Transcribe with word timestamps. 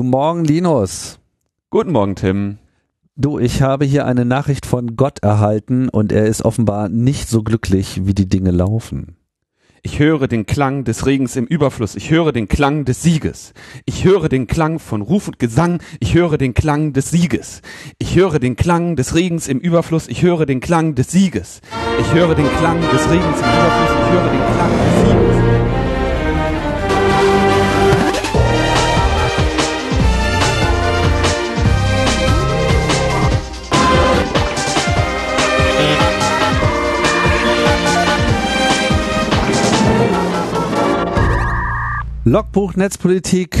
Guten 0.00 0.12
Morgen, 0.12 0.44
Linus. 0.46 1.18
Guten 1.68 1.92
Morgen, 1.92 2.16
Tim. 2.16 2.56
Du, 3.16 3.38
ich 3.38 3.60
habe 3.60 3.84
hier 3.84 4.06
eine 4.06 4.24
Nachricht 4.24 4.64
von 4.64 4.96
Gott 4.96 5.18
erhalten 5.18 5.90
und 5.90 6.10
er 6.10 6.24
ist 6.24 6.42
offenbar 6.42 6.88
nicht 6.88 7.28
so 7.28 7.42
glücklich, 7.42 8.06
wie 8.06 8.14
die 8.14 8.26
Dinge 8.26 8.50
laufen. 8.50 9.18
Ich 9.82 9.98
höre 9.98 10.26
den 10.26 10.46
Klang 10.46 10.84
des 10.84 11.04
Regens 11.04 11.36
im 11.36 11.44
Überfluss. 11.44 11.96
Ich 11.96 12.10
höre 12.10 12.32
den 12.32 12.48
Klang 12.48 12.86
des 12.86 13.02
Sieges. 13.02 13.52
Ich 13.84 14.06
höre 14.06 14.30
den 14.30 14.46
Klang 14.46 14.78
von 14.78 15.02
Ruf 15.02 15.28
und 15.28 15.38
Gesang. 15.38 15.82
Ich 16.00 16.14
höre 16.14 16.38
den 16.38 16.54
Klang 16.54 16.94
des 16.94 17.10
Sieges. 17.10 17.60
Ich 17.98 18.16
höre 18.16 18.38
den 18.38 18.56
Klang 18.56 18.96
des 18.96 19.14
Regens 19.14 19.48
im 19.48 19.58
Überfluss. 19.58 20.08
Ich 20.08 20.22
höre 20.22 20.46
den 20.46 20.60
Klang 20.60 20.94
des 20.94 21.10
Sieges. 21.10 21.60
Ich 22.00 22.14
höre 22.14 22.34
den 22.34 22.48
Klang 22.56 22.80
des 22.80 23.10
Regens 23.10 23.38
im 23.38 23.50
Überfluss. 23.50 23.90
Ich 24.00 24.12
höre 24.12 24.30
den 24.30 24.54
Klang 24.54 24.70
des 24.70 25.10
Sieges. 25.10 25.39
Logbuch 42.30 42.76
Netzpolitik 42.76 43.58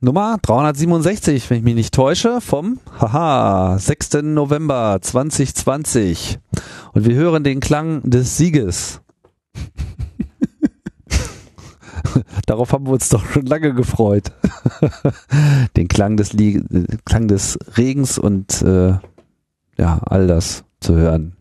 Nummer 0.00 0.38
367, 0.42 1.48
wenn 1.48 1.58
ich 1.58 1.62
mich 1.62 1.76
nicht 1.76 1.94
täusche, 1.94 2.40
vom 2.40 2.80
haha 2.98 3.78
6. 3.78 4.14
November 4.24 4.98
2020. 5.00 6.40
Und 6.92 7.06
wir 7.06 7.14
hören 7.14 7.44
den 7.44 7.60
Klang 7.60 8.02
des 8.02 8.36
Sieges. 8.36 9.00
Darauf 12.46 12.72
haben 12.72 12.88
wir 12.88 12.94
uns 12.94 13.10
doch 13.10 13.24
schon 13.24 13.46
lange 13.46 13.72
gefreut. 13.72 14.32
den 15.76 15.86
Klang 15.86 16.16
des, 16.16 16.32
Lie 16.32 16.64
Klang 17.04 17.28
des 17.28 17.60
Regens 17.76 18.18
und 18.18 18.60
äh, 18.60 18.94
ja, 19.78 20.00
all 20.04 20.26
das 20.26 20.64
zu 20.80 20.96
hören. 20.96 21.36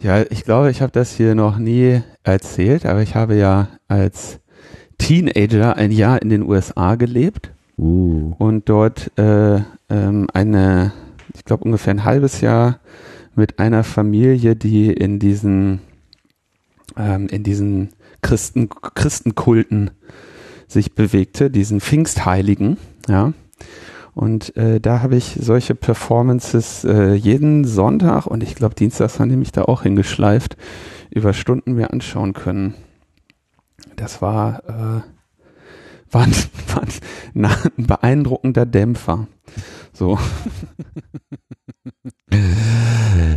Ja, 0.00 0.22
ich 0.22 0.44
glaube, 0.44 0.70
ich 0.70 0.80
habe 0.80 0.92
das 0.92 1.12
hier 1.12 1.34
noch 1.34 1.58
nie 1.58 2.00
erzählt, 2.22 2.86
aber 2.86 3.02
ich 3.02 3.14
habe 3.14 3.36
ja 3.36 3.68
als 3.86 4.40
Teenager 4.98 5.76
ein 5.76 5.92
Jahr 5.92 6.20
in 6.22 6.28
den 6.28 6.42
USA 6.42 6.94
gelebt 6.94 7.50
Uh. 7.76 8.34
und 8.38 8.68
dort 8.68 9.10
äh, 9.18 9.56
ähm, 9.90 10.28
eine, 10.32 10.92
ich 11.34 11.44
glaube 11.44 11.64
ungefähr 11.64 11.92
ein 11.92 12.04
halbes 12.04 12.40
Jahr 12.40 12.78
mit 13.34 13.58
einer 13.58 13.82
Familie, 13.82 14.54
die 14.54 14.92
in 14.92 15.18
diesen 15.18 15.80
ähm, 16.96 17.26
in 17.28 17.42
diesen 17.42 17.88
Christen 18.22 18.68
Christenkulten 18.68 19.90
sich 20.68 20.94
bewegte, 20.94 21.50
diesen 21.50 21.80
Pfingstheiligen, 21.80 22.76
ja. 23.08 23.32
Und 24.14 24.56
äh, 24.56 24.80
da 24.80 25.02
habe 25.02 25.16
ich 25.16 25.38
solche 25.40 25.74
Performances 25.74 26.84
äh, 26.84 27.14
jeden 27.14 27.64
Sonntag 27.64 28.26
und 28.26 28.44
ich 28.44 28.54
glaube 28.54 28.76
Dienstags 28.76 29.18
haben 29.18 29.28
die 29.28 29.36
mich 29.36 29.50
da 29.50 29.62
auch 29.62 29.82
hingeschleift, 29.82 30.56
über 31.10 31.32
Stunden 31.32 31.72
mir 31.72 31.92
anschauen 31.92 32.32
können. 32.32 32.74
Das 33.96 34.20
war, 34.22 34.62
äh, 34.68 35.02
war, 36.10 36.22
ein, 36.22 36.32
war 36.74 36.82
ein, 36.82 37.44
ein 37.76 37.86
beeindruckender 37.86 38.66
Dämpfer. 38.66 39.26
So. 39.92 40.18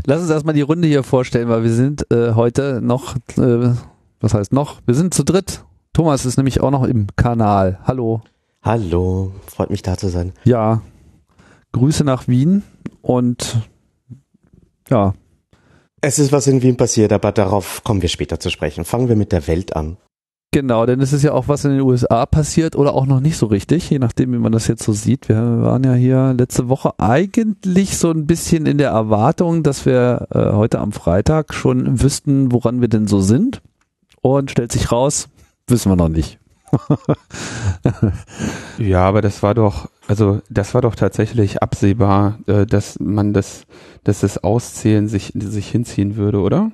Lass 0.05 0.21
uns 0.21 0.29
erstmal 0.29 0.55
die 0.55 0.61
Runde 0.61 0.87
hier 0.87 1.03
vorstellen, 1.03 1.49
weil 1.49 1.63
wir 1.63 1.73
sind 1.73 2.09
äh, 2.11 2.33
heute 2.33 2.81
noch, 2.81 3.15
äh, 3.37 3.73
was 4.19 4.33
heißt 4.33 4.53
noch? 4.53 4.81
Wir 4.85 4.95
sind 4.95 5.13
zu 5.13 5.23
dritt. 5.23 5.63
Thomas 5.93 6.25
ist 6.25 6.37
nämlich 6.37 6.61
auch 6.61 6.71
noch 6.71 6.83
im 6.83 7.07
Kanal. 7.15 7.79
Hallo. 7.83 8.21
Hallo, 8.61 9.31
freut 9.45 9.69
mich 9.69 9.81
da 9.81 9.97
zu 9.97 10.09
sein. 10.09 10.33
Ja, 10.43 10.81
Grüße 11.71 12.03
nach 12.03 12.27
Wien 12.27 12.63
und 13.01 13.61
ja, 14.89 15.13
Es 16.01 16.19
ist 16.19 16.31
was 16.31 16.47
in 16.47 16.61
Wien 16.61 16.77
passiert, 16.77 17.11
aber 17.11 17.31
darauf 17.31 17.83
kommen 17.83 18.01
wir 18.01 18.09
später 18.09 18.39
zu 18.39 18.49
sprechen. 18.49 18.85
Fangen 18.85 19.09
wir 19.09 19.15
mit 19.15 19.31
der 19.31 19.47
Welt 19.47 19.75
an. 19.75 19.97
Genau, 20.57 20.87
denn 20.87 21.01
es 21.01 21.13
ist 21.13 21.21
ja 21.21 21.33
auch 21.33 21.47
was 21.47 21.65
in 21.65 21.71
den 21.71 21.81
USA 21.81 22.25
passiert 22.25 22.75
oder 22.75 22.95
auch 22.95 23.05
noch 23.05 23.19
nicht 23.19 23.37
so 23.37 23.45
richtig, 23.45 23.91
je 23.91 23.99
nachdem, 23.99 24.33
wie 24.33 24.39
man 24.39 24.51
das 24.51 24.65
jetzt 24.65 24.81
so 24.81 24.91
sieht. 24.91 25.29
Wir 25.29 25.35
waren 25.61 25.83
ja 25.83 25.93
hier 25.93 26.33
letzte 26.35 26.67
Woche 26.67 26.93
eigentlich 26.97 27.95
so 27.99 28.09
ein 28.09 28.25
bisschen 28.25 28.65
in 28.65 28.79
der 28.79 28.89
Erwartung, 28.89 29.61
dass 29.61 29.85
wir 29.85 30.27
äh, 30.31 30.53
heute 30.53 30.79
am 30.79 30.93
Freitag 30.93 31.53
schon 31.53 32.01
wüssten, 32.01 32.51
woran 32.51 32.81
wir 32.81 32.87
denn 32.87 33.05
so 33.05 33.21
sind. 33.21 33.61
Und 34.21 34.49
stellt 34.49 34.71
sich 34.71 34.91
raus, 34.91 35.29
wissen 35.67 35.91
wir 35.91 35.95
noch 35.95 36.09
nicht. 36.09 36.39
Ja, 38.79 39.05
aber 39.05 39.21
das 39.21 39.41
war 39.41 39.55
doch, 39.55 39.89
also 40.07 40.39
das 40.51 40.75
war 40.75 40.81
doch 40.83 40.93
tatsächlich 40.93 41.63
absehbar, 41.63 42.37
äh, 42.45 42.67
dass 42.67 42.99
man 42.99 43.33
das, 43.33 43.63
dass 44.03 44.19
das 44.19 44.43
Auszählen 44.43 45.07
sich, 45.07 45.33
sich 45.33 45.67
hinziehen 45.71 46.15
würde, 46.15 46.41
oder? 46.41 46.71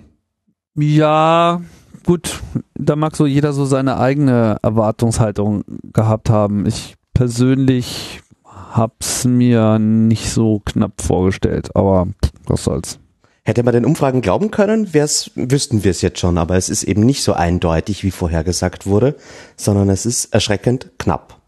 Ja, 0.75 1.61
gut, 2.03 2.41
da 2.75 2.95
mag 2.95 3.15
so 3.15 3.25
jeder 3.25 3.53
so 3.53 3.65
seine 3.65 3.97
eigene 3.99 4.57
Erwartungshaltung 4.61 5.63
gehabt 5.91 6.29
haben. 6.29 6.65
Ich 6.65 6.95
persönlich 7.13 8.21
hab's 8.45 9.25
mir 9.25 9.79
nicht 9.79 10.31
so 10.31 10.61
knapp 10.65 11.01
vorgestellt, 11.01 11.75
aber 11.75 12.07
was 12.45 12.63
soll's. 12.63 12.99
Hätte 13.45 13.63
man 13.63 13.73
den 13.73 13.85
Umfragen 13.85 14.21
glauben 14.21 14.51
können, 14.51 14.93
wär's, 14.93 15.31
wüssten 15.35 15.83
wir 15.83 15.91
es 15.91 16.01
jetzt 16.01 16.19
schon, 16.19 16.37
aber 16.37 16.55
es 16.55 16.69
ist 16.69 16.83
eben 16.83 17.01
nicht 17.01 17.23
so 17.23 17.33
eindeutig, 17.33 18.03
wie 18.03 18.11
vorhergesagt 18.11 18.87
wurde, 18.87 19.15
sondern 19.57 19.89
es 19.89 20.05
ist 20.05 20.33
erschreckend 20.33 20.91
knapp. 20.97 21.41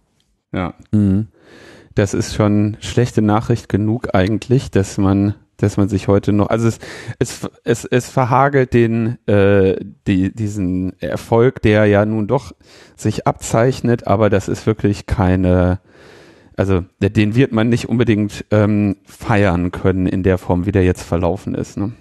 Ja. 0.52 0.74
Mhm. 0.92 1.28
Das 1.94 2.14
ist 2.14 2.36
schon 2.36 2.76
schlechte 2.82 3.22
Nachricht 3.22 3.70
genug 3.70 4.14
eigentlich, 4.14 4.70
dass 4.72 4.98
man, 4.98 5.36
dass 5.58 5.78
man 5.78 5.90
sich 5.90 6.08
heute 6.08 6.34
noch, 6.34 6.50
also 6.50 6.68
es, 6.68 6.80
es, 7.20 7.48
es, 7.64 7.86
es 7.86 8.10
verhagelt 8.10 8.74
den, 8.74 9.18
äh, 9.28 9.78
die, 10.08 10.34
diesen 10.34 11.00
Erfolg, 11.02 11.62
der 11.62 11.86
ja 11.86 12.06
nun 12.06 12.28
doch 12.28 12.54
sich 12.96 13.28
abzeichnet, 13.28 14.08
aber 14.08 14.30
das 14.30 14.48
ist 14.48 14.66
wirklich 14.66 15.06
keine, 15.06 15.80
also 16.58 16.84
den 17.00 17.36
wird 17.36 17.52
man 17.52 17.70
nicht 17.70 17.90
unbedingt 17.90 18.46
ähm, 18.52 18.98
feiern 19.06 19.72
können 19.72 20.08
in 20.08 20.24
der 20.24 20.38
Form, 20.38 20.66
wie 20.66 20.72
der 20.72 20.84
jetzt 20.84 21.04
verlaufen 21.04 21.56
ist. 21.56 21.78
Ne? 21.78 21.94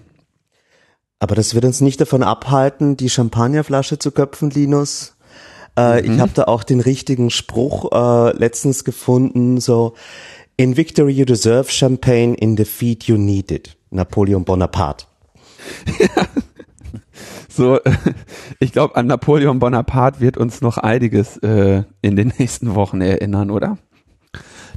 Aber 1.19 1.34
das 1.34 1.54
wird 1.54 1.64
uns 1.64 1.81
nicht 1.81 2.00
davon 2.00 2.22
abhalten, 2.22 2.97
die 2.97 3.10
Champagnerflasche 3.10 3.98
zu 3.98 4.10
köpfen, 4.10 4.50
Linus. 4.50 5.16
Äh, 5.76 6.03
Mhm. 6.03 6.12
Ich 6.12 6.20
habe 6.20 6.32
da 6.34 6.44
auch 6.44 6.62
den 6.62 6.81
richtigen 6.81 7.31
Spruch 7.31 7.91
äh, 7.93 8.37
letztens 8.37 8.84
gefunden, 8.84 9.60
so 9.60 9.94
In 10.56 10.76
victory 10.76 11.12
you 11.12 11.25
deserve 11.25 11.70
champagne, 11.70 12.34
in 12.34 12.56
defeat 12.56 13.04
you 13.09 13.16
need 13.16 13.50
it. 13.50 13.76
Napoleon 13.91 14.44
Bonaparte. 14.44 15.06
So, 17.54 17.78
ich 18.59 18.72
glaube, 18.72 18.97
an 18.97 19.06
Napoleon 19.06 19.60
Bonaparte 19.60 20.20
wird 20.20 20.37
uns 20.37 20.60
noch 20.60 20.76
einiges 20.76 21.37
äh, 21.38 21.84
in 22.03 22.16
den 22.16 22.32
nächsten 22.38 22.75
Wochen 22.75 23.00
erinnern, 23.00 23.50
oder? 23.50 23.78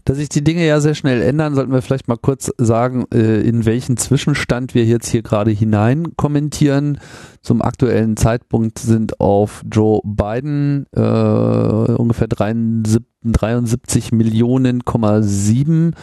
Dass 0.05 0.17
sich 0.17 0.29
die 0.29 0.43
Dinge 0.43 0.65
ja 0.65 0.79
sehr 0.79 0.93
schnell 0.93 1.21
ändern, 1.21 1.55
sollten 1.55 1.73
wir 1.73 1.81
vielleicht 1.81 2.07
mal 2.07 2.17
kurz 2.17 2.51
sagen, 2.57 3.05
äh, 3.11 3.41
in 3.41 3.65
welchen 3.65 3.97
Zwischenstand 3.97 4.75
wir 4.75 4.85
jetzt 4.85 5.09
hier 5.09 5.23
gerade 5.23 5.51
hinein 5.51 6.15
kommentieren. 6.15 6.99
Zum 7.41 7.61
aktuellen 7.63 8.15
Zeitpunkt 8.15 8.77
sind 8.79 9.19
auf 9.19 9.63
Joe 9.69 9.99
Biden 10.05 10.85
äh, 10.95 11.01
ungefähr 11.01 12.27
73, 12.27 13.03
73 13.33 14.11
Millionen, 14.11 14.81
7 15.21 15.93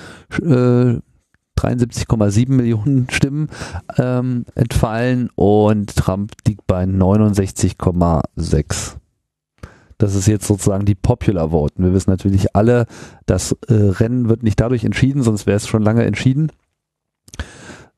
äh, 0.42 0.98
73,7 1.56 2.50
Millionen 2.50 3.08
Stimmen 3.10 3.48
ähm, 3.96 4.44
entfallen 4.54 5.30
und 5.34 5.96
Trump 5.96 6.32
liegt 6.46 6.66
bei 6.66 6.84
69,6. 6.84 8.96
Das 9.98 10.14
ist 10.14 10.26
jetzt 10.26 10.46
sozusagen 10.46 10.84
die 10.84 10.96
Popular 10.96 11.48
Vote. 11.50 11.74
Wir 11.78 11.94
wissen 11.94 12.10
natürlich 12.10 12.54
alle, 12.56 12.86
das 13.26 13.52
äh, 13.68 13.74
Rennen 13.74 14.28
wird 14.28 14.42
nicht 14.42 14.58
dadurch 14.60 14.84
entschieden, 14.84 15.22
sonst 15.22 15.46
wäre 15.46 15.56
es 15.56 15.68
schon 15.68 15.82
lange 15.82 16.04
entschieden, 16.04 16.50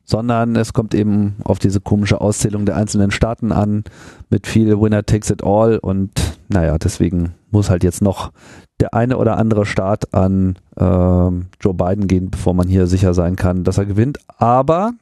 sondern 0.05 0.55
es 0.57 0.73
kommt 0.73 0.95
eben 0.95 1.35
auf 1.43 1.59
diese 1.59 1.81
komische 1.81 2.21
Auszählung 2.21 2.67
der 2.67 2.77
einzelnen 2.77 3.11
Staaten 3.11 3.51
an, 3.51 3.83
mit 4.31 4.47
viel 4.47 4.81
Winner 4.81 5.05
takes 5.05 5.31
it 5.31 5.43
all 5.43 5.79
und 5.79 6.39
naja, 6.49 6.79
deswegen 6.79 7.35
muss 7.51 7.71
halt 7.71 7.85
jetzt 7.85 8.03
noch 8.03 8.33
der 8.81 8.95
eine 8.95 9.17
oder 9.17 9.39
andere 9.39 9.67
Staat 9.67 10.13
an 10.15 10.59
ähm, 10.79 11.47
Joe 11.61 11.75
Biden 11.75 12.07
gehen, 12.07 12.31
bevor 12.31 12.55
man 12.55 12.69
hier 12.69 12.87
sicher 12.87 13.15
sein 13.15 13.37
kann, 13.37 13.65
dass 13.65 13.79
er 13.79 13.87
gewinnt. 13.87 14.19
Aber 14.39 14.93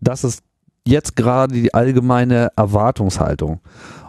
das 0.00 0.24
ist 0.24 0.42
jetzt 0.86 1.16
gerade 1.16 1.54
die 1.54 1.74
allgemeine 1.74 2.50
Erwartungshaltung. 2.56 3.60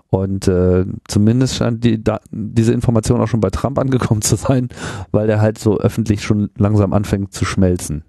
Und 0.10 0.48
äh, 0.48 0.86
zumindest 1.08 1.56
scheint 1.56 1.84
die, 1.84 2.04
da, 2.04 2.20
diese 2.30 2.74
Information 2.74 3.20
auch 3.20 3.28
schon 3.28 3.42
bei 3.42 3.50
Trump 3.50 3.80
angekommen 3.80 4.22
zu 4.22 4.36
sein, 4.36 4.70
weil 5.12 5.28
der 5.28 5.42
halt 5.42 5.58
so 5.58 5.80
öffentlich 5.80 6.24
schon 6.24 6.50
langsam 6.58 6.94
anfängt 6.94 7.34
zu 7.34 7.46
schmelzen. 7.46 8.04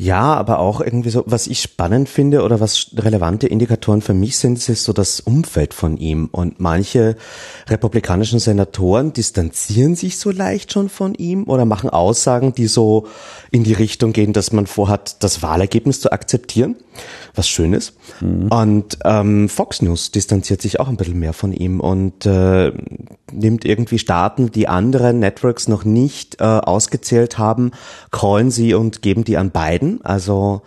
Ja, 0.00 0.34
aber 0.34 0.60
auch 0.60 0.80
irgendwie 0.80 1.10
so, 1.10 1.24
was 1.26 1.48
ich 1.48 1.60
spannend 1.60 2.08
finde 2.08 2.44
oder 2.44 2.60
was 2.60 2.92
relevante 2.94 3.48
Indikatoren 3.48 4.00
für 4.00 4.14
mich 4.14 4.38
sind, 4.38 4.56
ist 4.68 4.84
so 4.84 4.92
das 4.92 5.18
Umfeld 5.18 5.74
von 5.74 5.96
ihm. 5.96 6.28
Und 6.30 6.60
manche 6.60 7.16
republikanischen 7.66 8.38
Senatoren 8.38 9.12
distanzieren 9.12 9.96
sich 9.96 10.16
so 10.18 10.30
leicht 10.30 10.72
schon 10.72 10.88
von 10.88 11.14
ihm 11.14 11.48
oder 11.48 11.64
machen 11.64 11.90
Aussagen, 11.90 12.54
die 12.54 12.68
so 12.68 13.08
in 13.50 13.64
die 13.64 13.72
Richtung 13.72 14.12
gehen, 14.12 14.32
dass 14.32 14.52
man 14.52 14.68
vorhat, 14.68 15.24
das 15.24 15.42
Wahlergebnis 15.42 16.00
zu 16.00 16.12
akzeptieren, 16.12 16.76
was 17.34 17.48
schön 17.48 17.72
ist. 17.72 17.94
Mhm. 18.20 18.52
Und 18.52 18.98
ähm, 19.04 19.48
Fox 19.48 19.82
News 19.82 20.12
distanziert 20.12 20.62
sich 20.62 20.78
auch 20.78 20.86
ein 20.86 20.96
bisschen 20.96 21.18
mehr 21.18 21.32
von 21.32 21.52
ihm 21.52 21.80
und 21.80 22.24
äh, 22.24 22.70
nimmt 23.32 23.64
irgendwie 23.64 23.98
Staaten, 23.98 24.52
die 24.52 24.68
andere 24.68 25.12
Networks 25.12 25.66
noch 25.66 25.84
nicht 25.84 26.40
äh, 26.40 26.44
ausgezählt 26.44 27.36
haben, 27.36 27.72
callen 28.12 28.52
sie 28.52 28.74
und 28.74 29.02
geben 29.02 29.24
die 29.24 29.36
an 29.36 29.50
Biden 29.50 29.87
werden. 29.88 30.00
Also 30.04 30.62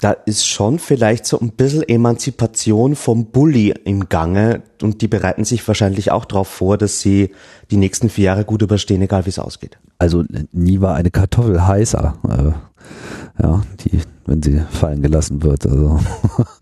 da 0.00 0.12
ist 0.12 0.46
schon 0.46 0.78
vielleicht 0.78 1.26
so 1.26 1.38
ein 1.40 1.50
bisschen 1.50 1.86
Emanzipation 1.86 2.96
vom 2.96 3.26
Bully 3.26 3.74
im 3.84 4.08
Gange 4.08 4.62
und 4.80 5.02
die 5.02 5.08
bereiten 5.08 5.44
sich 5.44 5.66
wahrscheinlich 5.68 6.10
auch 6.10 6.24
darauf 6.24 6.48
vor, 6.48 6.78
dass 6.78 7.00
sie 7.00 7.32
die 7.70 7.76
nächsten 7.76 8.08
vier 8.08 8.26
Jahre 8.26 8.44
gut 8.46 8.62
überstehen, 8.62 9.02
egal 9.02 9.26
wie 9.26 9.30
es 9.30 9.38
ausgeht. 9.38 9.78
Also 9.98 10.24
nie 10.52 10.80
war 10.80 10.94
eine 10.94 11.10
Kartoffel 11.10 11.66
heißer, 11.66 12.16
äh, 12.28 13.42
ja, 13.42 13.62
die, 13.80 14.00
wenn 14.24 14.42
sie 14.42 14.62
fallen 14.70 15.02
gelassen 15.02 15.42
wird. 15.42 15.66
Also 15.66 16.00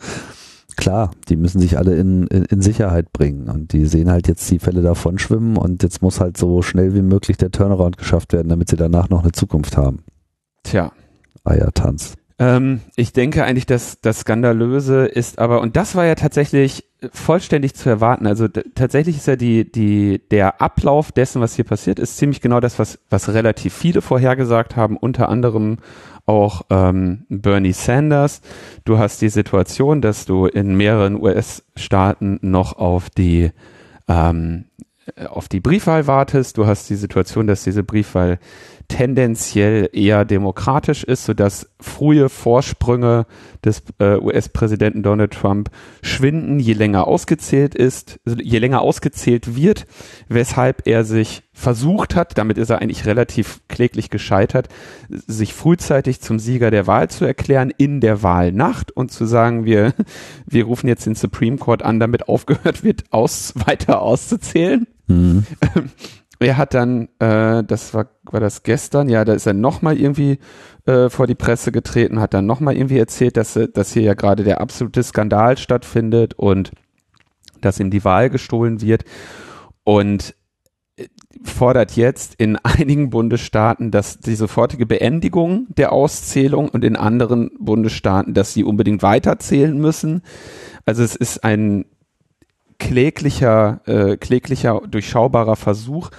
klar, 0.77 1.13
die 1.29 1.37
müssen 1.37 1.61
sich 1.61 1.79
alle 1.79 1.95
in, 1.95 2.27
in, 2.27 2.43
in 2.47 2.61
Sicherheit 2.61 3.13
bringen 3.13 3.49
und 3.49 3.73
die 3.73 3.87
sehen 3.87 4.11
halt 4.11 4.27
jetzt 4.27 4.51
die 4.51 4.59
Fälle 4.59 4.83
davon 4.83 5.21
schwimmen 5.21 5.57
und 5.57 5.85
jetzt 5.85 6.03
muss 6.03 6.21
halt 6.21 6.37
so 6.37 6.61
schnell 6.63 6.93
wie 6.95 7.03
möglich 7.03 7.37
der 7.37 7.53
Turnaround 7.53 7.99
geschafft 7.99 8.33
werden, 8.33 8.49
damit 8.49 8.69
sie 8.69 8.77
danach 8.77 9.11
noch 9.11 9.23
eine 9.23 9.31
Zukunft 9.31 9.77
haben. 9.77 10.01
Tja, 10.65 10.91
Eiertanz. 11.49 12.15
Ähm, 12.39 12.81
ich 12.95 13.13
denke 13.13 13.45
eigentlich, 13.45 13.67
dass 13.67 14.01
das 14.01 14.21
Skandalöse 14.21 15.07
ist 15.07 15.39
aber, 15.39 15.61
und 15.61 15.77
das 15.77 15.97
war 15.97 16.07
ja 16.07 16.15
tatsächlich 16.15 16.85
vollständig 17.13 17.75
zu 17.75 17.89
erwarten. 17.89 18.27
Also 18.27 18.49
tatsächlich 18.49 19.17
ist 19.17 19.27
ja 19.27 19.37
die, 19.37 19.71
die, 19.71 20.21
der 20.31 20.61
Ablauf 20.61 21.13
dessen, 21.13 21.41
was 21.41 21.55
hier 21.55 21.65
passiert, 21.65 21.99
ist 21.99 22.17
ziemlich 22.17 22.41
genau 22.41 22.61
das, 22.61 22.79
was, 22.79 22.99
was 23.11 23.29
relativ 23.29 23.75
viele 23.75 24.03
vorhergesagt 24.03 24.77
haben, 24.77 24.97
unter 24.97 25.29
anderem 25.29 25.79
auch 26.27 26.63
ähm, 26.71 27.25
Bernie 27.29 27.73
Sanders. 27.73 28.41
Du 28.85 28.99
hast 28.99 29.23
die 29.23 29.31
Situation, 29.31 30.01
dass 30.01 30.27
du 30.27 30.47
in 30.47 30.77
mehreren 30.77 31.21
US-Staaten 31.21 32.39
noch 32.43 32.75
auf 32.75 33.11
die 33.11 33.51
ähm, 34.09 34.67
auf 35.29 35.49
die 35.49 35.61
Briefwahl 35.61 36.07
wartest. 36.07 36.59
Du 36.59 36.67
hast 36.67 36.89
die 36.91 36.97
Situation, 36.97 37.47
dass 37.47 37.65
diese 37.65 37.83
Briefwahl 37.83 38.39
tendenziell 38.89 39.91
eher 39.93 40.25
demokratisch 40.25 41.05
ist, 41.05 41.27
sodass 41.27 41.69
frühe 41.79 42.31
Vorsprünge 42.31 43.27
des 43.63 43.83
äh, 43.99 44.17
US-Präsidenten 44.17 45.03
Donald 45.03 45.33
Trump 45.33 45.71
schwinden, 46.03 46.59
je 46.59 46.73
länger 46.73 47.07
ausgezählt 47.07 47.75
ist, 47.75 48.19
je 48.25 48.59
länger 48.59 48.81
ausgezählt 48.81 49.55
wird, 49.57 49.87
weshalb 50.29 50.87
er 50.87 51.05
sich 51.05 51.43
versucht 51.53 52.15
hat, 52.15 52.39
damit 52.39 52.57
ist 52.57 52.71
er 52.71 52.81
eigentlich 52.81 53.05
relativ 53.05 53.61
kläglich 53.69 54.09
gescheitert, 54.11 54.69
sich 55.09 55.53
frühzeitig 55.53 56.21
zum 56.21 56.39
Sieger 56.39 56.71
der 56.71 56.87
Wahl 56.87 57.11
zu 57.11 57.27
erklären 57.27 57.71
in 57.77 58.01
der 58.01 58.23
Wahlnacht 58.23 58.91
und 58.91 59.13
zu 59.13 59.27
sagen, 59.27 59.65
wir, 59.67 59.93
wir 60.47 60.65
rufen 60.65 60.89
jetzt 60.89 61.05
den 61.05 61.15
Supreme 61.15 61.59
Court 61.59 61.83
an, 61.83 62.01
damit 62.01 62.29
aufgehört 62.29 62.85
wird, 62.85 63.05
aus, 63.11 63.53
weiter 63.67 64.01
auszuzählen. 64.01 64.87
Mhm. 65.09 65.45
er 66.39 66.57
hat 66.57 66.75
dann, 66.75 67.09
äh, 67.19 67.65
das 67.65 67.95
war, 67.95 68.09
war 68.25 68.41
das 68.41 68.63
gestern, 68.63 69.09
ja, 69.09 69.25
da 69.25 69.33
ist 69.33 69.47
er 69.47 69.55
nochmal 69.55 69.99
irgendwie 69.99 70.39
äh, 70.87 71.11
vor 71.11 71.27
die 71.27 71.35
Presse 71.35 71.73
getreten, 71.73 72.21
hat 72.21 72.35
dann 72.35 72.47
nochmal 72.47 72.77
irgendwie 72.77 72.99
erzählt, 72.99 73.37
dass, 73.37 73.59
dass 73.75 73.93
hier 73.93 74.03
ja 74.03 74.15
gerade 74.15 74.45
der 74.45 74.61
absolute 74.61 75.03
Skandal 75.03 75.59
stattfindet 75.59 76.35
und 76.35 76.71
dass 77.61 77.81
ihm 77.81 77.91
die 77.91 78.05
Wahl 78.05 78.31
gestohlen 78.31 78.81
wird 78.81 79.05
und 79.83 80.35
äh, 80.97 81.07
fordert 81.43 81.97
jetzt 81.97 82.37
in 82.37 82.57
einigen 82.63 83.11
Bundesstaaten, 83.11 83.91
dass 83.91 84.19
die 84.21 84.37
sofortige 84.37 84.87
Beendigung 84.87 85.67
der 85.77 85.93
Auszählung 85.93 86.69
und 86.69 86.85
in 86.85 86.95
anderen 86.95 87.51
Bundesstaaten, 87.59 88.33
dass 88.33 88.55
sie 88.55 88.63
unbedingt 88.63 89.03
weiterzählen 89.03 89.77
müssen. 89.77 90.23
Also 90.87 91.03
es 91.03 91.17
ist 91.17 91.43
ein 91.43 91.87
kläglicher, 92.79 93.81
äh, 93.87 94.17
kläglicher, 94.17 94.81
durchschaubarer 94.89 95.57
Versuch, 95.57 96.11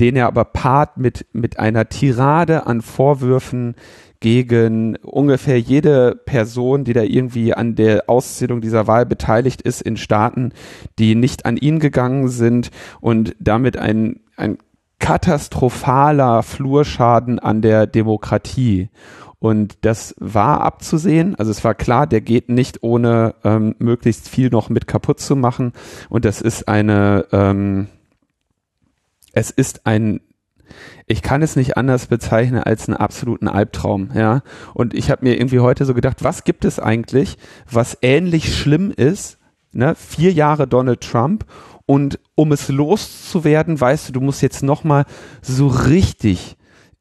den 0.00 0.16
er 0.16 0.26
aber 0.26 0.44
paart 0.44 0.96
mit, 0.96 1.26
mit 1.32 1.58
einer 1.58 1.88
Tirade 1.88 2.66
an 2.66 2.82
Vorwürfen 2.82 3.74
gegen 4.20 4.96
ungefähr 4.96 5.60
jede 5.60 6.14
Person, 6.14 6.84
die 6.84 6.92
da 6.92 7.02
irgendwie 7.02 7.54
an 7.54 7.74
der 7.74 8.08
Auszählung 8.08 8.60
dieser 8.60 8.86
Wahl 8.86 9.06
beteiligt 9.06 9.62
ist 9.62 9.82
in 9.82 9.96
Staaten, 9.96 10.52
die 10.98 11.14
nicht 11.14 11.44
an 11.46 11.56
ihn 11.56 11.78
gegangen 11.78 12.28
sind 12.28 12.70
und 13.00 13.36
damit 13.38 13.76
ein, 13.76 14.20
ein 14.36 14.58
katastrophaler 14.98 16.42
Flurschaden 16.42 17.38
an 17.38 17.60
der 17.60 17.86
Demokratie. 17.86 18.88
Und 19.38 19.78
das 19.82 20.14
war 20.18 20.60
abzusehen. 20.62 21.34
Also 21.34 21.50
es 21.50 21.62
war 21.62 21.74
klar, 21.74 22.06
der 22.06 22.20
geht 22.20 22.48
nicht 22.48 22.82
ohne 22.82 23.34
ähm, 23.44 23.74
möglichst 23.78 24.28
viel 24.28 24.48
noch 24.48 24.70
mit 24.70 24.86
kaputt 24.86 25.20
zu 25.20 25.36
machen. 25.36 25.72
Und 26.08 26.24
das 26.24 26.40
ist 26.40 26.68
eine, 26.68 27.26
ähm, 27.32 27.88
es 29.32 29.50
ist 29.50 29.86
ein, 29.86 30.20
ich 31.06 31.22
kann 31.22 31.42
es 31.42 31.54
nicht 31.54 31.76
anders 31.76 32.06
bezeichnen 32.06 32.62
als 32.62 32.88
einen 32.88 32.96
absoluten 32.96 33.48
Albtraum, 33.48 34.10
ja. 34.14 34.42
Und 34.74 34.94
ich 34.94 35.10
habe 35.10 35.24
mir 35.24 35.38
irgendwie 35.38 35.60
heute 35.60 35.84
so 35.84 35.94
gedacht, 35.94 36.24
was 36.24 36.44
gibt 36.44 36.64
es 36.64 36.80
eigentlich, 36.80 37.36
was 37.70 37.98
ähnlich 38.02 38.56
schlimm 38.56 38.90
ist, 38.90 39.38
ne? 39.72 39.94
Vier 39.94 40.32
Jahre 40.32 40.66
Donald 40.66 41.02
Trump 41.02 41.44
und 41.84 42.18
um 42.34 42.50
es 42.50 42.68
loszuwerden, 42.68 43.80
weißt 43.80 44.08
du, 44.08 44.12
du 44.14 44.20
musst 44.20 44.42
jetzt 44.42 44.62
noch 44.62 44.82
mal 44.82 45.04
so 45.40 45.68
richtig 45.68 46.55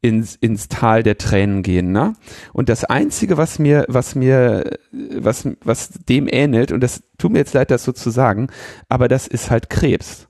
ins, 0.06 0.36
ins 0.36 0.68
Tal 0.68 1.02
der 1.02 1.18
Tränen 1.18 1.64
gehen, 1.64 1.92
ne? 1.92 2.14
Und 2.54 2.70
das 2.70 2.84
einzige, 2.84 3.38
was 3.38 3.58
mir, 3.58 3.86
was 3.88 4.14
mir, 4.14 4.78
was, 4.92 5.50
was 5.64 5.90
dem 5.90 6.28
ähnelt, 6.30 6.72
und 6.72 6.82
das 6.82 7.04
tut 7.18 7.32
mir 7.32 7.40
jetzt 7.40 7.56
leid, 7.56 7.72
das 7.72 7.84
so 7.84 7.92
zu 7.92 8.12
sagen, 8.12 8.50
aber 8.88 9.08
das 9.08 9.28
ist 9.28 9.50
halt 9.50 9.72
Krebs. 9.72 10.28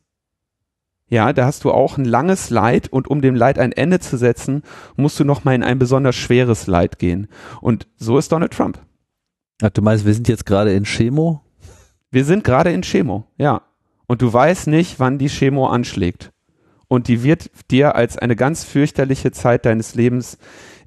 Ja, 1.08 1.34
da 1.34 1.46
hast 1.46 1.66
du 1.66 1.72
auch 1.72 1.98
ein 1.98 2.06
langes 2.06 2.50
Leid 2.50 2.88
und 2.88 3.10
um 3.10 3.22
dem 3.22 3.36
Leid 3.36 3.60
ein 3.60 3.74
Ende 3.74 4.00
zu 4.00 4.18
setzen, 4.18 4.64
musst 4.96 5.20
du 5.20 5.26
noch 5.26 5.44
mal 5.44 5.54
in 5.54 5.64
ein 5.64 5.78
besonders 5.78 6.16
schweres 6.16 6.68
Leid 6.68 6.98
gehen. 6.98 7.28
Und 7.62 7.88
so 7.98 8.18
ist 8.18 8.32
Donald 8.32 8.54
Trump. 8.54 8.80
Ach, 9.62 9.70
du 9.70 9.82
meinst, 9.82 10.06
wir 10.06 10.14
sind 10.14 10.28
jetzt 10.28 10.46
gerade 10.46 10.74
in 10.74 10.86
Chemo? 10.86 11.42
Wir 12.12 12.24
sind 12.26 12.44
gerade 12.44 12.72
in 12.72 12.82
Chemo, 12.82 13.26
ja. 13.38 13.62
Und 14.08 14.22
du 14.22 14.32
weißt 14.32 14.68
nicht, 14.68 15.00
wann 15.00 15.20
die 15.20 15.30
Chemo 15.30 15.68
anschlägt 15.68 16.32
und 16.88 17.08
die 17.08 17.24
wird 17.24 17.50
dir 17.72 17.96
als 17.96 18.18
eine 18.18 18.36
ganz 18.36 18.64
fürchterliche 18.64 19.32
Zeit 19.32 19.66
deines 19.66 19.96
Lebens 19.96 20.38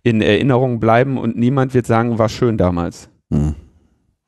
in 0.03 0.21
Erinnerung 0.21 0.81
bleiben 0.81 1.19
und 1.19 1.37
niemand 1.37 1.75
wird 1.75 1.87
sagen, 1.87 2.19
war 2.19 2.29
schön 2.29 2.56
damals. 2.56 3.08
Hm. 3.31 3.55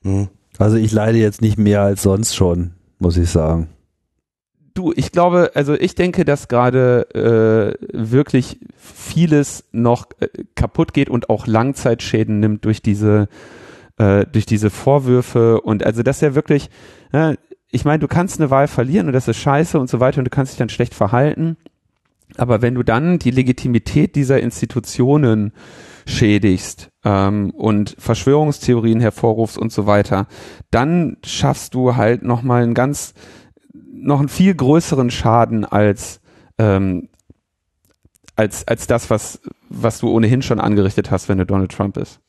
Hm. 0.02 0.28
Also 0.58 0.76
ich 0.76 0.92
leide 0.92 1.18
jetzt 1.18 1.40
nicht 1.40 1.58
mehr 1.58 1.82
als 1.82 2.02
sonst 2.02 2.34
schon, 2.34 2.72
muss 2.98 3.16
ich 3.16 3.30
sagen. 3.30 3.68
Du, 4.74 4.92
ich 4.94 5.10
glaube, 5.10 5.52
also 5.54 5.74
ich 5.74 5.94
denke, 5.94 6.24
dass 6.24 6.48
gerade 6.48 7.76
äh, 7.82 7.86
wirklich 7.92 8.60
vieles 8.76 9.64
noch 9.72 10.06
äh, 10.20 10.28
kaputt 10.54 10.92
geht 10.92 11.10
und 11.10 11.28
auch 11.28 11.46
Langzeitschäden 11.46 12.40
nimmt 12.40 12.64
durch 12.64 12.82
diese 12.82 13.28
äh, 13.98 14.26
durch 14.26 14.46
diese 14.46 14.70
Vorwürfe 14.70 15.60
und 15.60 15.84
also 15.84 16.02
dass 16.02 16.22
er 16.22 16.34
wirklich, 16.34 16.70
äh, 17.12 17.36
ich 17.70 17.84
meine, 17.84 17.98
du 17.98 18.08
kannst 18.08 18.40
eine 18.40 18.50
Wahl 18.50 18.68
verlieren 18.68 19.08
und 19.08 19.12
das 19.12 19.28
ist 19.28 19.38
scheiße 19.38 19.78
und 19.78 19.90
so 19.90 20.00
weiter 20.00 20.18
und 20.18 20.24
du 20.24 20.30
kannst 20.30 20.52
dich 20.52 20.58
dann 20.58 20.68
schlecht 20.68 20.94
verhalten. 20.94 21.56
Aber 22.40 22.62
wenn 22.62 22.74
du 22.74 22.82
dann 22.82 23.18
die 23.18 23.32
Legitimität 23.32 24.16
dieser 24.16 24.40
Institutionen 24.40 25.52
schädigst 26.06 26.88
ähm, 27.04 27.50
und 27.50 27.94
Verschwörungstheorien 27.98 28.98
hervorrufst 28.98 29.58
und 29.58 29.70
so 29.70 29.86
weiter, 29.86 30.26
dann 30.70 31.18
schaffst 31.22 31.74
du 31.74 31.96
halt 31.96 32.22
nochmal 32.22 32.62
einen 32.62 32.72
ganz, 32.72 33.12
noch 33.92 34.20
einen 34.20 34.30
viel 34.30 34.54
größeren 34.54 35.10
Schaden 35.10 35.66
als, 35.66 36.22
ähm, 36.56 37.10
als, 38.36 38.66
als 38.66 38.86
das, 38.86 39.10
was, 39.10 39.40
was 39.68 39.98
du 39.98 40.08
ohnehin 40.08 40.40
schon 40.40 40.60
angerichtet 40.60 41.10
hast, 41.10 41.28
wenn 41.28 41.36
du 41.36 41.44
Donald 41.44 41.72
Trump 41.72 41.96
bist. 41.96 42.20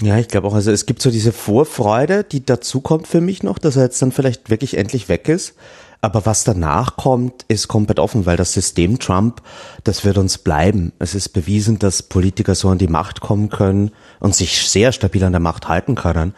Ja, 0.00 0.16
ich 0.16 0.28
glaube 0.28 0.48
auch, 0.48 0.54
also 0.54 0.70
es 0.70 0.86
gibt 0.86 1.02
so 1.02 1.10
diese 1.10 1.32
Vorfreude, 1.32 2.24
die 2.24 2.42
dazukommt 2.42 3.06
für 3.06 3.20
mich 3.20 3.42
noch, 3.42 3.58
dass 3.58 3.76
er 3.76 3.82
jetzt 3.82 4.00
dann 4.00 4.12
vielleicht 4.12 4.48
wirklich 4.48 4.78
endlich 4.78 5.10
weg 5.10 5.28
ist. 5.28 5.56
Aber 6.04 6.26
was 6.26 6.42
danach 6.42 6.96
kommt, 6.96 7.44
ist 7.46 7.68
komplett 7.68 8.00
offen, 8.00 8.26
weil 8.26 8.36
das 8.36 8.52
System 8.52 8.98
Trump, 8.98 9.40
das 9.84 10.04
wird 10.04 10.18
uns 10.18 10.36
bleiben. 10.36 10.92
Es 10.98 11.14
ist 11.14 11.28
bewiesen, 11.28 11.78
dass 11.78 12.02
Politiker 12.02 12.56
so 12.56 12.68
an 12.70 12.78
die 12.78 12.88
Macht 12.88 13.20
kommen 13.20 13.50
können 13.50 13.92
und 14.18 14.34
sich 14.34 14.68
sehr 14.68 14.90
stabil 14.90 15.22
an 15.22 15.30
der 15.30 15.40
Macht 15.40 15.68
halten 15.68 15.94
können. 15.94 16.34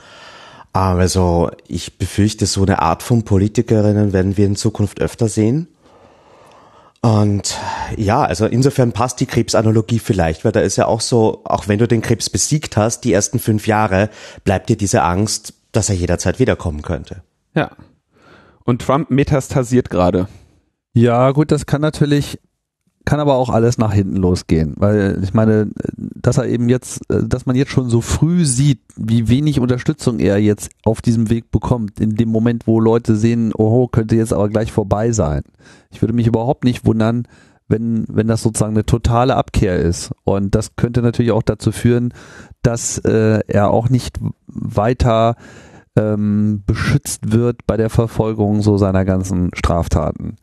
Also 0.75 1.51
ich 1.67 1.97
befürchte, 1.97 2.45
so 2.45 2.61
eine 2.63 2.83
Art 2.83 3.03
von 3.03 3.23
Politikerinnen 3.23 4.13
werden 4.13 4.37
wir 4.37 4.45
in 4.45 4.57
Zukunft 4.57 5.01
öfter 5.01 5.29
sehen. 5.29 5.69
Und 7.01 7.59
ja, 7.97 8.23
also 8.23 8.45
insofern 8.45 8.93
passt 8.93 9.21
die 9.21 9.27
Krebsanalogie 9.27 9.99
vielleicht, 9.99 10.45
weil 10.45 10.53
da 10.53 10.61
ist 10.61 10.77
ja 10.77 10.87
auch 10.87 11.01
so, 11.01 11.41
auch 11.45 11.69
wenn 11.69 11.79
du 11.79 11.89
den 11.89 12.03
Krebs 12.03 12.29
besiegt 12.29 12.77
hast, 12.77 13.01
die 13.05 13.15
ersten 13.15 13.39
fünf 13.39 13.67
Jahre, 13.67 14.11
bleibt 14.45 14.69
dir 14.69 14.77
diese 14.77 15.03
Angst, 15.03 15.55
dass 15.73 15.89
er 15.89 15.95
jederzeit 15.95 16.39
wiederkommen 16.39 16.83
könnte. 16.83 17.23
Ja. 17.55 17.71
Und 18.65 18.83
Trump 18.83 19.11
metastasiert 19.11 19.91
gerade. 19.91 20.29
Ja, 20.93 21.33
gut, 21.33 21.51
das 21.51 21.67
kann 21.67 21.81
natürlich 21.81 22.39
kann 23.05 23.21
aber 23.21 23.35
auch 23.35 23.51
alles 23.51 23.77
nach 23.77 23.93
hinten 23.93 24.17
losgehen, 24.17 24.75
weil 24.77 25.21
ich 25.23 25.35
meine, 25.35 25.71
dass 25.97 26.39
er 26.39 26.47
eben 26.47 26.69
jetzt, 26.69 27.03
dass 27.09 27.45
man 27.45 27.55
jetzt 27.55 27.71
schon 27.71 27.91
so 27.91 28.01
früh 28.01 28.47
sieht, 28.47 28.81
wie 28.97 29.29
wenig 29.29 29.61
Unterstützung 29.61 30.19
er 30.21 30.39
jetzt 30.39 30.71
auf 30.85 31.03
diesem 31.03 31.29
Weg 31.29 31.51
bekommt, 31.51 32.01
in 32.01 32.15
dem 32.15 32.31
Moment, 32.31 32.67
wo 32.67 32.81
Leute 32.81 33.17
sehen, 33.17 33.53
oh, 33.55 33.89
könnte 33.89 34.17
jetzt 34.17 34.33
aber 34.33 34.49
gleich 34.49 34.73
vorbei 34.73 35.13
sein. 35.13 35.43
Ich 35.91 36.01
würde 36.01 36.15
mich 36.15 36.27
überhaupt 36.27 36.65
nicht 36.65 36.87
wundern, 36.87 37.29
wenn, 37.69 38.07
wenn 38.09 38.27
das 38.27 38.43
sozusagen 38.43 38.75
eine 38.75 38.87
totale 38.87 39.37
Abkehr 39.37 39.77
ist. 39.77 40.13
Und 40.25 40.55
das 40.55 40.77
könnte 40.77 41.03
natürlich 41.03 41.33
auch 41.33 41.43
dazu 41.43 41.73
führen, 41.73 42.15
dass 42.63 42.99
äh, 42.99 43.41
er 43.47 43.71
auch 43.71 43.91
nicht 43.91 44.19
weiter 44.47 45.37
ähm, 45.97 46.63
beschützt 46.67 47.33
wird 47.33 47.67
bei 47.67 47.77
der 47.77 47.91
Verfolgung 47.91 48.63
so 48.63 48.77
seiner 48.77 49.05
ganzen 49.05 49.51
Straftaten. 49.55 50.37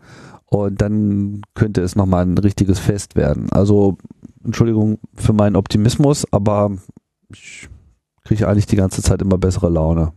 Und 0.46 0.82
dann 0.82 1.42
könnte 1.54 1.82
es 1.82 1.96
nochmal 1.96 2.26
ein 2.26 2.38
richtiges 2.38 2.80
Fest 2.80 3.16
werden. 3.16 3.48
Also, 3.52 3.98
Entschuldigung 4.44 5.00
für 5.16 5.34
meinen 5.34 5.56
Optimismus, 5.56 6.26
aber 6.32 6.72
ich 7.32 7.70
kriege 8.26 8.48
eigentlich 8.48 8.66
die 8.66 8.76
ganze 8.76 9.02
Zeit 9.02 9.22
immer 9.22 9.38
bessere 9.38 9.70
Laune. 9.70 10.14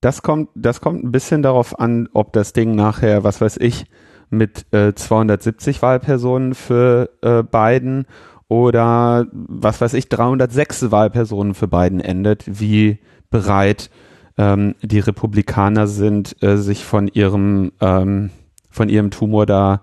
Das 0.00 0.22
kommt, 0.22 0.50
das 0.54 0.80
kommt 0.80 1.04
ein 1.04 1.12
bisschen 1.12 1.42
darauf 1.42 1.78
an, 1.78 2.08
ob 2.12 2.32
das 2.32 2.52
Ding 2.52 2.74
nachher, 2.74 3.24
was 3.24 3.40
weiß 3.40 3.56
ich, 3.58 3.86
mit 4.30 4.72
äh, 4.72 4.94
270 4.94 5.82
Wahlpersonen 5.82 6.54
für 6.54 7.10
äh, 7.22 7.42
Biden 7.42 8.06
oder 8.48 9.26
was 9.32 9.80
weiß 9.80 9.94
ich, 9.94 10.08
306 10.08 10.90
Wahlpersonen 10.90 11.54
für 11.54 11.68
Biden 11.68 12.00
endet, 12.00 12.60
wie 12.60 12.98
bereit 13.30 13.90
ähm, 14.38 14.74
die 14.82 14.98
Republikaner 14.98 15.86
sind, 15.86 16.42
äh, 16.42 16.56
sich 16.56 16.84
von 16.84 17.08
ihrem 17.08 17.72
ähm, 17.80 18.30
von 18.70 18.88
ihrem 18.88 19.10
Tumor 19.10 19.46
da 19.46 19.82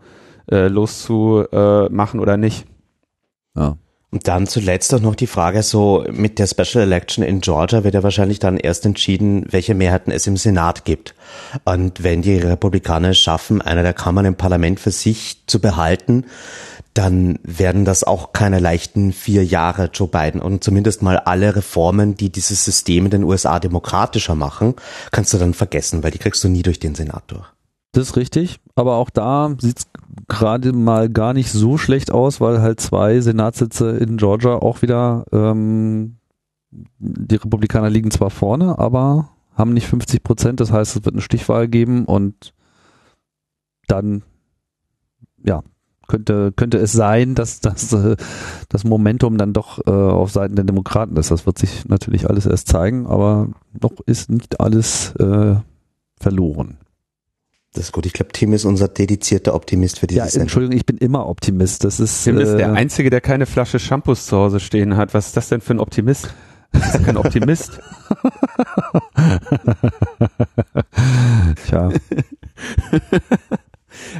äh, 0.51 0.67
loszumachen 0.67 2.19
oder 2.19 2.37
nicht. 2.37 2.67
Ja. 3.55 3.77
Und 4.13 4.27
dann 4.27 4.45
zuletzt 4.45 4.93
auch 4.93 4.99
noch 4.99 5.15
die 5.15 5.25
Frage 5.25 5.63
so, 5.63 6.05
mit 6.11 6.37
der 6.37 6.45
Special 6.45 6.83
Election 6.83 7.23
in 7.23 7.41
Georgia 7.41 7.83
wird 7.83 7.95
ja 7.95 8.03
wahrscheinlich 8.03 8.37
dann 8.37 8.57
erst 8.57 8.85
entschieden, 8.85 9.47
welche 9.49 9.73
Mehrheiten 9.73 10.11
es 10.11 10.27
im 10.27 10.37
Senat 10.37 10.85
gibt. 10.85 11.15
Und 11.65 12.03
wenn 12.03 12.21
die 12.21 12.37
Republikaner 12.37 13.09
es 13.09 13.17
schaffen, 13.17 13.59
eine 13.63 13.81
der 13.81 13.95
Kammern 13.95 14.25
im 14.25 14.35
Parlament 14.35 14.79
für 14.79 14.91
sich 14.91 15.47
zu 15.47 15.59
behalten, 15.59 16.25
dann 16.93 17.39
werden 17.41 17.85
das 17.85 18.03
auch 18.03 18.33
keine 18.33 18.59
leichten 18.59 19.13
vier 19.13 19.43
Jahre 19.43 19.89
Joe 19.91 20.07
Biden. 20.07 20.43
Und 20.43 20.63
zumindest 20.63 21.01
mal 21.01 21.17
alle 21.17 21.55
Reformen, 21.55 22.15
die 22.15 22.29
dieses 22.29 22.63
System 22.63 23.05
in 23.05 23.11
den 23.11 23.23
USA 23.23 23.59
demokratischer 23.59 24.35
machen, 24.35 24.75
kannst 25.09 25.33
du 25.33 25.39
dann 25.39 25.55
vergessen, 25.55 26.03
weil 26.03 26.11
die 26.11 26.19
kriegst 26.19 26.43
du 26.43 26.49
nie 26.49 26.61
durch 26.61 26.77
den 26.77 26.93
Senat 26.93 27.23
durch. 27.25 27.47
Das 27.93 28.09
ist 28.09 28.15
richtig, 28.15 28.59
aber 28.75 28.95
auch 28.95 29.09
da 29.09 29.55
sieht 29.59 29.79
es 29.79 29.87
gerade 30.27 30.73
mal 30.73 31.09
gar 31.09 31.33
nicht 31.33 31.51
so 31.51 31.77
schlecht 31.77 32.11
aus, 32.11 32.41
weil 32.41 32.61
halt 32.61 32.79
zwei 32.79 33.19
Senatssitze 33.19 33.91
in 33.91 34.17
Georgia 34.17 34.55
auch 34.55 34.81
wieder, 34.81 35.25
ähm, 35.31 36.17
die 36.71 37.35
Republikaner 37.35 37.89
liegen 37.89 38.11
zwar 38.11 38.29
vorne, 38.29 38.79
aber 38.79 39.29
haben 39.53 39.73
nicht 39.73 39.87
50 39.87 40.23
Prozent, 40.23 40.59
das 40.59 40.71
heißt, 40.71 40.95
es 40.95 41.05
wird 41.05 41.15
eine 41.15 41.21
Stichwahl 41.21 41.67
geben 41.67 42.05
und 42.05 42.53
dann, 43.87 44.23
ja, 45.45 45.61
könnte, 46.07 46.51
könnte 46.51 46.77
es 46.77 46.91
sein, 46.91 47.35
dass 47.35 47.59
das, 47.59 47.93
äh, 47.93 48.15
das 48.69 48.83
Momentum 48.83 49.37
dann 49.37 49.53
doch 49.53 49.85
äh, 49.85 49.91
auf 49.91 50.31
Seiten 50.31 50.55
der 50.55 50.65
Demokraten 50.65 51.15
ist. 51.17 51.31
Das 51.31 51.45
wird 51.45 51.57
sich 51.57 51.87
natürlich 51.87 52.29
alles 52.29 52.45
erst 52.45 52.67
zeigen, 52.67 53.07
aber 53.07 53.49
noch 53.79 53.93
ist 54.05 54.29
nicht 54.29 54.59
alles 54.59 55.15
äh, 55.15 55.55
verloren. 56.19 56.77
Das 57.73 57.85
ist 57.85 57.91
gut. 57.91 58.05
Ich 58.05 58.13
glaube, 58.13 58.31
Tim 58.31 58.53
ist 58.53 58.65
unser 58.65 58.87
dedizierter 58.87 59.55
Optimist 59.55 59.99
für 59.99 60.05
dieses 60.05 60.35
Ja, 60.35 60.41
Entschuldigung, 60.41 60.77
ich 60.77 60.85
bin 60.85 60.97
immer 60.97 61.27
Optimist. 61.27 61.83
Das 61.83 61.99
ist, 61.99 62.23
Tim 62.23 62.37
ist 62.37 62.53
der 62.53 62.69
äh, 62.69 62.71
Einzige, 62.71 63.09
der 63.09 63.19
keine 63.19 63.47
Flasche 63.47 63.79
Shampoos 63.79 64.27
zu 64.27 64.37
Hause 64.37 64.59
stehen 64.59 64.95
hat. 64.95 65.15
Was 65.15 65.27
ist 65.27 65.37
das 65.37 65.49
denn 65.49 65.59
für 65.59 65.73
ein 65.73 65.79
Optimist? 65.79 66.31
Das 66.71 66.95
ist 66.95 67.05
kein 67.05 67.17
Optimist. 67.17 67.79
Tja. 71.65 71.89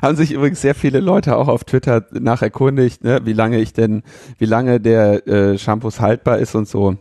Haben 0.02 0.16
sich 0.16 0.32
übrigens 0.32 0.62
sehr 0.62 0.74
viele 0.76 1.00
Leute 1.00 1.36
auch 1.38 1.48
auf 1.48 1.64
Twitter 1.64 2.06
nach 2.12 2.42
erkundigt, 2.42 3.04
ne, 3.04 3.22
wie 3.24 3.34
lange 3.34 3.60
ich 3.60 3.74
denn, 3.74 4.02
wie 4.40 4.46
lange 4.46 4.80
der 4.80 5.28
äh, 5.28 5.58
Shampoos 5.60 6.00
haltbar 6.00 6.40
ist 6.40 6.56
und 6.56 6.68
so. 6.68 6.96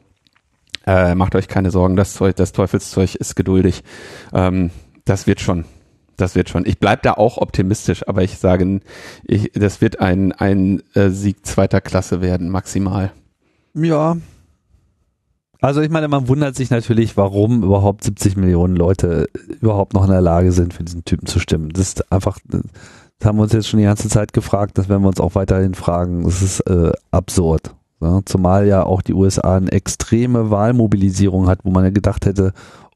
Äh, 0.87 1.15
macht 1.15 1.35
euch 1.35 1.49
keine 1.49 1.71
Sorgen, 1.71 1.97
das 1.97 2.13
Zeug, 2.15 2.37
das 2.37 2.53
Teufelszeug 2.53 3.15
ist 3.15 3.37
geduldig. 3.37 3.85
Ähm, 4.33 4.71
das 5.05 5.27
wird 5.27 5.41
schon 5.41 5.65
das 6.17 6.35
wird 6.35 6.49
schon. 6.49 6.67
Ich 6.67 6.79
bleib 6.79 7.03
da 7.03 7.15
auch 7.15 7.39
optimistisch, 7.39 8.07
aber 8.09 8.23
ich 8.23 8.39
sage, 8.39 8.81
ich, 9.25 9.51
das 9.55 9.81
wird 9.81 10.01
ein, 10.01 10.33
ein 10.33 10.83
äh, 10.95 11.11
Sieg 11.11 11.47
zweiter 11.47 11.81
Klasse 11.81 12.21
werden, 12.21 12.49
maximal. 12.49 13.13
Ja. 13.75 14.17
Also 15.61 15.81
ich 15.81 15.91
meine, 15.91 16.09
man 16.09 16.27
wundert 16.27 16.57
sich 16.57 16.71
natürlich, 16.71 17.17
warum 17.17 17.63
überhaupt 17.63 18.03
70 18.03 18.37
Millionen 18.37 18.75
Leute 18.75 19.29
überhaupt 19.61 19.95
noch 19.95 20.05
in 20.05 20.11
der 20.11 20.21
Lage 20.21 20.51
sind, 20.51 20.75
für 20.75 20.83
diesen 20.83 21.05
Typen 21.05 21.27
zu 21.27 21.39
stimmen. 21.39 21.69
Das 21.69 21.89
ist 21.89 22.13
einfach, 22.13 22.39
das 22.49 22.63
haben 23.25 23.39
wir 23.39 23.45
uns 23.45 23.53
jetzt 23.53 23.69
schon 23.69 23.79
die 23.79 23.87
ganze 23.87 24.09
Zeit 24.09 24.33
gefragt, 24.33 24.77
das 24.77 24.89
werden 24.89 25.03
wir 25.03 25.09
uns 25.09 25.21
auch 25.21 25.37
weiterhin 25.37 25.75
fragen. 25.75 26.25
Das 26.25 26.43
ist 26.43 26.61
äh, 26.61 26.93
absurd. 27.13 27.75
Ja? 28.01 28.21
Zumal 28.25 28.67
ja 28.67 28.83
auch 28.83 29.03
die 29.03 29.15
USA 29.15 29.57
eine 29.57 29.71
extreme 29.71 30.51
Wahlmobilisierung 30.51 31.49
hat, 31.49 31.61
wo 31.63 31.71
man 31.71 31.85
ja 31.85 31.91
gedacht 31.91 32.27
hätte, 32.27 32.53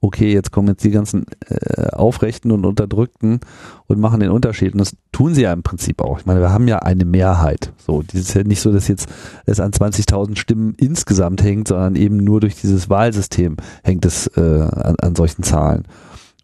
okay, 0.06 0.32
jetzt 0.32 0.52
kommen 0.52 0.68
jetzt 0.68 0.84
die 0.84 0.90
ganzen 0.90 1.26
äh, 1.48 1.88
Aufrechten 1.88 2.52
und 2.52 2.64
Unterdrückten 2.64 3.40
und 3.86 3.98
machen 3.98 4.20
den 4.20 4.30
Unterschied. 4.30 4.72
Und 4.72 4.78
das 4.78 4.96
tun 5.10 5.34
sie 5.34 5.42
ja 5.42 5.52
im 5.52 5.64
Prinzip 5.64 6.00
auch. 6.00 6.20
Ich 6.20 6.26
meine, 6.26 6.40
wir 6.40 6.52
haben 6.52 6.68
ja 6.68 6.78
eine 6.78 7.04
Mehrheit. 7.04 7.72
So, 7.84 8.02
das 8.02 8.20
ist 8.20 8.34
ja 8.34 8.44
nicht 8.44 8.60
so, 8.60 8.72
dass 8.72 8.86
jetzt 8.86 9.08
es 9.46 9.58
an 9.58 9.72
20.000 9.72 10.38
Stimmen 10.38 10.74
insgesamt 10.78 11.42
hängt, 11.42 11.68
sondern 11.68 11.96
eben 11.96 12.18
nur 12.18 12.40
durch 12.40 12.54
dieses 12.54 12.88
Wahlsystem 12.88 13.56
hängt 13.82 14.04
es 14.04 14.28
äh, 14.36 14.40
an, 14.40 14.94
an 15.00 15.16
solchen 15.16 15.42
Zahlen. 15.42 15.84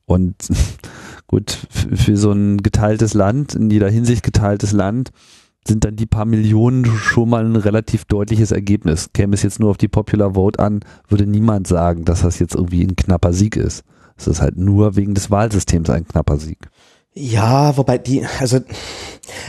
Und 0.07 0.35
gut, 1.29 1.57
für 1.71 2.17
so 2.17 2.33
ein 2.33 2.59
geteiltes 2.59 3.15
Land, 3.15 3.55
in 3.55 3.71
jeder 3.71 3.89
Hinsicht 3.89 4.25
geteiltes 4.25 4.73
Land, 4.73 5.13
sind 5.67 5.85
dann 5.85 5.97
die 5.97 6.07
paar 6.07 6.25
Millionen 6.25 6.85
schon 6.85 7.31
mal 7.31 7.45
ein 7.45 7.57
relativ 7.57 8.05
deutliches 8.05 8.51
Ergebnis. 8.51 9.11
Käme 9.13 9.35
es 9.35 9.43
jetzt 9.43 9.61
nur 9.61 9.71
auf 9.71 9.77
die 9.77 9.89
Popular 9.89 10.35
Vote 10.35 10.59
an, 10.59 10.81
würde 11.09 11.27
niemand 11.27 11.67
sagen, 11.67 12.05
dass 12.05 12.23
das 12.23 12.39
jetzt 12.39 12.55
irgendwie 12.55 12.83
ein 12.83 12.97
knapper 12.97 13.33
Sieg 13.33 13.57
ist. 13.57 13.85
Es 14.17 14.27
ist 14.27 14.43
halt 14.43 14.57
nur 14.57 14.97
wegen 14.97 15.15
des 15.15 15.31
Wahlsystems 15.31 15.91
ein 15.91 16.07
knapper 16.07 16.39
Sieg. 16.39 16.69
Ja, 17.15 17.77
wobei 17.77 17.99
die, 17.99 18.25
also 18.41 18.61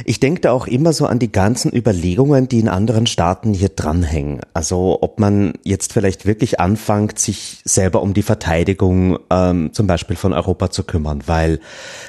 ich 0.06 0.20
denke 0.20 0.42
da 0.42 0.52
auch 0.52 0.68
immer 0.68 0.92
so 0.92 1.06
an 1.06 1.20
die 1.20 1.32
ganzen 1.32 1.74
Überlegungen, 1.74 2.50
die 2.50 2.60
in 2.60 2.68
anderen 2.68 3.08
Staaten 3.08 3.54
hier 3.54 3.70
dranhängen. 3.70 4.42
Also 4.54 5.00
ob 5.02 5.20
man 5.20 5.54
jetzt 5.64 5.94
vielleicht 5.94 6.26
wirklich 6.26 6.60
anfängt, 6.60 7.20
sich 7.20 7.62
selber 7.64 8.02
um 8.02 8.14
die 8.14 8.22
Verteidigung 8.22 9.18
ähm, 9.30 9.72
zum 9.72 9.88
Beispiel 9.88 10.18
von 10.18 10.34
Europa 10.34 10.72
zu 10.72 10.84
kümmern, 10.84 11.24
weil 11.26 11.60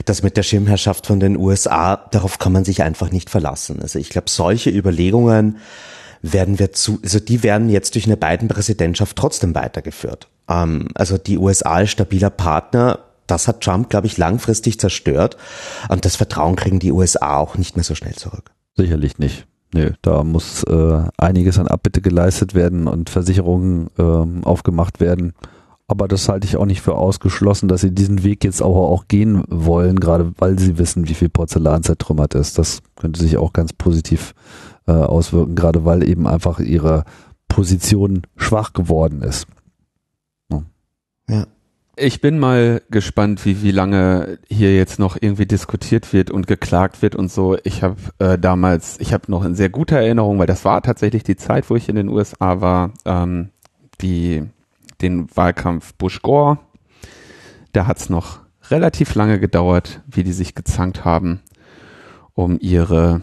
das 0.05 0.23
mit 0.25 0.37
der 0.37 0.43
Schirmherrschaft 0.43 1.07
von 1.07 1.21
den 1.21 1.37
USA, 1.37 1.97
darauf 2.11 2.39
kann 2.41 2.53
man 2.53 2.65
sich 2.65 2.83
einfach 2.83 3.13
nicht 3.13 3.31
verlassen. 3.31 3.81
Also 3.81 4.01
ich 4.01 4.11
glaube, 4.11 4.31
solche 4.31 4.71
Überlegungen 4.71 5.59
werden 6.21 6.59
wir 6.59 6.73
zu, 6.73 6.99
also 7.03 7.21
die 7.21 7.43
werden 7.45 7.69
jetzt 7.69 7.95
durch 7.95 8.07
eine 8.07 8.17
beiden 8.17 8.49
Präsidentschaft 8.49 9.17
trotzdem 9.17 9.55
weitergeführt. 9.55 10.27
Ähm, 10.49 10.89
also 10.95 11.17
die 11.17 11.39
USA 11.39 11.75
als 11.75 11.91
stabiler 11.91 12.31
Partner 12.31 12.99
das 13.27 13.49
hat 13.49 13.63
Trump, 13.63 13.91
glaube 13.91 14.07
ich, 14.07 14.19
langfristig 14.19 14.79
zerstört. 14.79 15.37
Und 15.89 16.05
das 16.05 16.17
Vertrauen 16.17 16.57
kriegen 16.57 16.79
die 16.79 16.93
USA 16.93 17.39
auch 17.39 17.57
nicht 17.57 17.77
mehr 17.77 17.85
so 17.85 17.95
schnell 17.95 18.15
zurück. 18.15 18.51
Sicherlich 18.77 19.19
nicht. 19.19 19.47
Nö, 19.73 19.91
da 20.03 20.23
muss 20.23 20.63
äh, 20.65 21.03
einiges 21.19 21.59
an 21.59 21.67
Abbitte 21.67 22.01
geleistet 22.01 22.55
werden 22.55 22.87
und 22.87 23.11
Versicherungen 23.11 23.89
äh, 23.99 24.47
aufgemacht 24.47 25.01
werden. 25.01 25.33
Aber 25.87 26.09
das 26.09 26.29
halte 26.29 26.47
ich 26.47 26.57
auch 26.57 26.65
nicht 26.65 26.81
für 26.81 26.95
ausgeschlossen, 26.95 27.69
dass 27.69 27.83
sie 27.83 27.91
diesen 27.91 28.23
Weg 28.23 28.45
jetzt 28.45 28.63
auch, 28.63 28.91
auch 28.91 29.09
gehen 29.09 29.45
wollen, 29.49 30.01
gerade 30.01 30.33
weil 30.39 30.59
sie 30.59 30.79
wissen, 30.79 31.09
wie 31.09 31.15
viel 31.15 31.29
Porzellan 31.29 31.83
zertrümmert 31.83 32.35
ist. 32.35 32.59
Das 32.59 32.81
könnte 32.97 33.21
sich 33.21 33.37
auch 33.37 33.53
ganz 33.53 33.73
positiv 33.73 34.35
äh, 34.87 34.93
auswirken, 34.93 35.57
gerade 35.57 35.85
weil 35.85 36.09
eben 36.09 36.27
einfach 36.27 36.61
ihre 36.61 37.05
Position 37.49 38.23
schwach 38.37 38.73
geworden 38.73 39.23
ist. 39.23 39.47
Ja. 40.51 40.63
ja. 41.29 41.47
Ich 41.97 42.21
bin 42.21 42.39
mal 42.39 42.83
gespannt, 42.91 43.45
wie, 43.45 43.63
wie 43.63 43.71
lange 43.71 44.39
hier 44.49 44.75
jetzt 44.75 44.99
noch 44.99 45.17
irgendwie 45.21 45.47
diskutiert 45.47 46.13
wird 46.13 46.31
und 46.31 46.47
geklagt 46.47 47.03
wird 47.03 47.15
und 47.15 47.31
so. 47.31 47.57
Ich 47.63 47.83
habe 47.83 47.97
äh, 48.19 48.37
damals, 48.37 48.99
ich 49.01 49.13
habe 49.13 49.31
noch 49.31 49.45
in 49.45 49.55
sehr 49.55 49.69
guter 49.69 49.99
Erinnerung, 49.99 50.39
weil 50.39 50.47
das 50.47 50.65
war 50.65 50.83
tatsächlich 50.83 51.23
die 51.23 51.37
Zeit, 51.37 51.71
wo 51.71 51.77
ich 51.77 51.89
in 51.89 51.95
den 51.95 52.09
USA 52.09 52.61
war, 52.61 52.91
ähm, 53.05 53.51
die, 54.01 54.43
den 55.03 55.29
Wahlkampf 55.37 55.95
Bush-Gore. 55.95 56.59
Da 57.73 57.87
hat's 57.87 58.11
noch 58.11 58.41
relativ 58.71 59.15
lange 59.15 59.39
gedauert, 59.39 60.01
wie 60.07 60.25
die 60.25 60.33
sich 60.33 60.55
gezankt 60.55 61.05
haben 61.05 61.41
um 62.35 62.59
ihre 62.61 63.23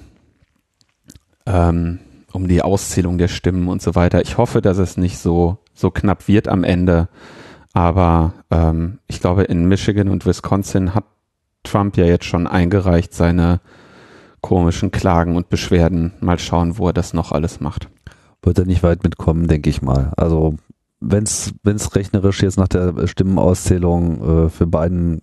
ähm, 1.45 1.99
um 2.31 2.47
die 2.47 2.61
Auszählung 2.61 3.17
der 3.17 3.27
Stimmen 3.27 3.67
und 3.67 3.81
so 3.81 3.93
weiter. 3.93 4.21
Ich 4.21 4.37
hoffe, 4.37 4.61
dass 4.61 4.77
es 4.77 4.95
nicht 4.95 5.17
so, 5.17 5.57
so 5.73 5.91
knapp 5.91 6.29
wird 6.29 6.47
am 6.47 6.63
Ende. 6.63 7.09
Aber 7.73 8.33
ähm, 8.49 8.99
ich 9.07 9.19
glaube, 9.19 9.43
in 9.43 9.65
Michigan 9.65 10.09
und 10.09 10.25
Wisconsin 10.25 10.93
hat 10.93 11.05
Trump 11.63 11.97
ja 11.97 12.05
jetzt 12.05 12.25
schon 12.25 12.47
eingereicht 12.47 13.13
seine 13.13 13.61
komischen 14.41 14.91
Klagen 14.91 15.35
und 15.35 15.49
Beschwerden. 15.49 16.13
Mal 16.19 16.39
schauen, 16.39 16.77
wo 16.77 16.87
er 16.87 16.93
das 16.93 17.13
noch 17.13 17.31
alles 17.31 17.59
macht. 17.59 17.87
Wird 18.41 18.57
er 18.57 18.65
nicht 18.65 18.83
weit 18.83 19.03
mitkommen, 19.03 19.47
denke 19.47 19.69
ich 19.69 19.81
mal. 19.81 20.11
Also 20.17 20.55
wenn 20.99 21.23
es 21.23 21.53
rechnerisch 21.95 22.41
jetzt 22.41 22.57
nach 22.57 22.67
der 22.67 23.07
Stimmenauszählung 23.07 24.45
äh, 24.45 24.49
für 24.49 24.67
beiden 24.67 25.21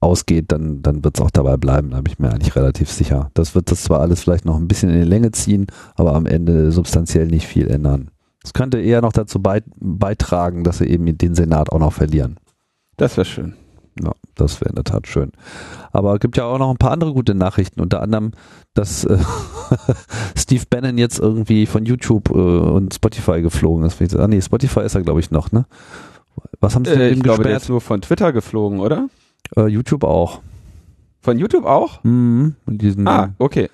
ausgeht, 0.00 0.50
dann, 0.50 0.82
dann 0.82 1.04
wird 1.04 1.18
es 1.18 1.24
auch 1.24 1.30
dabei 1.30 1.56
bleiben, 1.56 1.90
da 1.90 2.00
bin 2.00 2.12
ich 2.12 2.18
mir 2.18 2.30
eigentlich 2.30 2.56
relativ 2.56 2.90
sicher. 2.90 3.30
Das 3.34 3.54
wird 3.54 3.70
das 3.70 3.82
zwar 3.82 4.00
alles 4.00 4.22
vielleicht 4.22 4.46
noch 4.46 4.56
ein 4.56 4.66
bisschen 4.66 4.88
in 4.88 5.00
die 5.00 5.08
Länge 5.08 5.30
ziehen, 5.32 5.66
aber 5.94 6.14
am 6.14 6.26
Ende 6.26 6.72
substanziell 6.72 7.26
nicht 7.26 7.46
viel 7.46 7.68
ändern. 7.68 8.10
Es 8.42 8.52
könnte 8.52 8.80
eher 8.80 9.02
noch 9.02 9.12
dazu 9.12 9.40
beitragen, 9.42 10.64
dass 10.64 10.78
sie 10.78 10.86
eben 10.86 11.16
den 11.18 11.34
Senat 11.34 11.70
auch 11.70 11.78
noch 11.78 11.92
verlieren. 11.92 12.38
Das 12.96 13.16
wäre 13.16 13.24
schön. 13.26 13.54
Ja, 14.02 14.12
das 14.34 14.60
wäre 14.60 14.70
in 14.70 14.76
der 14.76 14.84
Tat 14.84 15.06
schön. 15.06 15.32
Aber 15.92 16.14
es 16.14 16.20
gibt 16.20 16.36
ja 16.36 16.44
auch 16.44 16.58
noch 16.58 16.70
ein 16.70 16.78
paar 16.78 16.92
andere 16.92 17.12
gute 17.12 17.34
Nachrichten, 17.34 17.80
unter 17.80 18.00
anderem, 18.00 18.32
dass 18.72 19.04
äh, 19.04 19.18
Steve 20.36 20.64
Bannon 20.70 20.96
jetzt 20.96 21.18
irgendwie 21.18 21.66
von 21.66 21.84
YouTube 21.84 22.30
äh, 22.30 22.34
und 22.34 22.94
Spotify 22.94 23.42
geflogen 23.42 23.84
ist. 23.84 24.00
Ah 24.16 24.28
nee, 24.28 24.40
Spotify 24.40 24.80
ist 24.80 24.94
er 24.94 25.02
glaube 25.02 25.20
ich 25.20 25.30
noch, 25.30 25.52
ne? 25.52 25.66
Was 26.60 26.74
haben 26.74 26.84
sie 26.84 26.92
denn 26.92 27.00
äh, 27.00 27.10
Ich 27.10 27.22
glaube, 27.22 27.42
der 27.42 27.56
ist 27.56 27.68
nur 27.68 27.80
von 27.80 28.00
Twitter 28.00 28.32
geflogen, 28.32 28.80
oder? 28.80 29.08
Äh, 29.56 29.66
YouTube 29.66 30.04
auch. 30.04 30.40
Von 31.20 31.38
YouTube 31.38 31.66
auch? 31.66 32.02
Mhm. 32.04 32.56
Ah, 33.04 33.30
okay. 33.38 33.68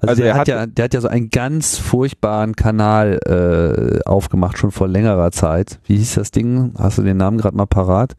Also, 0.00 0.08
also 0.08 0.22
der, 0.22 0.34
hat 0.34 0.48
ja, 0.48 0.66
der 0.66 0.84
hat 0.86 0.94
ja 0.94 1.00
so 1.00 1.08
einen 1.08 1.28
ganz 1.28 1.76
furchtbaren 1.76 2.56
Kanal 2.56 3.18
äh, 3.26 4.08
aufgemacht, 4.08 4.58
schon 4.58 4.70
vor 4.70 4.88
längerer 4.88 5.30
Zeit. 5.30 5.78
Wie 5.84 5.96
hieß 5.96 6.14
das 6.14 6.30
Ding? 6.30 6.72
Hast 6.78 6.98
du 6.98 7.02
den 7.02 7.18
Namen 7.18 7.38
gerade 7.38 7.56
mal 7.56 7.66
parat? 7.66 8.16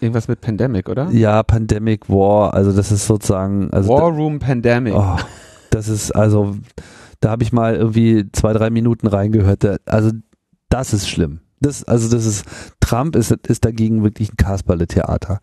Irgendwas 0.00 0.28
mit 0.28 0.40
Pandemic, 0.40 0.88
oder? 0.88 1.08
Ja, 1.10 1.42
Pandemic 1.42 2.08
War. 2.08 2.54
Also 2.54 2.72
das 2.72 2.92
ist 2.92 3.06
sozusagen. 3.06 3.70
Also 3.72 3.88
War 3.88 4.10
Room 4.10 4.38
Pandemic. 4.38 4.94
Oh, 4.94 5.16
das 5.70 5.88
ist 5.88 6.12
also, 6.12 6.56
da 7.20 7.30
habe 7.30 7.42
ich 7.42 7.52
mal 7.52 7.74
irgendwie 7.74 8.30
zwei, 8.32 8.52
drei 8.52 8.70
Minuten 8.70 9.06
reingehört. 9.06 9.64
Also 9.86 10.12
das 10.68 10.92
ist 10.92 11.08
schlimm. 11.08 11.40
Das, 11.60 11.84
also 11.84 12.08
das 12.14 12.26
ist, 12.26 12.44
Trump 12.80 13.16
ist, 13.16 13.30
ist 13.30 13.64
dagegen 13.64 14.04
wirklich 14.04 14.32
ein 14.32 14.36
Kasperle-Theater. 14.36 15.40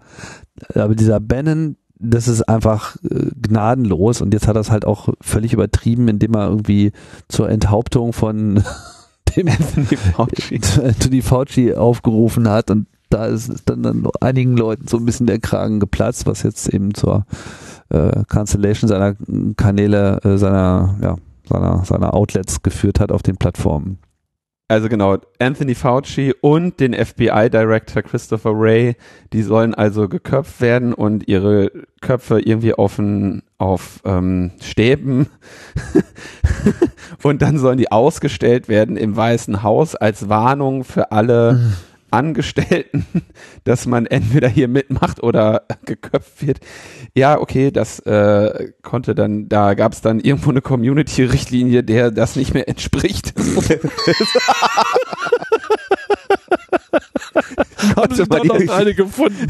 Aber 0.75 0.95
dieser 0.95 1.19
Bannon, 1.19 1.75
das 2.03 2.27
ist 2.27 2.43
einfach 2.43 2.95
äh, 3.03 3.29
gnadenlos 3.41 4.21
und 4.21 4.33
jetzt 4.33 4.47
hat 4.47 4.55
er 4.55 4.61
es 4.61 4.71
halt 4.71 4.85
auch 4.85 5.09
völlig 5.21 5.53
übertrieben, 5.53 6.07
indem 6.07 6.35
er 6.35 6.49
irgendwie 6.49 6.91
zur 7.29 7.49
Enthauptung 7.49 8.13
von 8.13 8.63
dem 9.35 9.47
Anthony 9.47 9.85
Fauci. 10.15 10.61
Anthony 10.83 11.21
Fauci 11.21 11.73
aufgerufen 11.73 12.49
hat 12.49 12.69
und 12.69 12.87
da 13.09 13.27
ist 13.27 13.63
dann, 13.65 13.83
dann 13.83 14.07
einigen 14.21 14.57
Leuten 14.57 14.87
so 14.87 14.97
ein 14.97 15.05
bisschen 15.05 15.27
der 15.27 15.39
Kragen 15.39 15.79
geplatzt, 15.79 16.25
was 16.25 16.43
jetzt 16.43 16.67
eben 16.73 16.93
zur 16.95 17.25
äh, 17.89 18.23
Cancellation 18.27 18.87
seiner 18.87 19.15
Kanäle, 19.55 20.19
äh, 20.23 20.37
seiner, 20.37 20.97
ja, 21.01 21.15
seiner, 21.47 21.85
seiner 21.85 22.13
Outlets 22.15 22.63
geführt 22.63 22.99
hat 22.99 23.11
auf 23.11 23.21
den 23.21 23.37
Plattformen. 23.37 23.99
Also 24.73 24.89
genau, 24.89 25.17
Anthony 25.37 25.75
Fauci 25.75 26.33
und 26.41 26.79
den 26.79 26.95
FBI-Director 26.95 28.01
Christopher 28.01 28.59
Wray, 28.59 28.95
die 29.31 29.43
sollen 29.43 29.75
also 29.75 30.09
geköpft 30.09 30.61
werden 30.61 30.95
und 30.95 31.27
ihre 31.27 31.71
Köpfe 32.01 32.39
irgendwie 32.39 32.73
auf, 32.73 32.97
ein, 32.97 33.43
auf 33.59 34.01
ähm, 34.03 34.49
Stäben 34.63 35.27
und 37.21 37.43
dann 37.43 37.59
sollen 37.59 37.77
die 37.77 37.91
ausgestellt 37.91 38.67
werden 38.67 38.97
im 38.97 39.15
Weißen 39.15 39.61
Haus 39.61 39.93
als 39.93 40.27
Warnung 40.27 40.85
für 40.85 41.11
alle 41.11 41.53
mhm. 41.53 41.73
Angestellten, 42.13 43.05
dass 43.63 43.85
man 43.87 44.05
entweder 44.05 44.47
hier 44.47 44.67
mitmacht 44.67 45.23
oder 45.23 45.63
geköpft 45.85 46.45
wird. 46.45 46.59
Ja, 47.15 47.39
okay, 47.39 47.71
das 47.71 47.99
äh, 48.01 48.71
konnte 48.83 49.15
dann, 49.15 49.49
da 49.49 49.73
gab 49.73 49.93
es 49.93 50.01
dann 50.01 50.19
irgendwo 50.19 50.51
eine 50.51 50.61
Community-Richtlinie, 50.61 51.83
der 51.83 52.11
das 52.11 52.35
nicht 52.35 52.53
mehr 52.53 52.69
entspricht. 52.69 53.33
konnte 57.95 58.25
man 58.27 58.47
noch 58.47 58.69
eine 58.69 58.93
gefunden. 58.93 59.47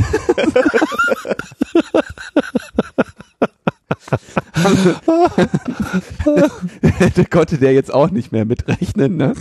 konnte 7.29 7.57
der 7.57 7.73
jetzt 7.73 7.93
auch 7.93 8.09
nicht 8.09 8.31
mehr 8.31 8.45
mitrechnen, 8.45 9.17
ne? 9.17 9.33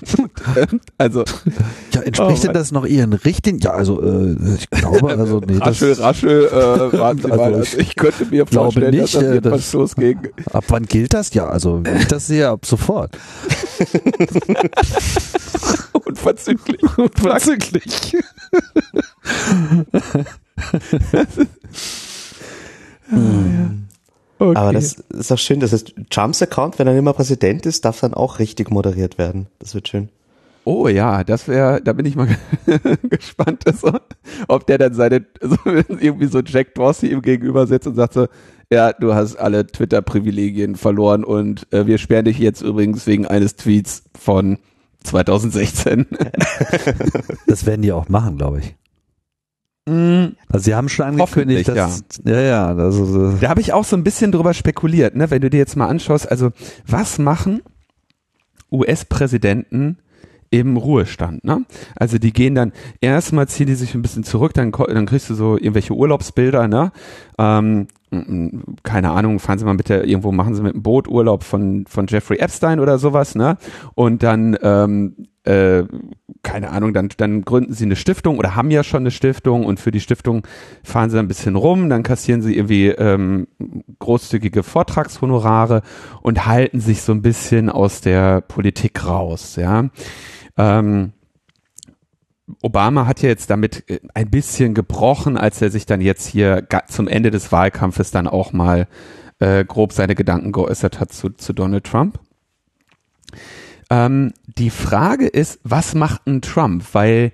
also 0.98 1.24
ja, 1.92 2.00
entspricht 2.02 2.40
oh, 2.40 2.46
denn 2.46 2.52
das 2.52 2.72
noch 2.72 2.86
ihren 2.86 3.12
Richtlinien? 3.12 3.60
Ja, 3.62 3.72
also 3.72 4.02
äh, 4.02 4.36
ich 4.56 4.70
glaube, 4.70 5.08
also 5.18 5.40
nee, 5.40 5.56
raschel, 5.58 5.90
das, 5.90 6.00
raschel, 6.00 6.46
äh, 6.46 6.52
warten 6.98 7.22
Sie 7.22 7.30
also 7.30 7.44
mal, 7.44 7.54
also 7.54 7.78
ich 7.78 7.96
könnte 7.96 8.26
mir 8.26 8.46
vorstellen, 8.46 8.90
nicht, 8.90 9.14
dass 9.14 9.22
das 9.22 9.34
jetzt 9.34 9.46
das, 9.46 9.72
losging. 9.72 10.18
Ab 10.52 10.64
wann 10.68 10.86
gilt 10.86 11.14
das? 11.14 11.32
Ja, 11.34 11.46
also 11.46 11.82
ich 11.98 12.06
das 12.06 12.26
sehe, 12.26 12.48
ab 12.48 12.66
sofort. 12.66 13.16
Unverzüglich. 16.04 16.80
Unverzüglich. 16.98 18.16
hm. 23.08 23.83
Okay. 24.38 24.56
Aber 24.56 24.72
das 24.72 24.94
ist 24.94 25.32
auch 25.32 25.38
schön, 25.38 25.60
das 25.60 25.72
heißt, 25.72 25.94
Trumps 26.10 26.42
Account, 26.42 26.78
wenn 26.78 26.86
er 26.86 26.94
nicht 26.94 27.04
mehr 27.04 27.12
Präsident 27.12 27.66
ist, 27.66 27.84
darf 27.84 28.00
dann 28.00 28.14
auch 28.14 28.38
richtig 28.38 28.70
moderiert 28.70 29.16
werden. 29.16 29.46
Das 29.58 29.74
wird 29.74 29.88
schön. 29.88 30.08
Oh 30.64 30.88
ja, 30.88 31.24
das 31.24 31.46
wäre, 31.46 31.82
da 31.82 31.92
bin 31.92 32.06
ich 32.06 32.16
mal 32.16 32.26
gespannt, 33.10 33.66
also, 33.66 33.92
ob 34.48 34.66
der 34.66 34.78
dann 34.78 34.94
seine, 34.94 35.26
so, 35.40 35.56
irgendwie 35.66 36.26
so 36.26 36.40
Jack 36.40 36.74
Dorsey 36.74 37.10
ihm 37.10 37.20
gegenüber 37.20 37.66
sitzt 37.66 37.86
und 37.86 37.96
sagt 37.96 38.14
so, 38.14 38.28
ja, 38.70 38.92
du 38.92 39.14
hast 39.14 39.36
alle 39.36 39.66
Twitter-Privilegien 39.66 40.76
verloren 40.76 41.22
und 41.22 41.70
äh, 41.72 41.86
wir 41.86 41.98
sperren 41.98 42.24
dich 42.24 42.38
jetzt 42.38 42.62
übrigens 42.62 43.06
wegen 43.06 43.26
eines 43.26 43.56
Tweets 43.56 44.04
von 44.18 44.58
2016. 45.04 46.06
das 47.46 47.66
werden 47.66 47.82
die 47.82 47.92
auch 47.92 48.08
machen, 48.08 48.38
glaube 48.38 48.60
ich. 48.60 48.74
Mhm. 49.86 50.36
Also 50.48 50.64
sie 50.64 50.74
haben 50.74 50.88
schon 50.88 51.06
angekündigt, 51.06 51.68
dass, 51.68 52.04
ja, 52.24 52.40
ja, 52.40 52.66
also, 52.74 53.32
da 53.32 53.48
habe 53.48 53.60
ich 53.60 53.72
auch 53.72 53.84
so 53.84 53.96
ein 53.96 54.04
bisschen 54.04 54.32
drüber 54.32 54.54
spekuliert, 54.54 55.14
ne, 55.14 55.30
wenn 55.30 55.42
du 55.42 55.50
dir 55.50 55.58
jetzt 55.58 55.76
mal 55.76 55.88
anschaust, 55.88 56.30
also 56.30 56.50
was 56.86 57.18
machen 57.18 57.60
US-Präsidenten 58.72 59.98
im 60.50 60.76
Ruhestand, 60.76 61.44
ne? 61.44 61.64
Also 61.96 62.18
die 62.18 62.32
gehen 62.32 62.54
dann 62.54 62.72
erstmal 63.00 63.48
ziehen 63.48 63.66
die 63.66 63.74
sich 63.74 63.94
ein 63.94 64.02
bisschen 64.02 64.24
zurück, 64.24 64.54
dann 64.54 64.70
dann 64.70 65.06
kriegst 65.06 65.28
du 65.28 65.34
so 65.34 65.56
irgendwelche 65.56 65.94
Urlaubsbilder, 65.94 66.68
ne? 66.68 66.92
Ähm, 67.38 67.88
keine 68.84 69.10
Ahnung, 69.10 69.40
fahren 69.40 69.58
Sie 69.58 69.64
mal 69.64 69.74
bitte 69.74 69.94
irgendwo, 69.96 70.30
machen 70.30 70.54
Sie 70.54 70.62
mit 70.62 70.74
dem 70.74 70.82
Boot 70.82 71.08
Urlaub 71.08 71.42
von 71.42 71.86
von 71.88 72.06
Jeffrey 72.06 72.38
Epstein 72.38 72.78
oder 72.78 72.98
sowas, 72.98 73.34
ne? 73.34 73.56
Und 73.94 74.22
dann 74.22 74.56
ähm, 74.62 75.26
äh, 75.44 75.84
keine 76.42 76.70
Ahnung, 76.70 76.92
dann, 76.92 77.08
dann 77.16 77.42
gründen 77.42 77.72
sie 77.72 77.84
eine 77.84 77.96
Stiftung 77.96 78.38
oder 78.38 78.56
haben 78.56 78.70
ja 78.70 78.82
schon 78.82 79.02
eine 79.02 79.10
Stiftung 79.10 79.64
und 79.64 79.80
für 79.80 79.90
die 79.90 80.00
Stiftung 80.00 80.46
fahren 80.82 81.10
sie 81.10 81.18
ein 81.18 81.28
bisschen 81.28 81.56
rum, 81.56 81.88
dann 81.88 82.02
kassieren 82.02 82.42
sie 82.42 82.56
irgendwie 82.56 82.88
ähm, 82.88 83.46
großzügige 83.98 84.62
Vortragshonorare 84.62 85.82
und 86.22 86.46
halten 86.46 86.80
sich 86.80 87.02
so 87.02 87.12
ein 87.12 87.22
bisschen 87.22 87.70
aus 87.70 88.00
der 88.00 88.40
Politik 88.40 89.06
raus, 89.06 89.56
ja. 89.56 89.88
Ähm, 90.56 91.12
Obama 92.62 93.06
hat 93.06 93.22
ja 93.22 93.28
jetzt 93.28 93.50
damit 93.50 93.88
äh, 93.88 94.00
ein 94.14 94.30
bisschen 94.30 94.74
gebrochen, 94.74 95.36
als 95.36 95.60
er 95.62 95.70
sich 95.70 95.86
dann 95.86 96.00
jetzt 96.00 96.26
hier 96.26 96.66
zum 96.88 97.08
Ende 97.08 97.30
des 97.30 97.52
Wahlkampfes 97.52 98.10
dann 98.10 98.26
auch 98.26 98.52
mal 98.52 98.86
äh, 99.40 99.64
grob 99.64 99.92
seine 99.92 100.14
Gedanken 100.14 100.52
geäußert 100.52 101.00
hat 101.00 101.12
zu, 101.12 101.30
zu 101.30 101.52
Donald 101.52 101.84
Trump. 101.84 102.18
Ähm, 103.94 104.32
die 104.58 104.70
Frage 104.70 105.28
ist, 105.28 105.60
was 105.62 105.94
macht 105.94 106.26
ein 106.26 106.42
Trump? 106.42 106.84
Weil, 106.92 107.30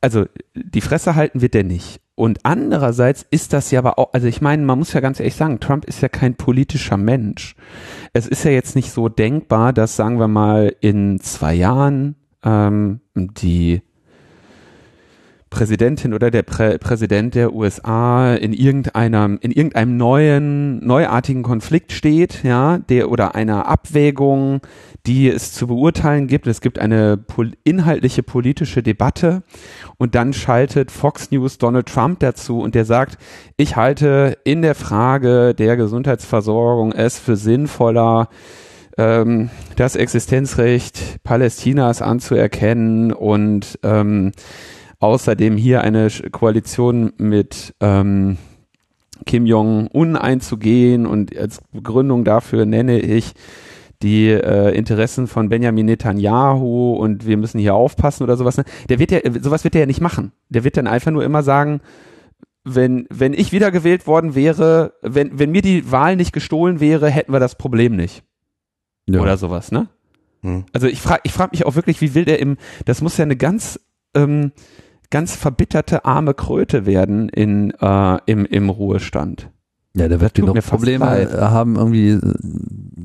also 0.00 0.26
die 0.54 0.80
Fresse 0.80 1.14
halten 1.14 1.42
wird 1.42 1.54
der 1.54 1.62
nicht. 1.62 2.00
Und 2.16 2.40
andererseits 2.44 3.24
ist 3.30 3.52
das 3.52 3.70
ja 3.70 3.78
aber 3.78 3.98
auch, 3.98 4.12
also 4.12 4.26
ich 4.26 4.40
meine, 4.40 4.64
man 4.64 4.78
muss 4.78 4.94
ja 4.94 5.00
ganz 5.00 5.20
ehrlich 5.20 5.36
sagen, 5.36 5.60
Trump 5.60 5.84
ist 5.84 6.00
ja 6.00 6.08
kein 6.08 6.34
politischer 6.34 6.96
Mensch. 6.96 7.54
Es 8.14 8.26
ist 8.26 8.42
ja 8.42 8.50
jetzt 8.50 8.74
nicht 8.74 8.90
so 8.90 9.08
denkbar, 9.08 9.72
dass, 9.72 9.94
sagen 9.94 10.18
wir 10.18 10.26
mal, 10.26 10.74
in 10.80 11.20
zwei 11.20 11.54
Jahren 11.54 12.16
ähm, 12.42 13.00
die 13.14 13.82
Präsidentin 15.50 16.12
oder 16.12 16.30
der 16.30 16.42
Prä 16.42 16.76
Präsident 16.78 17.34
der 17.34 17.54
USA 17.54 18.34
in 18.34 18.52
irgendeinem 18.52 19.38
in 19.40 19.52
irgendeinem 19.52 19.96
neuen 19.96 20.84
neuartigen 20.84 21.42
Konflikt 21.42 21.92
steht, 21.92 22.42
ja, 22.42 22.78
der 22.78 23.10
oder 23.10 23.34
einer 23.34 23.66
Abwägung, 23.66 24.60
die 25.06 25.28
es 25.28 25.52
zu 25.52 25.68
beurteilen 25.68 26.26
gibt. 26.26 26.48
Es 26.48 26.60
gibt 26.60 26.78
eine 26.78 27.16
pol 27.16 27.52
inhaltliche 27.62 28.24
politische 28.24 28.82
Debatte 28.82 29.44
und 29.98 30.16
dann 30.16 30.32
schaltet 30.32 30.90
Fox 30.90 31.30
News 31.30 31.58
Donald 31.58 31.86
Trump 31.86 32.18
dazu 32.20 32.60
und 32.60 32.74
der 32.74 32.84
sagt, 32.84 33.16
ich 33.56 33.76
halte 33.76 34.36
in 34.44 34.62
der 34.62 34.74
Frage 34.74 35.54
der 35.54 35.76
Gesundheitsversorgung 35.76 36.92
es 36.92 37.20
für 37.20 37.36
sinnvoller 37.36 38.28
ähm, 38.98 39.50
das 39.76 39.94
Existenzrecht 39.94 41.22
Palästinas 41.22 42.02
anzuerkennen 42.02 43.12
und 43.12 43.78
ähm, 43.82 44.32
außerdem 44.98 45.56
hier 45.56 45.82
eine 45.82 46.08
Koalition 46.32 47.12
mit 47.18 47.74
ähm, 47.80 48.38
Kim 49.24 49.46
Jong-un 49.46 50.16
einzugehen 50.16 51.06
und 51.06 51.36
als 51.36 51.60
Begründung 51.72 52.24
dafür 52.24 52.66
nenne 52.66 52.98
ich 53.00 53.34
die 54.02 54.28
äh, 54.28 54.76
Interessen 54.76 55.26
von 55.26 55.48
Benjamin 55.48 55.86
Netanyahu 55.86 56.94
und 56.94 57.26
wir 57.26 57.36
müssen 57.36 57.58
hier 57.58 57.74
aufpassen 57.74 58.24
oder 58.24 58.36
sowas. 58.36 58.56
Ne? 58.58 58.64
Der 58.88 58.98
wird 58.98 59.10
ja, 59.10 59.20
sowas 59.40 59.64
wird 59.64 59.74
er 59.74 59.80
ja 59.80 59.86
nicht 59.86 60.02
machen. 60.02 60.32
Der 60.48 60.64
wird 60.64 60.76
dann 60.76 60.86
einfach 60.86 61.10
nur 61.10 61.24
immer 61.24 61.42
sagen, 61.42 61.80
wenn, 62.62 63.06
wenn 63.10 63.32
ich 63.32 63.52
wiedergewählt 63.52 64.06
worden 64.06 64.34
wäre, 64.34 64.94
wenn, 65.00 65.38
wenn 65.38 65.50
mir 65.50 65.62
die 65.62 65.90
Wahl 65.90 66.16
nicht 66.16 66.32
gestohlen 66.32 66.80
wäre, 66.80 67.08
hätten 67.08 67.32
wir 67.32 67.40
das 67.40 67.54
Problem 67.54 67.96
nicht. 67.96 68.22
Ja. 69.08 69.20
Oder 69.20 69.36
sowas, 69.36 69.70
ne? 69.70 69.88
Hm. 70.42 70.64
Also 70.72 70.88
ich 70.88 71.00
frage 71.00 71.20
ich 71.24 71.32
frag 71.32 71.52
mich 71.52 71.64
auch 71.64 71.76
wirklich, 71.76 72.00
wie 72.00 72.14
will 72.14 72.24
der 72.24 72.40
im, 72.40 72.56
das 72.84 73.00
muss 73.02 73.16
ja 73.16 73.24
eine 73.24 73.36
ganz, 73.36 73.80
ähm, 74.14 74.52
ganz 75.10 75.34
verbitterte 75.36 76.04
arme 76.04 76.34
Kröte 76.34 76.86
werden 76.86 77.28
in, 77.28 77.70
äh, 77.72 78.18
im, 78.26 78.44
im 78.46 78.70
Ruhestand. 78.70 79.50
Ja, 79.96 80.08
der 80.08 80.20
wird 80.20 80.36
noch 80.38 80.54
Probleme 80.62 81.06
haben, 81.40 81.76
irgendwie 81.76 82.10
äh, 82.10 82.20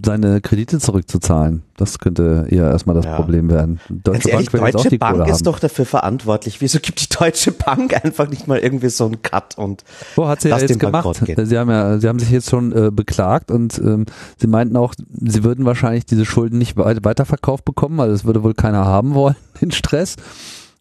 seine 0.03 0.41
Kredite 0.41 0.77
zurückzuzahlen. 0.77 1.63
Das 1.77 1.99
könnte 1.99 2.47
eher 2.49 2.69
erstmal 2.69 2.97
das 2.97 3.05
ja. 3.05 3.15
Problem 3.15 3.49
werden. 3.49 3.79
Deutsche 3.89 4.29
Ganz 4.29 4.51
Bank, 4.51 4.61
ehrlich, 4.61 4.75
Deutsche 4.75 4.97
Bank 4.97 5.27
ist 5.29 5.47
doch 5.47 5.59
dafür 5.59 5.85
verantwortlich. 5.85 6.59
Wieso 6.59 6.79
gibt 6.81 6.99
die 6.99 7.15
Deutsche 7.17 7.53
Bank 7.53 8.03
einfach 8.03 8.29
nicht 8.29 8.45
mal 8.49 8.59
irgendwie 8.59 8.89
so 8.89 9.05
einen 9.05 9.21
Cut 9.21 9.57
und 9.57 9.85
Wo 10.17 10.27
hat 10.27 10.41
sie 10.41 10.49
ja 10.49 10.57
jetzt 10.57 10.79
gemacht? 10.79 11.21
Sie 11.25 11.57
haben 11.57 11.69
ja, 11.69 11.97
sie 11.97 12.09
haben 12.09 12.19
sich 12.19 12.29
jetzt 12.29 12.49
schon 12.49 12.73
äh, 12.73 12.91
beklagt 12.91 13.51
und 13.51 13.79
ähm, 13.79 14.05
sie 14.37 14.47
meinten 14.47 14.75
auch, 14.75 14.93
sie 14.97 15.45
würden 15.45 15.63
wahrscheinlich 15.63 16.05
diese 16.05 16.25
Schulden 16.25 16.57
nicht 16.57 16.75
weiterverkauft 16.75 17.63
bekommen, 17.63 17.97
weil 17.99 18.09
es 18.09 18.25
würde 18.25 18.43
wohl 18.43 18.53
keiner 18.53 18.83
haben 18.83 19.13
wollen, 19.13 19.35
den 19.61 19.71
Stress. 19.71 20.17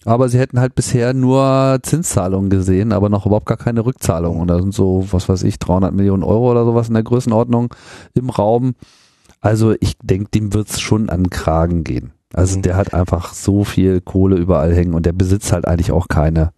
Aber 0.06 0.28
sie 0.28 0.38
hätten 0.38 0.60
halt 0.60 0.74
bisher 0.74 1.12
nur 1.12 1.78
Zinszahlungen 1.82 2.48
gesehen, 2.48 2.92
aber 2.92 3.08
noch 3.10 3.26
überhaupt 3.26 3.46
gar 3.46 3.58
keine 3.58 3.84
Rückzahlungen. 3.84 4.40
Und 4.40 4.48
da 4.48 4.58
sind 4.58 4.72
so, 4.72 5.06
was 5.10 5.28
weiß 5.28 5.42
ich, 5.42 5.58
300 5.58 5.92
Millionen 5.92 6.22
Euro 6.22 6.50
oder 6.50 6.64
sowas 6.64 6.88
in 6.88 6.94
der 6.94 7.02
Größenordnung 7.02 7.74
im 8.14 8.30
Raum. 8.30 8.74
Also 9.40 9.74
ich 9.80 9.98
denke, 10.02 10.30
dem 10.30 10.54
wird's 10.54 10.80
schon 10.80 11.10
an 11.10 11.24
den 11.24 11.30
Kragen 11.30 11.84
gehen. 11.84 12.12
Also 12.32 12.58
mhm. 12.58 12.62
der 12.62 12.76
hat 12.76 12.94
einfach 12.94 13.34
so 13.34 13.64
viel 13.64 14.00
Kohle 14.00 14.36
überall 14.36 14.74
hängen 14.74 14.94
und 14.94 15.04
der 15.04 15.12
besitzt 15.12 15.52
halt 15.52 15.66
eigentlich 15.66 15.92
auch 15.92 16.08
keine. 16.08 16.52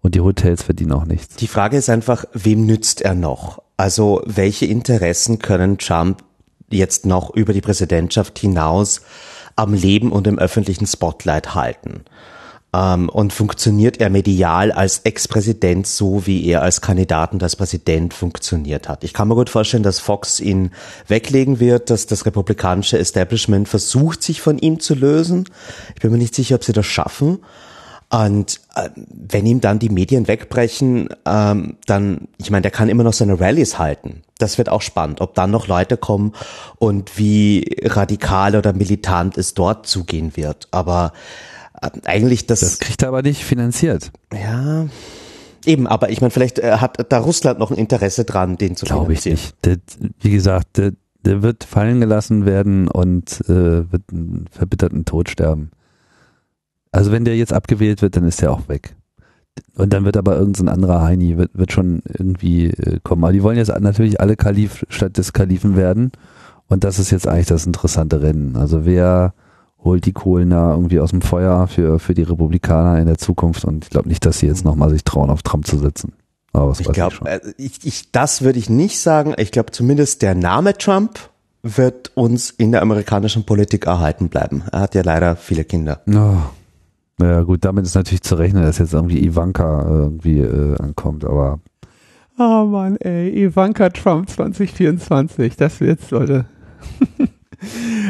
Und 0.00 0.14
die 0.14 0.20
Hotels 0.20 0.62
verdienen 0.62 0.92
auch 0.92 1.04
nichts. 1.04 1.36
Die 1.36 1.48
Frage 1.48 1.76
ist 1.76 1.90
einfach, 1.90 2.24
wem 2.32 2.64
nützt 2.64 3.02
er 3.02 3.14
noch? 3.14 3.60
Also 3.76 4.22
welche 4.24 4.66
Interessen 4.66 5.38
können 5.38 5.78
Trump 5.78 6.22
jetzt 6.70 7.06
noch 7.06 7.34
über 7.34 7.52
die 7.52 7.60
Präsidentschaft 7.60 8.38
hinaus 8.38 9.02
am 9.56 9.74
Leben 9.74 10.12
und 10.12 10.26
im 10.26 10.38
öffentlichen 10.38 10.86
Spotlight 10.86 11.54
halten? 11.54 12.04
Ähm, 12.76 13.08
und 13.08 13.32
funktioniert 13.32 14.00
er 14.00 14.10
medial 14.10 14.70
als 14.72 15.00
Ex-Präsident 15.04 15.86
so, 15.86 16.26
wie 16.26 16.46
er 16.46 16.62
als 16.62 16.80
Kandidat 16.80 17.32
und 17.32 17.42
als 17.42 17.56
Präsident 17.56 18.12
funktioniert 18.12 18.88
hat. 18.88 19.04
Ich 19.04 19.14
kann 19.14 19.28
mir 19.28 19.34
gut 19.34 19.50
vorstellen, 19.50 19.82
dass 19.82 20.00
Fox 20.00 20.40
ihn 20.40 20.70
weglegen 21.06 21.58
wird, 21.60 21.90
dass 21.90 22.06
das 22.06 22.26
republikanische 22.26 22.98
Establishment 22.98 23.68
versucht, 23.68 24.22
sich 24.22 24.40
von 24.40 24.58
ihm 24.58 24.80
zu 24.80 24.94
lösen. 24.94 25.48
Ich 25.94 26.02
bin 26.02 26.10
mir 26.10 26.18
nicht 26.18 26.34
sicher, 26.34 26.56
ob 26.56 26.64
sie 26.64 26.72
das 26.72 26.86
schaffen. 26.86 27.38
Und 28.08 28.60
äh, 28.76 28.90
wenn 28.94 29.46
ihm 29.46 29.60
dann 29.60 29.80
die 29.80 29.88
Medien 29.88 30.28
wegbrechen, 30.28 31.08
ähm, 31.24 31.76
dann, 31.86 32.28
ich 32.38 32.50
meine, 32.50 32.62
der 32.62 32.70
kann 32.70 32.88
immer 32.88 33.02
noch 33.02 33.12
seine 33.12 33.40
Rallyes 33.40 33.78
halten. 33.78 34.22
Das 34.38 34.58
wird 34.58 34.68
auch 34.68 34.82
spannend, 34.82 35.20
ob 35.20 35.34
dann 35.34 35.50
noch 35.50 35.66
Leute 35.66 35.96
kommen 35.96 36.32
und 36.78 37.18
wie 37.18 37.78
radikal 37.82 38.54
oder 38.54 38.72
militant 38.74 39.36
es 39.38 39.54
dort 39.54 39.88
zugehen 39.88 40.36
wird. 40.36 40.68
Aber 40.70 41.12
eigentlich 42.04 42.46
das. 42.46 42.60
Das 42.60 42.78
kriegt 42.78 43.02
er 43.02 43.08
aber 43.08 43.22
nicht 43.22 43.44
finanziert. 43.44 44.10
Ja. 44.32 44.86
Eben, 45.64 45.86
aber 45.86 46.10
ich 46.10 46.20
meine, 46.20 46.30
vielleicht 46.30 46.60
äh, 46.60 46.78
hat 46.78 47.12
da 47.12 47.18
Russland 47.18 47.58
noch 47.58 47.70
ein 47.70 47.76
Interesse 47.76 48.24
dran, 48.24 48.56
den 48.56 48.76
zu 48.76 48.86
Glaube 48.86 49.12
ich 49.12 49.24
nicht. 49.24 49.54
Der, 49.64 49.78
wie 50.20 50.30
gesagt, 50.30 50.76
der, 50.76 50.92
der 51.24 51.42
wird 51.42 51.64
fallen 51.64 52.00
gelassen 52.00 52.46
werden 52.46 52.86
und 52.88 53.40
äh, 53.48 53.90
wird 53.90 54.02
einen 54.12 54.46
verbitterten 54.50 55.04
Tod 55.04 55.28
sterben. 55.28 55.70
Also 56.92 57.10
wenn 57.10 57.24
der 57.24 57.36
jetzt 57.36 57.52
abgewählt 57.52 58.00
wird, 58.00 58.16
dann 58.16 58.24
ist 58.24 58.40
der 58.40 58.52
auch 58.52 58.68
weg. 58.68 58.94
Und 59.74 59.92
dann 59.92 60.04
wird 60.04 60.16
aber 60.16 60.36
irgendein 60.36 60.68
anderer 60.68 61.02
Heini, 61.02 61.36
wird, 61.36 61.50
wird 61.54 61.72
schon 61.72 62.02
irgendwie 62.06 62.66
äh, 62.66 63.00
kommen. 63.02 63.24
Aber 63.24 63.32
die 63.32 63.42
wollen 63.42 63.58
jetzt 63.58 63.68
natürlich 63.80 64.20
alle 64.20 64.36
Kalif 64.36 64.86
statt 64.88 65.18
des 65.18 65.32
Kalifen 65.32 65.76
werden. 65.76 66.12
Und 66.68 66.84
das 66.84 66.98
ist 66.98 67.10
jetzt 67.10 67.26
eigentlich 67.26 67.46
das 67.46 67.66
interessante 67.66 68.22
Rennen. 68.22 68.56
Also 68.56 68.84
wer 68.84 69.34
holt 69.86 70.04
die 70.04 70.12
Kohlen 70.12 70.50
da 70.50 70.72
irgendwie 70.72 71.00
aus 71.00 71.10
dem 71.10 71.22
Feuer 71.22 71.66
für, 71.66 71.98
für 71.98 72.12
die 72.12 72.22
Republikaner 72.22 73.00
in 73.00 73.06
der 73.06 73.16
Zukunft 73.16 73.64
und 73.64 73.84
ich 73.84 73.90
glaube 73.90 74.08
nicht, 74.08 74.26
dass 74.26 74.40
sie 74.40 74.46
jetzt 74.46 74.64
nochmal 74.64 74.90
sich 74.90 75.04
trauen, 75.04 75.30
auf 75.30 75.42
Trump 75.42 75.66
zu 75.66 75.78
sitzen. 75.78 76.12
Aber 76.52 76.68
was 76.68 76.80
ich 76.80 76.92
glaube, 76.92 77.16
ich, 77.56 77.78
ich, 77.78 77.86
ich, 77.86 78.12
das 78.12 78.42
würde 78.42 78.58
ich 78.58 78.68
nicht 78.68 79.00
sagen. 79.00 79.34
Ich 79.38 79.52
glaube 79.52 79.72
zumindest 79.72 80.22
der 80.22 80.34
Name 80.34 80.76
Trump 80.76 81.18
wird 81.62 82.12
uns 82.14 82.50
in 82.50 82.72
der 82.72 82.82
amerikanischen 82.82 83.44
Politik 83.44 83.86
erhalten 83.86 84.28
bleiben. 84.28 84.62
Er 84.72 84.80
hat 84.80 84.94
ja 84.94 85.02
leider 85.02 85.36
viele 85.36 85.64
Kinder. 85.64 86.02
Oh. 86.08 86.36
Ja 87.18 87.42
gut, 87.42 87.64
damit 87.64 87.86
ist 87.86 87.94
natürlich 87.94 88.22
zu 88.22 88.34
rechnen, 88.34 88.62
dass 88.62 88.76
jetzt 88.76 88.92
irgendwie 88.92 89.24
Ivanka 89.24 89.86
irgendwie 89.88 90.40
äh, 90.40 90.76
ankommt, 90.78 91.24
aber 91.24 91.60
Oh 92.38 92.66
Mann, 92.66 92.96
ey, 92.98 93.44
Ivanka 93.44 93.88
Trump 93.88 94.28
2024, 94.28 95.56
das 95.56 95.80
wird's, 95.80 96.10
Leute. 96.10 96.44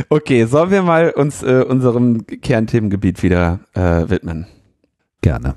Okay, 0.09 0.45
sollen 0.45 0.71
wir 0.71 0.83
mal 0.83 1.11
uns 1.11 1.43
äh, 1.43 1.65
unserem 1.67 2.27
Kernthemengebiet 2.27 3.23
wieder 3.23 3.61
äh, 3.75 4.09
widmen? 4.09 4.47
Gerne. 5.21 5.55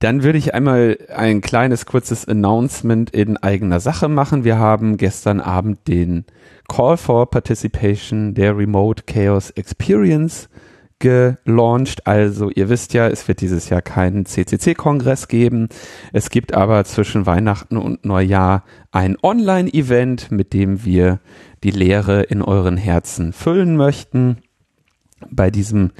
Dann 0.00 0.22
würde 0.22 0.38
ich 0.38 0.54
einmal 0.54 0.98
ein 1.14 1.42
kleines 1.42 1.84
kurzes 1.84 2.26
Announcement 2.26 3.10
in 3.10 3.36
eigener 3.36 3.80
Sache 3.80 4.08
machen. 4.08 4.44
Wir 4.44 4.58
haben 4.58 4.96
gestern 4.96 5.40
Abend 5.40 5.86
den 5.88 6.24
Call 6.68 6.96
for 6.96 7.28
Participation 7.30 8.32
der 8.32 8.56
Remote 8.56 9.02
Chaos 9.06 9.50
Experience 9.50 10.48
gelauncht. 11.00 12.06
Also 12.06 12.50
ihr 12.50 12.68
wisst 12.68 12.94
ja, 12.94 13.08
es 13.08 13.26
wird 13.28 13.40
dieses 13.40 13.68
Jahr 13.68 13.82
keinen 13.82 14.24
CCC-Kongress 14.24 15.28
geben. 15.28 15.68
Es 16.12 16.30
gibt 16.30 16.54
aber 16.54 16.84
zwischen 16.84 17.26
Weihnachten 17.26 17.76
und 17.76 18.04
Neujahr 18.06 18.64
ein 18.92 19.16
Online-Event, 19.22 20.30
mit 20.30 20.52
dem 20.52 20.84
wir 20.84 21.20
die 21.64 21.70
Leere 21.70 22.22
in 22.22 22.42
euren 22.42 22.76
Herzen 22.76 23.32
füllen 23.32 23.76
möchten. 23.76 24.38
Bei 25.30 25.50
diesem 25.50 25.92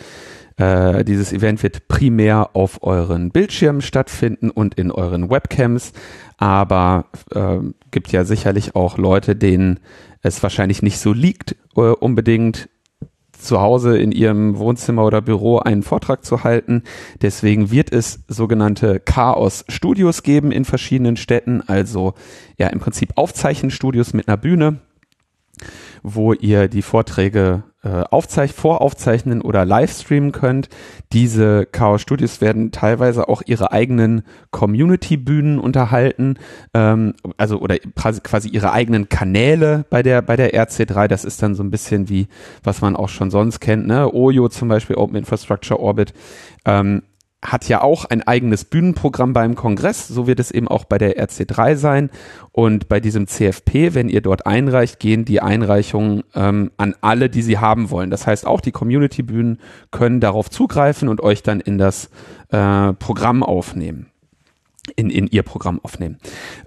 äh, 0.60 1.04
dieses 1.04 1.32
Event 1.32 1.62
wird 1.62 1.88
primär 1.88 2.50
auf 2.54 2.82
euren 2.82 3.30
Bildschirmen 3.30 3.80
stattfinden 3.80 4.50
und 4.50 4.74
in 4.74 4.90
euren 4.90 5.30
Webcams, 5.30 5.92
aber 6.36 7.06
äh, 7.34 7.58
gibt 7.90 8.12
ja 8.12 8.24
sicherlich 8.24 8.74
auch 8.74 8.98
Leute, 8.98 9.36
denen 9.36 9.80
es 10.20 10.42
wahrscheinlich 10.42 10.82
nicht 10.82 10.98
so 10.98 11.14
liegt, 11.14 11.56
äh, 11.76 11.80
unbedingt 11.80 12.68
zu 13.32 13.58
Hause 13.58 13.96
in 13.96 14.12
ihrem 14.12 14.58
Wohnzimmer 14.58 15.04
oder 15.06 15.22
Büro 15.22 15.58
einen 15.60 15.82
Vortrag 15.82 16.26
zu 16.26 16.44
halten. 16.44 16.82
Deswegen 17.22 17.70
wird 17.70 17.90
es 17.90 18.20
sogenannte 18.28 19.00
Chaos 19.00 19.64
Studios 19.68 20.22
geben 20.22 20.52
in 20.52 20.66
verschiedenen 20.66 21.16
Städten, 21.16 21.62
also 21.66 22.12
ja 22.58 22.66
im 22.66 22.80
Prinzip 22.80 23.12
Aufzeichenstudios 23.16 24.12
mit 24.12 24.28
einer 24.28 24.36
Bühne, 24.36 24.80
wo 26.02 26.32
ihr 26.32 26.68
die 26.68 26.82
Vorträge 26.82 27.64
äh, 27.82 28.04
aufzeich 28.10 28.52
voraufzeichnen 28.52 29.40
oder 29.40 29.64
livestreamen 29.64 30.32
könnt. 30.32 30.68
Diese 31.12 31.64
Chaos 31.64 32.02
Studios 32.02 32.42
werden 32.42 32.72
teilweise 32.72 33.28
auch 33.28 33.40
ihre 33.46 33.72
eigenen 33.72 34.22
Community-Bühnen 34.50 35.58
unterhalten, 35.58 36.38
ähm, 36.74 37.14
also 37.38 37.58
oder 37.58 37.78
quasi 37.78 38.50
ihre 38.50 38.72
eigenen 38.72 39.08
Kanäle 39.08 39.86
bei 39.88 40.02
der 40.02 40.20
bei 40.20 40.36
der 40.36 40.52
RC3. 40.52 41.08
Das 41.08 41.24
ist 41.24 41.42
dann 41.42 41.54
so 41.54 41.62
ein 41.62 41.70
bisschen 41.70 42.10
wie 42.10 42.28
was 42.62 42.82
man 42.82 42.96
auch 42.96 43.08
schon 43.08 43.30
sonst 43.30 43.60
kennt, 43.60 43.86
ne? 43.86 44.12
Oyo 44.12 44.48
zum 44.48 44.68
Beispiel 44.68 44.96
Open 44.96 45.16
Infrastructure 45.16 45.80
Orbit. 45.80 46.12
Ähm, 46.66 47.02
hat 47.42 47.68
ja 47.68 47.80
auch 47.80 48.04
ein 48.04 48.22
eigenes 48.22 48.64
Bühnenprogramm 48.64 49.32
beim 49.32 49.54
Kongress, 49.54 50.08
so 50.08 50.26
wird 50.26 50.40
es 50.40 50.50
eben 50.50 50.68
auch 50.68 50.84
bei 50.84 50.98
der 50.98 51.16
RC3 51.16 51.76
sein. 51.76 52.10
Und 52.52 52.88
bei 52.88 53.00
diesem 53.00 53.26
CFP, 53.26 53.94
wenn 53.94 54.08
ihr 54.10 54.20
dort 54.20 54.46
einreicht, 54.46 55.00
gehen 55.00 55.24
die 55.24 55.40
Einreichungen 55.40 56.22
ähm, 56.34 56.70
an 56.76 56.94
alle, 57.00 57.30
die 57.30 57.42
sie 57.42 57.58
haben 57.58 57.90
wollen. 57.90 58.10
Das 58.10 58.26
heißt, 58.26 58.46
auch 58.46 58.60
die 58.60 58.72
Community-Bühnen 58.72 59.58
können 59.90 60.20
darauf 60.20 60.50
zugreifen 60.50 61.08
und 61.08 61.22
euch 61.22 61.42
dann 61.42 61.60
in 61.60 61.78
das 61.78 62.10
äh, 62.50 62.92
Programm 62.94 63.42
aufnehmen, 63.42 64.10
in, 64.96 65.08
in 65.08 65.26
ihr 65.26 65.42
Programm 65.42 65.80
aufnehmen. 65.82 66.18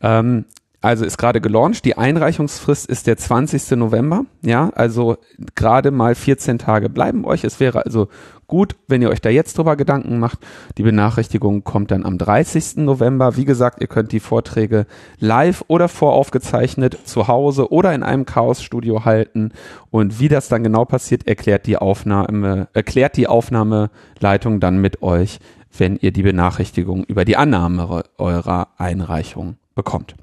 Ähm, 0.02 0.46
also 0.84 1.06
ist 1.06 1.18
gerade 1.18 1.40
gelauncht. 1.40 1.86
Die 1.86 1.98
Einreichungsfrist 1.98 2.88
ist 2.88 3.08
der 3.08 3.16
20. 3.16 3.72
November. 3.78 4.26
Ja, 4.42 4.70
also 4.76 5.16
gerade 5.56 5.92
mal 5.92 6.14
14 6.14 6.58
Tage 6.58 6.90
bleiben 6.90 7.24
euch. 7.24 7.46
Es 7.46 7.62
wäre 7.62 7.86
also 7.86 8.10
gut, 8.48 8.76
wenn 8.90 9.02
ihr 9.02 9.10
euch 9.10 9.22
da 9.22 9.30
jetzt 9.30 9.58
drüber 9.58 9.78
Gedanken 9.78 10.20
macht. 10.20 10.40
Die 10.78 10.84
Benachrichtigung 10.84 11.64
kommt 11.64 11.92
dann 11.92 12.06
am 12.06 12.18
30. 12.18 12.84
November. 12.84 13.38
Wie 13.38 13.46
gesagt, 13.46 13.80
ihr 13.80 13.88
könnt 13.88 14.12
die 14.12 14.20
Vorträge 14.20 14.86
live 15.20 15.64
oder 15.70 15.88
voraufgezeichnet 15.88 16.98
zu 17.06 17.30
Hause 17.30 17.72
oder 17.72 17.96
in 17.96 18.04
einem 18.04 18.26
Chaos-Studio 18.26 19.06
halten. 19.06 19.54
Und 19.90 20.20
wie 20.20 20.28
das 20.28 20.50
dann 20.50 20.64
genau 20.64 20.84
passiert, 20.84 21.26
erklärt 21.26 21.66
die 21.66 21.78
Aufnahme, 21.78 22.68
erklärt 22.74 23.16
die 23.16 23.28
Aufnahmeleitung 23.28 24.60
dann 24.60 24.80
mit 24.80 25.02
euch, 25.02 25.40
wenn 25.78 25.96
ihr 25.96 26.12
die 26.12 26.24
Benachrichtigung 26.24 27.06
über 27.06 27.24
die 27.24 27.38
Annahme 27.38 28.04
eurer 28.18 28.68
Einreichung 28.76 29.56
bekommt. 29.76 30.16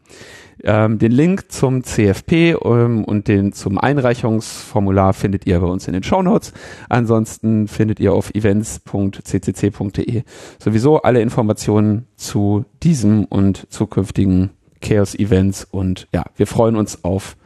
Ähm, 0.63 0.99
den 0.99 1.13
Link 1.13 1.51
zum 1.51 1.85
CFP 1.85 2.53
ähm, 2.53 3.05
und 3.05 3.29
den 3.29 3.53
zum 3.53 3.79
Einreichungsformular 3.79 5.15
findet 5.15 5.47
ihr 5.47 5.59
bei 5.61 5.67
uns 5.67 5.87
in 5.87 5.95
den 5.95 6.03
Show 6.03 6.23
Notes. 6.23 6.53
Ansonsten 6.89 7.67
findet 7.67 7.99
ihr 7.99 8.13
auf 8.13 8.35
events.ccc.de 8.35 10.23
sowieso 10.59 11.01
alle 11.03 11.23
Informationen 11.23 12.07
zu 12.17 12.67
diesem 12.83 13.25
und 13.25 13.67
zukünftigen 13.71 14.51
Chaos 14.83 15.15
Events 15.15 15.65
und 15.65 16.09
ja, 16.13 16.25
wir 16.37 16.47
freuen 16.47 16.77
uns 16.77 17.05
auf 17.05 17.37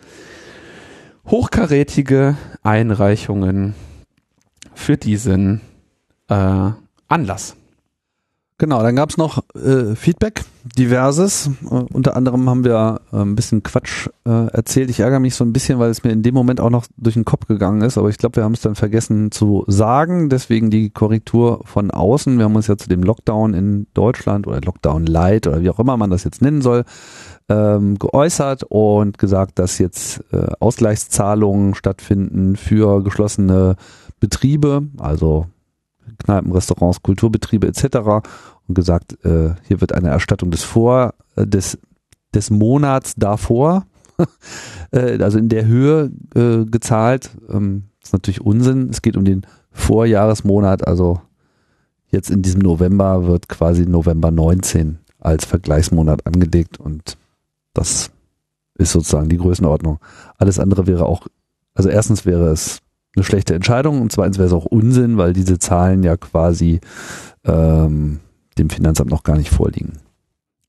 hochkarätige 1.27 2.37
Einreichungen 2.63 3.75
für 4.75 4.97
diesen 4.97 5.61
äh, 6.29 6.71
Anlass. 7.09 7.57
Genau, 8.57 8.85
dann 8.85 8.95
gab's 8.95 9.17
noch 9.17 9.43
äh, 9.57 9.97
Feedback, 9.97 10.45
diverses. 10.79 11.51
Äh, 11.65 11.75
unter 11.93 12.15
anderem 12.15 12.49
haben 12.49 12.63
wir 12.63 13.01
äh, 13.13 13.17
ein 13.17 13.35
bisschen 13.35 13.65
Quatsch 13.65 14.09
äh, 14.25 14.47
erzählt. 14.47 14.91
Ich 14.91 15.01
ärgere 15.01 15.19
mich 15.19 15.35
so 15.35 15.45
ein 15.45 15.53
bisschen, 15.53 15.81
weil 15.81 15.91
es 15.91 16.05
mir 16.05 16.13
in 16.13 16.23
dem 16.23 16.35
Moment 16.35 16.61
auch 16.61 16.71
noch 16.71 16.87
durch 16.97 17.15
den 17.15 17.25
Kopf 17.25 17.49
gegangen 17.49 17.83
ist, 17.83 17.99
aber 17.99 18.11
ich 18.11 18.17
glaube, 18.17 18.37
wir 18.37 18.45
haben 18.45 18.55
es 18.55 18.61
dann 18.61 18.77
vergessen 18.77 19.33
zu 19.33 19.65
sagen. 19.67 20.29
Deswegen 20.29 20.71
die 20.71 20.91
Korrektur 20.91 21.63
von 21.65 21.91
außen. 21.91 22.39
Wir 22.39 22.45
haben 22.45 22.55
uns 22.55 22.69
ja 22.69 22.77
zu 22.77 22.89
dem 22.89 23.03
Lockdown 23.03 23.55
in 23.55 23.89
Deutschland 23.93 24.47
oder 24.47 24.61
Lockdown 24.61 25.07
Light 25.07 25.49
oder 25.49 25.61
wie 25.61 25.71
auch 25.71 25.81
immer 25.81 25.97
man 25.97 26.11
das 26.11 26.23
jetzt 26.23 26.41
nennen 26.41 26.63
soll, 26.63 26.85
ähm, 27.49 27.99
geäußert 27.99 28.63
und 28.69 29.19
gesagt, 29.19 29.59
dass 29.59 29.79
jetzt 29.79 30.23
äh, 30.33 30.47
Ausgleichszahlungen 30.61 31.75
stattfinden 31.75 32.55
für 32.55 33.03
geschlossene 33.03 33.75
Betriebe, 34.21 34.85
also 34.99 35.47
Kneipen, 36.19 36.53
Restaurants, 36.53 37.03
Kulturbetriebe 37.03 37.67
etc. 37.67 38.27
und 38.69 38.75
gesagt, 38.75 39.25
äh, 39.25 39.55
hier 39.67 39.81
wird 39.81 39.93
eine 39.93 40.09
Erstattung 40.09 40.51
des 40.51 40.65
Vor, 40.65 41.15
äh, 41.37 41.47
des, 41.47 41.79
des 42.35 42.51
Monats 42.51 43.15
davor, 43.17 43.87
äh, 44.91 45.23
also 45.23 45.39
in 45.39 45.49
der 45.49 45.67
Höhe 45.67 46.11
äh, 46.35 46.65
gezahlt. 46.65 47.31
Ähm, 47.49 47.85
ist 48.03 48.13
natürlich 48.13 48.41
Unsinn. 48.41 48.91
Es 48.91 49.03
geht 49.03 49.17
um 49.17 49.25
den 49.25 49.47
Vorjahresmonat, 49.71 50.87
also 50.87 51.21
jetzt 52.11 52.31
in 52.31 52.43
diesem 52.43 52.61
November 52.61 53.27
wird 53.27 53.49
quasi 53.49 53.87
November 53.87 54.31
19 54.31 54.99
als 55.19 55.45
Vergleichsmonat 55.45 56.27
angelegt 56.27 56.79
und 56.79 57.17
das 57.73 58.11
ist 58.77 58.93
sozusagen 58.93 59.29
die 59.29 59.39
Größenordnung. 59.39 59.99
Alles 60.39 60.59
andere 60.59 60.87
wäre 60.87 61.07
auch, 61.07 61.27
also 61.75 61.89
erstens 61.89 62.25
wäre 62.25 62.51
es 62.51 62.81
eine 63.17 63.25
schlechte 63.25 63.55
Entscheidung 63.55 64.01
und 64.01 64.13
zweitens 64.13 64.39
wäre 64.39 64.47
es 64.47 64.53
auch 64.53 64.67
Unsinn, 64.67 65.17
weil 65.17 65.33
diese 65.33 65.59
Zahlen 65.59 66.03
ja 66.03 66.17
quasi 66.17 66.81
ähm, 67.45 68.21
dem 68.59 68.71
Finanzamt 68.71 69.11
noch 69.11 69.23
gar 69.23 69.37
nicht 69.37 69.51
vorliegen. 69.51 69.99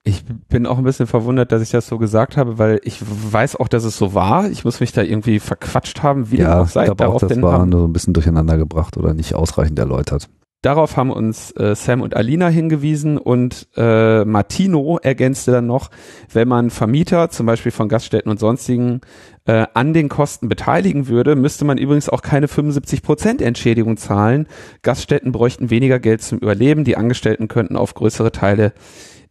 Ich 0.07 0.23
bin 0.49 0.67
auch 0.67 0.77
ein 0.77 0.83
bisschen 0.83 1.07
verwundert, 1.07 1.51
dass 1.51 1.63
ich 1.63 1.71
das 1.71 1.87
so 1.87 1.97
gesagt 1.97 2.37
habe, 2.37 2.59
weil 2.59 2.79
ich 2.83 3.01
weiß 3.01 3.55
auch, 3.55 3.67
dass 3.67 3.83
es 3.83 3.97
so 3.97 4.13
war. 4.13 4.47
Ich 4.51 4.63
muss 4.63 4.79
mich 4.79 4.91
da 4.91 5.01
irgendwie 5.01 5.39
verquatscht 5.39 6.03
haben, 6.03 6.29
wie 6.29 6.37
ja, 6.37 6.61
auch 6.61 6.67
sei. 6.67 6.81
Ich 6.81 6.95
glaube 6.95 7.07
auch, 7.07 7.19
das 7.19 7.41
war 7.41 7.65
nur 7.65 7.79
so 7.81 7.87
ein 7.87 7.93
bisschen 7.93 8.13
durcheinander 8.13 8.57
gebracht 8.57 8.97
oder 8.97 9.15
nicht 9.15 9.33
ausreichend 9.33 9.79
erläutert. 9.79 10.29
Darauf 10.61 10.97
haben 10.97 11.11
uns 11.11 11.51
äh, 11.51 11.75
Sam 11.75 12.01
und 12.01 12.15
Alina 12.15 12.47
hingewiesen 12.47 13.19
und 13.19 13.67
äh, 13.75 14.25
Martino 14.25 14.97
ergänzte 14.97 15.51
dann 15.51 15.67
noch, 15.67 15.91
wenn 16.33 16.47
man 16.47 16.71
Vermieter, 16.71 17.29
zum 17.29 17.45
Beispiel 17.45 17.71
von 17.71 17.87
Gaststätten 17.87 18.31
und 18.31 18.39
sonstigen, 18.39 19.01
äh, 19.45 19.67
an 19.75 19.93
den 19.93 20.09
Kosten 20.09 20.49
beteiligen 20.49 21.07
würde, 21.07 21.35
müsste 21.35 21.65
man 21.65 21.77
übrigens 21.77 22.09
auch 22.09 22.23
keine 22.23 22.47
75 22.47 23.03
Prozent 23.03 23.41
Entschädigung 23.43 23.97
zahlen. 23.97 24.47
Gaststätten 24.81 25.31
bräuchten 25.31 25.69
weniger 25.69 25.99
Geld 25.99 26.23
zum 26.23 26.39
Überleben, 26.39 26.83
die 26.83 26.97
Angestellten 26.97 27.47
könnten 27.47 27.75
auf 27.75 27.93
größere 27.93 28.31
Teile 28.31 28.73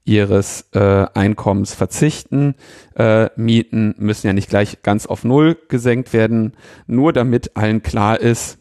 ihres 0.05 0.69
äh, 0.73 1.07
Einkommens 1.15 1.75
verzichten. 1.75 2.55
Äh, 2.95 3.31
Mieten 3.37 3.95
müssen 3.99 4.27
ja 4.27 4.33
nicht 4.33 4.51
gleich 4.51 4.83
ganz 4.83 5.07
auf 5.07 5.25
Null 5.25 5.57
gesenkt 5.69 6.13
werden, 6.13 6.53
nur 6.87 7.13
damit 7.13 7.57
allen 7.57 7.83
klar 7.83 8.21
ist, 8.21 8.59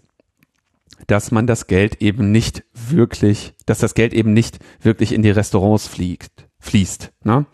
dass 1.08 1.32
man 1.32 1.48
das 1.48 1.68
Geld 1.68 2.02
eben 2.02 2.32
nicht 2.32 2.64
wirklich, 2.74 3.54
dass 3.66 3.80
das 3.80 3.94
Geld 3.94 4.14
eben 4.14 4.34
nicht 4.34 4.60
wirklich 4.82 5.14
in 5.14 5.22
die 5.22 5.32
Restaurants 5.32 5.88
fliegt, 5.88 6.48
fließt. 6.60 7.12
Ne? 7.24 7.46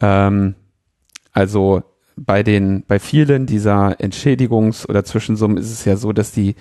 Ähm, 0.00 0.54
also 1.32 1.82
bei 2.16 2.42
den, 2.42 2.84
bei 2.86 2.98
vielen 2.98 3.46
dieser 3.46 4.00
Entschädigungs- 4.00 4.88
oder 4.88 5.04
Zwischensummen 5.04 5.58
ist 5.58 5.70
es 5.70 5.84
ja 5.84 5.96
so, 5.96 6.12
dass 6.12 6.32
die, 6.32 6.54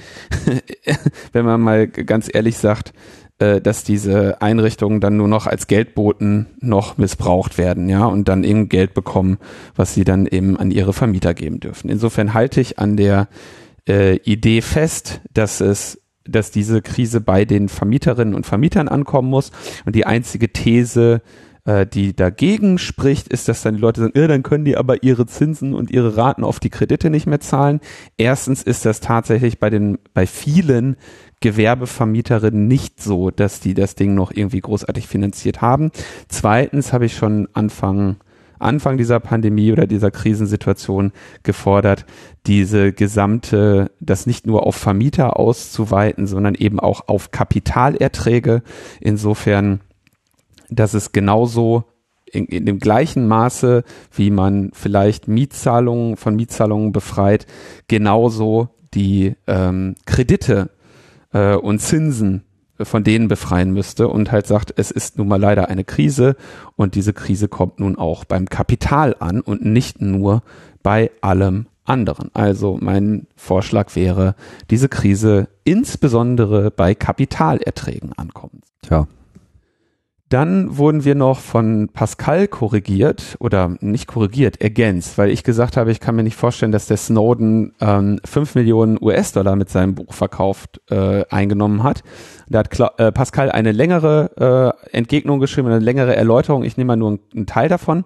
wenn 1.31 1.45
man 1.45 1.61
mal 1.61 1.87
ganz 1.87 2.29
ehrlich 2.31 2.57
sagt, 2.57 2.93
äh, 3.39 3.61
dass 3.61 3.83
diese 3.83 4.41
Einrichtungen 4.41 5.01
dann 5.01 5.17
nur 5.17 5.27
noch 5.27 5.47
als 5.47 5.67
Geldboten 5.67 6.47
noch 6.59 6.97
missbraucht 6.97 7.57
werden, 7.57 7.89
ja, 7.89 8.05
und 8.05 8.27
dann 8.27 8.43
eben 8.43 8.69
Geld 8.69 8.93
bekommen, 8.93 9.37
was 9.75 9.93
sie 9.93 10.03
dann 10.03 10.25
eben 10.25 10.57
an 10.57 10.71
ihre 10.71 10.93
Vermieter 10.93 11.33
geben 11.33 11.59
dürfen. 11.59 11.89
Insofern 11.89 12.33
halte 12.33 12.61
ich 12.61 12.79
an 12.79 12.97
der 12.97 13.27
äh, 13.87 14.17
Idee 14.17 14.61
fest, 14.61 15.21
dass 15.33 15.61
es 15.61 16.01
dass 16.27 16.51
diese 16.51 16.81
Krise 16.81 17.21
bei 17.21 17.45
den 17.45 17.69
Vermieterinnen 17.69 18.35
und 18.35 18.45
Vermietern 18.45 18.87
ankommen 18.87 19.29
muss. 19.29 19.51
Und 19.85 19.95
die 19.95 20.05
einzige 20.05 20.51
These, 20.51 21.21
äh, 21.65 21.85
die 21.85 22.15
dagegen 22.15 22.77
spricht, 22.77 23.27
ist, 23.27 23.47
dass 23.47 23.63
dann 23.63 23.75
die 23.75 23.81
Leute 23.81 24.01
sagen, 24.01 24.17
äh, 24.17 24.27
dann 24.27 24.43
können 24.43 24.65
die 24.65 24.77
aber 24.77 25.03
ihre 25.03 25.25
Zinsen 25.25 25.73
und 25.73 25.91
ihre 25.91 26.17
Raten 26.17 26.43
auf 26.43 26.59
die 26.59 26.69
Kredite 26.69 27.09
nicht 27.09 27.27
mehr 27.27 27.39
zahlen. 27.39 27.79
Erstens 28.17 28.63
ist 28.63 28.85
das 28.85 28.99
tatsächlich 28.99 29.59
bei 29.59 29.69
den, 29.69 29.97
bei 30.13 30.27
vielen 30.27 30.95
Gewerbevermieterinnen 31.41 32.67
nicht 32.67 33.01
so, 33.01 33.29
dass 33.29 33.59
die 33.59 33.73
das 33.73 33.95
Ding 33.95 34.15
noch 34.15 34.31
irgendwie 34.31 34.61
großartig 34.61 35.07
finanziert 35.07 35.61
haben. 35.61 35.91
Zweitens 36.27 36.93
habe 36.93 37.05
ich 37.05 37.15
schon 37.15 37.47
Anfang 37.53 38.17
Anfang 38.59 38.97
dieser 38.97 39.19
Pandemie 39.19 39.71
oder 39.71 39.87
dieser 39.87 40.11
Krisensituation 40.11 41.11
gefordert, 41.43 42.05
diese 42.47 42.93
gesamte, 42.93 43.91
das 43.99 44.25
nicht 44.25 44.47
nur 44.47 44.65
auf 44.65 44.75
Vermieter 44.75 45.37
auszuweiten, 45.39 46.27
sondern 46.27 46.55
eben 46.55 46.79
auch 46.79 47.07
auf 47.07 47.31
Kapitalerträge. 47.31 48.61
Insofern 48.99 49.81
dass 50.69 50.93
es 50.93 51.11
genauso 51.11 51.85
in, 52.25 52.45
in 52.45 52.65
dem 52.65 52.79
gleichen 52.79 53.27
Maße, 53.27 53.83
wie 54.11 54.31
man 54.31 54.71
vielleicht 54.73 55.27
Mietzahlungen 55.27 56.17
von 56.17 56.35
Mietzahlungen 56.35 56.91
befreit, 56.91 57.45
genauso 57.87 58.69
die 58.93 59.35
ähm, 59.47 59.95
Kredite 60.05 60.71
äh, 61.33 61.55
und 61.55 61.79
Zinsen 61.79 62.44
von 62.81 63.03
denen 63.03 63.27
befreien 63.27 63.71
müsste 63.71 64.07
und 64.07 64.31
halt 64.31 64.47
sagt, 64.47 64.73
es 64.75 64.91
ist 64.91 65.17
nun 65.17 65.27
mal 65.27 65.39
leider 65.39 65.69
eine 65.69 65.83
Krise 65.83 66.35
und 66.75 66.95
diese 66.95 67.13
Krise 67.13 67.47
kommt 67.47 67.79
nun 67.79 67.97
auch 67.97 68.25
beim 68.25 68.47
Kapital 68.47 69.15
an 69.19 69.41
und 69.41 69.63
nicht 69.63 70.01
nur 70.01 70.43
bei 70.83 71.11
allem 71.21 71.67
anderen. 71.85 72.31
Also 72.33 72.77
mein 72.81 73.27
Vorschlag 73.35 73.95
wäre, 73.95 74.35
diese 74.69 74.89
Krise 74.89 75.47
insbesondere 75.63 76.71
bei 76.71 76.95
Kapitalerträgen 76.95 78.13
ankommen. 78.13 78.61
Tja, 78.81 79.07
dann 80.29 80.77
wurden 80.77 81.05
wir 81.05 81.13
noch 81.13 81.39
von 81.39 81.89
Pascal 81.93 82.47
korrigiert 82.47 83.35
oder 83.39 83.75
nicht 83.79 84.07
korrigiert, 84.07 84.59
ergänzt, 84.59 85.19
weil 85.19 85.29
ich 85.29 85.43
gesagt 85.43 85.77
habe, 85.77 85.91
ich 85.91 85.99
kann 85.99 86.15
mir 86.15 86.23
nicht 86.23 86.35
vorstellen, 86.35 86.71
dass 86.71 86.87
der 86.87 86.97
Snowden 86.97 87.73
ähm, 87.79 88.19
5 88.25 88.55
Millionen 88.55 88.97
US-Dollar 88.99 89.55
mit 89.55 89.69
seinem 89.69 89.93
Buch 89.93 90.13
verkauft 90.13 90.81
äh, 90.89 91.25
eingenommen 91.29 91.83
hat. 91.83 92.01
Da 92.49 92.59
hat 92.59 92.71
Kla 92.71 92.91
äh, 92.97 93.11
Pascal 93.11 93.51
eine 93.51 93.71
längere 93.71 94.73
äh, 94.91 94.97
Entgegnung 94.97 95.39
geschrieben, 95.39 95.67
eine 95.67 95.79
längere 95.79 96.15
Erläuterung. 96.15 96.63
Ich 96.63 96.75
nehme 96.75 96.89
mal 96.89 96.95
nur 96.95 97.09
einen, 97.09 97.19
einen 97.35 97.45
Teil 97.45 97.69
davon. 97.69 98.03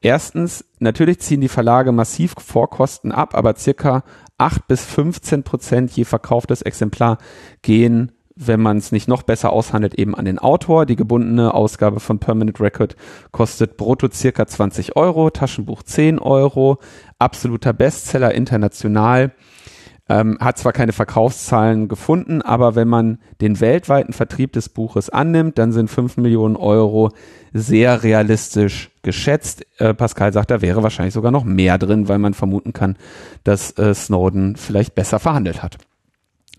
Erstens, 0.00 0.64
natürlich 0.78 1.18
ziehen 1.18 1.40
die 1.40 1.48
Verlage 1.48 1.90
massiv 1.90 2.34
Vorkosten 2.38 3.10
ab, 3.10 3.34
aber 3.34 3.56
circa 3.56 4.04
8 4.38 4.68
bis 4.68 4.84
15 4.84 5.42
Prozent 5.42 5.90
je 5.90 6.04
verkauftes 6.04 6.62
Exemplar 6.62 7.18
gehen 7.62 8.12
wenn 8.38 8.60
man 8.60 8.76
es 8.76 8.92
nicht 8.92 9.08
noch 9.08 9.22
besser 9.22 9.52
aushandelt, 9.52 9.94
eben 9.94 10.14
an 10.14 10.24
den 10.24 10.38
Autor. 10.38 10.86
Die 10.86 10.96
gebundene 10.96 11.54
Ausgabe 11.54 12.00
von 12.00 12.18
Permanent 12.18 12.60
Record 12.60 12.96
kostet 13.32 13.76
brutto 13.76 14.08
circa 14.12 14.46
20 14.46 14.96
Euro, 14.96 15.30
Taschenbuch 15.30 15.82
10 15.82 16.18
Euro, 16.18 16.78
absoluter 17.18 17.72
Bestseller 17.72 18.34
international. 18.34 19.32
Ähm, 20.10 20.38
hat 20.40 20.56
zwar 20.56 20.72
keine 20.72 20.92
Verkaufszahlen 20.92 21.86
gefunden, 21.86 22.40
aber 22.40 22.74
wenn 22.74 22.88
man 22.88 23.18
den 23.42 23.60
weltweiten 23.60 24.14
Vertrieb 24.14 24.54
des 24.54 24.70
Buches 24.70 25.10
annimmt, 25.10 25.58
dann 25.58 25.70
sind 25.70 25.90
5 25.90 26.16
Millionen 26.16 26.56
Euro 26.56 27.10
sehr 27.52 28.02
realistisch 28.02 28.90
geschätzt. 29.02 29.66
Äh, 29.76 29.92
Pascal 29.92 30.32
sagt, 30.32 30.50
da 30.50 30.62
wäre 30.62 30.82
wahrscheinlich 30.82 31.12
sogar 31.12 31.30
noch 31.30 31.44
mehr 31.44 31.76
drin, 31.76 32.08
weil 32.08 32.18
man 32.18 32.32
vermuten 32.32 32.72
kann, 32.72 32.96
dass 33.44 33.76
äh, 33.76 33.92
Snowden 33.92 34.56
vielleicht 34.56 34.94
besser 34.94 35.18
verhandelt 35.18 35.62
hat. 35.62 35.76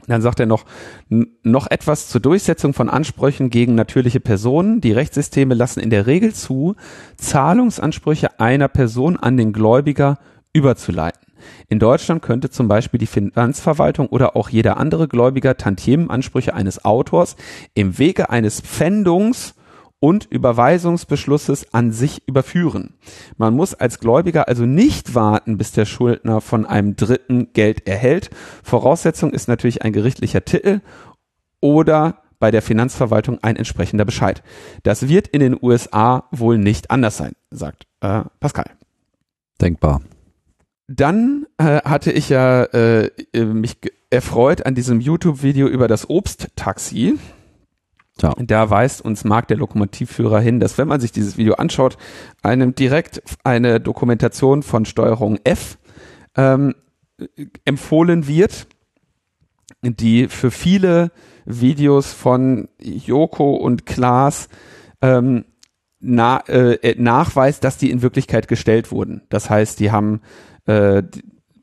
Dann 0.10 0.22
sagt 0.22 0.40
er 0.40 0.48
noch, 0.48 0.66
noch 1.08 1.70
etwas 1.70 2.10
zur 2.10 2.20
Durchsetzung 2.20 2.74
von 2.74 2.90
Ansprüchen 2.90 3.50
gegen 3.50 3.76
natürliche 3.76 4.20
Personen. 4.20 4.82
Die 4.82 4.92
Rechtssysteme 4.92 5.54
lassen 5.54 5.80
in 5.80 5.92
der 5.92 6.08
Regel 6.08 6.34
zu, 6.34 6.76
Zahlungsansprüche 7.18 8.40
einer 8.40 8.68
Person 8.68 9.18
an 9.18 9.38
den 9.38 9.54
Gläubiger 9.54 10.18
überzuleiten. 10.52 11.22
In 11.68 11.80
Deutschland 11.80 12.22
könnte 12.22 12.50
zum 12.50 12.68
Beispiel 12.68 12.98
die 12.98 13.06
Finanzverwaltung 13.06 14.08
oder 14.08 14.36
auch 14.36 14.50
jeder 14.50 14.78
andere 14.78 15.08
Gläubiger 15.08 15.58
Tantiemenansprüche 15.58 16.54
eines 16.54 16.84
Autors 16.84 17.36
im 17.76 17.98
Wege 17.98 18.30
eines 18.30 18.62
Pfändungs 18.62 19.54
und 20.00 20.26
Überweisungsbeschlusses 20.26 21.74
an 21.74 21.92
sich 21.92 22.28
überführen. 22.28 22.96
Man 23.38 23.54
muss 23.54 23.74
als 23.74 24.00
Gläubiger 24.00 24.48
also 24.48 24.66
nicht 24.66 25.16
warten, 25.16 25.58
bis 25.58 25.72
der 25.72 25.86
Schuldner 25.86 26.42
von 26.42 26.66
einem 26.66 26.96
Dritten 26.96 27.52
Geld 27.54 27.88
erhält. 27.88 28.30
Voraussetzung 28.64 29.32
ist 29.32 29.48
natürlich 29.48 29.82
ein 29.82 29.94
gerichtlicher 29.94 30.46
Titel 30.46 30.82
oder 31.60 32.22
bei 32.40 32.52
der 32.52 32.62
Finanzverwaltung 32.62 33.40
ein 33.42 33.58
entsprechender 33.58 34.06
Bescheid. 34.06 34.42
Das 34.84 35.10
wird 35.10 35.28
in 35.28 35.42
den 35.42 35.58
USA 35.62 36.24
wohl 36.32 36.58
nicht 36.58 36.90
anders 36.90 37.18
sein, 37.18 37.34
sagt 37.52 37.86
äh, 38.00 38.22
Pascal. 38.40 38.72
Denkbar. 39.62 40.02
Dann 40.88 41.46
äh, 41.58 41.82
hatte 41.84 42.12
ich 42.12 42.30
ja 42.30 42.64
äh, 42.64 43.12
mich 43.36 43.78
erfreut 44.10 44.66
an 44.66 44.74
diesem 44.74 45.02
YouTube-Video 45.02 45.68
über 45.68 45.88
das 45.88 46.10
Obsttaxi. 46.10 47.20
Ja. 48.22 48.34
Da 48.38 48.70
weist 48.70 49.02
uns 49.02 49.24
Marc, 49.24 49.48
der 49.48 49.58
Lokomotivführer, 49.58 50.40
hin, 50.40 50.60
dass 50.60 50.78
wenn 50.78 50.88
man 50.88 51.00
sich 51.00 51.12
dieses 51.12 51.38
Video 51.38 51.56
anschaut, 51.56 51.98
einem 52.44 52.76
direkt 52.76 53.22
eine 53.44 53.80
Dokumentation 53.80 54.64
von 54.64 54.86
Steuerung 54.86 55.40
F 55.44 55.78
ähm, 56.36 56.76
empfohlen 57.66 58.28
wird, 58.28 58.68
die 59.82 60.28
für 60.28 60.52
viele 60.52 61.12
Videos 61.46 62.14
von 62.14 62.70
Joko 62.80 63.56
und 63.56 63.86
Klaas 63.86 64.50
ähm, 65.02 65.46
na, 66.00 66.40
äh, 66.48 66.96
nachweist, 66.98 67.64
dass 67.64 67.78
die 67.78 67.92
in 67.92 68.02
Wirklichkeit 68.02 68.48
gestellt 68.48 68.92
wurden. 68.92 69.24
Das 69.30 69.50
heißt, 69.50 69.80
die 69.80 69.92
haben 69.92 70.22
äh, 70.66 71.04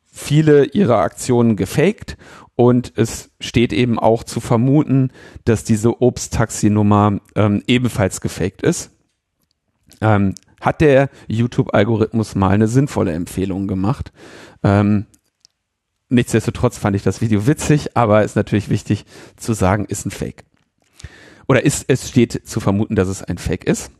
viele 0.04 0.64
ihrer 0.64 0.98
Aktionen 0.98 1.56
gefaked 1.56 2.16
und 2.56 2.92
es 2.96 3.30
steht 3.38 3.72
eben 3.72 3.98
auch 3.98 4.24
zu 4.24 4.40
vermuten, 4.40 5.10
dass 5.44 5.62
diese 5.62 6.00
Obsttaxi-Nummer 6.00 7.20
ähm, 7.34 7.62
ebenfalls 7.66 8.20
gefaked 8.20 8.62
ist. 8.62 8.90
Ähm, 10.00 10.34
hat 10.60 10.80
der 10.80 11.10
YouTube-Algorithmus 11.28 12.34
mal 12.34 12.50
eine 12.50 12.66
sinnvolle 12.66 13.12
Empfehlung 13.12 13.68
gemacht. 13.68 14.10
Ähm, 14.62 15.04
nichtsdestotrotz 16.08 16.78
fand 16.78 16.96
ich 16.96 17.02
das 17.02 17.20
Video 17.20 17.46
witzig, 17.46 17.96
aber 17.96 18.24
ist 18.24 18.36
natürlich 18.36 18.70
wichtig 18.70 19.04
zu 19.36 19.52
sagen, 19.52 19.84
ist 19.84 20.06
ein 20.06 20.10
Fake. 20.10 20.44
Oder 21.46 21.62
ist, 21.62 21.84
es 21.88 22.08
steht 22.08 22.48
zu 22.48 22.58
vermuten, 22.60 22.96
dass 22.96 23.08
es 23.08 23.22
ein 23.22 23.38
Fake 23.38 23.64
ist 23.64 23.90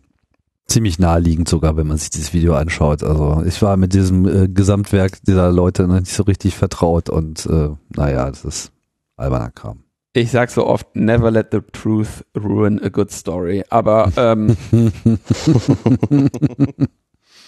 ziemlich 0.67 0.99
naheliegend 0.99 1.49
sogar, 1.49 1.77
wenn 1.77 1.87
man 1.87 1.97
sich 1.97 2.11
dieses 2.11 2.33
Video 2.33 2.55
anschaut. 2.55 3.03
Also 3.03 3.43
ich 3.47 3.61
war 3.63 3.77
mit 3.77 3.95
diesem 3.95 4.27
äh, 4.27 4.49
Gesamtwerk 4.49 5.23
dieser 5.25 5.53
Leute 5.53 5.87
nicht 5.87 6.13
so 6.13 6.25
richtig 6.25 6.57
vertraut 6.57 7.09
und 7.09 7.47
äh, 7.47 7.71
naja, 7.95 8.29
das 8.29 8.45
ist 8.45 8.73
alberner 9.17 9.51
Kram. 9.51 9.85
Ich 10.13 10.31
sag 10.31 10.51
so 10.51 10.67
oft, 10.67 10.97
never 10.97 11.31
let 11.31 11.49
the 11.53 11.61
truth 11.73 12.25
ruin 12.37 12.83
a 12.83 12.89
good 12.89 13.11
story. 13.11 13.65
Aber 13.69 14.11
ähm, 14.17 14.57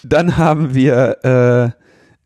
dann 0.05 0.37
haben 0.37 0.75
wir 0.75 1.75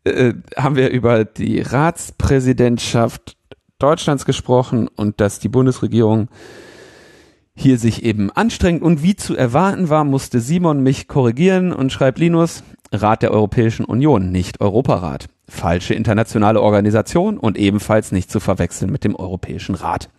äh, 0.05 0.09
äh, 0.09 0.33
haben 0.57 0.75
wir 0.75 0.89
über 0.89 1.23
die 1.23 1.61
Ratspräsidentschaft 1.61 3.37
Deutschlands 3.79 4.25
gesprochen 4.25 4.87
und 4.87 5.21
dass 5.21 5.39
die 5.39 5.49
Bundesregierung 5.49 6.27
hier 7.55 7.77
sich 7.77 8.03
eben 8.03 8.31
anstrengt 8.31 8.81
und 8.81 9.03
wie 9.03 9.15
zu 9.15 9.35
erwarten 9.35 9.89
war, 9.89 10.03
musste 10.03 10.39
Simon 10.39 10.81
mich 10.81 11.07
korrigieren 11.07 11.71
und 11.71 11.91
schreibt 11.91 12.19
Linus, 12.19 12.63
Rat 12.91 13.21
der 13.21 13.31
Europäischen 13.31 13.85
Union, 13.85 14.31
nicht 14.31 14.61
Europarat. 14.61 15.27
Falsche 15.47 15.93
internationale 15.93 16.61
Organisation 16.61 17.37
und 17.37 17.57
ebenfalls 17.57 18.11
nicht 18.11 18.31
zu 18.31 18.39
verwechseln 18.39 18.91
mit 18.91 19.03
dem 19.03 19.15
Europäischen 19.15 19.75
Rat. 19.75 20.09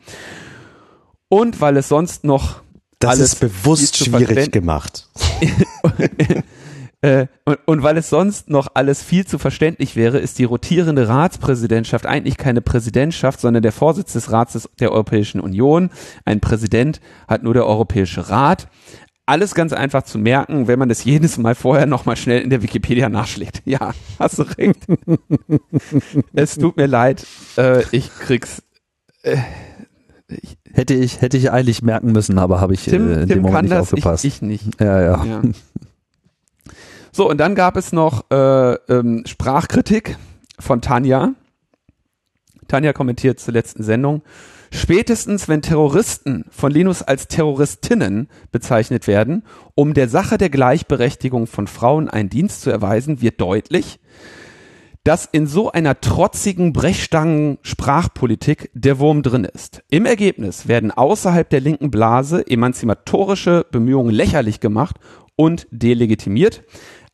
Und 1.28 1.60
weil 1.60 1.76
es 1.76 1.88
sonst 1.88 2.24
noch 2.24 2.62
das 2.98 3.12
alles 3.12 3.32
ist 3.34 3.40
bewusst 3.40 3.96
schwierig 3.96 4.52
gemacht. 4.52 5.08
Äh, 7.04 7.26
und, 7.44 7.58
und 7.66 7.82
weil 7.82 7.98
es 7.98 8.08
sonst 8.08 8.48
noch 8.48 8.68
alles 8.72 9.02
viel 9.02 9.26
zu 9.26 9.36
verständlich 9.36 9.94
wäre, 9.94 10.18
ist 10.18 10.38
die 10.38 10.44
rotierende 10.44 11.06
Ratspräsidentschaft 11.06 12.06
eigentlich 12.06 12.38
keine 12.38 12.62
Präsidentschaft, 12.62 13.40
sondern 13.40 13.62
der 13.62 13.72
Vorsitz 13.72 14.14
des 14.14 14.32
Rats 14.32 14.70
der 14.80 14.90
Europäischen 14.90 15.38
Union. 15.38 15.90
Ein 16.24 16.40
Präsident 16.40 17.02
hat 17.28 17.42
nur 17.42 17.52
der 17.52 17.66
Europäische 17.66 18.30
Rat. 18.30 18.68
Alles 19.26 19.54
ganz 19.54 19.74
einfach 19.74 20.04
zu 20.04 20.18
merken, 20.18 20.66
wenn 20.66 20.78
man 20.78 20.88
das 20.88 21.04
jedes 21.04 21.36
Mal 21.36 21.54
vorher 21.54 21.84
nochmal 21.84 22.16
schnell 22.16 22.40
in 22.40 22.48
der 22.48 22.62
Wikipedia 22.62 23.10
nachschlägt. 23.10 23.60
Ja, 23.66 23.92
hast 24.18 24.38
du 24.38 24.44
recht. 24.44 24.86
es 26.32 26.54
tut 26.56 26.78
mir 26.78 26.86
leid, 26.86 27.26
äh, 27.58 27.82
ich 27.92 28.14
krieg's. 28.18 28.62
Äh, 29.22 29.36
ich, 30.28 30.56
hätte 30.72 30.94
ich 30.94 31.20
hätte 31.20 31.36
ich 31.36 31.50
eigentlich 31.50 31.82
merken 31.82 32.12
müssen, 32.12 32.38
aber 32.38 32.60
habe 32.62 32.72
ich 32.72 32.84
Tim, 32.84 33.10
äh, 33.10 33.14
in 33.14 33.18
Tim 33.20 33.28
dem 33.28 33.42
Moment 33.42 33.64
nicht 33.64 33.72
das, 33.72 33.82
aufgepasst. 33.82 34.24
Ich, 34.24 34.36
ich 34.36 34.42
nicht. 34.42 34.80
Ja, 34.80 35.02
ja. 35.02 35.24
ja. 35.24 35.42
So, 37.16 37.30
und 37.30 37.38
dann 37.38 37.54
gab 37.54 37.76
es 37.76 37.92
noch 37.92 38.28
äh, 38.32 38.74
ähm, 38.88 39.22
Sprachkritik 39.24 40.16
von 40.58 40.80
Tanja. 40.80 41.34
Tanja 42.66 42.92
kommentiert 42.92 43.38
zur 43.38 43.54
letzten 43.54 43.84
Sendung. 43.84 44.22
Spätestens, 44.72 45.46
wenn 45.46 45.62
Terroristen 45.62 46.44
von 46.50 46.72
Linus 46.72 47.02
als 47.02 47.28
Terroristinnen 47.28 48.28
bezeichnet 48.50 49.06
werden, 49.06 49.44
um 49.76 49.94
der 49.94 50.08
Sache 50.08 50.38
der 50.38 50.50
Gleichberechtigung 50.50 51.46
von 51.46 51.68
Frauen 51.68 52.08
einen 52.08 52.30
Dienst 52.30 52.62
zu 52.62 52.70
erweisen, 52.70 53.20
wird 53.20 53.40
deutlich, 53.40 54.00
dass 55.04 55.28
in 55.30 55.46
so 55.46 55.70
einer 55.70 56.00
trotzigen 56.00 56.72
Brechstangen-Sprachpolitik 56.72 58.72
der 58.74 58.98
Wurm 58.98 59.22
drin 59.22 59.44
ist. 59.44 59.84
Im 59.88 60.04
Ergebnis 60.04 60.66
werden 60.66 60.90
außerhalb 60.90 61.48
der 61.48 61.60
linken 61.60 61.92
Blase 61.92 62.44
emanzipatorische 62.44 63.66
Bemühungen 63.70 64.12
lächerlich 64.12 64.58
gemacht 64.58 64.96
und 65.36 65.68
delegitimiert. 65.70 66.64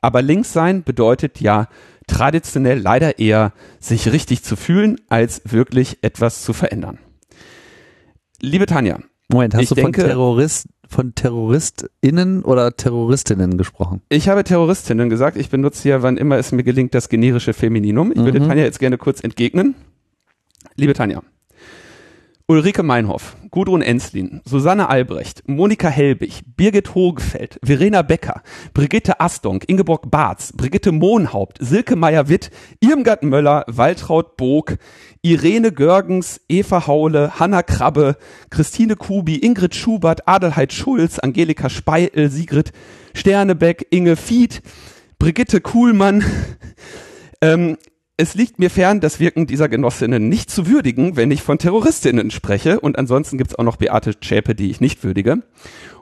Aber 0.00 0.22
links 0.22 0.52
sein 0.52 0.82
bedeutet 0.82 1.40
ja 1.40 1.68
traditionell 2.06 2.78
leider 2.78 3.18
eher, 3.18 3.52
sich 3.78 4.12
richtig 4.12 4.42
zu 4.42 4.56
fühlen, 4.56 5.00
als 5.08 5.42
wirklich 5.44 5.98
etwas 6.02 6.42
zu 6.42 6.52
verändern. 6.52 6.98
Liebe 8.40 8.66
Tanja. 8.66 8.98
Moment, 9.28 9.54
hast 9.54 9.70
du 9.70 9.74
denke, 9.76 10.00
von 10.00 10.08
Terrorist, 10.08 10.68
von 10.88 11.14
TerroristInnen 11.14 12.42
oder 12.42 12.76
Terroristinnen 12.76 13.56
gesprochen? 13.58 14.02
Ich 14.08 14.28
habe 14.28 14.42
Terroristinnen 14.42 15.08
gesagt. 15.08 15.36
Ich 15.36 15.50
benutze 15.50 15.88
ja, 15.88 16.02
wann 16.02 16.16
immer 16.16 16.36
es 16.36 16.50
mir 16.50 16.64
gelingt, 16.64 16.94
das 16.94 17.08
generische 17.08 17.52
Femininum. 17.52 18.10
Ich 18.10 18.18
mhm. 18.18 18.24
würde 18.24 18.40
Tanja 18.40 18.64
jetzt 18.64 18.80
gerne 18.80 18.98
kurz 18.98 19.22
entgegnen. 19.22 19.76
Liebe 20.74 20.94
Tanja. 20.94 21.22
Ulrike 22.50 22.82
Meinhoff, 22.82 23.36
Gudrun 23.52 23.80
Enslin, 23.80 24.40
Susanne 24.44 24.88
Albrecht, 24.88 25.44
Monika 25.46 25.86
Helbig, 25.86 26.40
Birgit 26.56 26.96
Hogefeld, 26.96 27.60
Verena 27.62 28.02
Becker, 28.02 28.42
Brigitte 28.74 29.20
Astonk, 29.20 29.68
Ingeborg 29.68 30.10
Barz, 30.10 30.52
Brigitte 30.56 30.90
Mohnhaupt, 30.90 31.58
Silke 31.60 31.94
Meyer-Witt, 31.94 32.50
Irmgard 32.80 33.22
Möller, 33.22 33.64
Waltraud 33.68 34.36
Bog, 34.36 34.78
Irene 35.22 35.70
Görgens, 35.70 36.40
Eva 36.48 36.88
Haule, 36.88 37.38
Hanna 37.38 37.62
Krabbe, 37.62 38.16
Christine 38.50 38.96
Kubi, 38.96 39.36
Ingrid 39.36 39.76
Schubert, 39.76 40.26
Adelheid 40.26 40.72
Schulz, 40.72 41.20
Angelika 41.20 41.68
Speitel, 41.68 42.30
Sigrid 42.30 42.72
Sternebeck, 43.14 43.86
Inge 43.90 44.16
Fied, 44.16 44.60
Brigitte 45.20 45.60
Kuhlmann, 45.60 46.24
ähm, 47.42 47.78
es 48.20 48.34
liegt 48.34 48.58
mir 48.58 48.68
fern, 48.68 49.00
das 49.00 49.18
Wirken 49.18 49.46
dieser 49.46 49.70
Genossinnen 49.70 50.28
nicht 50.28 50.50
zu 50.50 50.66
würdigen, 50.66 51.16
wenn 51.16 51.30
ich 51.30 51.40
von 51.40 51.56
Terroristinnen 51.56 52.30
spreche. 52.30 52.78
Und 52.78 52.98
ansonsten 52.98 53.38
gibt's 53.38 53.54
auch 53.54 53.64
noch 53.64 53.76
Beate 53.76 54.20
Zschäpe, 54.20 54.54
die 54.54 54.70
ich 54.70 54.82
nicht 54.82 55.02
würdige. 55.02 55.38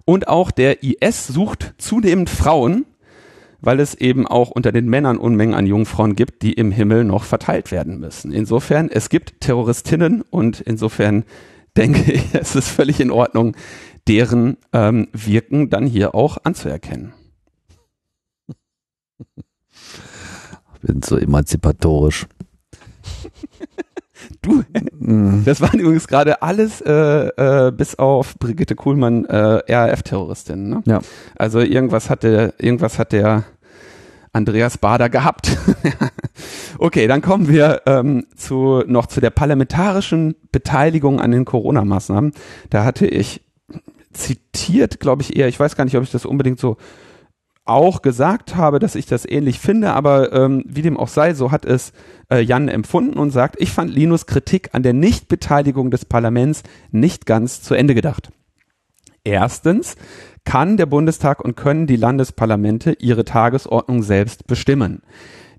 Und 0.04 0.26
auch 0.26 0.50
der 0.50 0.82
IS 0.82 1.28
sucht 1.28 1.74
zunehmend 1.78 2.28
Frauen, 2.28 2.86
weil 3.60 3.78
es 3.78 3.94
eben 3.94 4.26
auch 4.26 4.50
unter 4.50 4.72
den 4.72 4.88
Männern 4.88 5.18
Unmengen 5.18 5.54
an 5.54 5.66
Jungfrauen 5.66 6.16
gibt, 6.16 6.42
die 6.42 6.54
im 6.54 6.72
Himmel 6.72 7.04
noch 7.04 7.22
verteilt 7.22 7.70
werden 7.70 8.00
müssen. 8.00 8.32
Insofern, 8.32 8.90
es 8.90 9.10
gibt 9.10 9.40
Terroristinnen 9.40 10.22
und 10.22 10.60
insofern 10.60 11.22
denke 11.76 12.10
ich, 12.10 12.24
es 12.32 12.56
ist 12.56 12.68
völlig 12.68 12.98
in 12.98 13.12
Ordnung, 13.12 13.56
deren 14.08 14.56
ähm, 14.72 15.06
Wirken 15.12 15.70
dann 15.70 15.86
hier 15.86 16.16
auch 16.16 16.38
anzuerkennen 16.42 17.12
bin 20.80 21.02
so 21.02 21.16
emanzipatorisch. 21.16 22.26
Du, 24.42 24.62
das 25.44 25.60
waren 25.60 25.78
übrigens 25.78 26.08
gerade 26.08 26.42
alles 26.42 26.80
äh, 26.80 26.92
äh, 26.92 27.72
bis 27.72 27.94
auf 27.96 28.36
Brigitte 28.38 28.74
Kuhlmann 28.74 29.24
äh, 29.24 29.36
RAF-Terroristin. 29.72 30.68
Ne? 30.68 30.82
Ja. 30.86 31.00
Also 31.36 31.60
irgendwas 31.60 32.10
hat 32.10 32.24
der, 32.24 32.54
irgendwas 32.58 32.98
hat 32.98 33.12
der 33.12 33.44
Andreas 34.32 34.78
Bader 34.78 35.08
gehabt. 35.08 35.56
okay, 36.78 37.06
dann 37.06 37.22
kommen 37.22 37.48
wir 37.48 37.82
ähm, 37.86 38.26
zu 38.36 38.82
noch 38.86 39.06
zu 39.06 39.20
der 39.20 39.30
parlamentarischen 39.30 40.34
Beteiligung 40.52 41.20
an 41.20 41.30
den 41.30 41.44
Corona-Maßnahmen. 41.44 42.32
Da 42.70 42.84
hatte 42.84 43.06
ich 43.06 43.42
zitiert, 44.12 45.00
glaube 45.00 45.22
ich 45.22 45.36
eher. 45.36 45.48
Ich 45.48 45.58
weiß 45.58 45.76
gar 45.76 45.84
nicht, 45.84 45.96
ob 45.96 46.02
ich 46.02 46.10
das 46.10 46.26
unbedingt 46.26 46.58
so 46.58 46.76
auch 47.68 48.02
gesagt 48.02 48.56
habe, 48.56 48.78
dass 48.78 48.94
ich 48.94 49.06
das 49.06 49.28
ähnlich 49.28 49.58
finde, 49.58 49.92
aber 49.92 50.32
ähm, 50.32 50.64
wie 50.66 50.82
dem 50.82 50.96
auch 50.96 51.08
sei, 51.08 51.34
so 51.34 51.52
hat 51.52 51.64
es 51.64 51.92
äh, 52.30 52.40
Jan 52.40 52.68
empfunden 52.68 53.18
und 53.18 53.30
sagt, 53.30 53.56
ich 53.58 53.70
fand 53.70 53.90
Linus 53.90 54.26
Kritik 54.26 54.70
an 54.72 54.82
der 54.82 54.94
Nichtbeteiligung 54.94 55.90
des 55.90 56.04
Parlaments 56.04 56.62
nicht 56.90 57.26
ganz 57.26 57.62
zu 57.62 57.74
Ende 57.74 57.94
gedacht. 57.94 58.30
Erstens 59.24 59.96
kann 60.44 60.78
der 60.78 60.86
Bundestag 60.86 61.44
und 61.44 61.56
können 61.56 61.86
die 61.86 61.96
Landesparlamente 61.96 62.96
ihre 62.98 63.24
Tagesordnung 63.24 64.02
selbst 64.02 64.46
bestimmen. 64.46 65.02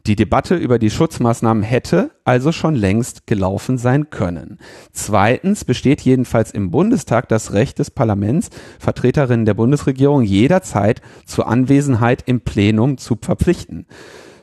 Die 0.05 0.15
Debatte 0.15 0.55
über 0.55 0.79
die 0.79 0.89
Schutzmaßnahmen 0.89 1.63
hätte 1.63 2.11
also 2.23 2.51
schon 2.51 2.75
längst 2.75 3.27
gelaufen 3.27 3.77
sein 3.77 4.09
können. 4.09 4.57
Zweitens 4.91 5.65
besteht 5.65 6.01
jedenfalls 6.01 6.51
im 6.51 6.71
Bundestag 6.71 7.27
das 7.29 7.53
Recht 7.53 7.79
des 7.79 7.91
Parlaments, 7.91 8.49
Vertreterinnen 8.79 9.45
der 9.45 9.53
Bundesregierung 9.53 10.23
jederzeit 10.23 11.01
zur 11.25 11.47
Anwesenheit 11.47 12.23
im 12.25 12.41
Plenum 12.41 12.97
zu 12.97 13.17
verpflichten. 13.21 13.85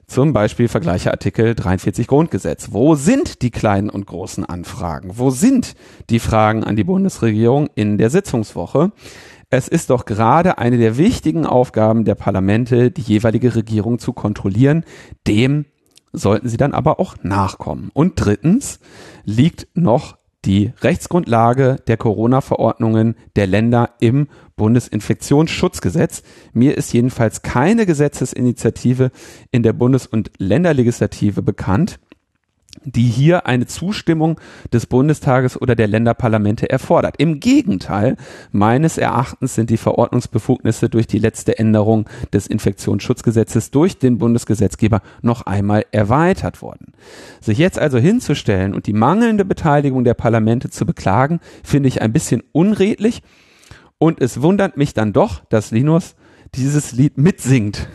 Zum 0.07 0.33
Beispiel 0.33 0.69
Vergleiche 0.69 1.11
Artikel 1.11 1.57
43 1.57 2.07
Grundgesetz. 2.07 2.69
Wo 2.71 2.95
sind 2.95 3.43
die 3.43 3.51
kleinen 3.51 3.91
und 3.91 4.07
großen 4.07 4.45
Anfragen? 4.45 5.13
Wo 5.15 5.31
sind 5.31 5.75
die 6.11 6.21
Fragen 6.21 6.63
an 6.63 6.77
die 6.77 6.85
Bundesregierung 6.85 7.69
in 7.75 7.99
der 7.99 8.11
Sitzungswoche? 8.11 8.93
Es 9.49 9.69
ist 9.69 9.91
doch 9.91 10.07
gerade 10.07 10.59
eine 10.59 10.77
der 10.77 10.99
wichtigen 10.99 11.47
Aufgaben 11.47 12.05
der 12.05 12.17
Parlamente, 12.17 12.91
die 12.91 13.03
jeweilige 13.03 13.55
Regierung 13.55 13.99
zu 13.99 14.13
kontrollieren. 14.13 14.85
Dem 15.27 15.67
sollten 16.13 16.49
sie 16.49 16.57
dann 16.57 16.73
aber 16.73 16.99
auch 16.99 17.17
nachkommen. 17.23 17.91
Und 17.95 18.15
drittens 18.17 18.81
liegt 19.25 19.69
noch 19.75 20.17
die 20.45 20.73
Rechtsgrundlage 20.81 21.77
der 21.87 21.97
Corona-Verordnungen 21.97 23.17
der 23.35 23.47
Länder 23.47 23.91
im 24.01 24.29
Bundesinfektionsschutzgesetz. 24.57 26.23
Mir 26.53 26.77
ist 26.77 26.93
jedenfalls 26.93 27.43
keine 27.43 27.87
Gesetzesinitiative 27.87 29.11
in 29.51 29.63
der 29.63 29.73
Bundes- 29.73 30.07
und 30.07 30.31
Länderlegislative 30.39 31.43
bekannt, 31.43 31.99
die 32.85 33.05
hier 33.05 33.47
eine 33.47 33.67
Zustimmung 33.67 34.41
des 34.73 34.87
Bundestages 34.87 35.61
oder 35.61 35.75
der 35.75 35.89
Länderparlamente 35.89 36.69
erfordert. 36.69 37.17
Im 37.19 37.41
Gegenteil, 37.41 38.17
meines 38.53 38.99
Erachtens 38.99 39.55
sind 39.55 39.71
die 39.71 39.77
Verordnungsbefugnisse 39.77 40.89
durch 40.89 41.07
die 41.07 41.19
letzte 41.19 41.59
Änderung 41.59 42.09
des 42.33 42.47
Infektionsschutzgesetzes 42.47 43.71
durch 43.71 43.99
den 43.99 44.19
Bundesgesetzgeber 44.19 45.03
noch 45.23 45.43
einmal 45.43 45.85
erweitert 45.93 46.63
worden. 46.63 46.93
Sich 47.41 47.59
jetzt 47.59 47.79
also 47.79 47.99
hinzustellen 47.99 48.75
und 48.75 48.87
die 48.87 48.93
mangelnde 48.93 49.45
Beteiligung 49.45 50.05
der 50.05 50.15
Parlamente 50.15 50.71
zu 50.71 50.87
beklagen, 50.87 51.41
finde 51.63 51.89
ich 51.89 52.03
ein 52.03 52.13
bisschen 52.13 52.43
unredlich 52.53 53.23
und 53.99 54.21
es 54.21 54.43
wundert 54.43 54.77
mich 54.77 54.95
dann 54.95 55.13
doch, 55.13 55.45
dass 55.47 55.71
Linus 55.71 56.17
dieses 56.55 56.93
Lied 56.93 57.19
mitsingt. 57.19 57.89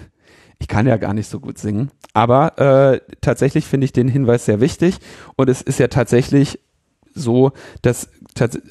Ich 0.62 0.68
kann 0.68 0.86
ja 0.86 0.98
gar 0.98 1.16
nicht 1.16 1.28
so 1.28 1.40
gut 1.40 1.58
singen, 1.58 1.90
aber 2.14 2.60
äh, 2.60 3.02
tatsächlich 3.20 3.66
finde 3.66 3.86
ich 3.86 3.94
den 3.94 4.08
Hinweis 4.08 4.46
sehr 4.46 4.62
wichtig 4.62 5.00
und 5.36 5.50
es 5.50 5.64
ist 5.64 5.80
ja 5.80 5.88
tatsächlich 5.88 6.60
so, 7.16 7.52
dass 7.82 8.10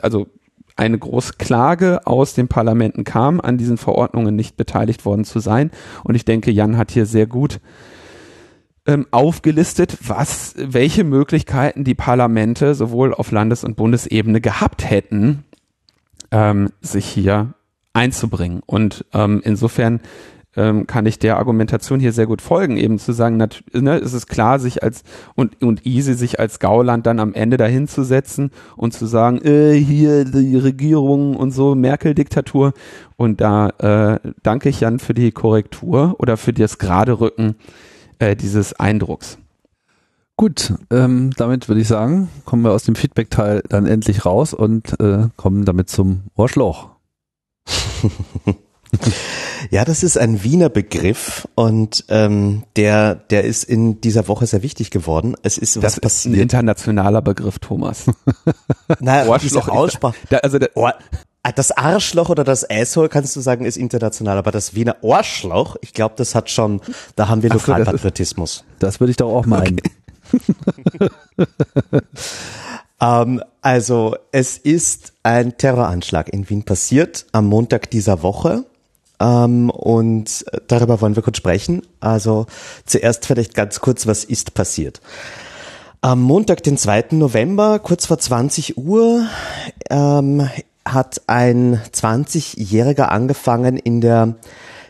also 0.01 0.29
eine 0.77 0.97
große 0.97 1.35
Klage 1.37 2.07
aus 2.07 2.35
den 2.35 2.47
Parlamenten 2.47 3.03
kam, 3.03 3.41
an 3.41 3.59
diesen 3.59 3.77
Verordnungen 3.77 4.37
nicht 4.37 4.57
beteiligt 4.57 5.05
worden 5.05 5.25
zu 5.25 5.41
sein. 5.41 5.73
Und 6.05 6.15
ich 6.15 6.25
denke, 6.25 6.53
Jan 6.53 6.77
hat 6.77 6.93
hier 6.93 7.07
sehr 7.07 7.27
gut 7.27 7.61
ähm, 8.87 9.07
aufgelistet, 9.11 9.99
was, 10.07 10.55
welche 10.57 11.03
Möglichkeiten 11.03 11.83
die 11.83 11.97
Parlamente 11.97 12.77
sowohl 12.77 13.13
auf 13.13 13.33
Landes- 13.33 13.65
und 13.65 13.77
Bundesebene 13.77 14.41
gehabt 14.41 14.89
hätten, 14.89 15.45
ähm, 16.31 16.71
sich 16.81 17.07
hier 17.07 17.55
einzubringen. 17.93 18.63
Und 18.65 19.05
ähm, 19.13 19.43
insofern 19.45 20.01
ähm, 20.57 20.87
kann 20.87 21.07
ich 21.07 21.19
der 21.19 21.39
Argumentation 21.39 22.01
hier 22.01 22.13
sehr 22.13 22.27
gut 22.27 22.43
folgen, 22.43 22.77
eben 22.77 22.99
zu 22.99 23.13
sagen, 23.13 23.37
nat 23.37 23.63
ne, 23.73 23.97
es 23.99 24.13
ist 24.13 24.27
klar, 24.27 24.59
sich 24.59 24.83
als 24.83 25.03
und, 25.35 25.63
und 25.63 25.87
easy 25.87 26.15
sich 26.15 26.41
als 26.41 26.59
Gauland 26.59 27.07
dann 27.07 27.21
am 27.21 27.35
Ende 27.35 27.57
dahin 27.57 27.87
zu 27.87 28.03
setzen 28.03 28.51
und 28.77 28.93
zu 28.93 29.07
sagen, 29.07 29.41
äh, 29.45 29.75
hier 29.75 30.25
die 30.25 30.57
Regierung 30.57 31.37
und 31.37 31.53
so, 31.53 31.75
Merkel-Diktatur. 31.75 32.73
Und 33.17 33.41
da 33.41 33.69
äh, 33.79 34.19
danke 34.43 34.69
ich 34.69 34.81
Jan 34.81 34.99
für 34.99 35.15
die 35.15 35.31
Korrektur 35.31 36.17
oder 36.19 36.37
für 36.37 36.53
das 36.53 36.79
gerade 36.79 37.21
Rücken 37.21 37.57
äh, 38.19 38.35
dieses 38.35 38.73
Eindrucks. 38.73 39.39
Gut, 40.37 40.73
ähm, 40.91 41.33
damit 41.37 41.69
würde 41.69 41.83
ich 41.83 41.89
sagen, 41.89 42.31
kommen 42.47 42.65
wir 42.65 42.73
aus 42.73 42.85
dem 42.85 42.95
Feedback-Teil 42.95 43.63
dann 43.69 43.87
endlich 43.87 44.25
raus 44.25 44.55
und 44.55 44.99
äh, 44.99 45.29
kommen 45.37 45.67
damit 45.67 45.91
zum 45.91 46.23
Ohrschloch. 46.35 46.89
Ja, 49.71 49.85
das 49.85 50.03
ist 50.03 50.17
ein 50.17 50.43
Wiener 50.43 50.69
Begriff 50.69 51.47
und 51.55 52.05
ähm, 52.09 52.65
der, 52.77 53.15
der 53.15 53.45
ist 53.45 53.63
in 53.63 54.01
dieser 54.01 54.27
Woche 54.27 54.47
sehr 54.47 54.63
wichtig 54.63 54.91
geworden. 54.91 55.37
Es 55.43 55.59
ist 55.59 55.77
das 55.77 55.83
was 55.85 55.93
ist 55.95 56.01
passiert. 56.01 56.35
Ein 56.35 56.41
internationaler 56.41 57.23
Begriff, 57.23 57.59
Thomas. 57.59 58.07
naja, 59.01 59.39
diese 59.39 59.71
Aussprache. 59.71 60.17
Da, 60.29 60.39
also 60.39 60.59
der, 60.59 60.77
Ohr, 60.77 60.95
ah, 61.43 61.53
das 61.53 61.71
Arschloch 61.73 62.31
oder 62.31 62.43
das 62.43 62.69
Asshole 62.69 63.09
kannst 63.09 63.37
du 63.37 63.41
sagen, 63.41 63.65
ist 63.65 63.77
international, 63.77 64.39
aber 64.39 64.51
das 64.51 64.75
Wiener 64.75 64.97
Ohrschloch, 65.03 65.77
ich 65.83 65.93
glaube, 65.93 66.15
das 66.17 66.35
hat 66.35 66.51
schon, 66.51 66.81
da 67.15 67.29
haben 67.29 67.43
wir 67.43 67.51
Lokalpatriotismus. 67.51 68.57
So, 68.57 68.65
das, 68.79 68.95
das 68.95 69.01
würde 69.01 69.11
ich 69.13 69.17
doch 69.19 69.31
auch 69.31 69.47
meinen. 69.47 69.79
Okay. 69.79 71.11
ähm, 73.01 73.43
also, 73.63 74.17
es 74.33 74.59
ist 74.59 75.13
ein 75.23 75.57
Terroranschlag 75.59 76.29
in 76.33 76.49
Wien 76.49 76.65
passiert 76.65 77.27
am 77.33 77.47
Montag 77.47 77.91
dieser 77.91 78.23
Woche. 78.23 78.65
Ähm, 79.21 79.71
und 79.71 80.45
darüber 80.67 81.01
wollen 81.01 81.15
wir 81.15 81.23
kurz 81.23 81.37
sprechen. 81.37 81.83
Also 82.01 82.47
zuerst 82.87 83.27
vielleicht 83.27 83.55
ganz 83.55 83.81
kurz, 83.81 84.07
was 84.07 84.25
ist 84.25 84.55
passiert? 84.55 85.01
Am 86.01 86.23
Montag, 86.23 86.63
den 86.63 86.79
2. 86.79 87.09
November, 87.11 87.79
kurz 87.79 88.07
vor 88.07 88.19
20 88.19 88.79
Uhr, 88.79 89.27
ähm, 89.91 90.49
hat 90.87 91.21
ein 91.27 91.79
20-Jähriger 91.93 93.05
angefangen, 93.05 93.77
in 93.77 94.01
der 94.01 94.37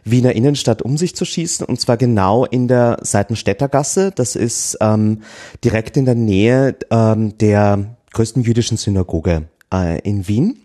Wiener 0.05 0.33
Innenstadt 0.33 0.83
um 0.83 0.97
sich 0.97 1.15
zu 1.17 1.25
schießen, 1.25 1.67
und 1.67 1.81
zwar 1.81 1.97
genau 1.97 2.45
in 2.45 2.69
der 2.69 2.99
Seitenstädtergasse. 3.03 4.13
Das 4.15 4.37
ist 4.37 4.79
ähm, 4.81 5.23
direkt 5.65 5.97
in 5.97 6.05
der 6.05 6.15
Nähe 6.15 6.77
ähm, 6.91 7.37
der 7.39 7.97
größten 8.13 8.43
jüdischen 8.43 8.77
Synagoge 8.77 9.49
äh, 9.73 9.99
in 10.01 10.27
Wien. 10.29 10.59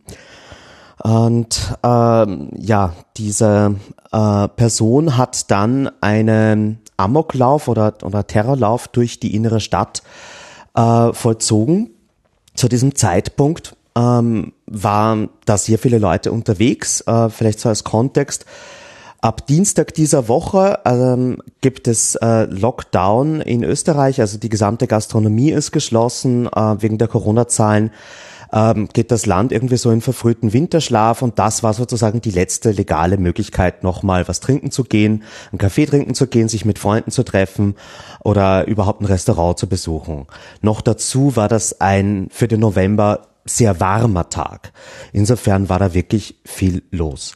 Und 1.05 1.77
ähm, 1.83 2.49
ja, 2.57 2.93
diese 3.15 3.75
äh, 4.11 4.47
Person 4.47 5.17
hat 5.17 5.51
dann 5.51 5.91
einen 6.01 6.79
Amoklauf 6.97 7.67
oder, 7.67 7.93
oder 8.01 8.25
Terrorlauf 8.25 8.87
durch 8.87 9.19
die 9.19 9.35
innere 9.35 9.59
Stadt 9.59 10.01
äh, 10.73 11.13
vollzogen. 11.13 11.91
Zu 12.55 12.69
diesem 12.69 12.95
Zeitpunkt 12.95 13.75
ähm, 13.95 14.53
waren 14.65 15.29
da 15.45 15.59
sehr 15.59 15.77
viele 15.77 15.99
Leute 15.99 16.31
unterwegs. 16.31 17.01
Äh, 17.01 17.29
vielleicht 17.29 17.59
so 17.59 17.69
als 17.69 17.83
Kontext. 17.83 18.47
Ab 19.21 19.45
Dienstag 19.45 19.93
dieser 19.93 20.27
Woche 20.27 20.79
ähm, 20.85 21.37
gibt 21.61 21.87
es 21.87 22.15
äh, 22.15 22.45
Lockdown 22.45 23.41
in 23.41 23.63
Österreich, 23.63 24.21
also 24.21 24.39
die 24.39 24.49
gesamte 24.49 24.87
Gastronomie 24.87 25.51
ist 25.51 25.71
geschlossen 25.71 26.47
äh, 26.47 26.81
wegen 26.81 26.97
der 26.97 27.07
Corona-Zahlen 27.07 27.91
ähm, 28.51 28.89
geht 28.91 29.11
das 29.11 29.25
Land 29.25 29.51
irgendwie 29.51 29.77
so 29.77 29.91
in 29.91 30.01
verfrühten 30.01 30.53
Winterschlaf 30.53 31.21
und 31.21 31.39
das 31.39 31.63
war 31.63 31.73
sozusagen 31.73 32.21
die 32.21 32.31
letzte 32.31 32.71
legale 32.71 33.17
Möglichkeit, 33.17 33.83
nochmal 33.83 34.27
was 34.27 34.39
trinken 34.39 34.71
zu 34.71 34.83
gehen, 34.83 35.23
einen 35.51 35.59
Kaffee 35.59 35.85
trinken 35.85 36.15
zu 36.15 36.27
gehen, 36.27 36.49
sich 36.49 36.65
mit 36.65 36.79
Freunden 36.79 37.11
zu 37.11 37.23
treffen 37.23 37.75
oder 38.23 38.67
überhaupt 38.67 39.01
ein 39.01 39.05
Restaurant 39.05 39.57
zu 39.57 39.67
besuchen. 39.67 40.27
Noch 40.61 40.81
dazu 40.81 41.35
war 41.35 41.47
das 41.47 41.81
ein 41.81 42.27
für 42.31 42.47
den 42.47 42.59
November 42.59 43.27
sehr 43.45 43.79
warmer 43.79 44.29
Tag. 44.29 44.73
Insofern 45.13 45.69
war 45.69 45.79
da 45.79 45.93
wirklich 45.93 46.35
viel 46.45 46.81
los. 46.91 47.35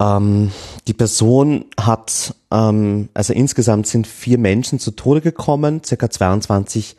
Ähm, 0.00 0.50
die 0.88 0.94
Person 0.94 1.66
hat, 1.78 2.34
ähm, 2.50 3.10
also 3.12 3.34
insgesamt 3.34 3.86
sind 3.86 4.06
vier 4.06 4.38
Menschen 4.38 4.78
zu 4.78 4.92
Tode 4.92 5.20
gekommen, 5.20 5.82
circa 5.84 6.08
22 6.08 6.96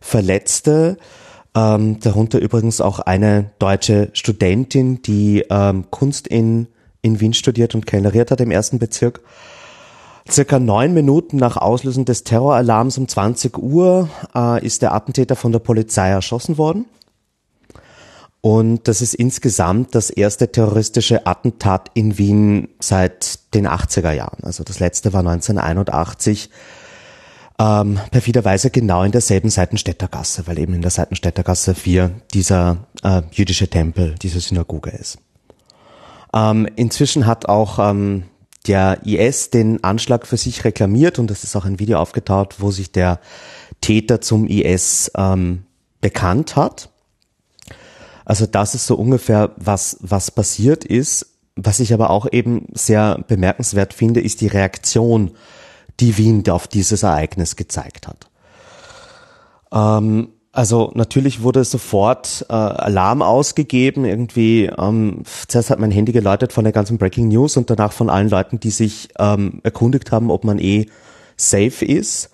Verletzte. 0.00 0.98
Ähm, 1.54 2.00
darunter 2.00 2.40
übrigens 2.40 2.80
auch 2.80 3.00
eine 3.00 3.50
deutsche 3.58 4.08
Studentin, 4.14 5.02
die 5.02 5.44
ähm, 5.50 5.84
Kunst 5.90 6.26
in, 6.26 6.68
in 7.02 7.20
Wien 7.20 7.34
studiert 7.34 7.74
und 7.74 7.86
kellneriert 7.86 8.30
hat 8.30 8.40
im 8.40 8.50
ersten 8.50 8.78
Bezirk. 8.78 9.20
Circa 10.30 10.58
neun 10.58 10.94
Minuten 10.94 11.36
nach 11.36 11.56
Auslösen 11.56 12.04
des 12.04 12.24
Terroralarms 12.24 12.96
um 12.96 13.08
20 13.08 13.58
Uhr 13.58 14.08
äh, 14.34 14.64
ist 14.64 14.82
der 14.82 14.94
Attentäter 14.94 15.36
von 15.36 15.52
der 15.52 15.58
Polizei 15.58 16.08
erschossen 16.08 16.58
worden. 16.58 16.86
Und 18.40 18.88
das 18.88 19.02
ist 19.02 19.14
insgesamt 19.14 19.94
das 19.94 20.10
erste 20.10 20.50
terroristische 20.50 21.26
Attentat 21.26 21.90
in 21.94 22.18
Wien 22.18 22.68
seit 22.80 23.54
den 23.54 23.68
80er 23.68 24.12
Jahren. 24.12 24.42
Also 24.42 24.64
das 24.64 24.80
letzte 24.80 25.12
war 25.12 25.20
1981 25.20 26.50
ähm, 27.62 28.00
perfiderweise 28.10 28.70
genau 28.70 29.04
in 29.04 29.12
derselben 29.12 29.48
Seitenstädter 29.48 30.08
Gasse, 30.08 30.46
weil 30.46 30.58
eben 30.58 30.74
in 30.74 30.82
der 30.82 30.90
Seitenstädter 30.90 31.44
Gasse 31.44 31.74
4 31.74 32.10
dieser 32.34 32.88
äh, 33.04 33.22
jüdische 33.30 33.68
Tempel, 33.68 34.16
diese 34.20 34.40
Synagoge 34.40 34.90
ist. 34.90 35.18
Ähm, 36.34 36.66
inzwischen 36.74 37.26
hat 37.26 37.46
auch 37.48 37.78
ähm, 37.78 38.24
der 38.66 39.00
IS 39.04 39.50
den 39.50 39.84
Anschlag 39.84 40.26
für 40.26 40.36
sich 40.36 40.64
reklamiert 40.64 41.18
und 41.18 41.30
es 41.30 41.44
ist 41.44 41.54
auch 41.54 41.64
ein 41.64 41.78
Video 41.78 41.98
aufgetaucht, 41.98 42.56
wo 42.60 42.70
sich 42.72 42.90
der 42.90 43.20
Täter 43.80 44.20
zum 44.20 44.48
IS 44.48 45.12
ähm, 45.16 45.64
bekannt 46.00 46.56
hat. 46.56 46.90
Also 48.24 48.46
das 48.46 48.74
ist 48.74 48.86
so 48.86 48.96
ungefähr, 48.96 49.52
was, 49.56 49.98
was 50.00 50.30
passiert 50.30 50.84
ist. 50.84 51.26
Was 51.54 51.80
ich 51.80 51.92
aber 51.92 52.10
auch 52.10 52.26
eben 52.32 52.66
sehr 52.72 53.22
bemerkenswert 53.28 53.92
finde, 53.92 54.20
ist 54.20 54.40
die 54.40 54.46
Reaktion, 54.46 55.32
die 56.00 56.16
Wien 56.18 56.48
auf 56.48 56.66
dieses 56.66 57.02
Ereignis 57.02 57.56
gezeigt 57.56 58.08
hat. 58.08 58.28
Ähm, 59.72 60.28
also 60.52 60.92
natürlich 60.94 61.42
wurde 61.42 61.64
sofort 61.64 62.44
äh, 62.50 62.52
Alarm 62.52 63.22
ausgegeben. 63.22 64.04
Irgendwie 64.04 64.66
ähm, 64.66 65.22
zuerst 65.48 65.70
hat 65.70 65.78
mein 65.78 65.90
Handy 65.90 66.12
geläutet 66.12 66.52
von 66.52 66.64
der 66.64 66.74
ganzen 66.74 66.98
Breaking 66.98 67.28
News 67.28 67.56
und 67.56 67.70
danach 67.70 67.92
von 67.92 68.10
allen 68.10 68.28
Leuten, 68.28 68.60
die 68.60 68.70
sich 68.70 69.08
ähm, 69.18 69.60
erkundigt 69.62 70.12
haben, 70.12 70.30
ob 70.30 70.44
man 70.44 70.58
eh 70.58 70.86
safe 71.36 71.84
ist. 71.84 72.30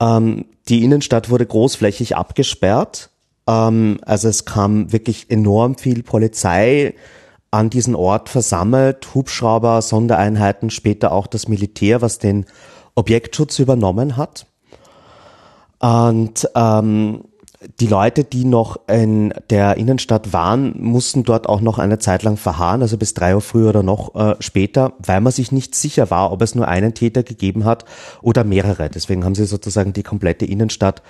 Ähm, 0.00 0.46
die 0.68 0.82
Innenstadt 0.82 1.28
wurde 1.28 1.44
großflächig 1.44 2.16
abgesperrt. 2.16 3.10
Ähm, 3.46 3.98
also 4.02 4.28
es 4.28 4.46
kam 4.46 4.90
wirklich 4.90 5.30
enorm 5.30 5.76
viel 5.76 6.02
Polizei 6.02 6.94
an 7.50 7.68
diesen 7.70 7.94
Ort 7.94 8.30
versammelt, 8.30 9.14
Hubschrauber, 9.14 9.82
Sondereinheiten, 9.82 10.70
später 10.70 11.12
auch 11.12 11.26
das 11.26 11.48
Militär, 11.48 12.02
was 12.02 12.18
den 12.18 12.46
Objektschutz 12.98 13.58
übernommen 13.58 14.16
hat. 14.16 14.46
Und 15.78 16.48
ähm, 16.56 17.22
die 17.80 17.86
Leute, 17.86 18.22
die 18.24 18.44
noch 18.44 18.78
in 18.88 19.34
der 19.50 19.76
Innenstadt 19.76 20.32
waren, 20.32 20.74
mussten 20.80 21.24
dort 21.24 21.48
auch 21.48 21.60
noch 21.60 21.78
eine 21.78 21.98
Zeit 21.98 22.22
lang 22.22 22.36
verharren, 22.36 22.82
also 22.82 22.96
bis 22.96 23.14
drei 23.14 23.34
Uhr 23.34 23.40
früh 23.40 23.68
oder 23.68 23.82
noch 23.82 24.14
äh, 24.14 24.36
später, 24.40 24.92
weil 24.98 25.20
man 25.20 25.32
sich 25.32 25.50
nicht 25.50 25.74
sicher 25.74 26.10
war, 26.10 26.30
ob 26.30 26.42
es 26.42 26.54
nur 26.54 26.68
einen 26.68 26.94
Täter 26.94 27.22
gegeben 27.22 27.64
hat 27.64 27.84
oder 28.22 28.44
mehrere. 28.44 28.90
Deswegen 28.90 29.24
haben 29.24 29.34
sie 29.34 29.44
sozusagen 29.44 29.92
die 29.92 30.04
komplette 30.04 30.44
Innenstadt 30.44 31.02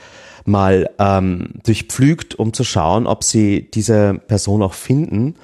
mal 0.45 0.89
ähm, 0.99 1.51
durchpflügt, 1.65 2.35
um 2.35 2.53
zu 2.53 2.65
schauen, 2.65 3.07
ob 3.07 3.25
sie 3.25 3.71
diese 3.71 4.15
Person 4.27 4.63
auch 4.63 4.75
finden. 4.75 5.35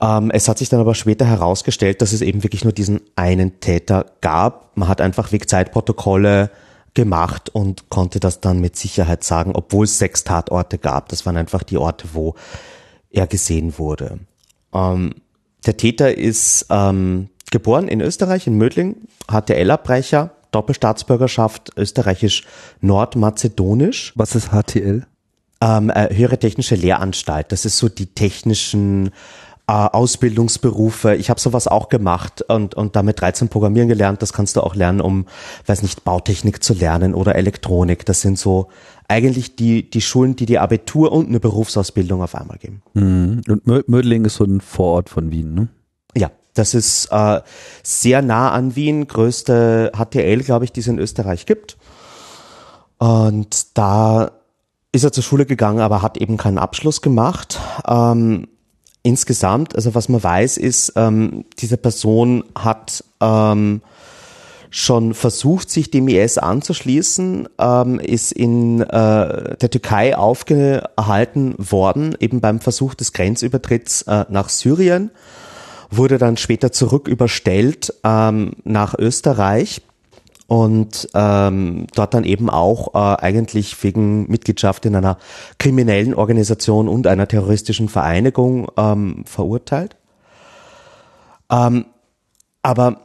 Ähm, 0.00 0.30
es 0.30 0.48
hat 0.48 0.58
sich 0.58 0.68
dann 0.68 0.80
aber 0.80 0.94
später 0.94 1.26
herausgestellt, 1.26 2.02
dass 2.02 2.12
es 2.12 2.22
eben 2.22 2.42
wirklich 2.42 2.64
nur 2.64 2.72
diesen 2.72 3.00
einen 3.16 3.60
Täter 3.60 4.06
gab. 4.20 4.76
Man 4.76 4.88
hat 4.88 5.00
einfach 5.00 5.32
Wegzeitprotokolle 5.32 6.50
gemacht 6.94 7.50
und 7.50 7.90
konnte 7.90 8.20
das 8.20 8.40
dann 8.40 8.60
mit 8.60 8.76
Sicherheit 8.76 9.24
sagen, 9.24 9.52
obwohl 9.54 9.84
es 9.84 9.98
sechs 9.98 10.24
Tatorte 10.24 10.78
gab. 10.78 11.08
Das 11.08 11.26
waren 11.26 11.36
einfach 11.36 11.62
die 11.62 11.76
Orte, 11.76 12.08
wo 12.14 12.34
er 13.10 13.26
gesehen 13.26 13.78
wurde. 13.78 14.20
Ähm, 14.72 15.14
der 15.66 15.76
Täter 15.76 16.16
ist 16.16 16.64
ähm, 16.70 17.28
geboren 17.50 17.88
in 17.88 18.00
Österreich, 18.00 18.46
in 18.46 18.56
Mödling, 18.56 18.96
HTL-Abbrecher, 19.30 20.30
Doppelstaatsbürgerschaft, 20.50 21.76
österreichisch-nordmazedonisch. 21.76 24.14
Was 24.16 24.34
ist 24.34 24.48
HTL? 24.48 25.04
Ähm, 25.62 25.90
äh, 25.90 26.08
höhere 26.14 26.38
technische 26.38 26.74
Lehranstalt. 26.74 27.52
Das 27.52 27.66
ist 27.66 27.76
so 27.78 27.90
die 27.90 28.06
technischen 28.06 29.10
Ausbildungsberufe. 29.70 31.14
Ich 31.16 31.30
habe 31.30 31.40
sowas 31.40 31.68
auch 31.68 31.88
gemacht 31.88 32.42
und, 32.42 32.74
und 32.74 32.96
damit 32.96 33.20
13 33.20 33.48
Programmieren 33.48 33.88
gelernt. 33.88 34.22
Das 34.22 34.32
kannst 34.32 34.56
du 34.56 34.62
auch 34.62 34.74
lernen, 34.74 35.00
um, 35.00 35.26
weiß 35.66 35.82
nicht, 35.82 36.04
Bautechnik 36.04 36.62
zu 36.62 36.74
lernen 36.74 37.14
oder 37.14 37.36
Elektronik. 37.36 38.04
Das 38.06 38.20
sind 38.20 38.38
so 38.38 38.68
eigentlich 39.08 39.56
die, 39.56 39.88
die 39.88 40.00
Schulen, 40.00 40.36
die 40.36 40.46
die 40.46 40.58
Abitur 40.58 41.12
und 41.12 41.28
eine 41.28 41.40
Berufsausbildung 41.40 42.22
auf 42.22 42.34
einmal 42.34 42.58
geben. 42.58 42.82
Mhm. 42.94 43.42
Und 43.48 43.88
Mödling 43.88 44.24
ist 44.24 44.36
so 44.36 44.44
ein 44.44 44.60
Vorort 44.60 45.08
von 45.08 45.30
Wien, 45.30 45.54
ne? 45.54 45.68
Ja, 46.16 46.30
das 46.54 46.74
ist 46.74 47.08
äh, 47.10 47.40
sehr 47.82 48.22
nah 48.22 48.50
an 48.50 48.76
Wien, 48.76 49.06
größte 49.06 49.92
HTL, 49.96 50.42
glaube 50.42 50.64
ich, 50.64 50.72
die 50.72 50.80
es 50.80 50.88
in 50.88 50.98
Österreich 50.98 51.46
gibt. 51.46 51.76
Und 52.98 53.78
da 53.78 54.32
ist 54.92 55.04
er 55.04 55.12
zur 55.12 55.22
Schule 55.22 55.46
gegangen, 55.46 55.80
aber 55.80 56.02
hat 56.02 56.18
eben 56.18 56.36
keinen 56.36 56.58
Abschluss 56.58 57.00
gemacht. 57.00 57.58
Ähm, 57.86 58.48
insgesamt, 59.02 59.74
also 59.74 59.94
was 59.94 60.08
man 60.08 60.22
weiß, 60.22 60.56
ist, 60.56 60.92
ähm, 60.96 61.44
diese 61.58 61.76
Person 61.76 62.44
hat 62.54 63.04
ähm, 63.20 63.82
schon 64.70 65.14
versucht, 65.14 65.70
sich 65.70 65.90
dem 65.90 66.08
IS 66.08 66.38
anzuschließen, 66.38 67.48
ähm, 67.58 67.98
ist 67.98 68.32
in 68.32 68.80
äh, 68.80 69.56
der 69.56 69.70
Türkei 69.70 70.16
aufgehalten 70.16 71.54
worden, 71.58 72.16
eben 72.20 72.40
beim 72.40 72.60
Versuch 72.60 72.94
des 72.94 73.12
Grenzübertritts 73.12 74.02
äh, 74.02 74.26
nach 74.28 74.48
Syrien, 74.48 75.10
wurde 75.90 76.18
dann 76.18 76.36
später 76.36 76.70
zurück 76.70 77.08
überstellt 77.08 77.92
ähm, 78.04 78.52
nach 78.64 78.94
Österreich 78.96 79.82
und 80.50 81.08
ähm, 81.14 81.86
dort 81.94 82.12
dann 82.12 82.24
eben 82.24 82.50
auch 82.50 82.92
äh, 82.96 83.22
eigentlich 83.22 83.80
wegen 83.84 84.28
Mitgliedschaft 84.28 84.84
in 84.84 84.96
einer 84.96 85.16
kriminellen 85.58 86.12
Organisation 86.12 86.88
und 86.88 87.06
einer 87.06 87.28
terroristischen 87.28 87.88
Vereinigung 87.88 88.66
ähm, 88.76 89.22
verurteilt. 89.26 89.94
Ähm, 91.52 91.84
aber 92.64 93.02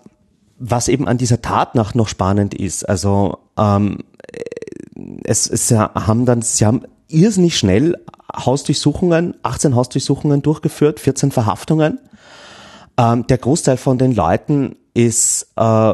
was 0.58 0.88
eben 0.88 1.08
an 1.08 1.20
dieser 1.20 1.44
Tatnacht 1.44 1.94
noch 1.94 2.08
spannend 2.08 2.56
ist, 2.56 2.90
also 2.90 3.38
ähm, 3.60 4.00
es, 5.24 5.48
es 5.48 5.70
haben 5.70 6.26
dann, 6.26 6.42
sie 6.42 6.66
haben 6.66 6.82
irrsinnig 7.10 7.60
schnell 7.60 7.96
Hausdurchsuchungen, 8.36 9.36
18 9.44 9.76
Hausdurchsuchungen 9.76 10.42
durchgeführt, 10.42 11.00
14 11.00 11.30
Verhaftungen. 11.30 12.00
Ähm, 12.98 13.28
der 13.28 13.38
Großteil 13.38 13.78
von 13.78 14.00
den 14.00 14.16
Leuten 14.16 14.78
ist 14.96 15.52
äh, 15.58 15.94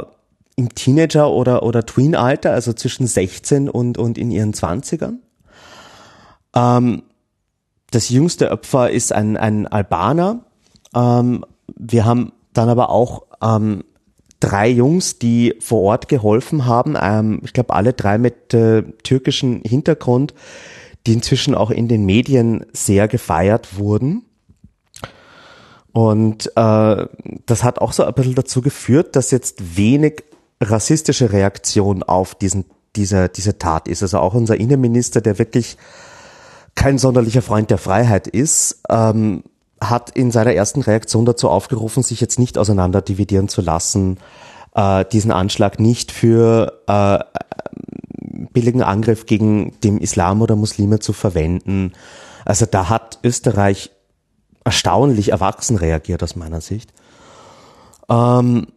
im 0.61 0.75
Teenager- 0.75 1.31
oder, 1.31 1.63
oder 1.63 1.85
Tween-Alter, 1.85 2.51
also 2.51 2.73
zwischen 2.73 3.07
16 3.07 3.67
und, 3.67 3.97
und 3.97 4.17
in 4.19 4.29
ihren 4.29 4.53
20ern. 4.53 5.15
Ähm, 6.55 7.03
das 7.89 8.09
jüngste 8.09 8.51
Opfer 8.51 8.91
ist 8.91 9.11
ein, 9.11 9.37
ein 9.37 9.65
Albaner. 9.65 10.45
Ähm, 10.93 11.43
wir 11.75 12.05
haben 12.05 12.31
dann 12.53 12.69
aber 12.69 12.91
auch 12.91 13.23
ähm, 13.41 13.83
drei 14.39 14.69
Jungs, 14.69 15.17
die 15.17 15.55
vor 15.59 15.81
Ort 15.81 16.07
geholfen 16.07 16.67
haben. 16.67 16.95
Ähm, 17.01 17.41
ich 17.43 17.53
glaube, 17.53 17.73
alle 17.73 17.93
drei 17.93 18.19
mit 18.19 18.53
äh, 18.53 18.83
türkischem 19.03 19.61
Hintergrund, 19.65 20.35
die 21.07 21.13
inzwischen 21.13 21.55
auch 21.55 21.71
in 21.71 21.87
den 21.87 22.05
Medien 22.05 22.65
sehr 22.71 23.07
gefeiert 23.07 23.79
wurden. 23.79 24.25
Und 25.91 26.55
äh, 26.55 27.05
das 27.45 27.63
hat 27.63 27.79
auch 27.79 27.93
so 27.93 28.03
ein 28.03 28.13
bisschen 28.13 28.35
dazu 28.35 28.61
geführt, 28.61 29.15
dass 29.15 29.31
jetzt 29.31 29.75
wenig 29.75 30.23
rassistische 30.61 31.31
Reaktion 31.31 32.03
auf 32.03 32.35
diesen, 32.35 32.65
diese, 32.95 33.29
diese 33.29 33.57
Tat 33.57 33.87
ist. 33.87 34.03
Also 34.03 34.19
auch 34.19 34.33
unser 34.33 34.57
Innenminister, 34.57 35.21
der 35.21 35.39
wirklich 35.39 35.77
kein 36.75 36.97
sonderlicher 36.97 37.41
Freund 37.41 37.69
der 37.69 37.77
Freiheit 37.77 38.27
ist, 38.27 38.81
ähm, 38.89 39.43
hat 39.81 40.11
in 40.11 40.31
seiner 40.31 40.53
ersten 40.53 40.81
Reaktion 40.81 41.25
dazu 41.25 41.49
aufgerufen, 41.49 42.03
sich 42.03 42.21
jetzt 42.21 42.39
nicht 42.39 42.57
auseinander 42.57 43.01
dividieren 43.01 43.47
zu 43.47 43.61
lassen, 43.61 44.19
äh, 44.75 45.03
diesen 45.05 45.31
Anschlag 45.31 45.79
nicht 45.79 46.11
für 46.11 46.81
äh, 46.87 47.19
billigen 48.53 48.83
Angriff 48.83 49.25
gegen 49.25 49.79
den 49.81 49.97
Islam 49.97 50.41
oder 50.41 50.55
Muslime 50.55 50.99
zu 50.99 51.13
verwenden. 51.13 51.93
Also 52.45 52.65
da 52.65 52.89
hat 52.89 53.19
Österreich 53.23 53.91
erstaunlich 54.63 55.29
erwachsen 55.29 55.77
reagiert 55.77 56.21
aus 56.21 56.35
meiner 56.35 56.61
Sicht. 56.61 56.93
Ähm, 58.09 58.67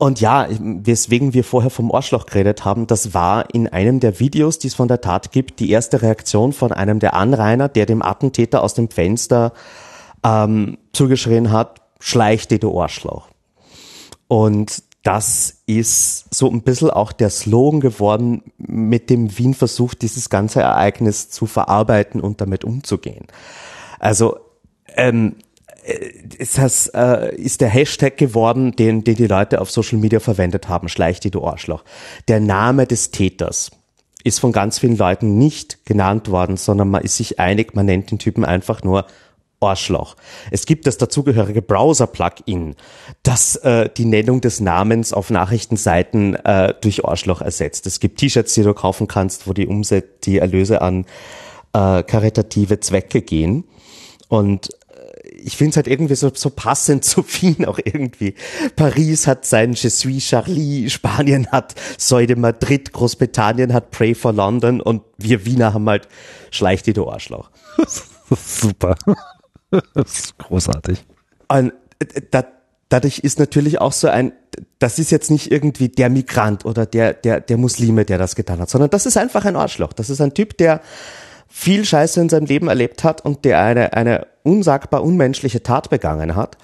und 0.00 0.18
ja, 0.18 0.48
weswegen 0.48 1.34
wir 1.34 1.44
vorher 1.44 1.68
vom 1.68 1.92
Arschloch 1.92 2.24
geredet 2.24 2.64
haben, 2.64 2.86
das 2.86 3.12
war 3.12 3.54
in 3.54 3.68
einem 3.68 4.00
der 4.00 4.18
Videos, 4.18 4.58
die 4.58 4.68
es 4.68 4.74
von 4.74 4.88
der 4.88 5.02
Tat 5.02 5.30
gibt, 5.30 5.60
die 5.60 5.70
erste 5.70 6.00
Reaktion 6.00 6.54
von 6.54 6.72
einem 6.72 7.00
der 7.00 7.12
Anrainer, 7.12 7.68
der 7.68 7.84
dem 7.84 8.00
Attentäter 8.00 8.62
aus 8.62 8.72
dem 8.72 8.88
Fenster 8.88 9.52
ähm, 10.24 10.78
zugeschrien 10.94 11.52
hat, 11.52 11.82
schleich 11.98 12.48
dich, 12.48 12.60
du 12.60 12.80
Arschloch. 12.80 13.28
Und 14.26 14.82
das 15.02 15.60
ist 15.66 16.34
so 16.34 16.50
ein 16.50 16.62
bisschen 16.62 16.88
auch 16.88 17.12
der 17.12 17.28
Slogan 17.28 17.80
geworden, 17.80 18.42
mit 18.56 19.10
dem 19.10 19.36
Wien 19.36 19.52
versucht, 19.52 20.00
dieses 20.00 20.30
ganze 20.30 20.62
Ereignis 20.62 21.28
zu 21.28 21.44
verarbeiten 21.44 22.22
und 22.22 22.40
damit 22.40 22.64
umzugehen. 22.64 23.26
Also 23.98 24.38
ähm, 24.96 25.36
ist 26.38 26.58
das 26.58 26.88
äh, 26.88 27.34
ist 27.36 27.60
der 27.60 27.68
Hashtag 27.68 28.16
geworden, 28.16 28.72
den, 28.72 29.04
den 29.04 29.16
die 29.16 29.26
Leute 29.26 29.60
auf 29.60 29.70
Social 29.70 29.98
Media 29.98 30.20
verwendet 30.20 30.68
haben, 30.68 30.88
schleich 30.88 31.20
die 31.20 31.30
du 31.30 31.44
Arschloch. 31.44 31.84
Der 32.28 32.40
Name 32.40 32.86
des 32.86 33.10
Täters 33.10 33.70
ist 34.24 34.40
von 34.40 34.52
ganz 34.52 34.78
vielen 34.78 34.96
Leuten 34.96 35.38
nicht 35.38 35.86
genannt 35.86 36.30
worden, 36.30 36.56
sondern 36.56 36.90
man 36.90 37.02
ist 37.02 37.16
sich 37.16 37.38
einig, 37.38 37.74
man 37.74 37.86
nennt 37.86 38.10
den 38.10 38.18
Typen 38.18 38.44
einfach 38.44 38.82
nur 38.82 39.06
Arschloch. 39.60 40.16
Es 40.50 40.66
gibt 40.66 40.86
das 40.86 40.96
dazugehörige 40.96 41.62
Browser-Plugin, 41.62 42.76
das 43.22 43.56
äh, 43.56 43.90
die 43.94 44.06
Nennung 44.06 44.40
des 44.40 44.60
Namens 44.60 45.12
auf 45.12 45.30
Nachrichtenseiten 45.30 46.34
äh, 46.34 46.74
durch 46.80 47.04
Arschloch 47.04 47.42
ersetzt. 47.42 47.86
Es 47.86 48.00
gibt 48.00 48.18
T-Shirts, 48.18 48.54
die 48.54 48.62
du 48.62 48.74
kaufen 48.74 49.06
kannst, 49.06 49.46
wo 49.46 49.52
die 49.52 49.66
Umsätze, 49.66 50.08
die 50.24 50.38
Erlöse 50.38 50.80
an 50.80 51.04
äh, 51.72 52.02
karitative 52.02 52.80
Zwecke 52.80 53.22
gehen. 53.22 53.64
Und 54.28 54.70
äh, 54.70 54.76
ich 55.44 55.56
finde 55.56 55.70
es 55.70 55.76
halt 55.76 55.88
irgendwie 55.88 56.14
so, 56.14 56.30
so 56.34 56.50
passend 56.50 57.04
zu 57.04 57.24
Wien 57.24 57.64
auch 57.64 57.78
irgendwie. 57.82 58.34
Paris 58.76 59.26
hat 59.26 59.44
sein 59.44 59.72
Je 59.72 59.88
suis 59.88 60.24
Charlie, 60.24 60.90
Spanien 60.90 61.48
hat 61.48 61.74
Soy 61.98 62.26
de 62.26 62.36
Madrid, 62.36 62.92
Großbritannien 62.92 63.72
hat 63.72 63.90
Pray 63.90 64.14
for 64.14 64.32
London 64.32 64.80
und 64.80 65.02
wir 65.18 65.44
Wiener 65.44 65.74
haben 65.74 65.88
halt 65.88 66.08
Schleich 66.50 66.82
die 66.82 66.92
du 66.92 67.08
Arschloch. 67.08 67.50
Super. 68.30 68.96
das 69.94 70.18
ist 70.18 70.38
großartig. 70.38 71.04
Und 71.48 71.72
äh, 71.98 72.22
da, 72.30 72.44
dadurch 72.88 73.20
ist 73.20 73.38
natürlich 73.38 73.80
auch 73.80 73.92
so 73.92 74.08
ein, 74.08 74.32
das 74.78 74.98
ist 74.98 75.10
jetzt 75.10 75.30
nicht 75.30 75.50
irgendwie 75.50 75.88
der 75.88 76.10
Migrant 76.10 76.64
oder 76.64 76.86
der, 76.86 77.14
der, 77.14 77.40
der 77.40 77.56
Muslime, 77.56 78.04
der 78.04 78.18
das 78.18 78.34
getan 78.34 78.60
hat, 78.60 78.70
sondern 78.70 78.90
das 78.90 79.06
ist 79.06 79.16
einfach 79.16 79.44
ein 79.44 79.56
Arschloch. 79.56 79.92
Das 79.92 80.10
ist 80.10 80.20
ein 80.20 80.34
Typ, 80.34 80.56
der 80.58 80.80
viel 81.50 81.84
Scheiße 81.84 82.20
in 82.20 82.28
seinem 82.28 82.46
Leben 82.46 82.68
erlebt 82.68 83.04
hat 83.04 83.22
und 83.24 83.44
der 83.44 83.60
eine, 83.60 83.92
eine 83.92 84.26
unsagbar 84.44 85.02
unmenschliche 85.02 85.62
Tat 85.62 85.90
begangen 85.90 86.36
hat, 86.36 86.56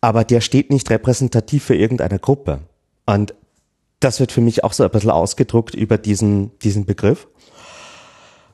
aber 0.00 0.22
der 0.22 0.40
steht 0.40 0.70
nicht 0.70 0.90
repräsentativ 0.90 1.64
für 1.64 1.74
irgendeine 1.74 2.18
Gruppe. 2.18 2.60
Und 3.06 3.34
das 3.98 4.20
wird 4.20 4.30
für 4.30 4.42
mich 4.42 4.62
auch 4.62 4.74
so 4.74 4.84
ein 4.84 4.90
bisschen 4.90 5.10
ausgedruckt 5.10 5.74
über 5.74 5.96
diesen, 5.96 6.56
diesen 6.58 6.84
Begriff. 6.84 7.26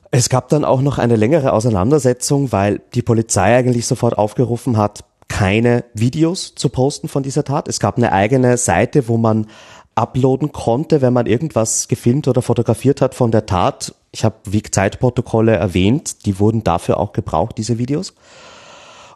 Es 0.09 0.29
gab 0.29 0.47
dann 0.49 0.63
auch 0.63 0.81
noch 0.81 0.99
eine 0.99 1.17
längere 1.17 1.53
Auseinandersetzung, 1.53 2.51
weil 2.51 2.81
die 2.93 3.01
Polizei 3.01 3.55
eigentlich 3.55 3.85
sofort 3.85 4.17
aufgerufen 4.17 4.77
hat, 4.77 5.03
keine 5.27 5.83
Videos 5.93 6.55
zu 6.55 6.69
posten 6.69 7.07
von 7.07 7.23
dieser 7.23 7.43
Tat. 7.43 7.67
Es 7.67 7.79
gab 7.79 7.97
eine 7.97 8.11
eigene 8.11 8.57
Seite, 8.57 9.07
wo 9.07 9.17
man 9.17 9.47
uploaden 9.95 10.51
konnte, 10.51 11.01
wenn 11.01 11.13
man 11.13 11.25
irgendwas 11.25 11.87
gefilmt 11.87 12.27
oder 12.27 12.41
fotografiert 12.41 13.01
hat 13.01 13.15
von 13.15 13.31
der 13.31 13.45
Tat. 13.45 13.95
Ich 14.13 14.23
habe 14.23 14.35
wie 14.45 14.61
Zeitprotokolle 14.61 15.55
erwähnt, 15.55 16.25
die 16.25 16.39
wurden 16.39 16.63
dafür 16.63 16.99
auch 16.99 17.13
gebraucht, 17.13 17.57
diese 17.57 17.79
Videos. 17.79 18.13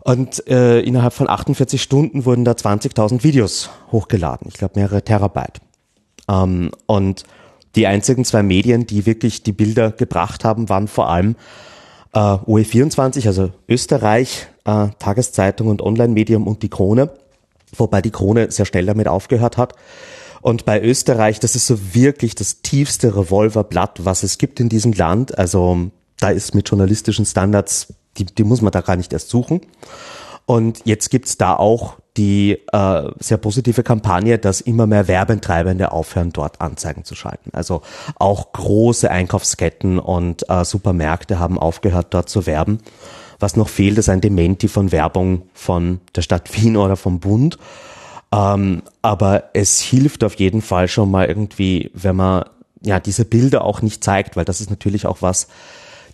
Und 0.01 0.47
äh, 0.47 0.79
innerhalb 0.79 1.13
von 1.13 1.29
48 1.29 1.81
Stunden 1.81 2.25
wurden 2.25 2.45
da 2.45 2.53
20.000 2.53 3.23
Videos 3.23 3.69
hochgeladen. 3.91 4.47
Ich 4.49 4.55
glaube 4.55 4.79
mehrere 4.79 5.03
Terabyte. 5.03 5.59
Ähm, 6.27 6.71
und 6.87 7.23
die 7.75 7.85
einzigen 7.85 8.25
zwei 8.25 8.41
Medien, 8.41 8.87
die 8.87 9.05
wirklich 9.05 9.43
die 9.43 9.51
Bilder 9.51 9.91
gebracht 9.91 10.43
haben, 10.43 10.67
waren 10.67 10.87
vor 10.87 11.09
allem 11.09 11.35
äh, 12.13 12.19
OE24, 12.19 13.27
also 13.27 13.51
Österreich, 13.69 14.47
äh, 14.65 14.87
Tageszeitung 14.97 15.67
und 15.67 15.83
Online-Medium 15.83 16.47
und 16.47 16.63
die 16.63 16.69
Krone, 16.69 17.11
wobei 17.75 18.01
die 18.01 18.11
Krone 18.11 18.49
sehr 18.49 18.65
schnell 18.65 18.87
damit 18.87 19.07
aufgehört 19.07 19.57
hat. 19.57 19.75
Und 20.41 20.65
bei 20.65 20.81
Österreich, 20.81 21.39
das 21.39 21.55
ist 21.55 21.67
so 21.67 21.93
wirklich 21.93 22.35
das 22.35 22.61
tiefste 22.61 23.15
Revolverblatt, 23.15 24.05
was 24.05 24.23
es 24.23 24.37
gibt 24.37 24.59
in 24.59 24.69
diesem 24.69 24.93
Land. 24.93 25.37
Also 25.37 25.89
da 26.19 26.29
ist 26.29 26.55
mit 26.55 26.69
journalistischen 26.69 27.25
Standards, 27.25 27.93
die, 28.17 28.25
die 28.25 28.43
muss 28.43 28.61
man 28.61 28.71
da 28.71 28.81
gar 28.81 28.95
nicht 28.95 29.13
erst 29.13 29.29
suchen. 29.29 29.61
Und 30.45 30.81
jetzt 30.85 31.09
gibt's 31.09 31.37
da 31.37 31.55
auch 31.55 31.97
die 32.15 32.57
äh, 32.71 33.11
sehr 33.19 33.37
positive 33.37 33.83
Kampagne, 33.83 34.39
dass 34.39 34.61
immer 34.61 34.87
mehr 34.87 35.07
Werbentreibende 35.07 35.91
aufhören, 35.91 36.31
dort 36.31 36.61
Anzeigen 36.61 37.03
zu 37.03 37.15
schalten. 37.15 37.51
Also 37.53 37.81
auch 38.15 38.53
große 38.53 39.11
Einkaufsketten 39.11 39.99
und 39.99 40.49
äh, 40.49 40.63
Supermärkte 40.63 41.37
haben 41.37 41.59
aufgehört, 41.59 42.07
dort 42.11 42.29
zu 42.29 42.45
werben. 42.45 42.79
Was 43.39 43.55
noch 43.55 43.69
fehlt, 43.69 43.97
ist 43.97 44.09
ein 44.09 44.21
Dementi 44.21 44.67
von 44.67 44.91
Werbung 44.91 45.43
von 45.53 45.99
der 46.15 46.23
Stadt 46.23 46.55
Wien 46.55 46.75
oder 46.75 46.95
vom 46.95 47.19
Bund. 47.19 47.59
Ähm, 48.31 48.83
aber 49.01 49.51
es 49.53 49.79
hilft 49.79 50.23
auf 50.23 50.35
jeden 50.35 50.61
Fall 50.61 50.87
schon 50.87 51.09
mal 51.09 51.27
irgendwie, 51.27 51.91
wenn 51.93 52.15
man 52.15 52.45
ja 52.81 52.99
diese 52.99 53.25
Bilder 53.25 53.63
auch 53.63 53.81
nicht 53.81 54.03
zeigt, 54.03 54.35
weil 54.35 54.45
das 54.45 54.61
ist 54.61 54.69
natürlich 54.69 55.05
auch 55.05 55.21
was, 55.21 55.47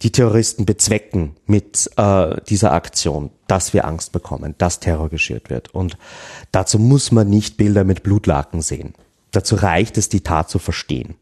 die 0.01 0.11
Terroristen 0.11 0.65
bezwecken 0.65 1.35
mit 1.45 1.89
äh, 1.97 2.41
dieser 2.49 2.73
Aktion, 2.73 3.31
dass 3.47 3.73
wir 3.73 3.85
Angst 3.85 4.11
bekommen, 4.11 4.53
dass 4.57 4.79
Terror 4.79 5.09
geschürt 5.09 5.49
wird. 5.49 5.73
Und 5.73 5.97
dazu 6.51 6.77
muss 6.77 7.11
man 7.11 7.29
nicht 7.29 7.57
Bilder 7.57 7.83
mit 7.83 8.03
Blutlaken 8.03 8.61
sehen. 8.61 8.93
Dazu 9.31 9.55
reicht 9.55 9.97
es, 9.97 10.09
die 10.09 10.21
Tat 10.21 10.49
zu 10.49 10.59
verstehen. 10.59 11.15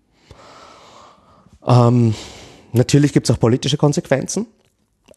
Ähm, 1.66 2.16
natürlich 2.74 3.14
gibt 3.14 3.30
es 3.30 3.36
auch 3.36 3.40
politische 3.40 3.78
Konsequenzen. 3.78 4.48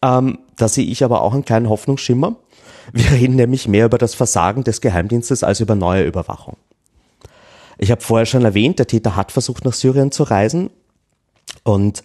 Ähm, 0.03 0.39
da 0.55 0.67
sehe 0.67 0.85
ich 0.85 1.03
aber 1.03 1.21
auch 1.21 1.33
einen 1.33 1.45
kleinen 1.45 1.69
Hoffnungsschimmer. 1.69 2.35
Wir 2.93 3.11
reden 3.11 3.35
nämlich 3.35 3.67
mehr 3.67 3.85
über 3.85 3.97
das 3.97 4.15
Versagen 4.15 4.63
des 4.63 4.81
Geheimdienstes 4.81 5.43
als 5.43 5.59
über 5.59 5.75
neue 5.75 6.03
Überwachung. 6.03 6.57
Ich 7.77 7.91
habe 7.91 8.01
vorher 8.01 8.25
schon 8.25 8.45
erwähnt, 8.45 8.79
der 8.79 8.87
Täter 8.87 9.15
hat 9.15 9.31
versucht, 9.31 9.65
nach 9.65 9.73
Syrien 9.73 10.11
zu 10.11 10.23
reisen 10.23 10.69
und 11.63 12.03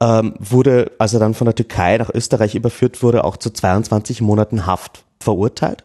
ähm, 0.00 0.34
wurde, 0.38 0.92
als 0.98 1.14
er 1.14 1.20
dann 1.20 1.34
von 1.34 1.44
der 1.44 1.54
Türkei 1.54 1.98
nach 1.98 2.10
Österreich 2.12 2.54
überführt 2.54 3.02
wurde, 3.02 3.24
auch 3.24 3.36
zu 3.36 3.50
22 3.50 4.20
Monaten 4.22 4.66
Haft 4.66 5.04
verurteilt. 5.20 5.84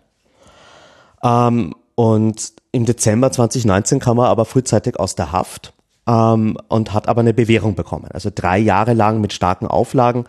Ähm, 1.23 1.75
und 1.95 2.53
im 2.71 2.85
Dezember 2.85 3.31
2019 3.31 3.99
kam 3.99 4.19
er 4.19 4.27
aber 4.27 4.45
frühzeitig 4.45 4.99
aus 4.99 5.15
der 5.15 5.31
Haft 5.31 5.73
ähm, 6.07 6.57
und 6.67 6.93
hat 6.93 7.07
aber 7.07 7.21
eine 7.21 7.33
Bewährung 7.33 7.75
bekommen. 7.75 8.07
Also 8.11 8.29
drei 8.33 8.57
Jahre 8.57 8.93
lang 8.93 9.21
mit 9.21 9.33
starken 9.33 9.67
Auflagen 9.67 10.25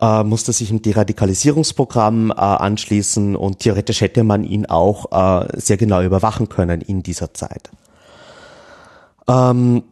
äh, 0.00 0.24
musste 0.24 0.52
sich 0.52 0.70
im 0.70 0.82
Deradikalisierungsprogramm 0.82 2.30
äh, 2.30 2.34
anschließen 2.34 3.36
und 3.36 3.60
theoretisch 3.60 4.00
hätte 4.00 4.24
man 4.24 4.44
ihn 4.44 4.66
auch 4.66 5.12
äh, 5.12 5.60
sehr 5.60 5.76
genau 5.76 6.02
überwachen 6.02 6.48
können 6.48 6.80
in 6.80 7.02
dieser 7.02 7.34
Zeit. 7.34 7.70
Ähm, 9.28 9.84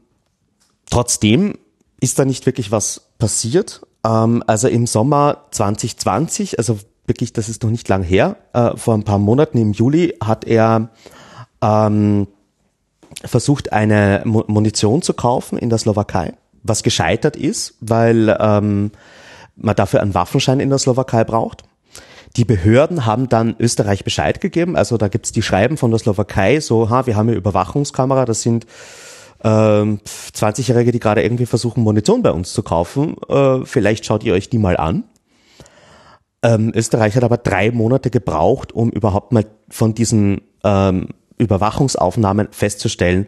trotzdem 0.90 1.58
ist 2.00 2.18
da 2.18 2.24
nicht 2.24 2.46
wirklich 2.46 2.70
was 2.70 3.08
passiert. 3.18 3.82
Ähm, 4.04 4.42
also 4.46 4.68
im 4.68 4.86
Sommer 4.86 5.44
2020, 5.52 6.58
also 6.58 6.78
wirklich, 7.06 7.32
das 7.32 7.48
ist 7.48 7.62
noch 7.62 7.70
nicht 7.70 7.88
lang 7.88 8.02
her, 8.02 8.36
äh, 8.52 8.76
vor 8.76 8.94
ein 8.94 9.04
paar 9.04 9.18
Monaten 9.18 9.58
im 9.58 9.72
Juli 9.72 10.14
hat 10.22 10.44
er 10.44 10.90
ähm, 11.62 12.26
versucht, 13.24 13.72
eine 13.72 14.22
Mu 14.24 14.42
Munition 14.46 15.02
zu 15.02 15.14
kaufen 15.14 15.58
in 15.58 15.68
der 15.68 15.78
Slowakei, 15.78 16.34
was 16.62 16.82
gescheitert 16.82 17.36
ist, 17.36 17.74
weil 17.80 18.36
ähm, 18.40 18.90
man 19.56 19.76
dafür 19.76 20.00
einen 20.00 20.14
Waffenschein 20.14 20.60
in 20.60 20.70
der 20.70 20.78
Slowakei 20.78 21.24
braucht. 21.24 21.62
Die 22.36 22.44
Behörden 22.44 23.04
haben 23.04 23.28
dann 23.28 23.56
Österreich 23.58 24.04
Bescheid 24.04 24.40
gegeben, 24.40 24.76
also 24.76 24.96
da 24.96 25.08
gibt's 25.08 25.32
die 25.32 25.42
Schreiben 25.42 25.76
von 25.76 25.90
der 25.90 25.98
Slowakei, 26.00 26.60
so, 26.60 26.88
ha, 26.88 27.06
wir 27.06 27.16
haben 27.16 27.28
hier 27.28 27.36
Überwachungskamera, 27.36 28.24
das 28.24 28.40
sind 28.40 28.66
ähm, 29.44 30.00
20-Jährige, 30.34 30.92
die 30.92 31.00
gerade 31.00 31.22
irgendwie 31.22 31.46
versuchen, 31.46 31.82
Munition 31.82 32.22
bei 32.22 32.30
uns 32.30 32.54
zu 32.54 32.62
kaufen, 32.62 33.16
äh, 33.28 33.64
vielleicht 33.64 34.06
schaut 34.06 34.24
ihr 34.24 34.32
euch 34.32 34.48
die 34.48 34.58
mal 34.58 34.78
an. 34.78 35.04
Ähm, 36.42 36.72
Österreich 36.74 37.14
hat 37.16 37.24
aber 37.24 37.36
drei 37.36 37.70
Monate 37.70 38.10
gebraucht, 38.10 38.72
um 38.72 38.90
überhaupt 38.90 39.32
mal 39.32 39.44
von 39.68 39.94
diesen 39.94 40.40
ähm, 40.64 41.08
Überwachungsaufnahmen 41.38 42.48
festzustellen, 42.50 43.26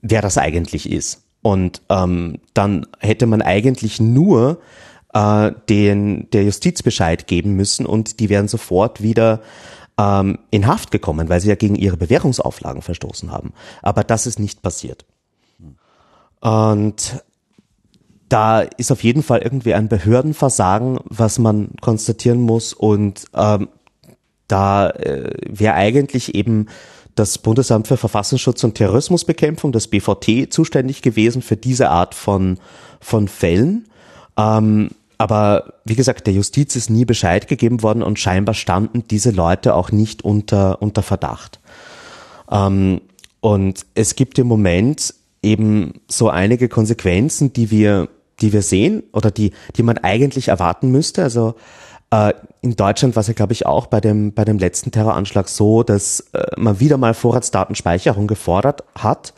wer 0.00 0.20
das 0.20 0.36
eigentlich 0.36 0.90
ist. 0.90 1.22
Und 1.42 1.82
ähm, 1.88 2.38
dann 2.54 2.86
hätte 2.98 3.26
man 3.26 3.42
eigentlich 3.42 4.00
nur 4.00 4.60
äh, 5.12 5.52
den 5.68 6.28
der 6.30 6.44
Justiz 6.44 6.82
Bescheid 6.82 7.26
geben 7.26 7.54
müssen 7.54 7.86
und 7.86 8.20
die 8.20 8.28
wären 8.28 8.48
sofort 8.48 9.02
wieder 9.02 9.40
ähm, 9.98 10.38
in 10.50 10.66
Haft 10.66 10.90
gekommen, 10.90 11.28
weil 11.28 11.40
sie 11.40 11.48
ja 11.48 11.54
gegen 11.54 11.74
ihre 11.74 11.96
Bewährungsauflagen 11.96 12.82
verstoßen 12.82 13.30
haben. 13.30 13.52
Aber 13.82 14.04
das 14.04 14.26
ist 14.26 14.38
nicht 14.38 14.62
passiert. 14.62 15.04
Und 16.40 17.22
da 18.28 18.60
ist 18.62 18.90
auf 18.90 19.04
jeden 19.04 19.22
Fall 19.22 19.40
irgendwie 19.42 19.74
ein 19.74 19.88
Behördenversagen, 19.88 20.98
was 21.04 21.38
man 21.38 21.72
konstatieren 21.80 22.40
muss. 22.40 22.72
Und 22.72 23.26
ähm, 23.34 23.68
da 24.48 24.90
äh, 24.90 25.34
wäre 25.46 25.74
eigentlich 25.74 26.34
eben 26.34 26.66
das 27.14 27.38
Bundesamt 27.38 27.88
für 27.88 27.98
Verfassungsschutz 27.98 28.64
und 28.64 28.74
Terrorismusbekämpfung, 28.74 29.70
das 29.70 29.86
BVT, 29.86 30.50
zuständig 30.50 31.02
gewesen 31.02 31.42
für 31.42 31.58
diese 31.58 31.90
Art 31.90 32.14
von, 32.14 32.58
von 33.00 33.28
Fällen. 33.28 33.86
Ähm, 34.38 34.90
aber 35.22 35.74
wie 35.84 35.94
gesagt, 35.94 36.26
der 36.26 36.34
Justiz 36.34 36.74
ist 36.74 36.90
nie 36.90 37.04
Bescheid 37.04 37.46
gegeben 37.46 37.84
worden 37.84 38.02
und 38.02 38.18
scheinbar 38.18 38.54
standen 38.54 39.04
diese 39.08 39.30
Leute 39.30 39.76
auch 39.76 39.92
nicht 39.92 40.24
unter, 40.24 40.82
unter 40.82 41.02
Verdacht. 41.02 41.60
Ähm, 42.50 43.00
und 43.40 43.86
es 43.94 44.16
gibt 44.16 44.38
im 44.40 44.48
Moment 44.48 45.14
eben 45.40 46.00
so 46.08 46.28
einige 46.28 46.68
Konsequenzen, 46.68 47.52
die 47.52 47.70
wir, 47.70 48.08
die 48.40 48.52
wir 48.52 48.62
sehen 48.62 49.04
oder 49.12 49.30
die, 49.30 49.52
die 49.76 49.84
man 49.84 49.98
eigentlich 49.98 50.48
erwarten 50.48 50.90
müsste. 50.90 51.22
Also 51.22 51.54
Äh, 52.12 52.34
in 52.60 52.76
Deutschland 52.76 53.16
war 53.16 53.22
es 53.22 53.28
ja, 53.28 53.32
glaube 53.32 53.54
ich, 53.54 53.64
auch 53.64 53.86
bei 53.86 54.00
dem, 54.00 54.34
bei 54.34 54.44
dem 54.44 54.58
letzten 54.58 54.90
Terroranschlag 54.90 55.48
so, 55.48 55.82
dass 55.82 56.20
äh, 56.34 56.44
man 56.58 56.78
wieder 56.78 56.98
mal 56.98 57.14
Vorratsdatenspeicherung 57.14 58.26
gefordert 58.26 58.84
hat. 58.94 59.32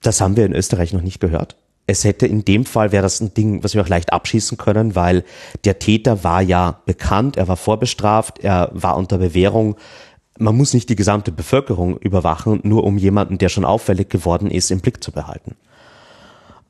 Das 0.00 0.20
haben 0.20 0.36
wir 0.36 0.46
in 0.46 0.54
Österreich 0.54 0.92
noch 0.92 1.02
nicht 1.02 1.20
gehört. 1.20 1.56
Es 1.90 2.04
hätte 2.04 2.26
in 2.26 2.44
dem 2.44 2.66
Fall 2.66 2.92
wäre 2.92 3.02
das 3.02 3.18
ein 3.20 3.32
Ding, 3.32 3.64
was 3.64 3.72
wir 3.72 3.80
auch 3.80 3.88
leicht 3.88 4.12
abschießen 4.12 4.58
können, 4.58 4.94
weil 4.94 5.24
der 5.64 5.78
Täter 5.78 6.22
war 6.22 6.42
ja 6.42 6.82
bekannt, 6.84 7.38
er 7.38 7.48
war 7.48 7.56
vorbestraft, 7.56 8.40
er 8.44 8.68
war 8.74 8.98
unter 8.98 9.16
Bewährung. 9.16 9.76
Man 10.38 10.54
muss 10.54 10.74
nicht 10.74 10.90
die 10.90 10.96
gesamte 10.96 11.32
Bevölkerung 11.32 11.96
überwachen, 11.96 12.60
nur 12.62 12.84
um 12.84 12.98
jemanden, 12.98 13.38
der 13.38 13.48
schon 13.48 13.64
auffällig 13.64 14.10
geworden 14.10 14.50
ist, 14.50 14.70
im 14.70 14.80
Blick 14.80 15.02
zu 15.02 15.12
behalten. 15.12 15.56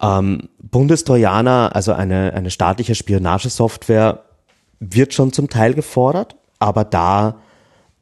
Ähm, 0.01 0.51
Bundestrojaner, 0.61 1.75
also 1.75 1.95
eine, 1.95 2.33
eine 2.35 2.53
staatliche 2.53 2.95
Spionagesoftware, 2.95 4.23
wird 4.79 5.15
schon 5.15 5.33
zum 5.33 5.51
Teil 5.51 5.75
gefordert, 5.75 6.37
aber 6.61 6.85
da 6.85 7.41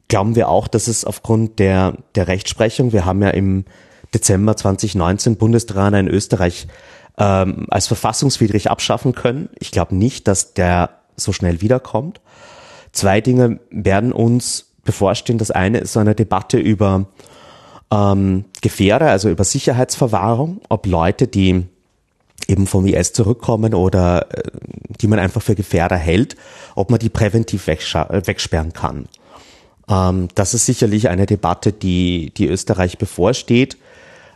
glauben 0.09 0.37
wir 0.37 0.51
auch, 0.51 0.69
dass 0.69 0.87
es 0.87 1.07
aufgrund 1.07 1.61
der, 1.61 1.95
der 2.15 2.29
Rechtsprechung, 2.29 2.93
wir 2.93 3.07
haben 3.07 3.23
ja 3.23 3.31
im 3.31 3.65
Dezember 4.13 4.55
2019 4.55 5.37
Bundestrojaner 5.37 5.99
in 5.99 6.09
Österreich 6.09 6.69
ähm, 7.19 7.67
als 7.71 7.87
verfassungswidrig 7.87 8.71
abschaffen 8.71 9.15
können. 9.15 9.49
Ich 9.59 9.71
glaube 9.71 9.95
nicht, 9.95 10.29
dass 10.29 10.55
der 10.55 10.91
so 11.17 11.33
schnell 11.33 11.61
wiederkommt. 11.61 12.21
Zwei 12.93 13.21
Dinge 13.21 13.61
werden 13.71 14.13
uns 14.13 14.73
bevorstehen. 14.85 15.39
Das 15.39 15.51
eine 15.51 15.79
ist 15.79 15.93
so 15.93 16.01
eine 16.01 16.15
Debatte 16.15 16.59
über 16.59 17.07
ähm, 17.91 18.45
Gefährder, 18.61 19.11
also 19.11 19.29
über 19.31 19.45
Sicherheitsverwahrung, 19.45 20.61
ob 20.69 20.87
Leute, 20.87 21.27
die 21.27 21.67
eben 22.49 22.67
vom 22.67 22.87
IS 22.87 23.13
zurückkommen 23.13 23.75
oder 23.75 24.27
äh, 24.33 24.51
die 25.01 25.07
man 25.07 25.19
einfach 25.19 25.43
für 25.43 25.55
Gefährder 25.55 25.97
hält, 25.97 26.37
ob 26.75 26.91
man 26.91 26.99
die 26.99 27.09
präventiv 27.09 27.67
wegsperren 27.67 28.73
kann. 28.73 29.09
Ähm, 29.89 30.29
das 30.35 30.55
ist 30.55 30.67
sicherlich 30.67 31.09
eine 31.09 31.27
Debatte, 31.27 31.73
die, 31.73 32.33
die 32.37 32.47
Österreich 32.47 32.99
bevorsteht. 32.99 33.77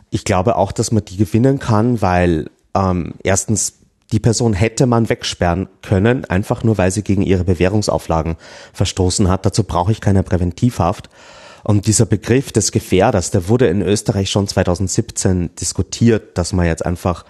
Ich 0.09 0.25
glaube 0.25 0.57
auch, 0.57 0.71
dass 0.71 0.91
man 0.91 1.05
die 1.05 1.17
gewinnen 1.17 1.59
kann, 1.59 2.01
weil 2.01 2.49
ähm, 2.75 3.13
erstens 3.23 3.73
die 4.11 4.19
Person 4.19 4.53
hätte 4.53 4.87
man 4.87 5.09
wegsperren 5.09 5.69
können, 5.81 6.25
einfach 6.25 6.63
nur 6.63 6.77
weil 6.77 6.91
sie 6.91 7.01
gegen 7.01 7.21
ihre 7.21 7.45
Bewährungsauflagen 7.45 8.35
verstoßen 8.73 9.29
hat. 9.29 9.45
Dazu 9.45 9.63
brauche 9.63 9.91
ich 9.91 10.01
keine 10.01 10.23
Präventivhaft. 10.23 11.09
Und 11.63 11.87
dieser 11.87 12.05
Begriff 12.05 12.51
des 12.51 12.71
Gefährders, 12.71 13.31
der 13.31 13.47
wurde 13.47 13.67
in 13.67 13.81
Österreich 13.81 14.29
schon 14.29 14.47
2017 14.47 15.55
diskutiert, 15.55 16.37
dass 16.37 16.53
man 16.53 16.65
jetzt 16.65 16.85
einfach 16.85 17.23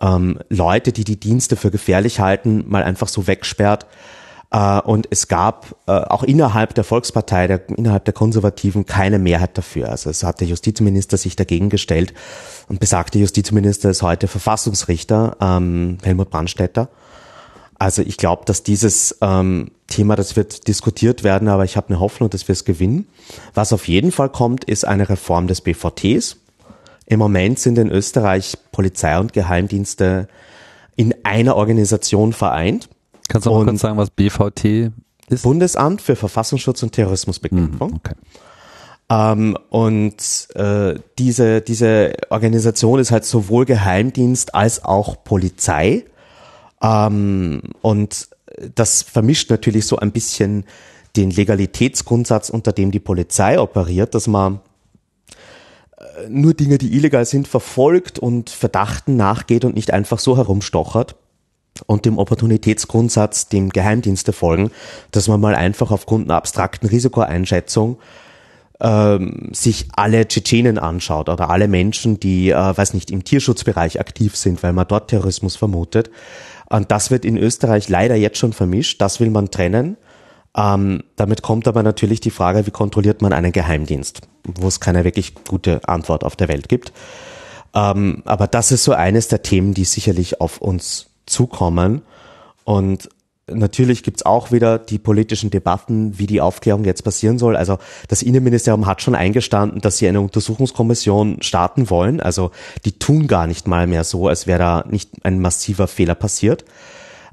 ähm, 0.00 0.40
Leute, 0.48 0.92
die 0.92 1.04
die 1.04 1.20
Dienste 1.20 1.56
für 1.56 1.70
gefährlich 1.70 2.20
halten, 2.20 2.64
mal 2.68 2.82
einfach 2.82 3.08
so 3.08 3.26
wegsperrt. 3.26 3.86
Äh, 4.50 4.80
und 4.80 5.06
es 5.10 5.28
gab 5.28 5.76
äh, 5.86 5.92
auch 5.92 6.22
innerhalb 6.22 6.74
der 6.74 6.84
Volkspartei, 6.84 7.46
der, 7.46 7.68
innerhalb 7.68 8.04
der 8.04 8.14
Konservativen 8.14 8.86
keine 8.86 9.18
Mehrheit 9.18 9.56
dafür. 9.56 9.90
Also 9.90 10.10
es 10.10 10.22
hat 10.22 10.40
der 10.40 10.48
Justizminister 10.48 11.16
sich 11.16 11.36
dagegen 11.36 11.68
gestellt 11.68 12.14
und 12.68 12.80
besagte 12.80 13.18
Justizminister 13.18 13.90
ist 13.90 14.02
heute 14.02 14.28
Verfassungsrichter, 14.28 15.36
ähm, 15.40 15.98
Helmut 16.02 16.30
Brandstätter. 16.30 16.88
Also 17.78 18.02
ich 18.02 18.18
glaube, 18.18 18.42
dass 18.44 18.62
dieses 18.62 19.16
ähm, 19.22 19.70
Thema, 19.86 20.14
das 20.14 20.36
wird 20.36 20.68
diskutiert 20.68 21.24
werden, 21.24 21.48
aber 21.48 21.64
ich 21.64 21.78
habe 21.78 21.88
eine 21.88 21.98
Hoffnung, 21.98 22.28
dass 22.28 22.46
wir 22.46 22.52
es 22.52 22.66
gewinnen. 22.66 23.06
Was 23.54 23.72
auf 23.72 23.88
jeden 23.88 24.12
Fall 24.12 24.28
kommt, 24.28 24.64
ist 24.64 24.84
eine 24.86 25.08
Reform 25.08 25.46
des 25.46 25.62
BVTs. 25.62 26.36
Im 27.06 27.18
Moment 27.18 27.58
sind 27.58 27.78
in 27.78 27.90
Österreich 27.90 28.58
Polizei 28.70 29.18
und 29.18 29.32
Geheimdienste 29.32 30.28
in 30.94 31.14
einer 31.24 31.56
Organisation 31.56 32.34
vereint. 32.34 32.90
Kannst 33.30 33.46
du 33.46 33.50
auch 33.50 33.64
kurz 33.64 33.80
sagen, 33.80 33.96
was 33.96 34.10
BVT 34.10 34.90
ist? 35.28 35.42
Bundesamt 35.44 36.02
für 36.02 36.16
Verfassungsschutz 36.16 36.82
und 36.82 36.90
Terrorismusbekämpfung. 36.90 37.90
Mhm, 37.90 37.96
okay. 37.96 38.14
Ähm, 39.08 39.56
und 39.70 40.48
äh, 40.54 40.94
diese, 41.16 41.60
diese 41.60 42.12
Organisation 42.30 42.98
ist 42.98 43.12
halt 43.12 43.24
sowohl 43.24 43.66
Geheimdienst 43.66 44.54
als 44.56 44.84
auch 44.84 45.22
Polizei. 45.22 46.04
Ähm, 46.82 47.62
und 47.82 48.28
das 48.74 49.02
vermischt 49.02 49.48
natürlich 49.48 49.86
so 49.86 49.96
ein 49.96 50.10
bisschen 50.10 50.64
den 51.16 51.30
Legalitätsgrundsatz, 51.30 52.50
unter 52.50 52.72
dem 52.72 52.90
die 52.90 52.98
Polizei 52.98 53.60
operiert, 53.60 54.16
dass 54.16 54.26
man 54.26 54.60
nur 56.28 56.54
Dinge, 56.54 56.78
die 56.78 56.96
illegal 56.96 57.24
sind, 57.24 57.46
verfolgt 57.46 58.18
und 58.18 58.50
Verdachten 58.50 59.16
nachgeht 59.16 59.64
und 59.64 59.76
nicht 59.76 59.92
einfach 59.92 60.18
so 60.18 60.36
herumstochert 60.36 61.14
und 61.86 62.04
dem 62.04 62.18
Opportunitätsgrundsatz, 62.18 63.48
dem 63.48 63.70
Geheimdienste 63.70 64.32
folgen, 64.32 64.70
dass 65.10 65.28
man 65.28 65.40
mal 65.40 65.54
einfach 65.54 65.90
aufgrund 65.90 66.26
einer 66.26 66.36
abstrakten 66.36 66.88
Risikoeinschätzung 66.88 67.98
ähm, 68.80 69.50
sich 69.52 69.88
alle 69.94 70.26
Tschetschenen 70.26 70.78
anschaut 70.78 71.28
oder 71.28 71.50
alle 71.50 71.68
Menschen, 71.68 72.18
die, 72.18 72.50
äh, 72.50 72.76
weiß 72.76 72.94
nicht, 72.94 73.10
im 73.10 73.24
Tierschutzbereich 73.24 74.00
aktiv 74.00 74.36
sind, 74.36 74.62
weil 74.62 74.72
man 74.72 74.88
dort 74.88 75.08
Terrorismus 75.08 75.56
vermutet. 75.56 76.10
Und 76.68 76.90
das 76.90 77.10
wird 77.10 77.24
in 77.24 77.36
Österreich 77.36 77.88
leider 77.88 78.14
jetzt 78.14 78.38
schon 78.38 78.52
vermischt. 78.52 79.00
Das 79.00 79.20
will 79.20 79.30
man 79.30 79.50
trennen. 79.50 79.96
Ähm, 80.56 81.02
damit 81.16 81.42
kommt 81.42 81.68
aber 81.68 81.82
natürlich 81.82 82.20
die 82.20 82.30
Frage, 82.30 82.66
wie 82.66 82.70
kontrolliert 82.70 83.22
man 83.22 83.32
einen 83.32 83.52
Geheimdienst, 83.52 84.22
wo 84.44 84.66
es 84.66 84.80
keine 84.80 85.04
wirklich 85.04 85.34
gute 85.44 85.86
Antwort 85.88 86.24
auf 86.24 86.36
der 86.36 86.48
Welt 86.48 86.68
gibt. 86.68 86.92
Ähm, 87.74 88.22
aber 88.24 88.46
das 88.46 88.72
ist 88.72 88.84
so 88.84 88.92
eines 88.92 89.28
der 89.28 89.42
Themen, 89.42 89.74
die 89.74 89.84
sicherlich 89.84 90.40
auf 90.40 90.58
uns 90.58 91.09
zukommen. 91.30 92.02
Und 92.64 93.08
natürlich 93.52 94.02
gibt's 94.02 94.24
auch 94.24 94.52
wieder 94.52 94.78
die 94.78 94.98
politischen 94.98 95.50
Debatten, 95.50 96.18
wie 96.18 96.26
die 96.26 96.40
Aufklärung 96.40 96.84
jetzt 96.84 97.02
passieren 97.02 97.38
soll. 97.38 97.56
Also 97.56 97.78
das 98.08 98.22
Innenministerium 98.22 98.86
hat 98.86 99.02
schon 99.02 99.14
eingestanden, 99.14 99.80
dass 99.80 99.98
sie 99.98 100.08
eine 100.08 100.20
Untersuchungskommission 100.20 101.42
starten 101.42 101.90
wollen. 101.90 102.20
Also 102.20 102.50
die 102.84 102.98
tun 102.98 103.26
gar 103.26 103.46
nicht 103.46 103.66
mal 103.66 103.86
mehr 103.86 104.04
so, 104.04 104.28
als 104.28 104.46
wäre 104.46 104.58
da 104.58 104.84
nicht 104.88 105.24
ein 105.24 105.40
massiver 105.40 105.88
Fehler 105.88 106.14
passiert. 106.14 106.64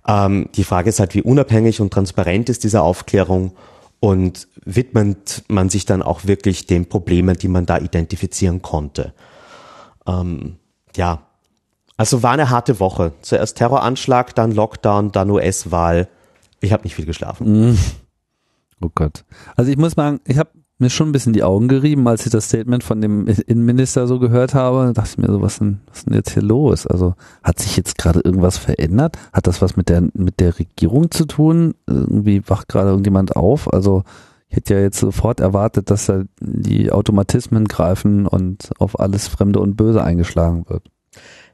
Ähm, 0.08 0.50
die 0.56 0.64
Frage 0.64 0.90
ist 0.90 1.00
halt, 1.00 1.14
wie 1.16 1.22
unabhängig 1.22 1.82
und 1.82 1.92
transparent 1.92 2.50
ist 2.50 2.64
diese 2.64 2.82
Aufklärung 2.82 3.52
und 4.00 4.48
widmet 4.64 5.44
man 5.48 5.70
sich 5.70 5.86
dann 5.86 6.02
auch 6.02 6.26
wirklich 6.26 6.68
den 6.68 6.88
Problemen, 6.88 7.36
die 7.38 7.48
man 7.48 7.66
da 7.66 7.78
identifizieren 7.78 8.62
konnte. 8.62 9.14
Ähm, 10.08 10.58
ja, 10.96 11.27
also 11.98 12.24
war 12.24 12.32
eine 12.32 12.50
harte 12.50 12.80
Woche. 12.80 13.14
Zuerst 13.22 13.58
Terroranschlag, 13.58 14.36
dann 14.36 14.52
Lockdown, 14.52 15.12
dann 15.12 15.32
US-Wahl. 15.32 16.08
Ich 16.62 16.72
habe 16.72 16.84
nicht 16.84 16.96
viel 16.96 17.06
geschlafen. 17.06 17.72
Mm. 17.72 17.78
Oh 18.82 18.90
Gott. 18.94 19.26
Also 19.56 19.72
ich 19.72 19.78
muss 19.78 19.94
sagen, 19.94 20.20
ich 20.26 20.38
habe 20.38 20.52
mir 20.80 20.90
schon 20.92 21.10
ein 21.10 21.12
bisschen 21.12 21.34
die 21.34 21.44
Augen 21.44 21.68
gerieben, 21.68 22.08
als 22.08 22.26
ich 22.26 22.32
das 22.32 22.46
Statement 22.46 22.84
von 22.84 23.02
dem 23.02 23.26
Innenminister 23.26 24.06
so 24.06 24.20
gehört 24.20 24.54
habe. 24.54 24.86
Da 24.86 24.94
dachte 24.94 25.10
ich 25.14 25.18
mir 25.18 25.34
so, 25.34 25.42
was 25.42 25.58
denn, 25.58 25.80
was 25.88 26.06
denn 26.06 26.14
jetzt 26.14 26.32
hier 26.32 26.44
los? 26.44 26.86
Also 26.86 27.16
hat 27.44 27.60
sich 27.60 27.76
jetzt 27.78 27.98
gerade 27.98 28.20
irgendwas 28.20 28.58
verändert? 28.60 29.18
Hat 29.34 29.48
das 29.48 29.62
was 29.62 29.76
mit 29.76 29.90
der, 29.90 30.04
mit 30.14 30.40
der 30.40 30.60
Regierung 30.60 31.10
zu 31.10 31.26
tun? 31.26 31.74
Irgendwie 31.88 32.48
wacht 32.48 32.68
gerade 32.68 32.90
irgendjemand 32.90 33.36
auf? 33.36 33.74
Also 33.74 34.04
ich 34.50 34.58
hätte 34.58 34.76
ja 34.76 34.82
jetzt 34.82 35.00
sofort 35.00 35.40
erwartet, 35.40 35.90
dass 35.90 36.06
da 36.06 36.24
die 36.40 36.92
Automatismen 36.92 37.66
greifen 37.66 38.28
und 38.28 38.70
auf 38.78 39.00
alles 39.00 39.28
Fremde 39.28 39.60
und 39.60 39.76
Böse 39.76 40.04
eingeschlagen 40.04 40.66
wird. 40.70 40.84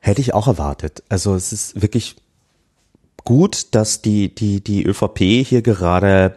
Hätte 0.06 0.20
ich 0.20 0.34
auch 0.34 0.48
erwartet. 0.48 1.02
Also 1.08 1.34
es 1.34 1.54
ist 1.54 1.82
wirklich 1.82 2.18
gut, 3.24 3.68
dass 3.72 4.02
die, 4.02 4.36
die, 4.36 4.62
die 4.62 4.84
ÖVP 4.84 5.46
hier 5.48 5.62
gerade 5.62 6.36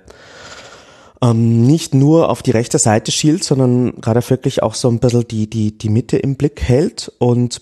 ähm, 1.20 1.66
nicht 1.66 1.92
nur 1.92 2.30
auf 2.30 2.44
die 2.44 2.52
rechte 2.52 2.78
Seite 2.78 3.10
schielt, 3.10 3.42
sondern 3.42 4.00
gerade 4.00 4.22
wirklich 4.30 4.62
auch 4.62 4.74
so 4.74 4.88
ein 4.88 5.00
bisschen 5.00 5.26
die, 5.26 5.50
die, 5.50 5.76
die 5.76 5.88
Mitte 5.88 6.16
im 6.16 6.36
Blick 6.36 6.62
hält. 6.62 7.10
Und 7.18 7.60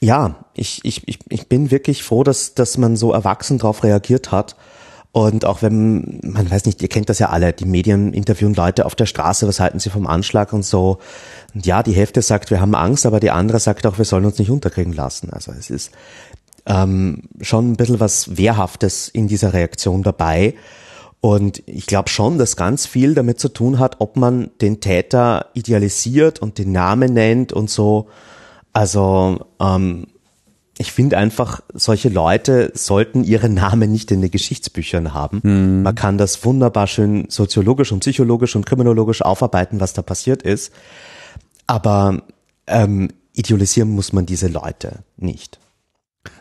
ja, 0.00 0.44
ich, 0.52 0.84
ich, 0.84 1.06
ich, 1.06 1.48
bin 1.48 1.70
wirklich 1.70 2.02
froh, 2.02 2.22
dass, 2.22 2.52
dass 2.52 2.76
man 2.76 2.94
so 2.94 3.10
erwachsen 3.14 3.56
darauf 3.56 3.84
reagiert 3.84 4.30
hat. 4.30 4.56
Und 5.12 5.46
auch 5.46 5.62
wenn, 5.62 6.20
man 6.22 6.50
weiß 6.50 6.66
nicht, 6.66 6.82
ihr 6.82 6.88
kennt 6.88 7.08
das 7.08 7.18
ja 7.18 7.30
alle, 7.30 7.54
die 7.54 7.64
Medien 7.64 8.12
interviewen 8.12 8.52
Leute 8.52 8.84
auf 8.84 8.94
der 8.94 9.06
Straße, 9.06 9.48
was 9.48 9.58
halten 9.58 9.78
sie 9.78 9.88
vom 9.88 10.06
Anschlag 10.06 10.52
und 10.52 10.66
so. 10.66 10.98
Und 11.54 11.66
ja, 11.66 11.82
die 11.82 11.92
Hälfte 11.92 12.22
sagt, 12.22 12.50
wir 12.50 12.60
haben 12.60 12.74
Angst, 12.74 13.06
aber 13.06 13.20
die 13.20 13.30
andere 13.30 13.58
sagt 13.58 13.86
auch, 13.86 13.98
wir 13.98 14.04
sollen 14.04 14.24
uns 14.24 14.38
nicht 14.38 14.50
unterkriegen 14.50 14.92
lassen. 14.92 15.30
Also 15.30 15.52
es 15.52 15.70
ist 15.70 15.90
ähm, 16.66 17.22
schon 17.40 17.72
ein 17.72 17.76
bisschen 17.76 18.00
was 18.00 18.36
Wehrhaftes 18.36 19.08
in 19.08 19.28
dieser 19.28 19.52
Reaktion 19.52 20.02
dabei. 20.02 20.54
Und 21.20 21.62
ich 21.66 21.86
glaube 21.86 22.10
schon, 22.10 22.38
dass 22.38 22.56
ganz 22.56 22.86
viel 22.86 23.14
damit 23.14 23.40
zu 23.40 23.48
tun 23.48 23.78
hat, 23.78 23.96
ob 23.98 24.16
man 24.16 24.50
den 24.60 24.80
Täter 24.80 25.46
idealisiert 25.54 26.40
und 26.40 26.58
den 26.58 26.70
Namen 26.70 27.12
nennt 27.12 27.52
und 27.52 27.70
so. 27.70 28.08
Also 28.72 29.40
ähm, 29.58 30.06
ich 30.78 30.92
finde 30.92 31.18
einfach, 31.18 31.60
solche 31.74 32.08
Leute 32.08 32.70
sollten 32.74 33.24
ihre 33.24 33.48
Namen 33.48 33.90
nicht 33.90 34.12
in 34.12 34.20
den 34.20 34.30
Geschichtsbüchern 34.30 35.12
haben. 35.12 35.40
Mhm. 35.42 35.82
Man 35.82 35.94
kann 35.96 36.18
das 36.18 36.44
wunderbar 36.44 36.86
schön 36.86 37.26
soziologisch 37.28 37.90
und 37.90 38.00
psychologisch 38.00 38.54
und 38.54 38.64
kriminologisch 38.64 39.22
aufarbeiten, 39.22 39.80
was 39.80 39.94
da 39.94 40.02
passiert 40.02 40.42
ist. 40.42 40.72
Aber 41.68 42.22
ähm, 42.66 43.08
idealisieren 43.32 43.90
muss 43.90 44.12
man 44.12 44.26
diese 44.26 44.48
Leute 44.48 45.04
nicht. 45.16 45.60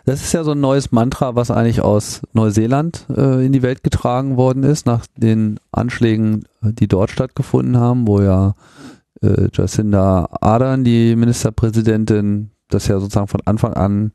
Das 0.05 0.21
ist 0.21 0.33
ja 0.33 0.43
so 0.43 0.51
ein 0.51 0.59
neues 0.59 0.91
Mantra, 0.91 1.35
was 1.35 1.51
eigentlich 1.51 1.81
aus 1.81 2.21
Neuseeland 2.33 3.05
äh, 3.15 3.45
in 3.45 3.51
die 3.51 3.61
Welt 3.61 3.83
getragen 3.83 4.35
worden 4.35 4.63
ist, 4.63 4.85
nach 4.85 5.05
den 5.15 5.59
Anschlägen, 5.71 6.45
die 6.61 6.87
dort 6.87 7.11
stattgefunden 7.11 7.77
haben, 7.77 8.07
wo 8.07 8.21
ja 8.21 8.55
äh, 9.21 9.49
Jacinda 9.53 10.27
Ardern, 10.41 10.83
die 10.83 11.15
Ministerpräsidentin, 11.15 12.51
das 12.69 12.87
ja 12.87 12.99
sozusagen 12.99 13.27
von 13.27 13.41
Anfang 13.45 13.73
an 13.73 14.11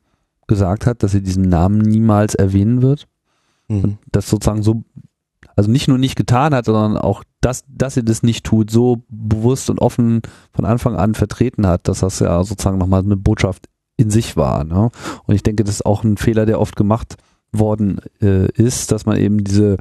gesagt 0.47 0.87
hat, 0.87 1.03
dass 1.03 1.13
sie 1.13 1.23
diesen 1.23 1.49
Namen 1.49 1.79
niemals 1.79 2.35
erwähnen 2.35 2.83
wird. 2.83 3.07
Mhm. 3.69 3.85
Und 3.85 3.99
das 4.11 4.29
sozusagen 4.29 4.63
so, 4.63 4.83
also 5.57 5.71
nicht 5.71 5.89
nur 5.89 5.99
nicht 5.99 6.17
getan 6.17 6.55
hat, 6.55 6.67
sondern 6.67 6.97
auch, 6.97 7.23
dass, 7.43 7.65
dass 7.69 7.95
sie 7.95 8.05
das 8.05 8.23
nicht 8.23 8.45
tut, 8.45 8.71
so 8.71 9.03
bewusst 9.09 9.69
und 9.69 9.81
offen 9.81 10.23
von 10.53 10.65
Anfang 10.65 10.97
an 10.97 11.15
vertreten 11.15 11.67
hat, 11.67 11.89
dass 11.89 12.01
das 12.01 12.21
ja 12.21 12.43
sozusagen 12.43 12.79
nochmal 12.79 13.03
eine 13.03 13.17
Botschaft 13.17 13.69
in 13.97 14.11
sich 14.11 14.37
war. 14.37 14.65
Ne? 14.65 14.91
Und 15.25 15.35
ich 15.35 15.43
denke, 15.43 15.65
das 15.65 15.77
ist 15.77 15.87
auch 15.87 16.05
ein 16.05 16.17
Fehler, 16.17 16.47
der 16.47 16.61
oft 16.61 16.77
gemacht 16.77 17.17
worden 17.53 18.01
äh, 18.23 18.51
ist, 18.53 18.93
dass 18.93 19.05
man 19.05 19.19
eben 19.19 19.45
diese 19.45 19.77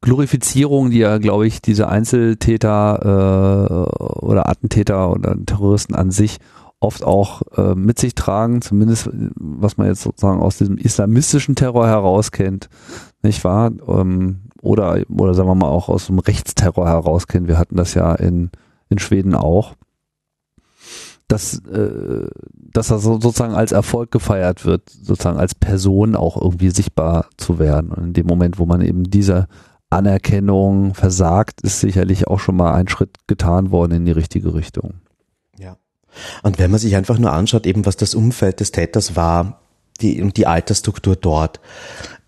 Glorifizierung, 0.00 0.90
die 0.90 0.98
ja, 0.98 1.18
glaube 1.18 1.46
ich, 1.46 1.60
diese 1.60 1.88
Einzeltäter 1.88 3.86
äh, 3.90 4.24
oder 4.24 4.48
Attentäter 4.48 5.10
oder 5.10 5.36
Terroristen 5.44 5.94
an 5.94 6.10
sich 6.10 6.38
oft 6.80 7.04
auch 7.04 7.42
äh, 7.56 7.74
mit 7.74 7.98
sich 7.98 8.14
tragen, 8.14 8.62
zumindest 8.62 9.10
was 9.12 9.76
man 9.76 9.88
jetzt 9.88 10.00
sozusagen 10.00 10.40
aus 10.40 10.56
diesem 10.56 10.78
islamistischen 10.78 11.54
Terror 11.54 11.86
herauskennt, 11.86 12.70
nicht 13.22 13.44
wahr? 13.44 13.70
Ähm, 13.86 14.40
oder, 14.62 15.02
oder 15.08 15.34
sagen 15.34 15.48
wir 15.48 15.54
mal 15.54 15.68
auch 15.68 15.88
aus 15.88 16.06
dem 16.06 16.18
Rechtsterror 16.18 16.86
herauskennt. 16.86 17.48
Wir 17.48 17.58
hatten 17.58 17.76
das 17.76 17.94
ja 17.94 18.14
in, 18.14 18.50
in 18.88 18.98
Schweden 18.98 19.34
auch. 19.34 19.74
Dass, 21.28 21.64
äh, 21.66 22.26
dass 22.52 22.90
er 22.90 22.98
so, 22.98 23.20
sozusagen 23.20 23.54
als 23.54 23.70
Erfolg 23.70 24.10
gefeiert 24.10 24.64
wird, 24.64 24.90
sozusagen 24.90 25.38
als 25.38 25.54
Person 25.54 26.16
auch 26.16 26.36
irgendwie 26.36 26.70
sichtbar 26.70 27.26
zu 27.36 27.60
werden. 27.60 27.92
Und 27.92 28.04
in 28.04 28.12
dem 28.14 28.26
Moment, 28.26 28.58
wo 28.58 28.66
man 28.66 28.80
eben 28.80 29.04
diese 29.04 29.46
Anerkennung 29.90 30.94
versagt, 30.94 31.60
ist 31.60 31.80
sicherlich 31.80 32.26
auch 32.26 32.40
schon 32.40 32.56
mal 32.56 32.74
ein 32.74 32.88
Schritt 32.88 33.10
getan 33.28 33.70
worden 33.70 33.92
in 33.92 34.04
die 34.06 34.12
richtige 34.12 34.54
Richtung. 34.54 34.94
Ja. 35.56 35.76
Und 36.42 36.58
wenn 36.58 36.72
man 36.72 36.80
sich 36.80 36.96
einfach 36.96 37.18
nur 37.18 37.32
anschaut, 37.32 37.66
eben 37.66 37.86
was 37.86 37.96
das 37.96 38.16
Umfeld 38.16 38.58
des 38.58 38.72
Täters 38.72 39.14
war, 39.14 39.60
die, 40.00 40.20
und 40.22 40.36
die 40.36 40.46
Altersstruktur 40.48 41.14
dort, 41.14 41.60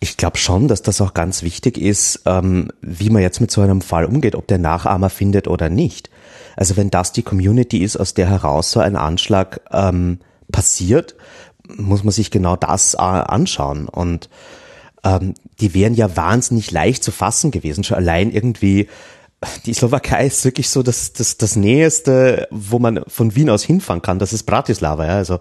ich 0.03 0.17
glaube 0.17 0.37
schon, 0.37 0.67
dass 0.67 0.83
das 0.83 1.01
auch 1.01 1.15
ganz 1.15 1.45
wichtig 1.45 1.79
ist, 1.79 2.23
ähm, 2.27 2.73
wie 2.81 3.09
man 3.09 3.23
jetzt 3.23 3.41
mit 3.41 3.53
so 3.53 3.61
einem 3.61 3.81
Fall 3.81 4.05
umgeht, 4.05 4.35
ob 4.35 4.49
der 4.49 4.59
Nachahmer 4.59 5.11
findet 5.11 5.47
oder 5.47 5.69
nicht. 5.69 6.11
Also 6.57 6.77
wenn 6.77 6.91
das 6.91 7.13
die 7.13 7.23
Community 7.23 7.79
ist, 7.79 7.97
aus 7.97 8.13
der 8.13 8.29
heraus 8.29 8.73
so 8.73 8.81
ein 8.81 8.97
Anschlag 8.97 9.61
ähm, 9.71 10.19
passiert, 10.51 11.15
muss 11.77 12.03
man 12.03 12.11
sich 12.11 12.33
genau 12.33 12.57
das 12.57 12.95
äh, 12.95 12.99
anschauen. 12.99 13.89
Und 13.89 14.29
ähm, 15.05 15.35
die 15.61 15.73
wären 15.73 15.95
ja 15.95 16.17
wahnsinnig 16.17 16.73
leicht 16.73 17.05
zu 17.05 17.13
fassen 17.13 17.53
gewesen. 17.53 17.85
Schon 17.85 17.99
allein 17.99 18.33
irgendwie, 18.33 18.89
die 19.67 19.75
Slowakei 19.75 20.27
ist 20.27 20.45
wirklich 20.45 20.69
so 20.69 20.83
das, 20.83 21.13
das, 21.13 21.37
das 21.37 21.57
Näheste, 21.57 22.49
wo 22.51 22.79
man 22.79 23.03
von 23.07 23.35
Wien 23.35 23.51
aus 23.51 23.63
hinfahren 23.63 24.03
kann. 24.03 24.19
Das 24.19 24.33
ist 24.33 24.45
Bratislava, 24.45 25.07
ja. 25.07 25.15
Also, 25.15 25.39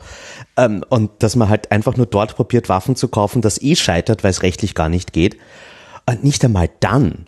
ähm, 0.58 0.84
und 0.90 1.12
dass 1.20 1.36
man 1.36 1.50
halt 1.50 1.72
einfach 1.72 1.98
nur 1.98 2.06
dort 2.06 2.36
probiert, 2.36 2.70
Waffen 2.70 2.96
zu 2.96 3.08
kaufen, 3.08 3.42
das 3.42 3.62
eh 3.62 3.76
scheitert, 3.76 4.24
weil 4.24 4.32
es 4.32 4.44
rechtlich 4.44 4.76
gar 4.76 4.90
nicht 4.90 5.14
geht. 5.14 5.38
Und 6.06 6.24
nicht 6.24 6.44
einmal 6.44 6.70
dann 6.80 7.28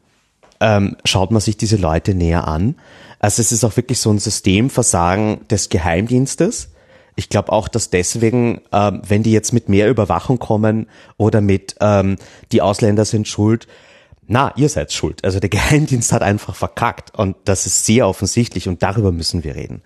ähm, 0.59 0.97
schaut 1.05 1.32
man 1.32 1.41
sich 1.41 1.57
diese 1.57 1.78
Leute 1.78 2.15
näher 2.15 2.47
an. 2.47 2.76
Also 3.19 3.41
es 3.41 3.51
ist 3.51 3.63
auch 3.63 3.78
wirklich 3.78 3.99
so 3.99 4.11
ein 4.11 4.19
Systemversagen 4.19 5.47
des 5.47 5.69
Geheimdienstes 5.69 6.69
ich 7.15 7.30
glaube 7.30 7.51
auch, 7.51 7.67
dass 7.67 7.89
deswegen, 7.89 8.61
ähm, 8.71 9.01
wenn 9.07 9.24
die 9.24 9.32
jetzt 9.32 9.53
mit 9.53 9.69
mehr 9.69 9.89
Überwachung 9.89 10.39
kommen 10.39 10.88
oder 11.17 11.41
mit 11.41 11.76
ähm, 11.80 12.15
die 12.51 12.61
Ausländer 12.61 13.05
sind 13.05 13.28
schuld, 13.28 13.67
na, 14.28 14.53
ihr 14.55 14.69
seid 14.69 14.91
schuld. 14.93 15.24
Also 15.24 15.39
der 15.39 15.49
Geheimdienst 15.51 16.11
hat 16.13 16.21
einfach 16.21 16.55
verkackt 16.55 17.17
und 17.17 17.36
das 17.45 17.65
ist 17.65 17.86
sehr 17.86 18.07
offensichtlich 18.07 18.67
und 18.67 18.84
darüber 18.84 19.11
müssen 19.11 19.43
wir 19.43 19.55
reden. 19.55 19.82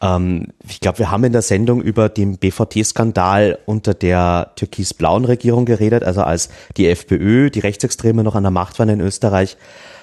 Ähm, 0.00 0.48
ich 0.68 0.80
glaube, 0.80 0.98
wir 0.98 1.10
haben 1.10 1.24
in 1.24 1.32
der 1.32 1.42
Sendung 1.42 1.82
über 1.82 2.08
den 2.08 2.38
BVT-Skandal 2.38 3.58
unter 3.66 3.94
der 3.94 4.52
türkis-blauen 4.56 5.24
Regierung 5.24 5.64
geredet, 5.64 6.04
also 6.04 6.22
als 6.22 6.48
die 6.76 6.88
FPÖ, 6.88 7.50
die 7.50 7.60
Rechtsextreme 7.60 8.22
noch 8.22 8.34
an 8.34 8.44
der 8.44 8.50
Macht 8.50 8.78
waren 8.78 8.88
in 8.88 9.00
Österreich, 9.00 9.56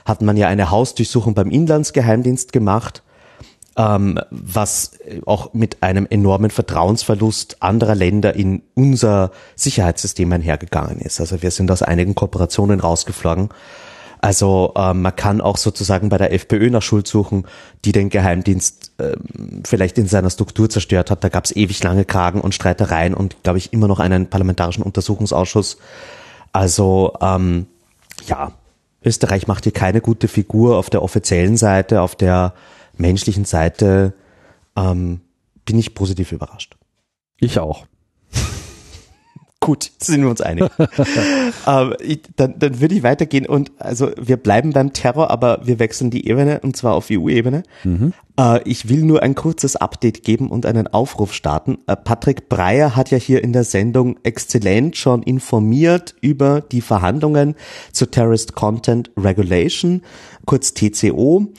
hat 0.05 0.21
man 0.21 0.37
ja 0.37 0.47
eine 0.47 0.71
Hausdurchsuchung 0.71 1.33
beim 1.33 1.51
Inlandsgeheimdienst 1.51 2.51
gemacht 2.51 3.03
ähm, 3.77 4.19
was 4.31 4.91
auch 5.25 5.53
mit 5.53 5.81
einem 5.81 6.07
enormen 6.09 6.51
Vertrauensverlust 6.51 7.57
anderer 7.61 7.95
Länder 7.95 8.35
in 8.35 8.63
unser 8.73 9.31
Sicherheitssystem 9.55 10.31
einhergegangen 10.31 10.99
ist. 10.99 11.19
Also 11.19 11.41
wir 11.41 11.51
sind 11.51 11.71
aus 11.71 11.81
einigen 11.81 12.15
Kooperationen 12.15 12.79
rausgeflogen. 12.79 13.49
Also 14.23 14.73
äh, 14.75 14.93
man 14.93 15.15
kann 15.15 15.41
auch 15.41 15.57
sozusagen 15.57 16.09
bei 16.09 16.17
der 16.19 16.31
FPÖ 16.31 16.69
nach 16.69 16.83
Schuld 16.83 17.07
suchen, 17.07 17.45
die 17.85 17.91
den 17.91 18.09
Geheimdienst 18.09 18.91
äh, 18.99 19.13
vielleicht 19.63 19.97
in 19.97 20.05
seiner 20.05 20.29
Struktur 20.29 20.69
zerstört 20.69 21.09
hat. 21.09 21.23
Da 21.23 21.29
gab 21.29 21.45
es 21.45 21.55
ewig 21.55 21.81
lange 21.81 22.05
Kragen 22.05 22.39
und 22.39 22.53
Streitereien 22.53 23.15
und, 23.15 23.41
glaube 23.41 23.57
ich, 23.57 23.73
immer 23.73 23.87
noch 23.87 23.99
einen 23.99 24.27
parlamentarischen 24.27 24.83
Untersuchungsausschuss. 24.83 25.77
Also 26.53 27.13
ähm, 27.19 27.65
ja, 28.27 28.51
Österreich 29.03 29.47
macht 29.47 29.63
hier 29.63 29.73
keine 29.73 30.01
gute 30.01 30.27
Figur 30.27 30.77
auf 30.77 30.91
der 30.91 31.01
offiziellen 31.01 31.57
Seite, 31.57 32.01
auf 32.01 32.15
der 32.15 32.53
menschlichen 33.01 33.45
Seite 33.45 34.13
ähm, 34.75 35.21
bin 35.65 35.77
ich 35.77 35.93
positiv 35.93 36.31
überrascht. 36.31 36.77
Ich 37.39 37.59
auch. 37.59 37.85
Gut, 39.59 39.91
sind 39.99 40.21
wir 40.23 40.29
uns 40.29 40.41
einig. 40.41 40.71
ähm, 41.67 41.93
ich, 41.99 42.21
dann, 42.35 42.57
dann 42.57 42.79
würde 42.79 42.95
ich 42.95 43.03
weitergehen 43.03 43.45
und 43.45 43.71
also 43.77 44.11
wir 44.19 44.37
bleiben 44.37 44.73
beim 44.73 44.93
Terror, 44.93 45.29
aber 45.29 45.61
wir 45.65 45.77
wechseln 45.79 46.09
die 46.09 46.27
Ebene 46.27 46.61
und 46.61 46.75
zwar 46.75 46.93
auf 46.93 47.09
EU-Ebene. 47.11 47.63
Mhm. 47.83 48.13
Äh, 48.39 48.61
ich 48.67 48.89
will 48.89 49.03
nur 49.03 49.21
ein 49.21 49.35
kurzes 49.35 49.75
Update 49.75 50.23
geben 50.23 50.49
und 50.49 50.65
einen 50.65 50.87
Aufruf 50.87 51.33
starten. 51.33 51.77
Äh, 51.87 51.95
Patrick 51.95 52.49
Breyer 52.49 52.95
hat 52.95 53.11
ja 53.11 53.17
hier 53.17 53.43
in 53.43 53.53
der 53.53 53.63
Sendung 53.63 54.17
exzellent 54.23 54.97
schon 54.97 55.21
informiert 55.23 56.15
über 56.21 56.61
die 56.61 56.81
Verhandlungen 56.81 57.55
zur 57.91 58.09
Terrorist 58.09 58.55
Content 58.55 59.11
Regulation, 59.15 60.01
kurz 60.45 60.73
TCO. 60.73 61.53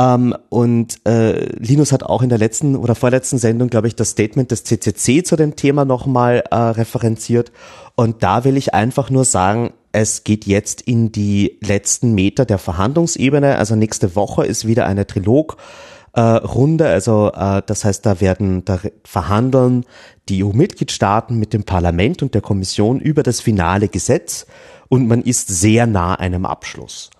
Ähm, 0.00 0.34
und 0.48 0.98
äh, 1.06 1.46
Linus 1.56 1.92
hat 1.92 2.02
auch 2.02 2.22
in 2.22 2.28
der 2.28 2.38
letzten 2.38 2.76
oder 2.76 2.94
vorletzten 2.94 3.38
Sendung, 3.38 3.68
glaube 3.68 3.86
ich, 3.86 3.96
das 3.96 4.10
Statement 4.10 4.50
des 4.50 4.64
CCC 4.64 5.22
zu 5.22 5.36
dem 5.36 5.56
Thema 5.56 5.84
nochmal 5.84 6.44
äh, 6.50 6.56
referenziert. 6.56 7.52
Und 7.94 8.22
da 8.22 8.44
will 8.44 8.56
ich 8.56 8.74
einfach 8.74 9.10
nur 9.10 9.24
sagen, 9.24 9.72
es 9.92 10.24
geht 10.24 10.46
jetzt 10.46 10.82
in 10.82 11.12
die 11.12 11.58
letzten 11.60 12.14
Meter 12.14 12.44
der 12.44 12.58
Verhandlungsebene. 12.58 13.56
Also 13.56 13.76
nächste 13.76 14.16
Woche 14.16 14.44
ist 14.44 14.66
wieder 14.66 14.86
eine 14.86 15.06
Trilog. 15.06 15.56
Äh, 16.14 16.20
Runde, 16.20 16.88
also 16.88 17.32
äh, 17.32 17.62
das 17.66 17.84
heißt, 17.84 18.06
da 18.06 18.20
werden 18.20 18.64
da 18.64 18.78
verhandeln 19.04 19.84
die 20.28 20.44
EU-Mitgliedstaaten 20.44 21.36
mit 21.36 21.52
dem 21.52 21.64
Parlament 21.64 22.22
und 22.22 22.34
der 22.34 22.40
Kommission 22.40 23.00
über 23.00 23.22
das 23.22 23.40
finale 23.40 23.88
Gesetz 23.88 24.46
und 24.88 25.08
man 25.08 25.22
ist 25.22 25.48
sehr 25.48 25.86
nah 25.86 26.14
einem 26.14 26.46
Abschluss. 26.46 27.10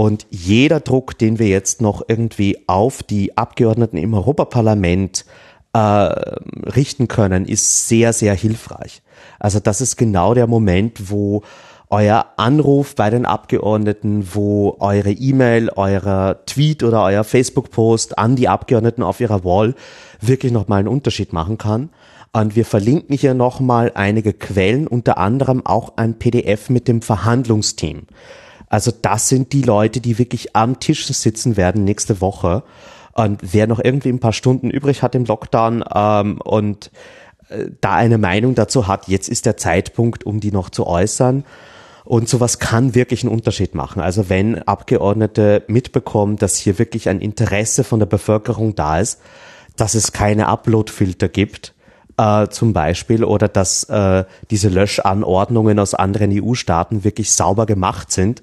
Und 0.00 0.26
jeder 0.30 0.80
Druck, 0.80 1.18
den 1.18 1.38
wir 1.38 1.48
jetzt 1.48 1.82
noch 1.82 2.00
irgendwie 2.08 2.56
auf 2.66 3.02
die 3.02 3.36
Abgeordneten 3.36 3.98
im 3.98 4.14
Europaparlament 4.14 5.26
äh, 5.74 5.78
richten 5.78 7.06
können, 7.06 7.44
ist 7.44 7.86
sehr, 7.86 8.14
sehr 8.14 8.32
hilfreich. 8.32 9.02
Also 9.38 9.60
das 9.60 9.82
ist 9.82 9.98
genau 9.98 10.32
der 10.32 10.46
Moment, 10.46 11.10
wo 11.10 11.42
euer 11.90 12.28
Anruf 12.38 12.94
bei 12.94 13.10
den 13.10 13.26
Abgeordneten, 13.26 14.26
wo 14.32 14.74
eure 14.80 15.10
E-Mail, 15.10 15.68
euer 15.76 16.38
Tweet 16.46 16.82
oder 16.82 17.04
euer 17.04 17.22
Facebook-Post 17.22 18.16
an 18.16 18.36
die 18.36 18.48
Abgeordneten 18.48 19.02
auf 19.02 19.20
ihrer 19.20 19.44
Wall 19.44 19.74
wirklich 20.18 20.50
nochmal 20.50 20.78
einen 20.78 20.88
Unterschied 20.88 21.34
machen 21.34 21.58
kann. 21.58 21.90
Und 22.32 22.56
wir 22.56 22.64
verlinken 22.64 23.14
hier 23.14 23.34
nochmal 23.34 23.92
einige 23.94 24.32
Quellen, 24.32 24.86
unter 24.86 25.18
anderem 25.18 25.66
auch 25.66 25.98
ein 25.98 26.18
PDF 26.18 26.70
mit 26.70 26.88
dem 26.88 27.02
Verhandlungsteam. 27.02 28.06
Also 28.70 28.92
das 29.02 29.28
sind 29.28 29.52
die 29.52 29.62
Leute, 29.62 30.00
die 30.00 30.18
wirklich 30.18 30.56
am 30.56 30.80
Tisch 30.80 31.06
sitzen 31.06 31.58
werden 31.58 31.84
nächste 31.84 32.22
Woche. 32.22 32.62
Und 33.12 33.40
wer 33.42 33.66
noch 33.66 33.80
irgendwie 33.82 34.08
ein 34.08 34.20
paar 34.20 34.32
Stunden 34.32 34.70
übrig 34.70 35.02
hat 35.02 35.14
im 35.14 35.24
Lockdown 35.24 35.84
ähm, 35.92 36.40
und 36.40 36.90
äh, 37.48 37.66
da 37.80 37.96
eine 37.96 38.16
Meinung 38.16 38.54
dazu 38.54 38.86
hat, 38.86 39.08
jetzt 39.08 39.28
ist 39.28 39.44
der 39.44 39.56
Zeitpunkt, 39.56 40.24
um 40.24 40.38
die 40.40 40.52
noch 40.52 40.70
zu 40.70 40.86
äußern. 40.86 41.44
Und 42.04 42.28
sowas 42.28 42.60
kann 42.60 42.94
wirklich 42.94 43.24
einen 43.24 43.32
Unterschied 43.32 43.74
machen. 43.74 44.00
Also 44.00 44.28
wenn 44.28 44.62
Abgeordnete 44.62 45.64
mitbekommen, 45.66 46.36
dass 46.36 46.56
hier 46.56 46.78
wirklich 46.78 47.08
ein 47.08 47.20
Interesse 47.20 47.84
von 47.84 47.98
der 47.98 48.06
Bevölkerung 48.06 48.76
da 48.76 49.00
ist, 49.00 49.20
dass 49.76 49.94
es 49.94 50.12
keine 50.12 50.46
Uploadfilter 50.46 51.28
gibt, 51.28 51.74
äh, 52.16 52.48
zum 52.48 52.72
Beispiel, 52.72 53.24
oder 53.24 53.48
dass 53.48 53.84
äh, 53.84 54.24
diese 54.50 54.68
Löschanordnungen 54.68 55.78
aus 55.78 55.94
anderen 55.94 56.30
EU-Staaten 56.32 57.04
wirklich 57.04 57.32
sauber 57.32 57.66
gemacht 57.66 58.12
sind, 58.12 58.42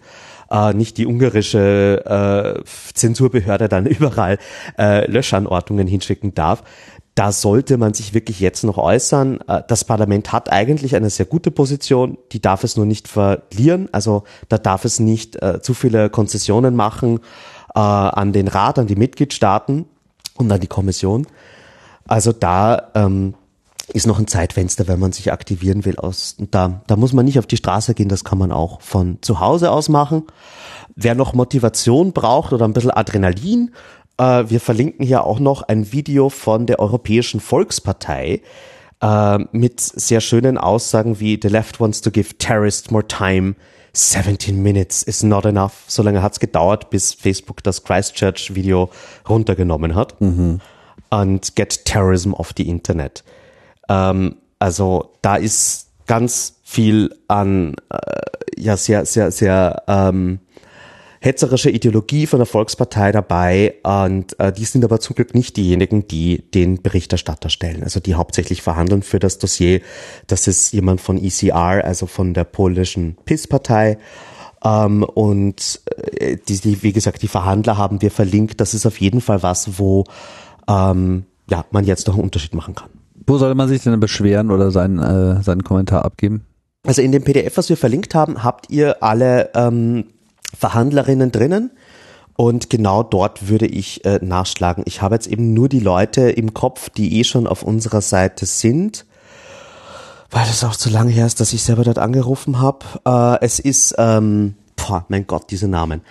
äh, 0.52 0.74
nicht 0.74 0.98
die 0.98 1.06
ungarische 1.06 2.58
äh, 2.58 2.64
Zensurbehörde 2.94 3.70
dann 3.70 3.86
überall 3.88 4.38
äh, 4.78 5.10
Löschanordnungen 5.10 5.88
hinschicken 5.88 6.34
darf, 6.34 6.64
da 7.18 7.32
sollte 7.32 7.78
man 7.78 7.96
sich 7.96 8.14
wirklich 8.14 8.40
jetzt 8.40 8.64
noch 8.64 8.78
äußern. 8.78 9.40
Äh, 9.48 9.64
das 9.68 9.84
Parlament 9.84 10.32
hat 10.32 10.52
eigentlich 10.52 10.96
eine 10.96 11.10
sehr 11.10 11.26
gute 11.26 11.50
Position, 11.50 12.18
die 12.32 12.42
darf 12.42 12.64
es 12.64 12.78
nur 12.78 12.86
nicht 12.86 13.08
verlieren. 13.08 13.90
Also 13.92 14.24
da 14.50 14.60
darf 14.60 14.86
es 14.86 15.00
nicht 15.00 15.42
äh, 15.42 15.60
zu 15.62 15.74
viele 15.74 16.12
Konzessionen 16.12 16.76
machen 16.76 17.20
äh, 17.74 17.80
an 17.80 18.34
den 18.34 18.48
Rat, 18.48 18.78
an 18.78 18.86
die 18.86 18.96
Mitgliedstaaten 18.96 19.86
und 20.36 20.52
an 20.52 20.60
die 20.60 20.68
Kommission. 20.68 21.26
Also 22.08 22.34
da 22.34 22.90
ähm, 22.94 23.34
ist 23.94 24.08
noch 24.08 24.20
ein 24.20 24.28
Zeitfenster, 24.28 24.88
wenn 24.88 25.00
man 25.00 25.14
sich 25.14 25.32
aktivieren 25.32 25.86
will. 25.86 25.98
Aus, 25.98 26.36
da, 26.52 26.82
da 26.88 26.96
muss 26.96 27.14
man 27.14 27.26
nicht 27.26 27.40
auf 27.40 27.48
die 27.48 27.58
Straße 27.58 27.94
gehen, 27.94 28.10
das 28.10 28.24
kann 28.24 28.38
man 28.38 28.52
auch 28.52 28.82
von 28.82 29.20
zu 29.22 29.40
Hause 29.40 29.72
aus 29.72 29.90
machen. 29.90 30.24
Wer 30.96 31.16
noch 31.16 31.34
Motivation 31.34 32.12
braucht 32.12 32.54
oder 32.54 32.66
ein 32.66 32.74
bisschen 32.74 32.92
Adrenalin, 32.92 33.72
äh, 34.18 34.44
wir 34.48 34.60
verlinken 34.60 35.06
hier 35.06 35.24
auch 35.24 35.40
noch 35.40 35.62
ein 35.62 35.92
Video 35.92 36.30
von 36.30 36.66
der 36.66 36.80
Europäischen 36.80 37.40
Volkspartei 37.40 38.42
äh, 39.02 39.38
mit 39.52 39.80
sehr 39.80 40.22
schönen 40.22 40.58
Aussagen 40.58 41.20
wie 41.20 41.40
The 41.42 41.50
left 41.50 41.80
wants 41.80 42.02
to 42.02 42.12
give 42.12 42.38
terrorists 42.38 42.92
more 42.92 43.08
time. 43.08 43.56
17 43.94 44.62
minutes 44.62 45.02
is 45.02 45.24
not 45.24 45.46
enough. 45.46 45.86
So 45.88 46.04
lange 46.04 46.22
hat's 46.22 46.40
gedauert, 46.40 46.92
bis 46.92 47.14
Facebook 47.14 47.64
das 47.64 47.84
Christchurch-Video 47.84 48.90
runtergenommen 49.28 49.96
hat. 49.96 50.20
Mhm. 50.22 50.60
Und 51.10 51.56
get 51.56 51.86
terrorism 51.86 52.34
off 52.34 52.54
the 52.56 52.68
Internet. 52.68 53.24
Ähm, 53.90 54.36
also 54.60 55.14
da 55.22 55.36
ist 55.36 55.88
ganz 56.06 56.60
viel 56.64 57.16
an 57.28 57.76
äh, 57.90 57.98
ja 58.58 58.78
sehr 58.78 59.06
sehr 59.06 59.32
sehr 59.32 59.84
ähm, 59.88 60.40
hetzerische 61.20 61.70
Ideologie 61.70 62.28
von 62.28 62.40
der 62.40 62.46
Volkspartei 62.46 63.12
dabei 63.12 63.76
und 63.84 64.40
äh, 64.40 64.52
die 64.52 64.66
sind 64.66 64.86
aber 64.86 65.00
zum 65.00 65.16
Glück 65.16 65.34
nicht 65.34 65.58
diejenigen, 65.58 66.08
die 66.08 66.50
den 66.52 66.82
Berichterstatter 66.82 67.50
stellen, 67.50 67.84
also 67.84 68.00
die 68.00 68.16
hauptsächlich 68.16 68.62
verhandeln 68.62 69.02
für 69.02 69.20
das 69.20 69.40
Dossier. 69.40 69.82
Das 70.28 70.48
ist 70.48 70.72
jemand 70.74 71.02
von 71.02 71.18
ECR, 71.18 71.84
also 71.84 72.06
von 72.06 72.34
der 72.34 72.44
polnischen 72.44 73.18
PIS-Partei. 73.26 73.98
Ähm, 74.64 75.04
und 75.04 75.82
äh, 76.20 76.38
die, 76.48 76.60
die, 76.60 76.84
wie 76.84 76.94
gesagt, 76.94 77.22
die 77.22 77.28
Verhandler 77.28 77.78
haben 77.78 78.02
wir 78.02 78.12
verlinkt. 78.12 78.62
Das 78.62 78.74
ist 78.74 78.86
auf 78.86 79.00
jeden 79.00 79.22
Fall 79.22 79.44
was, 79.44 79.80
wo 79.80 80.04
ähm, 80.68 81.26
ja, 81.50 81.66
man 81.72 81.86
jetzt 81.86 82.08
doch 82.08 82.14
einen 82.14 82.24
Unterschied 82.24 82.54
machen 82.54 82.76
kann. 82.76 82.90
Wo 83.28 83.38
sollte 83.38 83.56
man 83.56 83.68
sich 83.68 83.84
denn 83.84 84.00
beschweren 84.00 84.52
oder 84.52 84.72
seinen, 84.72 85.00
äh, 85.00 85.44
seinen 85.44 85.64
Kommentar 85.64 86.06
abgeben? 86.06 86.46
Also 86.86 87.02
in 87.02 87.12
dem 87.12 87.24
PDF, 87.24 87.58
was 87.58 87.68
wir 87.68 87.76
verlinkt 87.76 88.16
haben, 88.16 88.44
habt 88.44 88.70
ihr 88.70 89.04
alle 89.04 89.50
ähm, 89.54 90.06
Verhandlerinnen 90.58 91.32
drinnen. 91.34 91.72
Und 92.38 92.70
genau 92.70 93.04
dort 93.04 93.50
würde 93.50 93.66
ich 93.66 94.06
äh, 94.06 94.20
nachschlagen. 94.22 94.84
Ich 94.88 95.02
habe 95.02 95.16
jetzt 95.16 95.28
eben 95.28 95.54
nur 95.54 95.68
die 95.68 95.80
Leute 95.80 96.30
im 96.30 96.54
Kopf, 96.54 96.90
die 96.90 97.20
eh 97.20 97.24
schon 97.24 97.48
auf 97.48 97.64
unserer 97.64 98.02
Seite 98.02 98.46
sind, 98.46 99.06
weil 100.30 100.46
das 100.46 100.64
auch 100.64 100.76
zu 100.76 100.90
lange 100.90 101.12
her 101.12 101.26
ist, 101.26 101.40
dass 101.42 101.52
ich 101.52 101.64
selber 101.64 101.84
dort 101.84 101.98
angerufen 101.98 102.60
habe. 102.62 102.86
Äh, 103.06 103.44
es 103.44 103.60
ist, 103.60 103.96
ähm, 103.98 104.54
boah, 104.76 105.06
mein 105.10 105.26
Gott, 105.28 105.50
diese 105.50 105.68
Namen. 105.68 106.02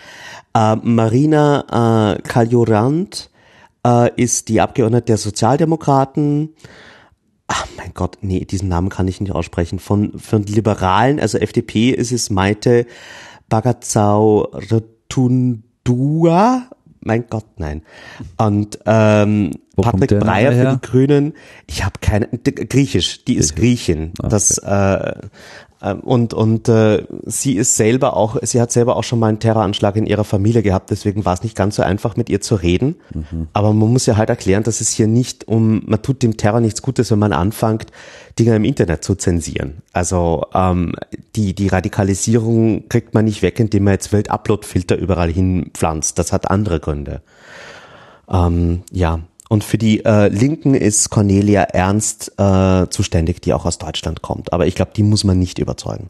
Äh, 0.53 0.77
Marina 0.77 2.17
äh, 2.17 2.23
Kaljurand 2.23 3.31
äh, 3.87 4.11
ist 4.21 4.49
die 4.49 4.61
Abgeordnete 4.61 5.07
der 5.07 5.19
Sozialdemokraten. 5.19 6.55
Ach 7.49 7.66
mein 7.76 7.92
Gott, 7.94 8.18
nee, 8.22 8.44
diesen 8.44 8.68
Namen 8.68 8.88
kann 8.88 9.07
ich 9.07 9.20
nicht 9.20 9.32
aussprechen. 9.32 9.78
Von, 9.78 10.18
von 10.18 10.42
Liberalen, 10.44 11.20
also 11.20 11.38
FDP 11.38 11.90
ist 11.90 12.12
es 12.12 12.30
Maite 12.30 12.86
Bagazau 13.49 14.53
Rotundua. 14.70 16.68
Mein 17.01 17.26
Gott, 17.28 17.47
nein. 17.59 17.82
Und 18.36 18.80
ähm, 18.84 19.53
Patrick 19.76 20.18
Breyer 20.18 20.53
für 20.53 20.72
die 20.72 20.86
Grünen. 20.86 21.34
Ich 21.68 21.84
habe 21.84 22.01
keine 22.01 22.26
Griechisch. 22.26 23.24
Die 23.24 23.36
ist 23.36 23.55
Griechin. 23.55 24.12
Okay. 24.18 24.28
Das 24.28 24.59
äh, 24.59 25.14
und 25.95 26.34
und 26.34 26.68
äh, 26.68 27.05
sie 27.24 27.57
ist 27.57 27.76
selber 27.76 28.16
auch, 28.16 28.37
sie 28.43 28.61
hat 28.61 28.72
selber 28.72 28.97
auch 28.97 29.05
schon 29.05 29.18
mal 29.18 29.28
einen 29.28 29.39
Terroranschlag 29.39 29.97
in 29.97 30.07
ihrer 30.07 30.24
Familie 30.24 30.62
gehabt, 30.62 30.91
deswegen 30.91 31.24
war 31.24 31.34
es 31.34 31.43
nicht 31.43 31.57
ganz 31.57 31.76
so 31.76 31.82
einfach 31.82 32.16
mit 32.16 32.28
ihr 32.30 32.41
zu 32.41 32.55
reden. 32.57 32.97
Mhm. 33.14 33.49
Aber 33.53 33.72
man 33.72 33.93
muss 33.93 34.07
ja 34.07 34.16
halt 34.16 34.28
erklären, 34.28 34.62
dass 34.62 34.80
es 34.80 34.91
hier 34.91 35.07
nicht 35.07 35.49
um, 35.49 35.82
man 35.87 36.03
tut 36.03 36.22
dem 36.22 36.37
Terror 36.37 36.61
nichts 36.61 36.82
Gutes, 36.82 37.11
wenn 37.11 37.18
man 37.18 37.32
anfängt, 37.32 37.87
Dinge 38.39 38.57
im 38.57 38.64
Internet 38.64 39.05
zu 39.05 39.14
zensieren. 39.14 39.82
Also 39.93 40.45
ähm, 40.55 40.95
die 41.34 41.55
die 41.55 41.68
Radikalisierung 41.68 42.89
kriegt 42.89 43.14
man 43.14 43.24
nicht 43.24 43.43
weg, 43.43 43.61
indem 43.61 43.84
man 43.84 43.95
jetzt 43.95 44.12
Welt-Upload-Filter 44.12 44.97
überall 44.97 45.30
hinpflanzt. 45.30 46.18
Das 46.18 46.32
hat 46.32 46.51
andere 46.51 46.80
Gründe. 46.80 47.22
Ähm, 48.28 48.82
ja, 48.91 49.20
und 49.49 49.64
für 49.64 49.78
die 49.78 50.05
äh, 50.05 50.28
Linken 50.28 50.74
ist 50.74 51.11
Cornelia 51.11 51.62
Ernst 51.62 52.32
äh, 52.38 52.88
zuständig, 52.90 53.40
die 53.42 53.53
auch 53.53 53.64
aus 53.64 53.78
Deutschland 53.78 54.22
kommt. 54.22 54.53
Aber 54.53 54.66
ich 54.66 54.74
glaube, 54.74 54.92
die 54.97 55.03
muss 55.03 55.24
man 55.24 55.38
nicht 55.38 55.59
überzeugen. 55.59 56.09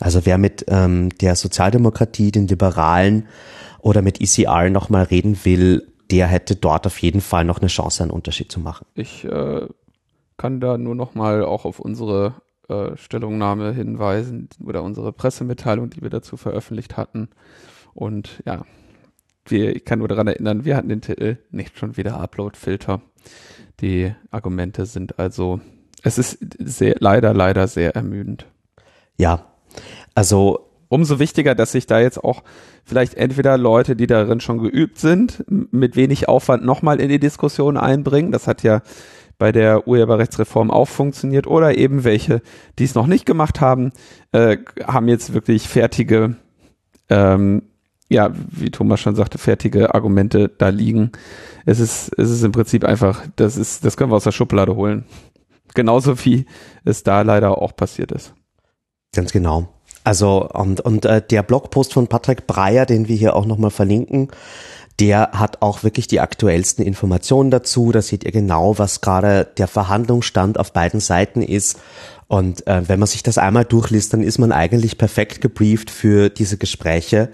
Also 0.00 0.24
wer 0.24 0.38
mit 0.38 0.64
ähm, 0.68 1.10
der 1.20 1.36
Sozialdemokratie, 1.36 2.30
den 2.30 2.48
Liberalen 2.48 3.26
oder 3.80 4.02
mit 4.02 4.20
ECR 4.20 4.70
nochmal 4.70 5.04
reden 5.04 5.38
will, 5.44 5.86
der 6.10 6.26
hätte 6.26 6.56
dort 6.56 6.86
auf 6.86 7.00
jeden 7.00 7.20
Fall 7.20 7.44
noch 7.44 7.58
eine 7.58 7.68
Chance, 7.68 8.02
einen 8.02 8.12
Unterschied 8.12 8.50
zu 8.50 8.60
machen. 8.60 8.86
Ich 8.94 9.24
äh, 9.24 9.66
kann 10.36 10.60
da 10.60 10.78
nur 10.78 10.94
nochmal 10.94 11.44
auch 11.44 11.64
auf 11.64 11.78
unsere 11.78 12.34
äh, 12.68 12.96
Stellungnahme 12.96 13.72
hinweisen 13.72 14.48
oder 14.64 14.82
unsere 14.82 15.12
Pressemitteilung, 15.12 15.90
die 15.90 16.02
wir 16.02 16.10
dazu 16.10 16.36
veröffentlicht 16.36 16.96
hatten. 16.96 17.28
Und 17.94 18.42
ja, 18.44 18.64
wir, 19.50 19.74
ich 19.74 19.84
kann 19.84 20.00
nur 20.00 20.08
daran 20.08 20.26
erinnern, 20.26 20.64
wir 20.64 20.76
hatten 20.76 20.88
den 20.88 21.00
Titel 21.00 21.38
nicht 21.50 21.78
schon 21.78 21.96
wieder 21.96 22.20
Upload-Filter. 22.20 23.00
Die 23.80 24.14
Argumente 24.30 24.86
sind 24.86 25.18
also, 25.18 25.60
es 26.02 26.18
ist 26.18 26.38
sehr, 26.58 26.96
leider, 26.98 27.34
leider 27.34 27.68
sehr 27.68 27.94
ermüdend. 27.94 28.46
Ja, 29.16 29.46
also 30.14 30.70
umso 30.88 31.18
wichtiger, 31.18 31.54
dass 31.54 31.72
sich 31.72 31.86
da 31.86 32.00
jetzt 32.00 32.22
auch 32.22 32.42
vielleicht 32.84 33.14
entweder 33.14 33.58
Leute, 33.58 33.96
die 33.96 34.06
darin 34.06 34.40
schon 34.40 34.58
geübt 34.58 34.98
sind, 34.98 35.44
mit 35.48 35.96
wenig 35.96 36.28
Aufwand 36.28 36.64
nochmal 36.64 37.00
in 37.00 37.08
die 37.08 37.18
Diskussion 37.18 37.76
einbringen. 37.76 38.32
Das 38.32 38.46
hat 38.46 38.62
ja 38.62 38.82
bei 39.38 39.52
der 39.52 39.86
Urheberrechtsreform 39.86 40.70
auch 40.70 40.88
funktioniert. 40.88 41.46
Oder 41.46 41.76
eben 41.76 42.04
welche, 42.04 42.40
die 42.78 42.84
es 42.84 42.94
noch 42.94 43.06
nicht 43.06 43.26
gemacht 43.26 43.60
haben, 43.60 43.92
äh, 44.32 44.58
haben 44.86 45.08
jetzt 45.08 45.34
wirklich 45.34 45.68
fertige 45.68 46.36
ähm, 47.08 47.62
ja, 48.08 48.30
wie 48.50 48.70
Thomas 48.70 49.00
schon 49.00 49.16
sagte, 49.16 49.38
fertige 49.38 49.94
Argumente 49.94 50.48
da 50.48 50.68
liegen. 50.68 51.12
Es 51.64 51.80
ist, 51.80 52.12
es 52.16 52.30
ist 52.30 52.42
im 52.42 52.52
Prinzip 52.52 52.84
einfach, 52.84 53.22
das 53.36 53.56
ist, 53.56 53.84
das 53.84 53.96
können 53.96 54.10
wir 54.10 54.16
aus 54.16 54.24
der 54.24 54.32
Schublade 54.32 54.76
holen. 54.76 55.04
Genauso 55.74 56.24
wie 56.24 56.46
es 56.84 57.02
da 57.02 57.22
leider 57.22 57.58
auch 57.60 57.74
passiert 57.74 58.12
ist. 58.12 58.32
Ganz 59.14 59.32
genau. 59.32 59.68
Also, 60.04 60.48
und, 60.48 60.80
und 60.80 61.04
äh, 61.04 61.20
der 61.20 61.42
Blogpost 61.42 61.92
von 61.92 62.06
Patrick 62.06 62.46
Breyer, 62.46 62.86
den 62.86 63.08
wir 63.08 63.16
hier 63.16 63.34
auch 63.34 63.44
nochmal 63.44 63.72
verlinken, 63.72 64.28
der 65.00 65.32
hat 65.32 65.60
auch 65.62 65.82
wirklich 65.82 66.06
die 66.06 66.20
aktuellsten 66.20 66.84
Informationen 66.84 67.50
dazu. 67.50 67.90
Da 67.92 68.00
seht 68.00 68.24
ihr 68.24 68.32
genau, 68.32 68.78
was 68.78 69.00
gerade 69.00 69.48
der 69.58 69.66
Verhandlungsstand 69.66 70.58
auf 70.58 70.72
beiden 70.72 71.00
Seiten 71.00 71.42
ist. 71.42 71.78
Und 72.28 72.66
äh, 72.66 72.88
wenn 72.88 73.00
man 73.00 73.08
sich 73.08 73.22
das 73.22 73.36
einmal 73.36 73.64
durchliest, 73.64 74.12
dann 74.12 74.22
ist 74.22 74.38
man 74.38 74.52
eigentlich 74.52 74.96
perfekt 74.96 75.40
gebrieft 75.40 75.90
für 75.90 76.30
diese 76.30 76.56
Gespräche 76.56 77.30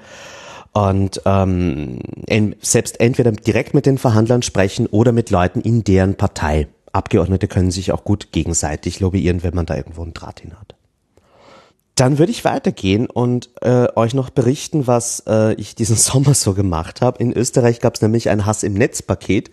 und 0.73 1.21
ähm, 1.27 1.99
selbst 2.61 3.01
entweder 3.01 3.33
direkt 3.33 3.75
mit 3.75 3.87
den 3.87 3.99
Verhandlern 3.99 4.43
sprechen 4.43 4.87
oder 4.87 5.13
mit 5.13 5.31
Leuten 5.31 5.61
in 5.61 5.85
deren 5.85 6.15
Partei. 6.17 6.69
Abgeordnete 6.93 7.49
können 7.49 7.71
sich 7.71 7.93
auch 7.93 8.05
gut 8.05 8.33
gegenseitig 8.33 9.01
lobbyieren, 9.01 9.43
wenn 9.43 9.55
man 9.55 9.67
da 9.67 9.77
irgendwo 9.77 10.03
einen 10.03 10.15
Draht 10.15 10.41
hin 10.41 10.53
hat. 10.59 10.75
Dann 11.95 12.19
würde 12.19 12.33
ich 12.33 12.45
weitergehen 12.45 13.07
und 13.07 13.51
äh, 13.61 13.87
euch 13.97 14.15
noch 14.15 14.31
berichten, 14.31 14.87
was 14.87 15.23
äh, 15.27 15.55
ich 15.55 15.75
diesen 15.75 15.97
Sommer 15.99 16.35
so 16.35 16.55
gemacht 16.55 17.01
habe. 17.01 17.23
In 17.23 17.33
Österreich 17.33 17.81
gab 17.81 17.95
es 17.95 18.03
nämlich 18.03 18.31
ein 18.31 18.47
Hass 18.47 18.63
im 18.63 18.75
Netz-Paket 18.75 19.51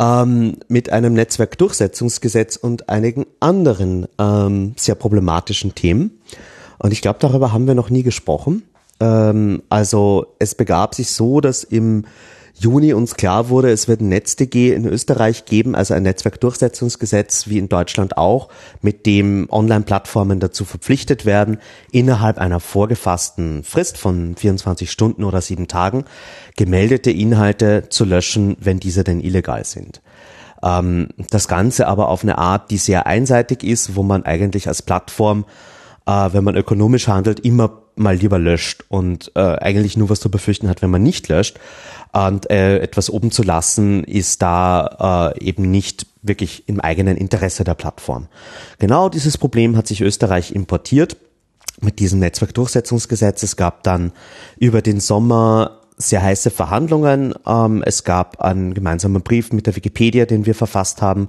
ähm, 0.00 0.56
mit 0.66 0.90
einem 0.90 1.14
Netzwerkdurchsetzungsgesetz 1.14 2.56
und 2.56 2.88
einigen 2.88 3.26
anderen 3.38 4.08
ähm, 4.18 4.74
sehr 4.76 4.96
problematischen 4.96 5.74
Themen. 5.74 6.20
Und 6.78 6.92
ich 6.92 7.02
glaube, 7.02 7.18
darüber 7.20 7.52
haben 7.52 7.66
wir 7.66 7.74
noch 7.74 7.90
nie 7.90 8.02
gesprochen. 8.02 8.62
Ähm, 9.00 9.62
also 9.68 10.26
es 10.38 10.54
begab 10.54 10.94
sich 10.94 11.10
so, 11.10 11.40
dass 11.40 11.64
im 11.64 12.04
Juni 12.60 12.92
uns 12.92 13.14
klar 13.14 13.48
wurde, 13.48 13.70
es 13.70 13.88
wird 13.88 14.02
ein 14.02 14.10
NetzDG 14.10 14.74
in 14.74 14.84
Österreich 14.84 15.46
geben, 15.46 15.74
also 15.74 15.94
ein 15.94 16.02
Netzwerkdurchsetzungsgesetz 16.02 17.48
wie 17.48 17.56
in 17.56 17.70
Deutschland 17.70 18.18
auch, 18.18 18.50
mit 18.82 19.06
dem 19.06 19.48
Online-Plattformen 19.50 20.40
dazu 20.40 20.66
verpflichtet 20.66 21.24
werden, 21.24 21.58
innerhalb 21.90 22.36
einer 22.36 22.60
vorgefassten 22.60 23.64
Frist 23.64 23.96
von 23.96 24.36
24 24.36 24.90
Stunden 24.90 25.24
oder 25.24 25.40
sieben 25.40 25.68
Tagen 25.68 26.04
gemeldete 26.56 27.10
Inhalte 27.10 27.84
zu 27.88 28.04
löschen, 28.04 28.56
wenn 28.60 28.78
diese 28.78 29.04
denn 29.04 29.20
illegal 29.20 29.64
sind. 29.64 30.02
Ähm, 30.62 31.08
das 31.30 31.48
Ganze 31.48 31.86
aber 31.86 32.08
auf 32.08 32.22
eine 32.22 32.36
Art, 32.36 32.70
die 32.70 32.76
sehr 32.76 33.06
einseitig 33.06 33.64
ist, 33.64 33.96
wo 33.96 34.02
man 34.02 34.24
eigentlich 34.24 34.68
als 34.68 34.82
Plattform, 34.82 35.46
äh, 36.04 36.28
wenn 36.32 36.44
man 36.44 36.56
ökonomisch 36.56 37.08
handelt, 37.08 37.40
immer 37.40 37.79
mal 38.00 38.16
lieber 38.16 38.38
löscht 38.38 38.84
und 38.88 39.32
äh, 39.34 39.40
eigentlich 39.40 39.96
nur 39.96 40.10
was 40.10 40.20
zu 40.20 40.30
befürchten 40.30 40.68
hat, 40.68 40.82
wenn 40.82 40.90
man 40.90 41.02
nicht 41.02 41.28
löscht. 41.28 41.58
Und 42.12 42.50
äh, 42.50 42.78
etwas 42.80 43.08
oben 43.08 43.30
zu 43.30 43.42
lassen, 43.42 44.02
ist 44.04 44.42
da 44.42 45.32
äh, 45.36 45.44
eben 45.44 45.70
nicht 45.70 46.06
wirklich 46.22 46.68
im 46.68 46.80
eigenen 46.80 47.16
Interesse 47.16 47.62
der 47.62 47.74
Plattform. 47.74 48.26
Genau 48.78 49.08
dieses 49.08 49.38
Problem 49.38 49.76
hat 49.76 49.86
sich 49.86 50.00
Österreich 50.00 50.52
importiert 50.52 51.16
mit 51.80 51.98
diesem 51.98 52.18
Netzwerkdurchsetzungsgesetz. 52.18 53.42
Es 53.42 53.56
gab 53.56 53.84
dann 53.84 54.12
über 54.58 54.82
den 54.82 54.98
Sommer 54.98 55.78
sehr 55.96 56.22
heiße 56.22 56.50
Verhandlungen. 56.50 57.34
Ähm, 57.46 57.82
es 57.86 58.04
gab 58.04 58.40
einen 58.40 58.74
gemeinsamen 58.74 59.22
Brief 59.22 59.52
mit 59.52 59.66
der 59.66 59.76
Wikipedia, 59.76 60.26
den 60.26 60.46
wir 60.46 60.54
verfasst 60.54 61.02
haben 61.02 61.28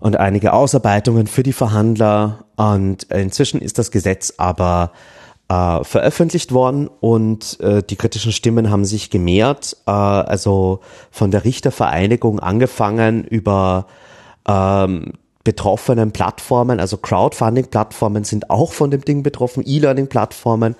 und 0.00 0.16
einige 0.16 0.52
Ausarbeitungen 0.52 1.26
für 1.26 1.42
die 1.42 1.52
Verhandler. 1.52 2.44
Und 2.56 3.04
inzwischen 3.04 3.60
ist 3.60 3.78
das 3.78 3.90
Gesetz 3.90 4.34
aber 4.36 4.92
äh, 5.48 5.82
veröffentlicht 5.84 6.52
worden 6.52 6.88
und 7.00 7.58
äh, 7.60 7.82
die 7.82 7.96
kritischen 7.96 8.32
Stimmen 8.32 8.70
haben 8.70 8.84
sich 8.84 9.10
gemehrt. 9.10 9.76
Äh, 9.86 9.90
also 9.90 10.80
von 11.10 11.30
der 11.30 11.44
Richtervereinigung 11.44 12.38
angefangen 12.40 13.24
über 13.24 13.86
ähm, 14.46 15.12
betroffenen 15.44 16.12
Plattformen, 16.12 16.80
also 16.80 16.98
Crowdfunding-Plattformen 16.98 18.24
sind 18.24 18.50
auch 18.50 18.72
von 18.72 18.90
dem 18.90 19.02
Ding 19.02 19.22
betroffen, 19.22 19.62
E-Learning-Plattformen. 19.66 20.76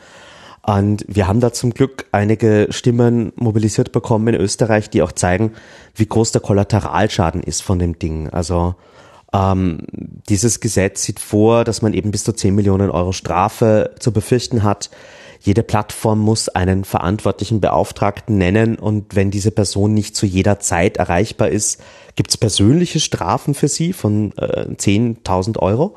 Und 0.62 1.06
wir 1.08 1.26
haben 1.26 1.40
da 1.40 1.54
zum 1.54 1.72
Glück 1.72 2.04
einige 2.12 2.66
Stimmen 2.68 3.32
mobilisiert 3.36 3.92
bekommen 3.92 4.34
in 4.34 4.40
Österreich, 4.40 4.90
die 4.90 5.00
auch 5.00 5.12
zeigen, 5.12 5.52
wie 5.94 6.04
groß 6.04 6.32
der 6.32 6.42
Kollateralschaden 6.42 7.42
ist 7.42 7.62
von 7.62 7.78
dem 7.78 7.98
Ding. 7.98 8.28
Also 8.28 8.74
ähm, 9.32 9.80
dieses 10.28 10.60
Gesetz 10.60 11.02
sieht 11.02 11.20
vor, 11.20 11.64
dass 11.64 11.82
man 11.82 11.92
eben 11.92 12.10
bis 12.10 12.24
zu 12.24 12.32
10 12.32 12.54
Millionen 12.54 12.90
Euro 12.90 13.12
Strafe 13.12 13.94
zu 13.98 14.12
befürchten 14.12 14.62
hat. 14.62 14.90
Jede 15.40 15.62
Plattform 15.62 16.18
muss 16.18 16.48
einen 16.48 16.84
verantwortlichen 16.84 17.60
Beauftragten 17.60 18.38
nennen 18.38 18.76
und 18.76 19.14
wenn 19.14 19.30
diese 19.30 19.50
Person 19.50 19.94
nicht 19.94 20.16
zu 20.16 20.26
jeder 20.26 20.58
Zeit 20.60 20.96
erreichbar 20.96 21.48
ist, 21.48 21.80
gibt 22.16 22.30
es 22.30 22.36
persönliche 22.36 23.00
Strafen 23.00 23.54
für 23.54 23.68
sie 23.68 23.92
von 23.92 24.32
äh, 24.36 24.66
10.000 24.66 25.58
Euro. 25.58 25.96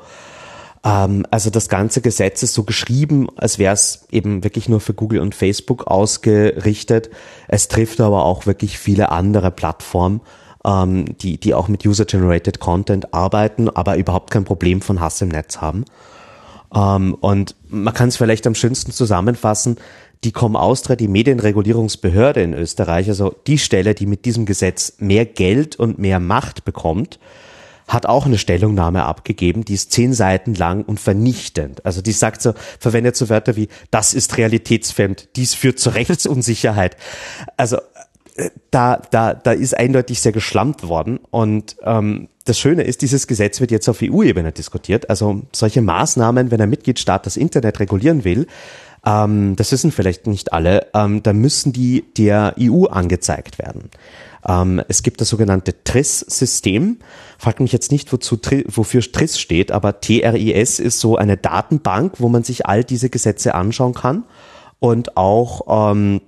Ähm, 0.84 1.26
also 1.30 1.50
das 1.50 1.68
ganze 1.68 2.02
Gesetz 2.02 2.42
ist 2.42 2.54
so 2.54 2.62
geschrieben, 2.62 3.28
als 3.36 3.58
wäre 3.58 3.74
es 3.74 4.06
eben 4.10 4.44
wirklich 4.44 4.68
nur 4.68 4.80
für 4.80 4.94
Google 4.94 5.20
und 5.20 5.34
Facebook 5.34 5.88
ausgerichtet. 5.88 7.10
Es 7.48 7.66
trifft 7.66 8.00
aber 8.00 8.24
auch 8.24 8.46
wirklich 8.46 8.78
viele 8.78 9.10
andere 9.10 9.50
Plattformen 9.50 10.20
ähm, 10.64 11.16
die, 11.18 11.38
die 11.38 11.54
auch 11.54 11.68
mit 11.68 11.84
User-Generated 11.86 12.60
Content 12.60 13.12
arbeiten, 13.14 13.68
aber 13.68 13.96
überhaupt 13.96 14.30
kein 14.30 14.44
Problem 14.44 14.80
von 14.80 15.00
Hass 15.00 15.20
im 15.20 15.28
Netz 15.28 15.58
haben. 15.58 15.84
Ähm, 16.74 17.14
und 17.14 17.54
man 17.68 17.94
kann 17.94 18.08
es 18.08 18.16
vielleicht 18.16 18.46
am 18.46 18.54
schönsten 18.54 18.92
zusammenfassen, 18.92 19.76
die 20.24 20.32
Com 20.32 20.54
Austria, 20.54 20.94
die 20.94 21.08
Medienregulierungsbehörde 21.08 22.42
in 22.42 22.54
Österreich, 22.54 23.08
also 23.08 23.34
die 23.46 23.58
Stelle, 23.58 23.94
die 23.94 24.06
mit 24.06 24.24
diesem 24.24 24.46
Gesetz 24.46 24.94
mehr 24.98 25.26
Geld 25.26 25.76
und 25.76 25.98
mehr 25.98 26.20
Macht 26.20 26.64
bekommt, 26.64 27.18
hat 27.88 28.06
auch 28.06 28.26
eine 28.26 28.38
Stellungnahme 28.38 29.04
abgegeben, 29.04 29.64
die 29.64 29.74
ist 29.74 29.92
zehn 29.92 30.14
Seiten 30.14 30.54
lang 30.54 30.84
und 30.84 31.00
vernichtend. 31.00 31.84
Also 31.84 32.00
die 32.00 32.12
sagt 32.12 32.40
so, 32.40 32.54
verwendet 32.78 33.16
so 33.16 33.28
Wörter 33.28 33.56
wie, 33.56 33.68
das 33.90 34.14
ist 34.14 34.38
realitätsfremd, 34.38 35.28
dies 35.36 35.54
führt 35.54 35.78
zu 35.78 35.90
Rechtsunsicherheit. 35.94 36.96
Also 37.56 37.78
da, 38.70 39.02
da, 39.10 39.34
da 39.34 39.52
ist 39.52 39.76
eindeutig 39.76 40.20
sehr 40.20 40.32
geschlampt 40.32 40.88
worden. 40.88 41.20
Und 41.30 41.76
ähm, 41.82 42.28
das 42.44 42.58
Schöne 42.58 42.82
ist, 42.82 43.02
dieses 43.02 43.26
Gesetz 43.26 43.60
wird 43.60 43.70
jetzt 43.70 43.88
auf 43.88 44.00
EU-Ebene 44.02 44.52
diskutiert. 44.52 45.10
Also 45.10 45.42
solche 45.52 45.82
Maßnahmen, 45.82 46.50
wenn 46.50 46.60
ein 46.60 46.70
Mitgliedstaat 46.70 47.26
das 47.26 47.36
Internet 47.36 47.80
regulieren 47.80 48.24
will, 48.24 48.46
ähm, 49.04 49.56
das 49.56 49.72
wissen 49.72 49.92
vielleicht 49.92 50.26
nicht 50.26 50.52
alle, 50.52 50.86
ähm, 50.94 51.22
dann 51.22 51.38
müssen 51.38 51.72
die 51.72 52.04
der 52.16 52.54
EU 52.58 52.86
angezeigt 52.86 53.58
werden. 53.58 53.90
Ähm, 54.46 54.82
es 54.88 55.02
gibt 55.02 55.20
das 55.20 55.28
sogenannte 55.28 55.84
TRIS-System. 55.84 56.98
Fragt 57.38 57.60
mich 57.60 57.72
jetzt 57.72 57.92
nicht, 57.92 58.12
wozu, 58.12 58.38
wofür 58.66 59.02
TRIS 59.02 59.38
steht, 59.38 59.70
aber 59.70 60.00
TRIS 60.00 60.78
ist 60.78 61.00
so 61.00 61.16
eine 61.16 61.36
Datenbank, 61.36 62.14
wo 62.18 62.28
man 62.28 62.44
sich 62.44 62.66
all 62.66 62.82
diese 62.82 63.10
Gesetze 63.10 63.54
anschauen 63.54 63.94
kann 63.94 64.24
und 64.78 65.16
auch 65.16 65.92
ähm, 65.92 66.20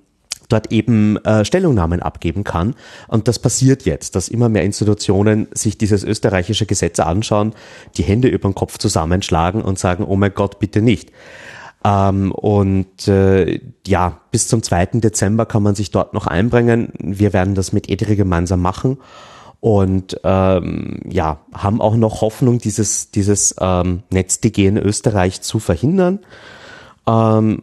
dort 0.54 0.72
eben 0.72 1.16
äh, 1.24 1.44
Stellungnahmen 1.44 2.00
abgeben 2.00 2.44
kann. 2.44 2.74
Und 3.08 3.28
das 3.28 3.38
passiert 3.38 3.84
jetzt, 3.84 4.16
dass 4.16 4.28
immer 4.28 4.48
mehr 4.48 4.64
Institutionen 4.64 5.48
sich 5.52 5.76
dieses 5.76 6.04
österreichische 6.04 6.66
Gesetz 6.66 7.00
anschauen, 7.00 7.54
die 7.96 8.02
Hände 8.02 8.28
über 8.28 8.48
den 8.48 8.54
Kopf 8.54 8.78
zusammenschlagen 8.78 9.62
und 9.62 9.78
sagen, 9.78 10.04
oh 10.04 10.16
mein 10.16 10.32
Gott, 10.34 10.58
bitte 10.58 10.80
nicht. 10.80 11.10
Ähm, 11.84 12.32
und 12.32 13.06
äh, 13.08 13.60
ja, 13.86 14.20
bis 14.30 14.48
zum 14.48 14.62
2. 14.62 14.86
Dezember 14.94 15.44
kann 15.44 15.62
man 15.62 15.74
sich 15.74 15.90
dort 15.90 16.14
noch 16.14 16.26
einbringen. 16.26 16.92
Wir 16.98 17.32
werden 17.32 17.54
das 17.54 17.72
mit 17.72 17.90
EDRI 17.90 18.16
gemeinsam 18.16 18.62
machen 18.62 18.98
und 19.60 20.20
ähm, 20.24 21.00
ja, 21.08 21.40
haben 21.54 21.80
auch 21.80 21.96
noch 21.96 22.20
Hoffnung, 22.20 22.58
dieses, 22.58 23.10
dieses 23.10 23.54
ähm, 23.60 24.02
NetzDG 24.10 24.66
in 24.66 24.76
Österreich 24.76 25.40
zu 25.42 25.58
verhindern. 25.58 26.20
Ähm, 27.06 27.62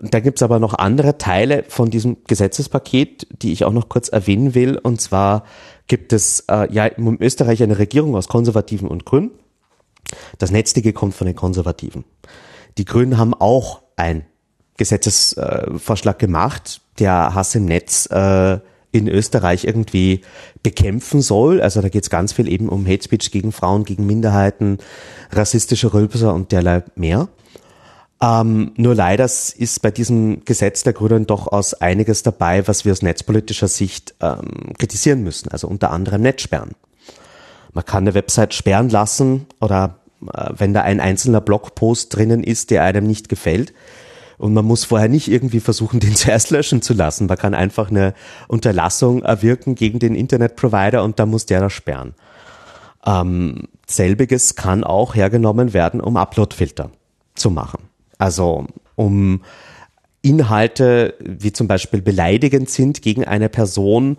und 0.00 0.14
da 0.14 0.20
gibt's 0.20 0.42
aber 0.42 0.58
noch 0.58 0.74
andere 0.74 1.18
Teile 1.18 1.64
von 1.68 1.90
diesem 1.90 2.18
Gesetzespaket, 2.26 3.26
die 3.42 3.52
ich 3.52 3.64
auch 3.64 3.72
noch 3.72 3.88
kurz 3.88 4.08
erwähnen 4.08 4.54
will. 4.54 4.78
Und 4.78 5.00
zwar 5.00 5.44
gibt 5.88 6.12
es 6.12 6.44
äh, 6.48 6.72
ja 6.72 6.86
in 6.86 7.20
Österreich 7.20 7.62
eine 7.62 7.78
Regierung 7.78 8.16
aus 8.16 8.28
Konservativen 8.28 8.88
und 8.88 9.04
Grünen. 9.04 9.30
Das 10.38 10.50
Netzdicke 10.50 10.92
kommt 10.92 11.14
von 11.14 11.26
den 11.26 11.36
Konservativen. 11.36 12.04
Die 12.78 12.84
Grünen 12.86 13.18
haben 13.18 13.34
auch 13.34 13.82
einen 13.96 14.24
Gesetzesvorschlag 14.78 16.16
äh, 16.16 16.26
gemacht, 16.26 16.80
der 16.98 17.34
Hass 17.34 17.54
im 17.54 17.66
Netz 17.66 18.06
äh, 18.10 18.58
in 18.92 19.06
Österreich 19.06 19.64
irgendwie 19.64 20.22
bekämpfen 20.62 21.20
soll. 21.20 21.60
Also 21.60 21.82
da 21.82 21.90
geht's 21.90 22.10
ganz 22.10 22.32
viel 22.32 22.48
eben 22.48 22.68
um 22.68 22.86
Hate 22.86 23.04
Speech 23.04 23.30
gegen 23.30 23.52
Frauen, 23.52 23.84
gegen 23.84 24.06
Minderheiten, 24.06 24.78
rassistische 25.30 25.92
Rülpser 25.92 26.34
und 26.34 26.52
derlei 26.52 26.82
mehr. 26.96 27.28
Ähm, 28.22 28.72
nur 28.76 28.94
leider 28.94 29.24
ist 29.24 29.80
bei 29.82 29.90
diesem 29.90 30.44
Gesetz 30.44 30.82
der 30.82 30.92
Grünen 30.92 31.26
doch 31.26 31.46
aus 31.46 31.74
einiges 31.74 32.22
dabei, 32.22 32.68
was 32.68 32.84
wir 32.84 32.92
aus 32.92 33.02
netzpolitischer 33.02 33.68
Sicht 33.68 34.14
ähm, 34.20 34.74
kritisieren 34.78 35.22
müssen. 35.22 35.50
Also 35.50 35.68
unter 35.68 35.90
anderem 35.90 36.20
Netzsperren. 36.22 36.72
Man 37.72 37.84
kann 37.84 38.04
eine 38.04 38.14
Website 38.14 38.52
sperren 38.52 38.90
lassen 38.90 39.46
oder 39.60 40.00
äh, 40.34 40.50
wenn 40.56 40.74
da 40.74 40.82
ein 40.82 41.00
einzelner 41.00 41.40
Blogpost 41.40 42.14
drinnen 42.14 42.42
ist, 42.42 42.70
der 42.70 42.84
einem 42.84 43.06
nicht 43.06 43.28
gefällt. 43.28 43.72
Und 44.36 44.54
man 44.54 44.64
muss 44.64 44.84
vorher 44.84 45.08
nicht 45.08 45.28
irgendwie 45.28 45.60
versuchen, 45.60 46.00
den 46.00 46.14
zuerst 46.14 46.50
löschen 46.50 46.82
zu 46.82 46.92
lassen. 46.92 47.26
Man 47.26 47.38
kann 47.38 47.54
einfach 47.54 47.90
eine 47.90 48.12
Unterlassung 48.48 49.22
erwirken 49.22 49.74
gegen 49.74 49.98
den 49.98 50.14
Internetprovider 50.14 51.04
und 51.04 51.18
dann 51.18 51.30
muss 51.30 51.46
der 51.46 51.60
das 51.60 51.72
sperren. 51.72 52.14
Ähm, 53.06 53.68
selbiges 53.86 54.56
kann 54.56 54.84
auch 54.84 55.14
hergenommen 55.14 55.72
werden, 55.72 56.02
um 56.02 56.18
Uploadfilter 56.18 56.90
zu 57.34 57.50
machen. 57.50 57.89
Also 58.20 58.66
um 58.96 59.40
Inhalte, 60.22 61.14
wie 61.20 61.52
zum 61.52 61.66
Beispiel 61.66 62.02
beleidigend 62.02 62.68
sind 62.68 63.00
gegen 63.00 63.24
eine 63.24 63.48
Person, 63.48 64.18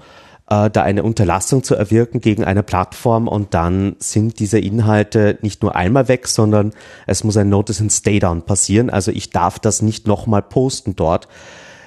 äh, 0.49 0.70
da 0.72 0.82
eine 0.82 1.04
Unterlassung 1.04 1.64
zu 1.64 1.76
erwirken 1.76 2.20
gegen 2.20 2.43
eine 2.43 2.64
Plattform 2.64 3.28
und 3.28 3.54
dann 3.54 3.95
sind 3.99 4.39
diese 4.39 4.60
Inhalte 4.60 5.38
nicht 5.41 5.62
nur 5.62 5.76
einmal 5.76 6.08
weg, 6.08 6.28
sondern 6.28 6.74
es 7.06 7.24
muss 7.24 7.38
ein 7.38 7.49
Notice 7.49 7.82
and 7.82 7.91
Stay 7.91 8.20
Down 8.20 8.41
passieren. 8.41 8.89
Also 8.89 9.12
ich 9.12 9.30
darf 9.30 9.60
das 9.60 9.84
nicht 9.84 10.08
nochmal 10.08 10.41
posten 10.41 10.95
dort. 10.95 11.28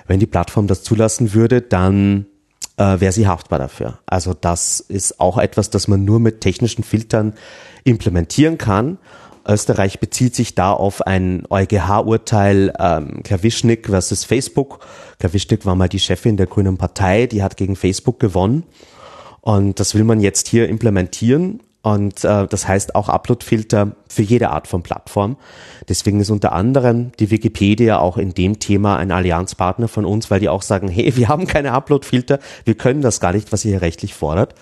Wenn 0.06 0.20
die 0.20 0.26
Plattform 0.26 0.68
das 0.68 0.84
zulassen 0.84 1.34
würde, 1.34 1.60
dann 1.62 2.26
äh, 2.76 3.00
wäre 3.00 3.12
sie 3.12 3.26
haftbar 3.26 3.58
dafür. 3.58 3.98
Also 4.06 4.34
das 4.34 4.78
ist 4.80 5.18
auch 5.20 5.38
etwas, 5.38 5.70
das 5.70 5.88
man 5.88 6.04
nur 6.04 6.20
mit 6.20 6.40
technischen 6.40 6.84
Filtern 6.84 7.34
implementieren 7.84 8.58
kann. 8.58 8.98
Österreich 9.46 10.00
bezieht 10.00 10.34
sich 10.34 10.54
da 10.54 10.72
auf 10.72 11.02
ein 11.02 11.44
EuGH-Urteil 11.48 12.72
ähm, 12.78 13.22
Klawischnik 13.22 13.86
versus 13.86 14.24
Facebook. 14.24 14.86
Klawischnik 15.18 15.66
war 15.66 15.74
mal 15.74 15.88
die 15.88 16.00
Chefin 16.00 16.36
der 16.36 16.46
Grünen 16.46 16.78
Partei, 16.78 17.26
die 17.26 17.42
hat 17.42 17.56
gegen 17.56 17.76
Facebook 17.76 18.20
gewonnen. 18.20 18.64
Und 19.40 19.78
das 19.80 19.94
will 19.94 20.04
man 20.04 20.20
jetzt 20.20 20.48
hier 20.48 20.68
implementieren. 20.68 21.60
Und 21.82 22.24
äh, 22.24 22.46
das 22.46 22.66
heißt 22.66 22.94
auch 22.94 23.10
Uploadfilter 23.10 23.94
für 24.08 24.22
jede 24.22 24.48
Art 24.48 24.66
von 24.66 24.82
Plattform. 24.82 25.36
Deswegen 25.86 26.18
ist 26.18 26.30
unter 26.30 26.52
anderem 26.52 27.12
die 27.20 27.30
Wikipedia 27.30 27.98
auch 27.98 28.16
in 28.16 28.32
dem 28.32 28.58
Thema 28.58 28.96
ein 28.96 29.12
Allianzpartner 29.12 29.86
von 29.86 30.06
uns, 30.06 30.30
weil 30.30 30.40
die 30.40 30.48
auch 30.48 30.62
sagen, 30.62 30.88
hey, 30.88 31.14
wir 31.16 31.28
haben 31.28 31.46
keine 31.46 31.72
Uploadfilter, 31.72 32.38
wir 32.64 32.74
können 32.74 33.02
das 33.02 33.20
gar 33.20 33.34
nicht, 33.34 33.52
was 33.52 33.66
ihr 33.66 33.72
hier 33.72 33.82
rechtlich 33.82 34.14
fordert. 34.14 34.54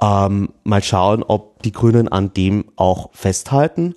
Ähm, 0.00 0.48
mal 0.64 0.82
schauen, 0.82 1.22
ob 1.22 1.62
die 1.62 1.72
Grünen 1.72 2.08
an 2.08 2.32
dem 2.32 2.64
auch 2.76 3.10
festhalten. 3.12 3.94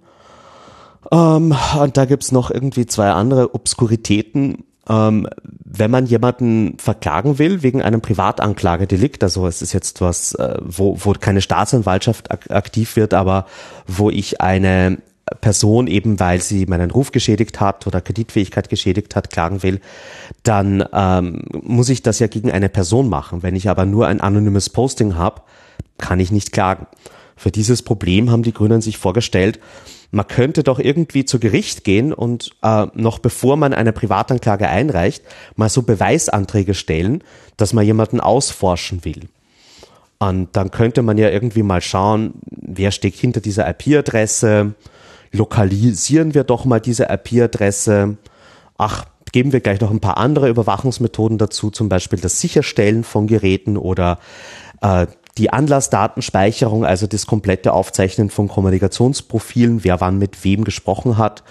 Ähm, 1.11 1.55
und 1.79 1.97
da 1.97 2.05
gibt's 2.05 2.31
noch 2.31 2.51
irgendwie 2.51 2.85
zwei 2.85 3.09
andere 3.11 3.53
Obskuritäten. 3.55 4.63
Ähm, 4.87 5.27
wenn 5.63 5.91
man 5.91 6.05
jemanden 6.07 6.77
verklagen 6.77 7.37
will 7.37 7.61
wegen 7.61 7.81
einem 7.81 8.01
Privatanklagedelikt, 8.01 9.23
also 9.23 9.45
es 9.47 9.61
ist 9.61 9.73
jetzt 9.73 10.01
was, 10.01 10.33
äh, 10.35 10.57
wo, 10.61 10.97
wo 10.99 11.13
keine 11.13 11.41
Staatsanwaltschaft 11.41 12.31
ak 12.31 12.49
aktiv 12.51 12.95
wird, 12.95 13.13
aber 13.13 13.45
wo 13.87 14.09
ich 14.09 14.41
eine 14.41 14.97
Person 15.41 15.87
eben, 15.87 16.19
weil 16.19 16.41
sie 16.41 16.65
meinen 16.65 16.91
Ruf 16.91 17.11
geschädigt 17.11 17.59
hat 17.59 17.85
oder 17.85 18.01
Kreditfähigkeit 18.01 18.69
geschädigt 18.69 19.15
hat, 19.15 19.29
klagen 19.29 19.61
will, 19.61 19.79
dann 20.43 20.83
ähm, 20.91 21.43
muss 21.61 21.89
ich 21.89 22.01
das 22.01 22.19
ja 22.19 22.27
gegen 22.27 22.51
eine 22.51 22.69
Person 22.69 23.09
machen. 23.09 23.43
Wenn 23.43 23.55
ich 23.55 23.69
aber 23.69 23.85
nur 23.85 24.07
ein 24.07 24.21
anonymes 24.21 24.69
Posting 24.69 25.15
habe, 25.15 25.41
kann 25.97 26.19
ich 26.19 26.31
nicht 26.31 26.51
klagen. 26.51 26.87
Für 27.35 27.51
dieses 27.51 27.83
Problem 27.83 28.31
haben 28.31 28.43
die 28.43 28.53
Grünen 28.53 28.81
sich 28.81 28.97
vorgestellt, 28.97 29.59
man 30.11 30.27
könnte 30.27 30.63
doch 30.63 30.79
irgendwie 30.79 31.25
zu 31.25 31.39
Gericht 31.39 31.83
gehen 31.83 32.13
und 32.13 32.51
äh, 32.63 32.87
noch 32.93 33.19
bevor 33.19 33.57
man 33.57 33.73
eine 33.73 33.93
Privatanklage 33.93 34.67
einreicht, 34.67 35.23
mal 35.55 35.69
so 35.69 35.83
Beweisanträge 35.83 36.73
stellen, 36.73 37.23
dass 37.57 37.73
man 37.73 37.85
jemanden 37.85 38.19
ausforschen 38.19 39.05
will. 39.05 39.29
Und 40.17 40.49
dann 40.53 40.71
könnte 40.71 41.01
man 41.01 41.17
ja 41.17 41.29
irgendwie 41.29 41.63
mal 41.63 41.81
schauen, 41.81 42.33
wer 42.49 42.91
steckt 42.91 43.17
hinter 43.17 43.39
dieser 43.39 43.69
IP-Adresse, 43.69 44.73
lokalisieren 45.31 46.33
wir 46.33 46.43
doch 46.43 46.65
mal 46.65 46.81
diese 46.81 47.05
IP-Adresse. 47.05 48.17
Ach, 48.77 49.05
geben 49.31 49.53
wir 49.53 49.61
gleich 49.61 49.79
noch 49.79 49.91
ein 49.91 50.01
paar 50.01 50.17
andere 50.17 50.49
Überwachungsmethoden 50.49 51.37
dazu, 51.37 51.69
zum 51.69 51.87
Beispiel 51.87 52.19
das 52.19 52.41
Sicherstellen 52.41 53.03
von 53.03 53.27
Geräten 53.27 53.77
oder 53.77 54.19
äh, 54.81 55.07
die 55.39 55.51
Anlassdatenspeicherung, 55.51 56.85
also 56.85 57.07
das 57.07 57.25
komplette 57.25 57.71
Aufzeichnen 57.71 58.29
von 58.29 58.49
Kommunikationsprofilen, 58.49 59.85
wer 59.85 60.01
wann 60.01 60.19
mit 60.19 60.43
wem 60.43 60.65
gesprochen 60.65 61.17
hat 61.17 61.43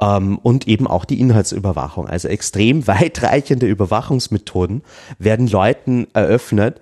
ähm, 0.00 0.38
und 0.38 0.68
eben 0.68 0.86
auch 0.86 1.04
die 1.04 1.20
Inhaltsüberwachung. 1.20 2.06
Also 2.06 2.28
extrem 2.28 2.86
weitreichende 2.86 3.66
Überwachungsmethoden 3.66 4.82
werden 5.18 5.48
Leuten 5.48 6.06
eröffnet, 6.14 6.80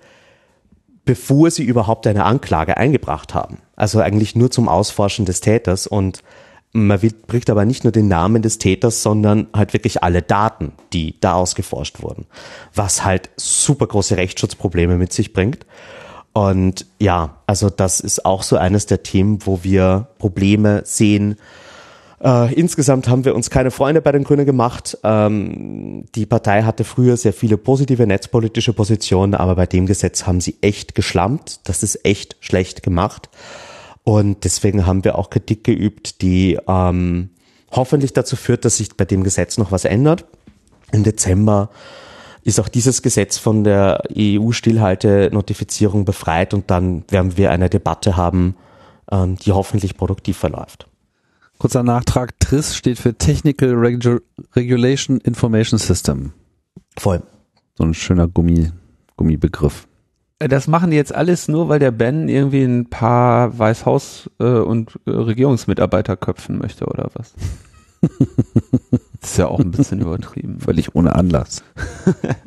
bevor 1.05 1.49
sie 1.49 1.63
überhaupt 1.63 2.05
eine 2.05 2.23
Anklage 2.23 2.77
eingebracht 2.77 3.33
haben. 3.33 3.57
Also 3.75 3.99
eigentlich 3.99 4.35
nur 4.35 4.51
zum 4.51 4.69
Ausforschen 4.69 5.25
des 5.25 5.41
Täters 5.41 5.87
und 5.87 6.23
man 6.75 6.99
bricht 7.27 7.49
aber 7.49 7.65
nicht 7.65 7.83
nur 7.83 7.91
den 7.91 8.07
Namen 8.07 8.41
des 8.41 8.57
Täters, 8.57 9.03
sondern 9.03 9.47
halt 9.55 9.73
wirklich 9.73 10.01
alle 10.01 10.21
Daten, 10.21 10.73
die 10.91 11.19
da 11.19 11.33
ausgeforscht 11.33 12.01
wurden, 12.01 12.25
was 12.73 13.03
halt 13.03 13.29
super 13.37 13.85
große 13.85 14.17
Rechtsschutzprobleme 14.17 14.97
mit 14.97 15.13
sich 15.13 15.33
bringt. 15.33 15.65
Und 16.33 16.87
ja, 16.99 17.37
also 17.45 17.69
das 17.69 17.99
ist 17.99 18.25
auch 18.25 18.43
so 18.43 18.57
eines 18.57 18.87
der 18.87 19.03
Themen, 19.03 19.39
wo 19.45 19.63
wir 19.63 20.07
Probleme 20.17 20.81
sehen. 20.83 21.37
Äh, 22.23 22.53
insgesamt 22.55 23.07
haben 23.07 23.25
wir 23.25 23.35
uns 23.35 23.51
keine 23.51 23.69
Freunde 23.69 24.01
bei 24.01 24.11
den 24.11 24.23
Grünen 24.23 24.45
gemacht. 24.45 24.97
Ähm, 25.03 26.05
die 26.15 26.25
Partei 26.25 26.63
hatte 26.63 26.85
früher 26.85 27.17
sehr 27.17 27.33
viele 27.33 27.57
positive 27.57 28.07
netzpolitische 28.07 28.73
Positionen, 28.73 29.35
aber 29.35 29.55
bei 29.55 29.67
dem 29.67 29.85
Gesetz 29.85 30.25
haben 30.25 30.41
sie 30.41 30.55
echt 30.61 30.95
geschlampt. 30.95 31.59
Das 31.65 31.83
ist 31.83 32.03
echt 32.03 32.37
schlecht 32.39 32.81
gemacht. 32.81 33.29
Und 34.03 34.43
deswegen 34.43 34.85
haben 34.87 35.03
wir 35.03 35.17
auch 35.17 35.29
Kritik 35.29 35.63
geübt, 35.63 36.21
die 36.21 36.57
ähm, 36.67 37.29
hoffentlich 37.71 38.13
dazu 38.13 38.35
führt, 38.35 38.65
dass 38.65 38.77
sich 38.77 38.95
bei 38.95 39.05
dem 39.05 39.23
Gesetz 39.23 39.57
noch 39.57 39.71
was 39.71 39.85
ändert. 39.85 40.25
Im 40.91 41.03
Dezember 41.03 41.69
ist 42.43 42.59
auch 42.59 42.67
dieses 42.67 43.01
Gesetz 43.01 43.37
von 43.37 43.63
der 43.63 44.03
EU-Stillhalte-Notifizierung 44.15 46.05
befreit 46.05 46.53
und 46.53 46.69
dann 46.69 47.03
werden 47.09 47.37
wir 47.37 47.51
eine 47.51 47.69
Debatte 47.69 48.17
haben, 48.17 48.55
ähm, 49.11 49.37
die 49.37 49.51
hoffentlich 49.51 49.97
produktiv 49.97 50.37
verläuft. 50.37 50.87
Kurzer 51.57 51.83
Nachtrag, 51.83 52.39
TRIS 52.39 52.75
steht 52.75 52.99
für 52.99 53.17
Technical 53.17 53.73
Regu 53.73 54.19
Regulation 54.55 55.19
Information 55.21 55.79
System. 55.79 56.33
Voll. 56.97 57.21
So 57.75 57.85
ein 57.85 57.93
schöner 57.93 58.27
Gummi, 58.27 58.71
Gummibegriff. 59.15 59.87
Äh, 60.39 60.47
das 60.47 60.67
machen 60.67 60.91
die 60.91 60.97
jetzt 60.97 61.15
alles 61.15 61.47
nur, 61.47 61.69
weil 61.69 61.79
der 61.79 61.91
Ben 61.91 62.27
irgendwie 62.27 62.63
ein 62.63 62.89
paar 62.89 63.57
Weißhaus- 63.57 64.29
äh, 64.39 64.59
und 64.59 64.99
äh, 65.05 65.11
Regierungsmitarbeiter 65.11 66.17
köpfen 66.17 66.57
möchte 66.57 66.85
oder 66.85 67.09
was? 67.13 67.33
das 69.23 69.31
ist 69.31 69.37
ja 69.37 69.47
auch 69.47 69.59
ein 69.59 69.71
bisschen 69.71 70.01
übertrieben. 70.01 70.59
Völlig 70.59 70.95
ohne 70.95 71.15
Anlass. 71.15 71.63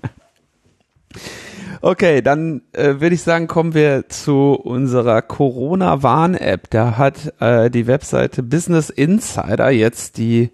Okay, 1.83 2.21
dann 2.21 2.63
äh, 2.73 3.01
würde 3.01 3.15
ich 3.15 3.23
sagen, 3.23 3.47
kommen 3.47 3.73
wir 3.73 4.09
zu 4.09 4.55
unserer 4.55 5.23
Corona-Warn-App. 5.23 6.69
Da 6.71 6.97
hat 6.97 7.33
äh, 7.39 7.71
die 7.71 7.87
Webseite 7.87 8.43
Business 8.43 8.91
Insider 8.91 9.71
jetzt 9.71 10.17
die 10.17 10.51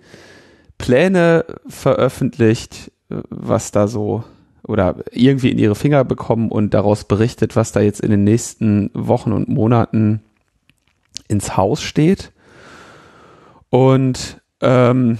Pläne 0.76 1.46
veröffentlicht, 1.66 2.92
was 3.08 3.70
da 3.70 3.88
so 3.88 4.24
oder 4.66 4.96
irgendwie 5.10 5.50
in 5.50 5.58
ihre 5.58 5.74
Finger 5.74 6.04
bekommen 6.04 6.50
und 6.50 6.74
daraus 6.74 7.04
berichtet, 7.04 7.56
was 7.56 7.72
da 7.72 7.80
jetzt 7.80 8.00
in 8.00 8.10
den 8.10 8.24
nächsten 8.24 8.90
Wochen 8.92 9.32
und 9.32 9.48
Monaten 9.48 10.20
ins 11.28 11.56
Haus 11.56 11.82
steht. 11.82 12.32
Und 13.70 14.42
ähm, 14.60 15.18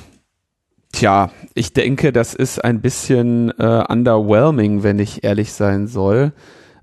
tja, 0.93 1.31
ich 1.55 1.73
denke, 1.73 2.12
das 2.12 2.35
ist 2.35 2.62
ein 2.62 2.81
bisschen 2.81 3.51
äh, 3.59 3.85
underwhelming, 3.89 4.82
wenn 4.82 4.98
ich 4.98 5.24
ehrlich 5.24 5.52
sein 5.52 5.86
soll. 5.86 6.32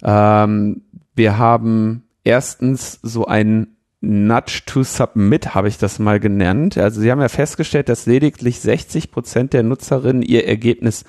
Ähm, 0.03 0.81
wir 1.15 1.37
haben 1.37 2.03
erstens 2.23 2.99
so 3.01 3.25
ein 3.25 3.75
Nudge 4.01 4.61
to 4.65 4.83
Submit, 4.83 5.53
habe 5.55 5.67
ich 5.67 5.77
das 5.77 5.99
mal 5.99 6.19
genannt. 6.19 6.77
Also 6.77 7.01
sie 7.01 7.11
haben 7.11 7.21
ja 7.21 7.27
festgestellt, 7.27 7.89
dass 7.89 8.05
lediglich 8.05 8.59
60 8.61 9.11
Prozent 9.11 9.53
der 9.53 9.63
Nutzerinnen 9.63 10.21
ihr 10.21 10.47
Ergebnis 10.47 11.03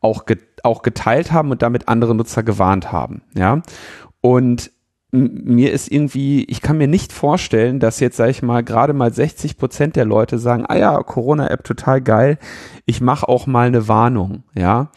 auch, 0.00 0.26
get 0.26 0.40
auch 0.62 0.82
geteilt 0.82 1.32
haben 1.32 1.50
und 1.50 1.62
damit 1.62 1.88
andere 1.88 2.14
Nutzer 2.14 2.42
gewarnt 2.42 2.92
haben. 2.92 3.22
Ja. 3.34 3.62
Und 4.20 4.70
mir 5.14 5.72
ist 5.72 5.92
irgendwie, 5.92 6.44
ich 6.44 6.60
kann 6.60 6.76
mir 6.76 6.88
nicht 6.88 7.12
vorstellen, 7.12 7.78
dass 7.78 8.00
jetzt, 8.00 8.16
sage 8.16 8.32
ich 8.32 8.42
mal, 8.42 8.64
gerade 8.64 8.92
mal 8.92 9.12
60 9.12 9.56
Prozent 9.56 9.94
der 9.94 10.04
Leute 10.04 10.38
sagen, 10.38 10.64
ah 10.66 10.76
ja, 10.76 11.02
Corona-App 11.02 11.62
total 11.62 12.00
geil, 12.00 12.38
ich 12.84 13.00
mache 13.00 13.28
auch 13.28 13.46
mal 13.46 13.68
eine 13.68 13.86
Warnung, 13.86 14.42
ja. 14.54 14.90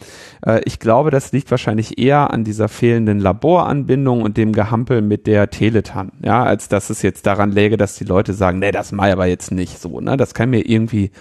Äh, 0.44 0.60
ich 0.64 0.80
glaube, 0.80 1.10
das 1.10 1.30
liegt 1.30 1.50
wahrscheinlich 1.52 1.98
eher 1.98 2.32
an 2.32 2.42
dieser 2.42 2.68
fehlenden 2.68 3.20
Laboranbindung 3.20 4.22
und 4.22 4.36
dem 4.36 4.52
Gehampel 4.52 5.02
mit 5.02 5.28
der 5.28 5.50
Teletan, 5.50 6.10
ja, 6.20 6.42
als 6.42 6.68
dass 6.68 6.90
es 6.90 7.02
jetzt 7.02 7.24
daran 7.26 7.52
läge, 7.52 7.76
dass 7.76 7.94
die 7.94 8.04
Leute 8.04 8.32
sagen, 8.32 8.58
nee, 8.58 8.72
das 8.72 8.90
mache 8.90 9.08
ich 9.08 9.12
aber 9.12 9.26
jetzt 9.26 9.52
nicht 9.52 9.78
so, 9.80 10.00
ne, 10.00 10.16
das 10.16 10.34
kann 10.34 10.50
mir 10.50 10.68
irgendwie 10.68 11.12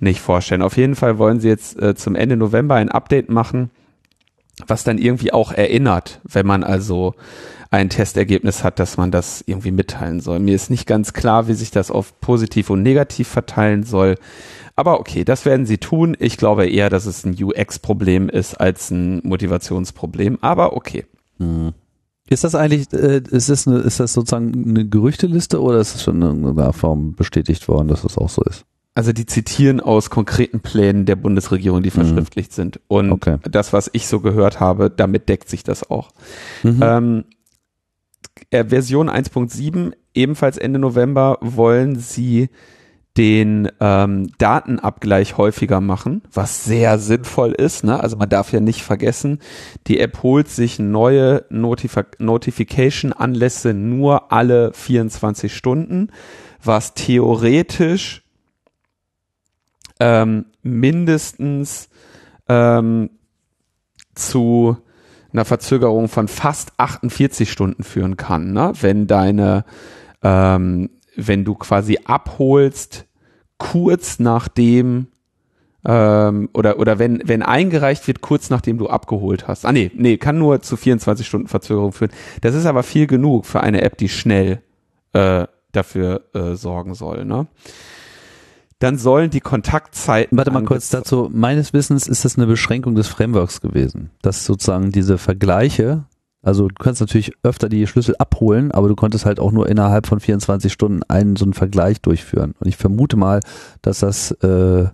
nicht 0.00 0.20
vorstellen. 0.20 0.62
Auf 0.62 0.76
jeden 0.76 0.96
Fall 0.96 1.18
wollen 1.18 1.38
sie 1.38 1.48
jetzt 1.48 1.80
äh, 1.80 1.94
zum 1.94 2.16
Ende 2.16 2.36
November 2.36 2.74
ein 2.74 2.90
Update 2.90 3.30
machen, 3.30 3.70
was 4.66 4.82
dann 4.82 4.98
irgendwie 4.98 5.32
auch 5.32 5.52
erinnert, 5.52 6.20
wenn 6.24 6.46
man 6.46 6.64
also 6.64 7.14
ein 7.70 7.88
Testergebnis 7.88 8.64
hat, 8.64 8.80
dass 8.80 8.96
man 8.96 9.10
das 9.10 9.44
irgendwie 9.46 9.70
mitteilen 9.70 10.20
soll. 10.20 10.40
Mir 10.40 10.56
ist 10.56 10.70
nicht 10.70 10.86
ganz 10.86 11.12
klar, 11.12 11.46
wie 11.46 11.54
sich 11.54 11.70
das 11.70 11.90
auf 11.90 12.20
positiv 12.20 12.70
und 12.70 12.82
negativ 12.82 13.28
verteilen 13.28 13.84
soll. 13.84 14.16
Aber 14.74 14.98
okay, 14.98 15.24
das 15.24 15.44
werden 15.44 15.66
sie 15.66 15.78
tun. 15.78 16.16
Ich 16.18 16.36
glaube 16.36 16.66
eher, 16.66 16.90
dass 16.90 17.06
es 17.06 17.24
ein 17.24 17.36
UX-Problem 17.40 18.28
ist 18.28 18.54
als 18.54 18.90
ein 18.90 19.20
Motivationsproblem. 19.22 20.38
Aber 20.40 20.74
okay. 20.74 21.06
Hm. 21.38 21.72
Ist 22.28 22.44
das 22.44 22.54
eigentlich, 22.54 22.92
äh, 22.92 23.22
ist, 23.30 23.48
das 23.48 23.66
eine, 23.66 23.78
ist 23.78 24.00
das 24.00 24.12
sozusagen 24.12 24.52
eine 24.68 24.88
Gerüchteliste 24.88 25.60
oder 25.60 25.78
ist 25.80 25.96
es 25.96 26.02
schon 26.02 26.16
in 26.16 26.22
irgendeiner 26.22 26.72
Form 26.72 27.14
bestätigt 27.14 27.66
worden, 27.68 27.88
dass 27.88 28.02
das 28.02 28.18
auch 28.18 28.28
so 28.28 28.42
ist? 28.42 28.64
Also 28.94 29.12
die 29.12 29.26
zitieren 29.26 29.80
aus 29.80 30.10
konkreten 30.10 30.60
Plänen 30.60 31.06
der 31.06 31.16
Bundesregierung, 31.16 31.82
die 31.82 31.90
mhm. 31.90 31.94
verschriftlicht 31.94 32.50
mhm. 32.52 32.54
sind. 32.54 32.80
Und 32.88 33.12
okay. 33.12 33.38
das, 33.42 33.72
was 33.72 33.90
ich 33.92 34.08
so 34.08 34.20
gehört 34.20 34.60
habe, 34.60 34.90
damit 34.90 35.28
deckt 35.28 35.48
sich 35.48 35.62
das 35.62 35.88
auch. 35.88 36.10
Mhm. 36.62 36.80
Ähm, 36.82 37.24
äh, 38.50 38.64
Version 38.64 39.08
1.7, 39.08 39.92
ebenfalls 40.14 40.58
Ende 40.58 40.78
November, 40.78 41.38
wollen 41.40 41.98
sie 41.98 42.48
den 43.16 43.68
ähm, 43.80 44.30
Datenabgleich 44.38 45.36
häufiger 45.36 45.80
machen, 45.80 46.22
was 46.32 46.64
sehr 46.64 46.98
sinnvoll 46.98 47.52
ist. 47.52 47.82
Ne? 47.82 47.98
Also 47.98 48.16
man 48.16 48.28
darf 48.28 48.52
ja 48.52 48.60
nicht 48.60 48.82
vergessen, 48.82 49.40
die 49.88 49.98
App 49.98 50.22
holt 50.22 50.48
sich 50.48 50.78
neue 50.78 51.44
Notif 51.50 51.98
Notification-Anlässe 52.18 53.74
nur 53.74 54.32
alle 54.32 54.72
24 54.72 55.54
Stunden, 55.54 56.10
was 56.62 56.94
theoretisch 56.94 58.22
ähm, 59.98 60.46
mindestens 60.62 61.88
ähm, 62.48 63.10
zu 64.14 64.76
einer 65.32 65.44
Verzögerung 65.44 66.08
von 66.08 66.28
fast 66.28 66.72
48 66.76 67.50
Stunden 67.50 67.82
führen 67.82 68.16
kann, 68.16 68.52
ne? 68.52 68.72
wenn 68.80 69.06
deine, 69.06 69.64
ähm, 70.22 70.90
wenn 71.16 71.44
du 71.44 71.54
quasi 71.54 71.98
abholst, 72.04 73.06
kurz 73.58 74.18
nachdem 74.18 75.08
ähm, 75.84 76.48
oder 76.52 76.78
oder 76.78 76.98
wenn 76.98 77.22
wenn 77.24 77.42
eingereicht 77.42 78.06
wird 78.06 78.20
kurz 78.20 78.50
nachdem 78.50 78.78
du 78.78 78.88
abgeholt 78.88 79.48
hast. 79.48 79.64
Ah 79.64 79.72
nee, 79.72 79.90
nee, 79.94 80.16
kann 80.16 80.38
nur 80.38 80.60
zu 80.62 80.76
24 80.76 81.26
Stunden 81.26 81.48
Verzögerung 81.48 81.92
führen. 81.92 82.10
Das 82.40 82.54
ist 82.54 82.66
aber 82.66 82.82
viel 82.82 83.06
genug 83.06 83.46
für 83.46 83.60
eine 83.60 83.82
App, 83.82 83.96
die 83.96 84.08
schnell 84.08 84.62
äh, 85.12 85.46
dafür 85.72 86.24
äh, 86.34 86.54
sorgen 86.54 86.94
soll, 86.94 87.24
ne? 87.24 87.46
Dann 88.80 88.96
sollen 88.96 89.30
die 89.30 89.40
Kontaktzeiten. 89.40 90.36
Warte 90.36 90.50
mal 90.50 90.64
kurz 90.64 90.88
dazu. 90.88 91.28
Meines 91.32 91.72
Wissens 91.72 92.08
ist 92.08 92.24
das 92.24 92.36
eine 92.36 92.46
Beschränkung 92.46 92.94
des 92.94 93.08
Frameworks 93.08 93.60
gewesen, 93.60 94.10
dass 94.22 94.46
sozusagen 94.46 94.90
diese 94.90 95.18
Vergleiche, 95.18 96.04
also 96.42 96.66
du 96.66 96.74
kannst 96.74 97.02
natürlich 97.02 97.32
öfter 97.42 97.68
die 97.68 97.86
Schlüssel 97.86 98.16
abholen, 98.18 98.72
aber 98.72 98.88
du 98.88 98.96
konntest 98.96 99.26
halt 99.26 99.38
auch 99.38 99.52
nur 99.52 99.68
innerhalb 99.68 100.06
von 100.06 100.18
24 100.18 100.72
Stunden 100.72 101.02
einen 101.08 101.36
so 101.36 101.44
einen 101.44 101.52
Vergleich 101.52 102.00
durchführen. 102.00 102.54
Und 102.58 102.68
ich 102.68 102.78
vermute 102.78 103.18
mal, 103.18 103.40
dass 103.82 104.00
das 104.00 104.30
äh, 104.42 104.86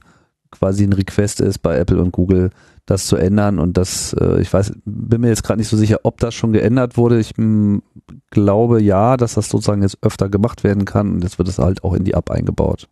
quasi 0.50 0.82
ein 0.82 0.92
Request 0.92 1.40
ist 1.40 1.58
bei 1.58 1.78
Apple 1.78 2.00
und 2.00 2.10
Google, 2.10 2.50
das 2.86 3.06
zu 3.06 3.16
ändern 3.16 3.60
und 3.60 3.76
das, 3.76 4.14
äh, 4.14 4.40
ich 4.40 4.52
weiß, 4.52 4.72
bin 4.84 5.20
mir 5.20 5.28
jetzt 5.28 5.44
gerade 5.44 5.58
nicht 5.58 5.68
so 5.68 5.76
sicher, 5.76 6.00
ob 6.02 6.18
das 6.18 6.34
schon 6.34 6.52
geändert 6.52 6.96
wurde. 6.96 7.20
Ich 7.20 7.38
m, 7.38 7.82
glaube 8.30 8.82
ja, 8.82 9.16
dass 9.16 9.34
das 9.34 9.48
sozusagen 9.48 9.82
jetzt 9.82 9.98
öfter 10.02 10.28
gemacht 10.28 10.64
werden 10.64 10.84
kann 10.84 11.12
und 11.14 11.22
jetzt 11.22 11.38
wird 11.38 11.48
es 11.48 11.58
halt 11.58 11.84
auch 11.84 11.94
in 11.94 12.04
die 12.04 12.14
App 12.14 12.30
eingebaut. 12.30 12.88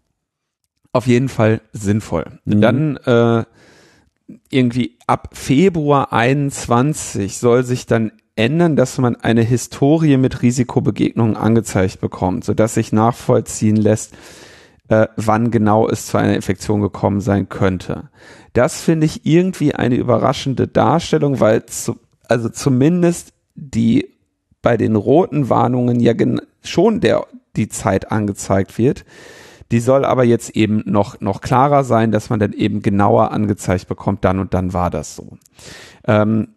Auf 0.94 1.08
jeden 1.08 1.28
Fall 1.28 1.60
sinnvoll. 1.72 2.26
Mhm. 2.44 2.60
Dann 2.60 2.96
äh, 2.98 3.44
irgendwie 4.48 4.96
ab 5.08 5.30
Februar 5.32 6.12
21 6.12 7.36
soll 7.36 7.64
sich 7.64 7.86
dann 7.86 8.12
ändern, 8.36 8.76
dass 8.76 8.98
man 8.98 9.16
eine 9.16 9.42
Historie 9.42 10.16
mit 10.18 10.42
Risikobegegnungen 10.42 11.36
angezeigt 11.36 12.00
bekommt, 12.00 12.44
sodass 12.44 12.74
sich 12.74 12.92
nachvollziehen 12.92 13.74
lässt, 13.74 14.14
äh, 14.86 15.08
wann 15.16 15.50
genau 15.50 15.88
es 15.88 16.06
zu 16.06 16.16
einer 16.16 16.36
Infektion 16.36 16.80
gekommen 16.80 17.20
sein 17.20 17.48
könnte. 17.48 18.10
Das 18.52 18.80
finde 18.80 19.06
ich 19.06 19.26
irgendwie 19.26 19.74
eine 19.74 19.96
überraschende 19.96 20.68
Darstellung, 20.68 21.40
weil 21.40 21.66
zu, 21.66 21.96
also 22.28 22.48
zumindest 22.50 23.32
die 23.56 24.14
bei 24.62 24.76
den 24.76 24.94
roten 24.94 25.48
Warnungen 25.48 25.98
ja 25.98 26.14
schon 26.62 27.00
der 27.00 27.26
die 27.56 27.68
Zeit 27.68 28.12
angezeigt 28.12 28.78
wird. 28.78 29.04
Die 29.72 29.80
soll 29.80 30.04
aber 30.04 30.24
jetzt 30.24 30.50
eben 30.50 30.82
noch, 30.86 31.20
noch 31.20 31.40
klarer 31.40 31.84
sein, 31.84 32.12
dass 32.12 32.30
man 32.30 32.40
dann 32.40 32.52
eben 32.52 32.82
genauer 32.82 33.32
angezeigt 33.32 33.88
bekommt, 33.88 34.24
dann 34.24 34.38
und 34.38 34.54
dann 34.54 34.72
war 34.72 34.90
das 34.90 35.16
so. 35.16 35.36
Ähm, 36.06 36.48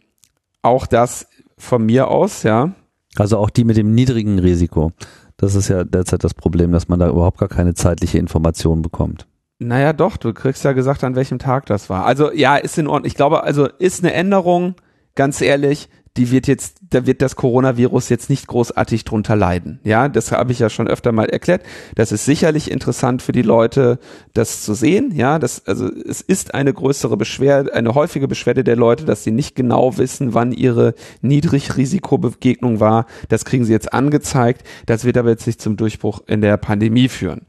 auch 0.61 0.85
das 0.87 1.27
von 1.57 1.85
mir 1.85 2.09
aus, 2.09 2.43
ja. 2.43 2.71
Also 3.15 3.37
auch 3.37 3.49
die 3.49 3.63
mit 3.63 3.77
dem 3.77 3.93
niedrigen 3.93 4.39
Risiko. 4.39 4.91
Das 5.37 5.55
ist 5.55 5.67
ja 5.69 5.83
derzeit 5.83 6.23
das 6.23 6.33
Problem, 6.33 6.71
dass 6.71 6.87
man 6.87 6.99
da 6.99 7.09
überhaupt 7.09 7.39
gar 7.39 7.49
keine 7.49 7.73
zeitliche 7.73 8.17
Information 8.17 8.81
bekommt. 8.81 9.27
Naja, 9.59 9.93
doch, 9.93 10.17
du 10.17 10.33
kriegst 10.33 10.63
ja 10.63 10.73
gesagt, 10.73 11.03
an 11.03 11.15
welchem 11.15 11.39
Tag 11.39 11.65
das 11.65 11.89
war. 11.89 12.05
Also 12.05 12.31
ja, 12.31 12.57
ist 12.57 12.77
in 12.77 12.87
Ordnung. 12.87 13.07
Ich 13.07 13.15
glaube, 13.15 13.43
also 13.43 13.67
ist 13.67 14.03
eine 14.03 14.13
Änderung, 14.13 14.75
ganz 15.15 15.41
ehrlich, 15.41 15.89
die 16.17 16.31
wird 16.31 16.47
jetzt, 16.47 16.79
da 16.89 17.05
wird 17.05 17.21
das 17.21 17.35
Coronavirus 17.35 18.09
jetzt 18.09 18.29
nicht 18.29 18.47
großartig 18.47 19.05
drunter 19.05 19.35
leiden. 19.35 19.79
Ja, 19.83 20.09
das 20.09 20.31
habe 20.31 20.51
ich 20.51 20.59
ja 20.59 20.69
schon 20.69 20.87
öfter 20.87 21.11
mal 21.11 21.29
erklärt. 21.29 21.63
Das 21.95 22.11
ist 22.11 22.25
sicherlich 22.25 22.71
interessant 22.71 23.21
für 23.21 23.31
die 23.31 23.43
Leute, 23.43 23.99
das 24.33 24.63
zu 24.63 24.73
sehen. 24.73 25.11
Ja, 25.13 25.37
das, 25.39 25.65
also 25.67 25.87
es 25.87 26.21
ist 26.21 26.53
eine 26.55 26.73
größere 26.73 27.17
Beschwerde, 27.17 27.73
eine 27.73 27.93
häufige 27.93 28.27
Beschwerde 28.27 28.63
der 28.63 28.75
Leute, 28.75 29.05
dass 29.05 29.23
sie 29.23 29.31
nicht 29.31 29.55
genau 29.55 29.97
wissen, 29.97 30.33
wann 30.33 30.51
ihre 30.51 30.95
Niedrigrisikobegegnung 31.21 32.79
war. 32.79 33.05
Das 33.29 33.45
kriegen 33.45 33.63
sie 33.63 33.73
jetzt 33.73 33.93
angezeigt. 33.93 34.65
Das 34.87 35.05
wird 35.05 35.17
aber 35.17 35.29
jetzt 35.29 35.45
nicht 35.45 35.61
zum 35.61 35.77
Durchbruch 35.77 36.21
in 36.27 36.41
der 36.41 36.57
Pandemie 36.57 37.09
führen. 37.09 37.45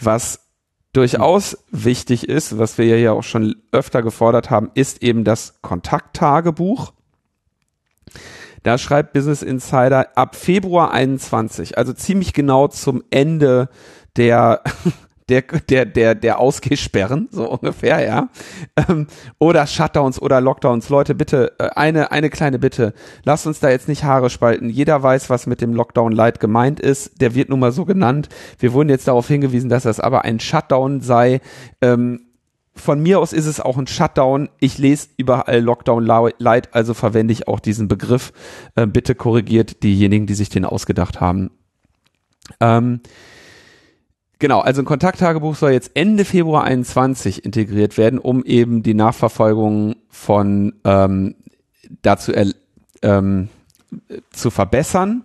Was 0.00 0.40
durchaus 0.92 1.58
wichtig 1.70 2.28
ist, 2.28 2.58
was 2.58 2.78
wir 2.78 2.98
ja 2.98 3.12
auch 3.12 3.22
schon 3.22 3.56
öfter 3.72 4.02
gefordert 4.02 4.50
haben, 4.50 4.70
ist 4.74 5.02
eben 5.02 5.24
das 5.24 5.60
Kontakttagebuch. 5.62 6.92
Da 8.62 8.78
schreibt 8.78 9.12
Business 9.12 9.42
Insider 9.42 10.16
ab 10.16 10.36
Februar 10.36 10.92
21, 10.92 11.78
also 11.78 11.92
ziemlich 11.92 12.32
genau 12.32 12.68
zum 12.68 13.02
Ende 13.10 13.68
der 14.16 14.62
der, 15.28 15.42
der, 15.42 15.86
der, 15.86 16.14
der 16.14 16.38
Ausgehsperren, 16.38 17.28
so 17.30 17.48
ungefähr, 17.48 18.04
ja. 18.04 18.28
Ähm, 18.76 19.06
oder 19.38 19.66
Shutdowns 19.66 20.20
oder 20.20 20.40
Lockdowns. 20.40 20.88
Leute, 20.88 21.14
bitte, 21.14 21.52
äh, 21.58 21.70
eine, 21.74 22.12
eine 22.12 22.28
kleine 22.28 22.58
Bitte. 22.58 22.92
Lasst 23.24 23.46
uns 23.46 23.60
da 23.60 23.70
jetzt 23.70 23.88
nicht 23.88 24.04
Haare 24.04 24.30
spalten. 24.30 24.68
Jeder 24.68 25.02
weiß, 25.02 25.30
was 25.30 25.46
mit 25.46 25.60
dem 25.60 25.74
Lockdown 25.74 26.12
Light 26.12 26.40
gemeint 26.40 26.80
ist. 26.80 27.20
Der 27.20 27.34
wird 27.34 27.48
nun 27.48 27.60
mal 27.60 27.72
so 27.72 27.84
genannt. 27.84 28.28
Wir 28.58 28.72
wurden 28.72 28.88
jetzt 28.88 29.08
darauf 29.08 29.28
hingewiesen, 29.28 29.70
dass 29.70 29.84
das 29.84 30.00
aber 30.00 30.24
ein 30.24 30.40
Shutdown 30.40 31.00
sei. 31.00 31.40
Ähm, 31.80 32.26
von 32.74 33.00
mir 33.00 33.20
aus 33.20 33.32
ist 33.32 33.46
es 33.46 33.60
auch 33.60 33.76
ein 33.76 33.86
Shutdown. 33.86 34.48
Ich 34.58 34.78
lese 34.78 35.08
überall 35.16 35.60
Lockdown 35.60 36.04
Light, 36.04 36.74
also 36.74 36.94
verwende 36.94 37.32
ich 37.32 37.46
auch 37.46 37.60
diesen 37.60 37.86
Begriff. 37.86 38.32
Äh, 38.74 38.86
bitte 38.86 39.14
korrigiert 39.14 39.82
diejenigen, 39.82 40.26
die 40.26 40.34
sich 40.34 40.48
den 40.48 40.64
ausgedacht 40.64 41.20
haben. 41.20 41.50
Ähm, 42.60 43.00
genau, 44.38 44.60
also 44.60 44.82
ein 44.82 44.86
Kontakttagebuch 44.86 45.54
soll 45.54 45.72
jetzt 45.72 45.92
Ende 45.94 46.24
Februar 46.24 46.64
21 46.64 47.44
integriert 47.44 47.98
werden, 47.98 48.18
um 48.18 48.44
eben 48.44 48.82
die 48.82 48.94
Nachverfolgung 48.94 49.96
von 50.08 50.74
ähm, 50.84 51.34
dazu 52.00 52.32
ähm, 53.02 53.48
zu 54.30 54.50
verbessern 54.50 55.24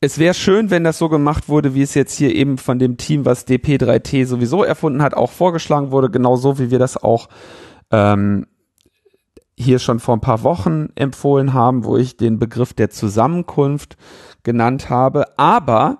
es 0.00 0.18
wäre 0.18 0.34
schön, 0.34 0.70
wenn 0.70 0.82
das 0.82 0.98
so 0.98 1.10
gemacht 1.10 1.48
wurde, 1.48 1.74
wie 1.74 1.82
es 1.82 1.94
jetzt 1.94 2.16
hier 2.16 2.34
eben 2.34 2.56
von 2.56 2.78
dem 2.78 2.96
Team, 2.96 3.26
was 3.26 3.46
DP3T 3.46 4.24
sowieso 4.24 4.64
erfunden 4.64 5.02
hat, 5.02 5.14
auch 5.14 5.30
vorgeschlagen 5.30 5.90
wurde, 5.90 6.10
genauso 6.10 6.58
wie 6.58 6.70
wir 6.70 6.78
das 6.78 6.96
auch 6.96 7.28
ähm, 7.90 8.46
hier 9.56 9.78
schon 9.78 10.00
vor 10.00 10.16
ein 10.16 10.22
paar 10.22 10.42
Wochen 10.42 10.88
empfohlen 10.94 11.52
haben, 11.52 11.84
wo 11.84 11.98
ich 11.98 12.16
den 12.16 12.38
Begriff 12.38 12.72
der 12.72 12.88
Zusammenkunft 12.88 13.98
genannt 14.42 14.88
habe. 14.88 15.38
Aber 15.38 15.98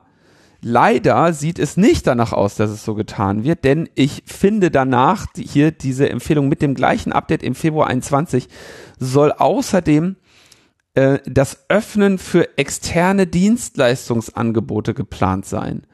leider 0.62 1.34
sieht 1.34 1.58
es 1.58 1.76
nicht 1.76 2.06
danach 2.06 2.32
aus, 2.32 2.54
dass 2.54 2.70
es 2.70 2.82
so 2.82 2.94
getan 2.94 3.44
wird, 3.44 3.64
denn 3.64 3.86
ich 3.96 4.22
finde 4.24 4.70
danach 4.70 5.26
hier 5.36 5.72
diese 5.72 6.08
Empfehlung 6.08 6.48
mit 6.48 6.62
dem 6.62 6.74
gleichen 6.74 7.12
Update 7.12 7.42
im 7.42 7.54
Februar 7.54 7.88
21 7.88 8.48
soll 8.98 9.30
außerdem 9.32 10.16
äh, 10.94 11.18
das 11.26 11.64
Öffnen 11.68 12.18
für 12.18 12.58
externe 12.58 13.26
Dienstleistungsangebote 13.26 14.94
geplant 14.94 15.46
sein. 15.46 15.86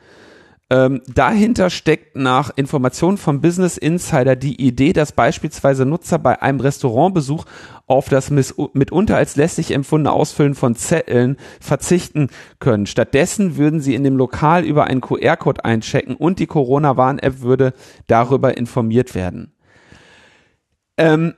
Ähm, 0.68 1.00
dahinter 1.06 1.70
steckt 1.70 2.16
nach 2.16 2.50
Informationen 2.56 3.18
vom 3.18 3.40
Business 3.40 3.76
Insider 3.76 4.34
die 4.34 4.60
Idee, 4.60 4.92
dass 4.92 5.12
beispielsweise 5.12 5.86
Nutzer 5.86 6.18
bei 6.18 6.42
einem 6.42 6.58
Restaurantbesuch 6.58 7.44
auf 7.86 8.08
das 8.08 8.30
mitunter 8.30 9.16
als 9.16 9.36
lästig 9.36 9.70
empfundene 9.70 10.12
Ausfüllen 10.12 10.56
von 10.56 10.74
Zetteln 10.74 11.36
verzichten 11.60 12.30
können. 12.58 12.86
Stattdessen 12.86 13.56
würden 13.56 13.80
sie 13.80 13.94
in 13.94 14.02
dem 14.02 14.16
Lokal 14.16 14.64
über 14.64 14.84
einen 14.84 15.02
QR-Code 15.02 15.64
einchecken 15.64 16.16
und 16.16 16.40
die 16.40 16.48
Corona-Warn-App 16.48 17.42
würde 17.42 17.72
darüber 18.08 18.56
informiert 18.56 19.14
werden. 19.14 19.52
Ähm, 20.96 21.34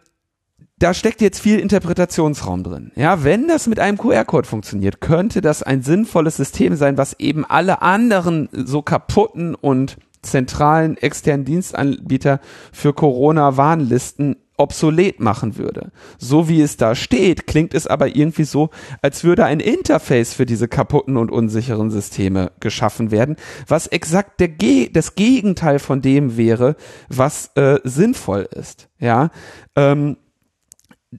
da 0.79 0.95
steckt 0.95 1.21
jetzt 1.21 1.41
viel 1.41 1.59
Interpretationsraum 1.59 2.63
drin. 2.63 2.93
Ja, 2.95 3.25
wenn 3.25 3.49
das 3.49 3.67
mit 3.67 3.81
einem 3.81 3.99
QR-Code 3.99 4.47
funktioniert, 4.47 5.01
könnte 5.01 5.41
das 5.41 5.63
ein 5.63 5.83
sinnvolles 5.83 6.37
System 6.37 6.77
sein, 6.77 6.97
was 6.97 7.19
eben 7.19 7.45
alle 7.45 7.83
anderen 7.83 8.49
so 8.53 8.83
kaputten 8.83 9.55
und 9.55 9.97
zentralen 10.23 10.97
externen 10.97 11.45
Dienstanbieter 11.45 12.41
für 12.73 12.93
Corona-Warnlisten 12.93 14.37
obsolet 14.57 15.21
machen 15.21 15.57
würde. 15.57 15.93
So 16.19 16.49
wie 16.49 16.61
es 16.61 16.77
da 16.77 16.95
steht, 16.97 17.47
klingt 17.47 17.75
es 17.75 17.87
aber 17.87 18.15
irgendwie 18.17 18.45
so, 18.45 18.71
als 19.01 19.23
würde 19.23 19.45
ein 19.45 19.61
Interface 19.61 20.35
für 20.35 20.47
diese 20.47 20.67
kaputten 20.67 21.17
und 21.17 21.31
unsicheren 21.31 21.91
Systeme 21.91 22.51
geschaffen 22.59 23.13
werden, 23.13 23.37
was 23.69 23.87
exakt 23.87 24.41
der 24.41 24.49
Ge 24.49 24.91
das 24.93 25.15
Gegenteil 25.15 25.79
von 25.79 26.03
dem 26.03 26.37
wäre, 26.37 26.75
was 27.09 27.53
äh, 27.55 27.79
sinnvoll 27.85 28.49
ist. 28.51 28.89
Ja, 28.99 29.31
ähm, 29.77 30.17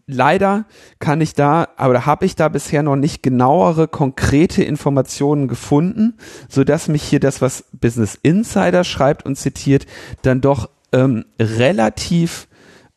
leider 0.05 0.65
kann 0.99 1.21
ich 1.21 1.33
da, 1.33 1.67
aber 1.77 2.05
habe 2.05 2.25
ich 2.25 2.35
da 2.35 2.49
bisher 2.49 2.83
noch 2.83 2.95
nicht 2.95 3.23
genauere, 3.23 3.87
konkrete 3.87 4.63
Informationen 4.63 5.47
gefunden, 5.47 6.17
so 6.47 6.63
dass 6.63 6.87
mich 6.87 7.03
hier 7.03 7.19
das, 7.19 7.41
was 7.41 7.65
Business 7.73 8.17
Insider 8.21 8.83
schreibt 8.83 9.25
und 9.25 9.35
zitiert, 9.35 9.85
dann 10.21 10.41
doch 10.41 10.69
ähm, 10.91 11.25
relativ 11.39 12.47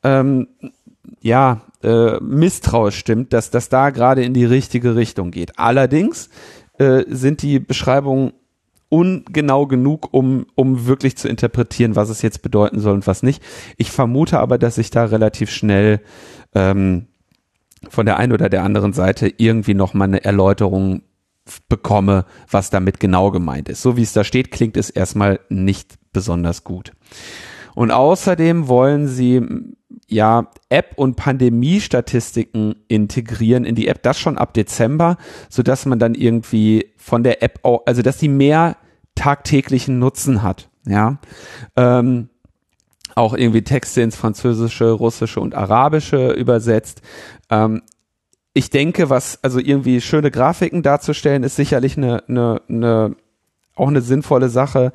ähm, 0.02 0.48
ja 1.20 1.62
äh, 1.82 2.20
misstrauisch 2.20 2.96
stimmt, 2.96 3.32
dass 3.32 3.50
das 3.50 3.68
da 3.68 3.90
gerade 3.90 4.22
in 4.22 4.34
die 4.34 4.44
richtige 4.44 4.94
Richtung 4.96 5.30
geht. 5.30 5.58
Allerdings 5.58 6.28
äh, 6.78 7.04
sind 7.08 7.42
die 7.42 7.58
Beschreibungen 7.58 8.32
ungenau 8.88 9.66
genug, 9.66 10.08
um, 10.12 10.44
um 10.54 10.86
wirklich 10.86 11.16
zu 11.16 11.26
interpretieren, 11.26 11.96
was 11.96 12.10
es 12.10 12.20
jetzt 12.20 12.42
bedeuten 12.42 12.78
soll 12.78 12.92
und 12.92 13.06
was 13.06 13.22
nicht. 13.22 13.42
Ich 13.78 13.90
vermute 13.90 14.38
aber, 14.38 14.58
dass 14.58 14.76
ich 14.76 14.90
da 14.90 15.06
relativ 15.06 15.50
schnell 15.50 16.00
ähm, 16.54 17.06
von 17.88 18.06
der 18.06 18.16
einen 18.16 18.32
oder 18.32 18.48
der 18.48 18.62
anderen 18.62 18.92
Seite 18.92 19.32
irgendwie 19.36 19.74
noch 19.74 19.94
mal 19.94 20.04
eine 20.04 20.24
Erläuterung 20.24 21.02
bekomme, 21.68 22.24
was 22.50 22.70
damit 22.70 23.00
genau 23.00 23.30
gemeint 23.30 23.68
ist. 23.68 23.82
So 23.82 23.96
wie 23.96 24.02
es 24.02 24.12
da 24.12 24.24
steht, 24.24 24.50
klingt 24.50 24.76
es 24.76 24.90
erstmal 24.90 25.40
nicht 25.48 25.98
besonders 26.12 26.62
gut. 26.64 26.92
Und 27.74 27.90
außerdem 27.90 28.68
wollen 28.68 29.08
sie 29.08 29.42
ja 30.06 30.50
App 30.68 30.92
und 30.96 31.16
Pandemie-Statistiken 31.16 32.76
integrieren 32.88 33.64
in 33.64 33.74
die 33.74 33.88
App, 33.88 34.02
das 34.02 34.18
schon 34.18 34.38
ab 34.38 34.54
Dezember, 34.54 35.16
so 35.48 35.62
dass 35.62 35.86
man 35.86 35.98
dann 35.98 36.14
irgendwie 36.14 36.92
von 36.96 37.22
der 37.22 37.42
App, 37.42 37.60
auch, 37.62 37.82
also 37.86 38.02
dass 38.02 38.18
sie 38.18 38.28
mehr 38.28 38.76
tagtäglichen 39.14 39.98
Nutzen 39.98 40.42
hat. 40.42 40.68
Ja, 40.84 41.18
ähm, 41.76 42.28
auch 43.14 43.34
irgendwie 43.34 43.62
Texte 43.62 44.02
ins 44.02 44.16
Französische, 44.16 44.90
Russische 44.90 45.40
und 45.40 45.54
Arabische 45.54 46.32
übersetzt. 46.32 47.02
Ähm, 47.50 47.82
ich 48.54 48.70
denke, 48.70 49.10
was, 49.10 49.42
also 49.42 49.58
irgendwie 49.58 50.00
schöne 50.00 50.30
Grafiken 50.30 50.82
darzustellen, 50.82 51.42
ist 51.42 51.56
sicherlich 51.56 51.96
eine, 51.96 52.22
eine, 52.28 52.62
eine 52.68 53.16
auch 53.74 53.88
eine 53.88 54.02
sinnvolle 54.02 54.48
Sache. 54.48 54.92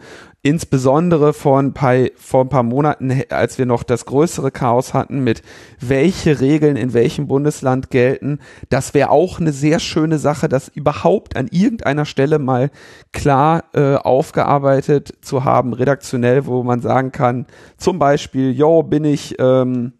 Insbesondere 0.47 1.33
vor 1.33 1.59
ein, 1.59 1.73
paar, 1.73 1.93
vor 2.15 2.45
ein 2.45 2.47
paar 2.47 2.63
Monaten, 2.63 3.21
als 3.31 3.57
wir 3.57 3.65
noch 3.65 3.83
das 3.83 4.05
größere 4.05 4.49
Chaos 4.49 4.93
hatten 4.93 5.21
mit 5.21 5.41
welche 5.81 6.39
Regeln 6.39 6.77
in 6.77 6.93
welchem 6.93 7.27
Bundesland 7.27 7.89
gelten. 7.89 8.39
Das 8.69 8.93
wäre 8.93 9.09
auch 9.09 9.41
eine 9.41 9.51
sehr 9.51 9.79
schöne 9.79 10.19
Sache, 10.19 10.47
das 10.47 10.69
überhaupt 10.69 11.35
an 11.35 11.49
irgendeiner 11.51 12.05
Stelle 12.05 12.39
mal 12.39 12.71
klar 13.11 13.65
äh, 13.73 13.95
aufgearbeitet 13.95 15.15
zu 15.19 15.43
haben, 15.43 15.73
redaktionell, 15.73 16.45
wo 16.45 16.63
man 16.63 16.79
sagen 16.79 17.11
kann, 17.11 17.45
zum 17.75 17.99
Beispiel, 17.99 18.53
yo, 18.53 18.83
bin 18.83 19.03
ich, 19.03 19.35
ähm, 19.39 19.91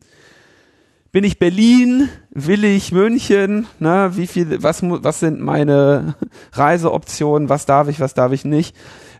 bin 1.12 1.26
ich 1.26 1.40
Berlin, 1.40 2.08
will 2.32 2.64
ich 2.64 2.94
München, 2.94 3.68
ne, 3.80 4.12
wie 4.14 4.28
viel, 4.28 4.64
was, 4.64 4.82
was 4.82 5.20
sind 5.20 5.42
meine 5.42 6.16
Reiseoptionen, 6.54 7.50
was 7.50 7.66
darf 7.66 7.90
ich, 7.90 8.00
was 8.00 8.14
darf 8.14 8.32
ich 8.32 8.46
nicht. 8.46 8.78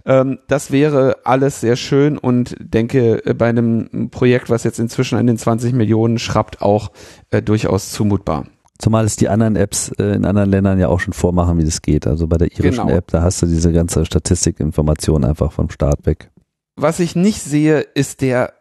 Ähm, 0.08 0.40
das 0.48 0.72
wäre 0.72 1.18
alles 1.26 1.60
sehr 1.60 1.76
schön 1.76 2.18
und 2.18 2.56
denke, 2.60 3.26
äh, 3.26 3.34
bei 3.34 3.50
einem 3.50 4.10
Projekt, 4.10 4.50
was 4.50 4.64
jetzt 4.64 4.80
inzwischen 4.80 5.18
an 5.18 5.28
den 5.28 5.38
20 5.38 5.74
Millionen 5.74 6.18
schrappt, 6.18 6.62
auch 6.62 6.92
äh, 7.30 7.42
durchaus 7.42 7.92
zumutbar. 7.92 8.46
Zumal 8.80 9.04
es 9.04 9.18
die 9.18 9.28
anderen 9.28 9.58
Apps 9.58 9.92
äh, 10.00 10.16
in 10.16 10.24
anderen 10.24 10.50
Ländern 10.50 10.80
ja 10.80 10.88
auch 10.88 11.02
schon 11.02 11.14
vormachen, 11.14 11.58
wie 11.58 11.66
das 11.66 11.82
geht. 11.82 12.08
Also 12.08 12.28
bei 12.28 12.38
der 12.38 12.52
irischen 12.52 12.88
genau. 12.88 12.98
App, 12.98 13.08
da 13.08 13.22
hast 13.22 13.42
du 13.42 13.48
diese 13.48 13.74
ganze 13.74 14.06
Statistikinformation 14.06 15.26
einfach 15.26 15.52
vom 15.52 15.70
Start 15.70 16.06
weg. 16.06 16.32
Was 16.78 17.00
ich 17.02 17.16
nicht 17.16 17.42
sehe, 17.42 17.82
ist 17.82 18.22
der 18.22 18.54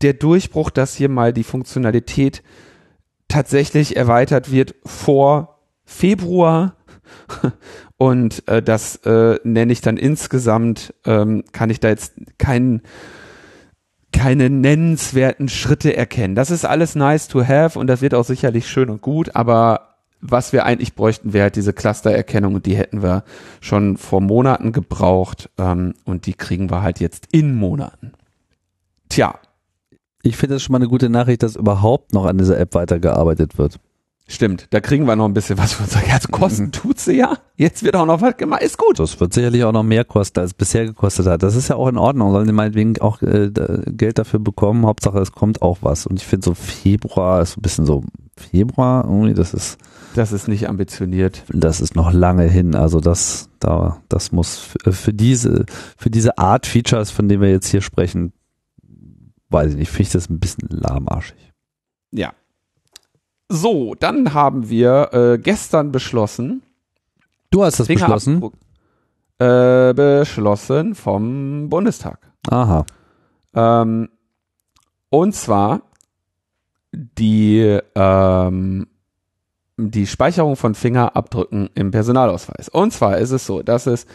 der 0.00 0.14
Durchbruch, 0.14 0.70
dass 0.70 0.94
hier 0.94 1.08
mal 1.08 1.32
die 1.32 1.44
Funktionalität 1.44 2.42
tatsächlich 3.28 3.96
erweitert 3.96 4.50
wird 4.50 4.74
vor 4.84 5.60
Februar. 5.84 6.76
Und 8.02 8.48
äh, 8.48 8.60
das 8.60 8.96
äh, 9.04 9.38
nenne 9.44 9.72
ich 9.72 9.80
dann 9.80 9.96
insgesamt, 9.96 10.92
ähm, 11.06 11.44
kann 11.52 11.70
ich 11.70 11.78
da 11.78 11.88
jetzt 11.88 12.14
keinen 12.36 12.82
keine 14.12 14.50
nennenswerten 14.50 15.48
Schritte 15.48 15.96
erkennen. 15.96 16.34
Das 16.34 16.50
ist 16.50 16.64
alles 16.64 16.96
nice 16.96 17.28
to 17.28 17.46
have 17.46 17.78
und 17.78 17.86
das 17.86 18.02
wird 18.02 18.14
auch 18.14 18.24
sicherlich 18.24 18.66
schön 18.66 18.90
und 18.90 19.02
gut, 19.02 19.36
aber 19.36 19.94
was 20.20 20.52
wir 20.52 20.66
eigentlich 20.66 20.96
bräuchten, 20.96 21.32
wäre 21.32 21.44
halt 21.44 21.54
diese 21.54 21.72
Clustererkennung 21.72 22.56
und 22.56 22.66
die 22.66 22.74
hätten 22.74 23.04
wir 23.04 23.22
schon 23.60 23.96
vor 23.96 24.20
Monaten 24.20 24.72
gebraucht 24.72 25.48
ähm, 25.56 25.94
und 26.04 26.26
die 26.26 26.34
kriegen 26.34 26.70
wir 26.70 26.82
halt 26.82 26.98
jetzt 26.98 27.28
in 27.30 27.54
Monaten. 27.54 28.14
Tja, 29.10 29.38
ich 30.24 30.36
finde 30.36 30.56
es 30.56 30.64
schon 30.64 30.72
mal 30.72 30.78
eine 30.78 30.88
gute 30.88 31.08
Nachricht, 31.08 31.44
dass 31.44 31.54
überhaupt 31.54 32.14
noch 32.14 32.24
an 32.24 32.36
dieser 32.36 32.58
App 32.58 32.74
weitergearbeitet 32.74 33.58
wird. 33.58 33.78
Stimmt, 34.28 34.68
da 34.70 34.80
kriegen 34.80 35.04
wir 35.06 35.16
noch 35.16 35.26
ein 35.26 35.34
bisschen 35.34 35.58
was 35.58 35.74
für 35.74 35.82
unser 35.82 35.98
Herz. 35.98 36.28
Kosten 36.28 36.64
mhm. 36.66 36.72
tut 36.72 36.98
sie 36.98 37.16
ja. 37.16 37.38
Jetzt 37.56 37.82
wird 37.82 37.96
auch 37.96 38.06
noch 38.06 38.20
was 38.20 38.36
gemacht. 38.36 38.62
Ist 38.62 38.78
gut. 38.78 38.98
Das 38.98 39.18
wird 39.20 39.34
sicherlich 39.34 39.64
auch 39.64 39.72
noch 39.72 39.82
mehr 39.82 40.04
kosten, 40.04 40.40
als 40.40 40.50
es 40.50 40.54
bisher 40.54 40.86
gekostet 40.86 41.26
hat. 41.26 41.42
Das 41.42 41.56
ist 41.56 41.68
ja 41.68 41.76
auch 41.76 41.88
in 41.88 41.98
Ordnung. 41.98 42.32
Sollen 42.32 42.46
sie 42.46 42.52
meinetwegen 42.52 42.98
auch 43.00 43.20
äh, 43.20 43.50
Geld 43.88 44.18
dafür 44.18 44.40
bekommen. 44.40 44.86
Hauptsache, 44.86 45.18
es 45.18 45.32
kommt 45.32 45.60
auch 45.60 45.78
was. 45.82 46.06
Und 46.06 46.20
ich 46.20 46.26
finde 46.26 46.44
so 46.44 46.54
Februar 46.54 47.42
ist 47.42 47.58
ein 47.58 47.62
bisschen 47.62 47.84
so 47.84 48.04
Februar 48.36 49.04
irgendwie, 49.04 49.34
das 49.34 49.54
ist. 49.54 49.78
Das 50.14 50.32
ist 50.32 50.46
nicht 50.46 50.68
ambitioniert. 50.68 51.42
Das 51.48 51.80
ist 51.80 51.96
noch 51.96 52.12
lange 52.12 52.44
hin. 52.44 52.74
Also 52.74 53.00
das, 53.00 53.50
da, 53.60 54.02
das 54.08 54.30
muss 54.30 54.74
für 54.88 55.12
diese, 55.12 55.66
für 55.96 56.10
diese 56.10 56.38
Art 56.38 56.66
Features, 56.66 57.10
von 57.10 57.28
denen 57.28 57.42
wir 57.42 57.50
jetzt 57.50 57.68
hier 57.68 57.80
sprechen, 57.80 58.32
weiß 59.48 59.72
ich 59.72 59.76
nicht, 59.76 59.90
finde 59.90 60.02
ich 60.02 60.12
das 60.12 60.30
ein 60.30 60.38
bisschen 60.38 60.68
lahmarschig. 60.70 61.52
Ja. 62.12 62.32
So, 63.54 63.94
dann 63.94 64.32
haben 64.32 64.70
wir 64.70 65.12
äh, 65.12 65.38
gestern 65.38 65.92
beschlossen. 65.92 66.62
Du 67.50 67.62
hast 67.62 67.78
das 67.80 67.86
beschlossen? 67.86 68.42
Äh, 69.38 69.92
beschlossen 69.92 70.94
vom 70.94 71.68
Bundestag. 71.68 72.18
Aha. 72.48 72.86
Ähm, 73.54 74.08
und 75.10 75.34
zwar 75.34 75.82
die, 76.92 77.78
ähm, 77.94 78.86
die 79.76 80.06
Speicherung 80.06 80.56
von 80.56 80.74
Fingerabdrücken 80.74 81.68
im 81.74 81.90
Personalausweis. 81.90 82.70
Und 82.70 82.94
zwar 82.94 83.18
ist 83.18 83.32
es 83.32 83.44
so, 83.44 83.62
dass 83.62 83.86
es 83.86 84.06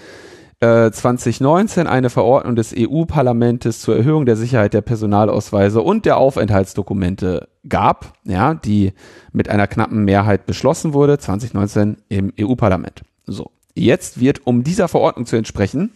2019 0.59 1.85
äh, 1.85 1.89
eine 1.89 2.09
Verordnung 2.09 2.55
des 2.55 2.73
EU-Parlamentes 2.75 3.79
zur 3.79 3.95
Erhöhung 3.95 4.25
der 4.25 4.35
Sicherheit 4.35 4.73
der 4.73 4.81
Personalausweise 4.81 5.81
und 5.81 6.05
der 6.05 6.17
Aufenthaltsdokumente 6.17 7.47
gab, 7.69 8.13
ja, 8.23 8.55
die 8.55 8.93
mit 9.31 9.49
einer 9.49 9.67
knappen 9.67 10.03
Mehrheit 10.03 10.47
beschlossen 10.47 10.93
wurde, 10.93 11.19
2019 11.19 11.97
im 12.09 12.33
EU-Parlament. 12.39 13.03
So. 13.27 13.51
Jetzt 13.75 14.19
wird, 14.19 14.47
um 14.47 14.63
dieser 14.63 14.87
Verordnung 14.87 15.27
zu 15.27 15.35
entsprechen, 15.35 15.91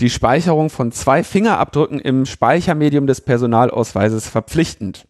die 0.00 0.10
Speicherung 0.10 0.68
von 0.68 0.92
zwei 0.92 1.24
Fingerabdrücken 1.24 2.00
im 2.00 2.26
Speichermedium 2.26 3.06
des 3.06 3.22
Personalausweises 3.22 4.28
verpflichtend. 4.28 5.06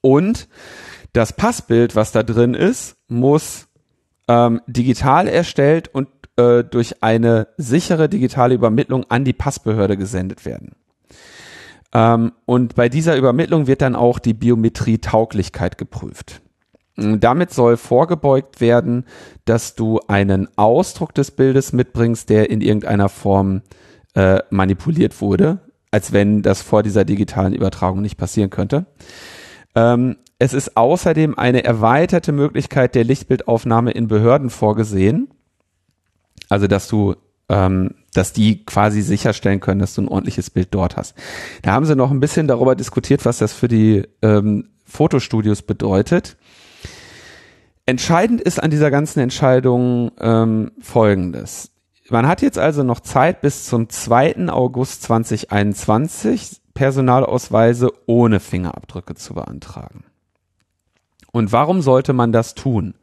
Und 0.00 0.48
das 1.12 1.32
Passbild, 1.32 1.96
was 1.96 2.12
da 2.12 2.22
drin 2.22 2.54
ist, 2.54 2.96
muss 3.08 3.66
ähm, 4.28 4.60
digital 4.68 5.26
erstellt 5.26 5.92
und 5.92 6.06
äh, 6.38 6.64
durch 6.64 7.02
eine 7.02 7.48
sichere 7.56 8.08
digitale 8.08 8.54
Übermittlung 8.54 9.04
an 9.10 9.24
die 9.24 9.32
Passbehörde 9.32 9.96
gesendet 9.96 10.46
werden. 10.46 10.72
Ähm, 11.92 12.32
und 12.46 12.74
bei 12.74 12.88
dieser 12.88 13.16
Übermittlung 13.16 13.66
wird 13.66 13.82
dann 13.82 13.96
auch 13.96 14.18
die 14.18 14.34
Biometrie-Tauglichkeit 14.34 15.78
geprüft. 15.78 16.40
Damit 16.96 17.52
soll 17.52 17.76
vorgebeugt 17.76 18.60
werden, 18.60 19.04
dass 19.44 19.76
du 19.76 20.00
einen 20.08 20.48
Ausdruck 20.56 21.14
des 21.14 21.30
Bildes 21.30 21.72
mitbringst, 21.72 22.28
der 22.28 22.50
in 22.50 22.60
irgendeiner 22.60 23.08
Form 23.08 23.62
äh, 24.14 24.40
manipuliert 24.50 25.20
wurde, 25.20 25.60
als 25.92 26.12
wenn 26.12 26.42
das 26.42 26.60
vor 26.60 26.82
dieser 26.82 27.04
digitalen 27.04 27.54
Übertragung 27.54 28.02
nicht 28.02 28.16
passieren 28.16 28.50
könnte. 28.50 28.86
Ähm, 29.76 30.16
es 30.40 30.54
ist 30.54 30.76
außerdem 30.76 31.38
eine 31.38 31.62
erweiterte 31.64 32.32
Möglichkeit 32.32 32.96
der 32.96 33.04
Lichtbildaufnahme 33.04 33.92
in 33.92 34.08
Behörden 34.08 34.50
vorgesehen. 34.50 35.28
Also, 36.48 36.66
dass 36.66 36.88
du, 36.88 37.14
ähm, 37.48 37.94
dass 38.14 38.32
die 38.32 38.64
quasi 38.64 39.02
sicherstellen 39.02 39.60
können, 39.60 39.80
dass 39.80 39.94
du 39.94 40.02
ein 40.02 40.08
ordentliches 40.08 40.50
Bild 40.50 40.68
dort 40.70 40.96
hast. 40.96 41.14
Da 41.62 41.72
haben 41.72 41.86
sie 41.86 41.96
noch 41.96 42.10
ein 42.10 42.20
bisschen 42.20 42.48
darüber 42.48 42.74
diskutiert, 42.74 43.24
was 43.24 43.38
das 43.38 43.52
für 43.52 43.68
die 43.68 44.04
ähm, 44.22 44.68
Fotostudios 44.84 45.62
bedeutet. 45.62 46.36
Entscheidend 47.86 48.40
ist 48.40 48.62
an 48.62 48.70
dieser 48.70 48.90
ganzen 48.90 49.20
Entscheidung 49.20 50.10
ähm, 50.20 50.72
Folgendes. 50.80 51.70
Man 52.10 52.26
hat 52.26 52.42
jetzt 52.42 52.58
also 52.58 52.82
noch 52.82 53.00
Zeit 53.00 53.40
bis 53.42 53.66
zum 53.66 53.88
2. 53.88 54.48
August 54.48 55.02
2021 55.02 56.60
Personalausweise 56.72 57.90
ohne 58.06 58.40
Fingerabdrücke 58.40 59.14
zu 59.14 59.34
beantragen. 59.34 60.04
Und 61.32 61.52
warum 61.52 61.82
sollte 61.82 62.12
man 62.12 62.32
das 62.32 62.54
tun? 62.54 62.94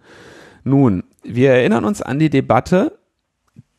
Nun, 0.63 1.03
wir 1.23 1.51
erinnern 1.51 1.85
uns 1.85 2.01
an 2.01 2.17
die 2.17 2.29
Debatte 2.29 2.97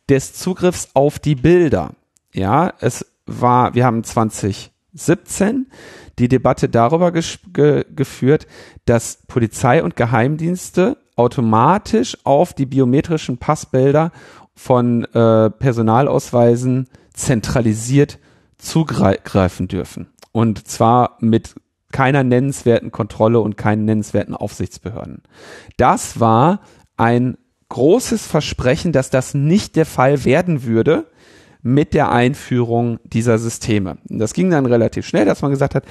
des 0.09 0.33
Zugriffs 0.33 0.89
auf 0.93 1.19
die 1.19 1.35
Bilder. 1.35 1.91
Ja, 2.33 2.73
es 2.79 3.05
war, 3.25 3.73
wir 3.75 3.85
haben 3.85 4.03
2017 4.03 5.67
die 6.19 6.27
Debatte 6.27 6.69
darüber 6.69 7.11
ge 7.11 7.85
geführt, 7.95 8.47
dass 8.85 9.19
Polizei 9.27 9.83
und 9.83 9.95
Geheimdienste 9.95 10.97
automatisch 11.15 12.17
auf 12.23 12.53
die 12.53 12.65
biometrischen 12.65 13.37
Passbilder 13.37 14.11
von 14.55 15.03
äh, 15.05 15.49
Personalausweisen 15.49 16.87
zentralisiert 17.13 18.19
zugreifen 18.57 19.67
dürfen. 19.67 20.07
Und 20.31 20.67
zwar 20.67 21.17
mit 21.19 21.55
keiner 21.91 22.23
nennenswerten 22.23 22.91
Kontrolle 22.91 23.39
und 23.39 23.57
keinen 23.57 23.85
nennenswerten 23.85 24.35
Aufsichtsbehörden. 24.35 25.23
Das 25.77 26.19
war 26.19 26.61
ein 26.97 27.37
großes 27.69 28.25
Versprechen, 28.25 28.91
dass 28.91 29.09
das 29.09 29.33
nicht 29.33 29.75
der 29.75 29.85
Fall 29.85 30.25
werden 30.25 30.63
würde 30.63 31.07
mit 31.61 31.93
der 31.93 32.11
Einführung 32.11 32.99
dieser 33.03 33.37
Systeme. 33.37 33.97
Und 34.09 34.19
das 34.19 34.33
ging 34.33 34.49
dann 34.49 34.65
relativ 34.65 35.05
schnell, 35.05 35.25
dass 35.25 35.41
man 35.41 35.51
gesagt 35.51 35.75
hat, 35.75 35.83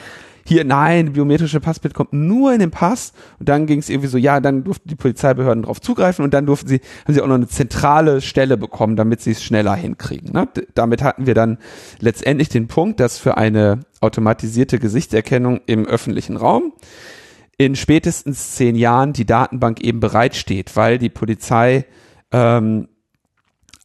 hier, 0.48 0.64
nein, 0.64 1.12
biometrische 1.12 1.58
Passbild 1.58 1.92
kommt 1.92 2.12
nur 2.12 2.52
in 2.52 2.60
den 2.60 2.70
Pass. 2.70 3.12
Und 3.40 3.48
dann 3.48 3.66
ging 3.66 3.80
es 3.80 3.88
irgendwie 3.88 4.08
so, 4.08 4.16
ja, 4.16 4.38
dann 4.40 4.62
durften 4.62 4.88
die 4.88 4.94
Polizeibehörden 4.94 5.62
darauf 5.62 5.80
zugreifen 5.80 6.24
und 6.24 6.32
dann 6.32 6.46
durften 6.46 6.68
sie, 6.68 6.80
haben 7.04 7.14
sie 7.14 7.20
auch 7.20 7.26
noch 7.26 7.34
eine 7.34 7.48
zentrale 7.48 8.20
Stelle 8.20 8.56
bekommen, 8.56 8.94
damit 8.94 9.20
sie 9.20 9.32
es 9.32 9.42
schneller 9.42 9.74
hinkriegen. 9.74 10.32
Ne? 10.32 10.48
Damit 10.74 11.02
hatten 11.02 11.26
wir 11.26 11.34
dann 11.34 11.58
letztendlich 11.98 12.48
den 12.48 12.68
Punkt, 12.68 13.00
dass 13.00 13.18
für 13.18 13.36
eine 13.36 13.80
automatisierte 14.00 14.78
Gesichtserkennung 14.78 15.60
im 15.66 15.84
öffentlichen 15.84 16.36
Raum 16.36 16.72
in 17.58 17.74
spätestens 17.76 18.54
zehn 18.54 18.76
Jahren 18.76 19.12
die 19.12 19.24
Datenbank 19.26 19.80
eben 19.80 20.00
bereitsteht, 20.00 20.76
weil 20.76 20.98
die 20.98 21.08
Polizei 21.08 21.86
ähm, 22.32 22.88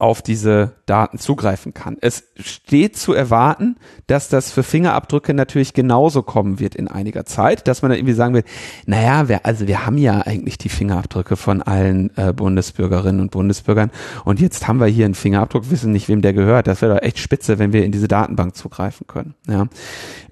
auf 0.01 0.23
diese 0.23 0.77
Daten 0.87 1.19
zugreifen 1.19 1.75
kann. 1.75 1.95
Es 2.01 2.23
steht 2.35 2.97
zu 2.97 3.13
erwarten, 3.13 3.75
dass 4.07 4.29
das 4.29 4.51
für 4.51 4.63
Fingerabdrücke 4.63 5.35
natürlich 5.35 5.75
genauso 5.75 6.23
kommen 6.23 6.59
wird 6.59 6.73
in 6.73 6.87
einiger 6.87 7.23
Zeit, 7.23 7.67
dass 7.67 7.83
man 7.83 7.91
dann 7.91 7.99
irgendwie 7.99 8.15
sagen 8.15 8.33
wird, 8.33 8.47
naja, 8.87 9.29
wir, 9.29 9.45
also 9.45 9.67
wir 9.67 9.85
haben 9.85 9.99
ja 9.99 10.21
eigentlich 10.21 10.57
die 10.57 10.69
Fingerabdrücke 10.69 11.35
von 11.35 11.61
allen 11.61 12.09
äh, 12.17 12.33
Bundesbürgerinnen 12.33 13.21
und 13.21 13.29
Bundesbürgern 13.29 13.91
und 14.25 14.39
jetzt 14.39 14.67
haben 14.67 14.79
wir 14.79 14.87
hier 14.87 15.05
einen 15.05 15.13
Fingerabdruck, 15.13 15.69
wissen 15.69 15.91
nicht, 15.91 16.09
wem 16.09 16.23
der 16.23 16.33
gehört. 16.33 16.65
Das 16.65 16.81
wäre 16.81 16.95
doch 16.95 17.03
echt 17.03 17.19
spitze, 17.19 17.59
wenn 17.59 17.71
wir 17.71 17.85
in 17.85 17.91
diese 17.91 18.07
Datenbank 18.07 18.55
zugreifen 18.55 19.05
können. 19.05 19.35
Ja. 19.47 19.67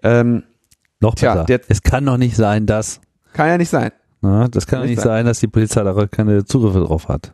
Ähm, 0.02 0.46
Noch 1.00 1.14
besser. 1.14 1.46
Tja, 1.46 1.60
es 1.68 1.84
kann 1.84 2.08
doch 2.08 2.18
nicht 2.18 2.36
sein, 2.36 2.66
dass. 2.66 3.02
Kann 3.34 3.48
ja 3.48 3.58
nicht 3.58 3.70
sein. 3.70 3.92
Na, 4.22 4.48
das 4.48 4.68
kann, 4.68 4.80
kann 4.80 4.90
nicht 4.90 5.00
sein. 5.00 5.08
sein, 5.08 5.26
dass 5.26 5.40
die 5.40 5.48
Polizei 5.48 5.84
da 5.84 6.08
keine 6.08 6.46
Zugriffe 6.46 6.80
drauf 6.80 7.08
hat. 7.08 7.34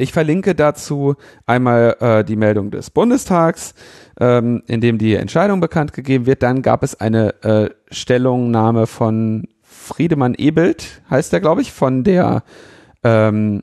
Ich 0.00 0.12
verlinke 0.12 0.54
dazu 0.54 1.14
einmal 1.44 1.94
äh, 2.00 2.24
die 2.24 2.36
Meldung 2.36 2.70
des 2.70 2.88
Bundestags, 2.88 3.74
ähm, 4.18 4.62
in 4.66 4.80
dem 4.80 4.96
die 4.96 5.14
Entscheidung 5.14 5.60
bekannt 5.60 5.92
gegeben 5.92 6.24
wird. 6.24 6.42
Dann 6.42 6.62
gab 6.62 6.82
es 6.82 6.98
eine 6.98 7.42
äh, 7.42 7.70
Stellungnahme 7.90 8.86
von 8.86 9.46
Friedemann 9.62 10.34
Ebelt, 10.34 11.02
heißt 11.10 11.34
er, 11.34 11.40
glaube 11.40 11.60
ich, 11.60 11.72
von 11.72 12.02
der 12.02 12.44
ähm, 13.04 13.62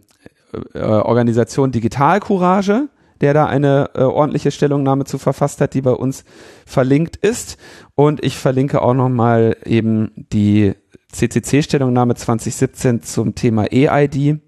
äh, 0.76 0.80
Organisation 0.80 1.72
Digital 1.72 2.20
Courage, 2.20 2.88
der 3.20 3.34
da 3.34 3.48
eine 3.48 3.90
äh, 3.96 4.04
ordentliche 4.04 4.52
Stellungnahme 4.52 5.06
zu 5.06 5.18
verfasst 5.18 5.60
hat, 5.60 5.74
die 5.74 5.82
bei 5.82 5.92
uns 5.92 6.24
verlinkt 6.68 7.16
ist. 7.16 7.58
Und 7.96 8.24
ich 8.24 8.38
verlinke 8.38 8.84
auch 8.84 8.94
nochmal 8.94 9.58
eben 9.66 10.12
die 10.16 10.76
CCC-Stellungnahme 11.12 12.16
2017 12.16 13.02
zum 13.04 13.36
Thema 13.36 13.72
EID 13.72 14.40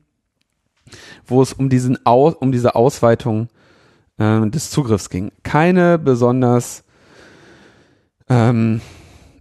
wo 1.28 1.42
es 1.42 1.54
um 1.54 1.70
diesen 1.70 2.06
Aus, 2.06 2.36
um 2.36 2.52
diese 2.52 2.76
Ausweitung 2.76 3.50
äh, 4.18 4.48
des 4.50 4.70
Zugriffs 4.72 5.10
ging. 5.10 5.32
Keine 5.44 5.98
besonders 6.00 6.84
ähm, 8.30 8.82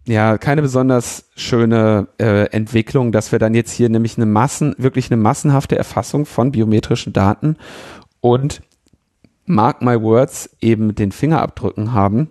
ja, 0.06 0.38
keine 0.38 0.62
besonders 0.62 1.28
schöne 1.36 2.08
äh, 2.18 2.44
Entwicklung, 2.50 3.12
dass 3.12 3.30
wir 3.30 3.38
dann 3.38 3.52
jetzt 3.52 3.72
hier 3.72 3.90
nämlich 3.90 4.16
eine 4.16 4.24
Massen, 4.24 4.74
wirklich 4.78 5.10
eine 5.10 5.20
massenhafte 5.20 5.76
Erfassung 5.76 6.24
von 6.24 6.50
biometrischen 6.50 7.12
Daten 7.12 7.56
und 8.20 8.62
mark 9.44 9.82
my 9.82 10.00
words 10.00 10.48
eben 10.62 10.94
den 10.94 11.12
Fingerabdrücken 11.12 11.92
haben. 11.92 12.30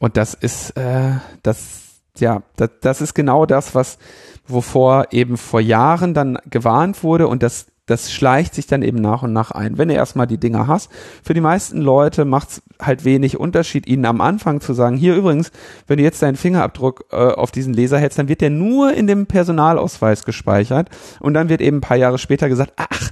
Und 0.00 0.16
das 0.16 0.34
ist 0.34 0.70
äh, 0.70 1.12
das 1.44 1.89
ja, 2.20 2.42
das, 2.56 2.70
das 2.80 3.00
ist 3.00 3.14
genau 3.14 3.46
das, 3.46 3.74
was 3.74 3.98
wovor 4.46 5.08
eben 5.12 5.36
vor 5.36 5.60
Jahren 5.60 6.14
dann 6.14 6.38
gewarnt 6.48 7.02
wurde 7.02 7.28
und 7.28 7.42
das 7.42 7.66
das 7.90 8.12
schleicht 8.12 8.54
sich 8.54 8.68
dann 8.68 8.82
eben 8.82 8.98
nach 8.98 9.24
und 9.24 9.32
nach 9.32 9.50
ein. 9.50 9.76
Wenn 9.76 9.88
du 9.88 9.94
erstmal 9.94 10.28
die 10.28 10.38
Dinger 10.38 10.68
hast, 10.68 10.90
für 11.24 11.34
die 11.34 11.40
meisten 11.40 11.80
Leute 11.80 12.24
macht 12.24 12.50
es 12.50 12.62
halt 12.80 13.04
wenig 13.04 13.38
Unterschied, 13.38 13.88
ihnen 13.88 14.04
am 14.04 14.20
Anfang 14.20 14.60
zu 14.60 14.74
sagen, 14.74 14.96
hier 14.96 15.16
übrigens, 15.16 15.50
wenn 15.88 15.96
du 15.96 16.04
jetzt 16.04 16.22
deinen 16.22 16.36
Fingerabdruck 16.36 17.06
äh, 17.10 17.16
auf 17.16 17.50
diesen 17.50 17.74
Laser 17.74 17.98
hältst, 17.98 18.18
dann 18.18 18.28
wird 18.28 18.42
der 18.42 18.50
nur 18.50 18.92
in 18.92 19.08
dem 19.08 19.26
Personalausweis 19.26 20.24
gespeichert 20.24 20.88
und 21.18 21.34
dann 21.34 21.48
wird 21.48 21.60
eben 21.60 21.78
ein 21.78 21.82
paar 21.82 21.96
Jahre 21.96 22.18
später 22.18 22.48
gesagt, 22.48 22.74
ach, 22.76 23.10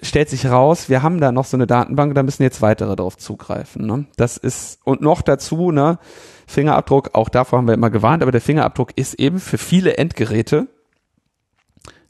stellt 0.00 0.28
sich 0.28 0.46
raus, 0.46 0.88
wir 0.88 1.02
haben 1.04 1.20
da 1.20 1.30
noch 1.30 1.44
so 1.44 1.56
eine 1.56 1.68
Datenbank, 1.68 2.14
da 2.16 2.24
müssen 2.24 2.42
jetzt 2.42 2.60
weitere 2.60 2.96
drauf 2.96 3.16
zugreifen. 3.16 3.86
Ne? 3.86 4.06
Das 4.16 4.36
ist, 4.36 4.80
und 4.84 5.00
noch 5.00 5.22
dazu, 5.22 5.70
ne, 5.70 5.98
Fingerabdruck, 6.52 7.10
auch 7.14 7.28
davor 7.28 7.58
haben 7.58 7.66
wir 7.66 7.74
immer 7.74 7.90
gewarnt, 7.90 8.22
aber 8.22 8.32
der 8.32 8.40
Fingerabdruck 8.40 8.92
ist 8.96 9.14
eben 9.14 9.40
für 9.40 9.58
viele 9.58 9.96
Endgeräte, 9.96 10.68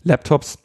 Laptops, 0.03 0.59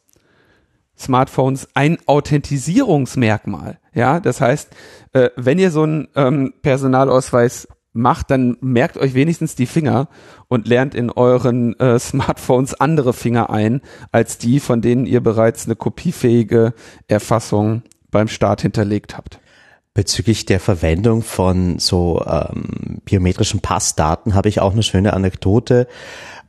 Smartphones 0.98 1.68
ein 1.76 1.98
Authentisierungsmerkmal. 2.08 3.80
Ja, 3.94 4.20
das 4.20 4.42
heißt, 4.42 4.76
äh, 5.14 5.30
wenn 5.36 5.60
ihr 5.60 5.72
so 5.72 5.84
einen 5.84 6.08
ähm, 6.16 6.54
Personalausweis 6.64 7.68
macht, 7.94 8.32
dann 8.32 8.58
merkt 8.62 8.98
euch 8.98 9.14
wenigstens 9.14 9.56
die 9.56 9.66
Finger 9.66 10.08
und 10.48 10.68
lernt 10.68 10.96
in 10.96 11.12
euren 11.12 11.80
äh, 11.80 12.00
Smartphones 12.00 12.74
andere 12.74 13.14
Finger 13.14 13.50
ein, 13.50 13.82
als 14.12 14.38
die, 14.38 14.60
von 14.60 14.82
denen 14.82 15.06
ihr 15.06 15.22
bereits 15.22 15.66
eine 15.66 15.76
kopiefähige 15.76 16.74
Erfassung 17.08 17.84
beim 18.10 18.28
Start 18.28 18.62
hinterlegt 18.62 19.18
habt. 19.18 19.40
Bezüglich 19.98 20.46
der 20.46 20.60
Verwendung 20.60 21.24
von 21.24 21.80
so 21.80 22.24
ähm, 22.24 23.02
biometrischen 23.04 23.62
Passdaten 23.62 24.36
habe 24.36 24.48
ich 24.48 24.62
auch 24.62 24.74
eine 24.74 24.84
schöne 24.84 25.14
Anekdote 25.14 25.88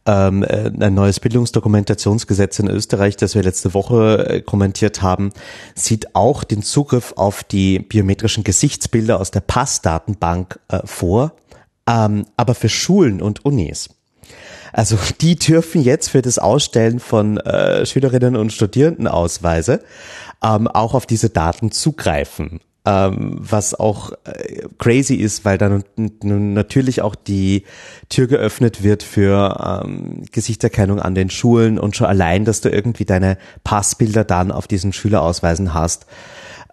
ähm, 0.04 0.42
äh, 0.42 0.70
ein 0.78 0.92
neues 0.92 1.18
Bildungsdokumentationsgesetz 1.18 2.58
in 2.58 2.68
Österreich, 2.68 3.16
das 3.16 3.34
wir 3.34 3.42
letzte 3.42 3.72
Woche 3.72 4.28
äh, 4.28 4.40
kommentiert 4.42 5.00
haben, 5.00 5.32
sieht 5.74 6.14
auch 6.14 6.44
den 6.44 6.62
Zugriff 6.62 7.14
auf 7.16 7.42
die 7.42 7.78
biometrischen 7.78 8.44
Gesichtsbilder 8.44 9.18
aus 9.18 9.30
der 9.30 9.40
Passdatenbank 9.40 10.60
äh, 10.68 10.80
vor, 10.84 11.32
ähm, 11.88 12.26
aber 12.36 12.54
für 12.54 12.68
Schulen 12.68 13.22
und 13.22 13.46
Unis. 13.46 13.88
Also 14.74 14.98
die 15.22 15.36
dürfen 15.36 15.80
jetzt 15.80 16.10
für 16.10 16.20
das 16.20 16.38
Ausstellen 16.38 17.00
von 17.00 17.38
äh, 17.38 17.86
Schülerinnen 17.86 18.36
und 18.36 18.52
Studierendenausweise 18.52 19.80
ähm, 20.44 20.68
auch 20.68 20.92
auf 20.92 21.06
diese 21.06 21.30
Daten 21.30 21.70
zugreifen 21.70 22.60
ähm, 22.88 23.36
was 23.38 23.78
auch 23.78 24.12
äh, 24.24 24.62
crazy 24.78 25.16
ist, 25.16 25.44
weil 25.44 25.58
dann 25.58 25.84
natürlich 26.22 27.02
auch 27.02 27.14
die 27.14 27.64
Tür 28.08 28.26
geöffnet 28.26 28.82
wird 28.82 29.02
für 29.02 29.82
ähm, 29.84 30.22
Gesichtserkennung 30.32 30.98
an 30.98 31.14
den 31.14 31.28
Schulen 31.28 31.78
und 31.78 31.96
schon 31.96 32.06
allein, 32.06 32.46
dass 32.46 32.62
du 32.62 32.70
irgendwie 32.70 33.04
deine 33.04 33.36
Passbilder 33.62 34.24
dann 34.24 34.50
auf 34.50 34.66
diesen 34.66 34.94
Schülerausweisen 34.94 35.74
hast. 35.74 36.06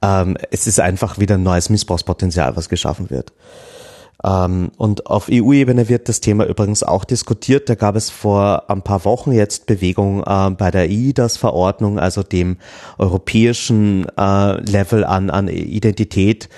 Ähm, 0.02 0.38
es 0.52 0.68
ist 0.68 0.80
einfach 0.80 1.20
wieder 1.20 1.36
ein 1.36 1.44
neues 1.44 1.70
Missbrauchspotenzial, 1.70 2.56
was 2.56 2.70
geschaffen 2.70 3.10
wird. 3.10 3.34
Ähm, 4.24 4.72
und 4.78 5.08
auf 5.08 5.28
EU-Ebene 5.32 5.90
wird 5.90 6.10
das 6.10 6.22
Thema 6.22 6.46
übrigens 6.46 6.84
auch 6.84 7.04
diskutiert. 7.04 7.70
Da 7.70 7.76
gab 7.76 7.96
es 7.96 8.10
vor 8.10 8.70
ein 8.70 8.82
paar 8.82 9.06
Wochen 9.06 9.32
jetzt 9.32 9.66
Bewegung 9.66 10.24
äh, 10.24 10.50
bei 10.52 10.72
der 10.72 10.90
EIDAS-Verordnung, 10.90 12.00
also 12.00 12.24
dem 12.24 12.58
europäischen 12.98 14.08
äh, 14.18 14.62
Level 14.62 15.04
an, 15.04 15.30
an 15.30 15.48
Identität. 15.48 16.50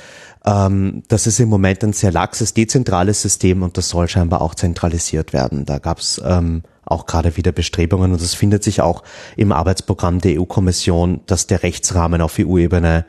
Ähm, 0.46 1.04
das 1.08 1.28
ist 1.28 1.40
im 1.40 1.50
Moment 1.50 1.84
ein 1.84 1.94
sehr 1.94 2.12
laxes, 2.12 2.54
dezentrales 2.54 3.22
System 3.22 3.64
und 3.64 3.78
das 3.78 3.90
soll 3.90 4.08
scheinbar 4.08 4.42
auch 4.42 4.56
zentralisiert 4.56 5.34
werden. 5.34 5.66
Da 5.66 5.80
gab 5.80 6.00
es 6.00 6.22
ähm, 6.24 6.64
auch 6.86 7.06
gerade 7.06 7.36
wieder 7.36 7.52
Bestrebungen 7.52 8.14
und 8.14 8.22
es 8.22 8.34
findet 8.34 8.64
sich 8.64 8.82
auch 8.82 9.04
im 9.36 9.52
Arbeitsprogramm 9.52 10.22
der 10.22 10.40
EU-Kommission, 10.40 11.22
dass 11.26 11.48
der 11.48 11.64
Rechtsrahmen 11.64 12.22
auf 12.22 12.38
EU-Ebene 12.40 13.06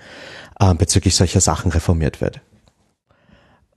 äh, 0.59 0.75
bezüglich 0.75 1.15
solcher 1.15 1.41
Sachen 1.41 1.71
reformiert 1.71 2.21
wird. 2.21 2.41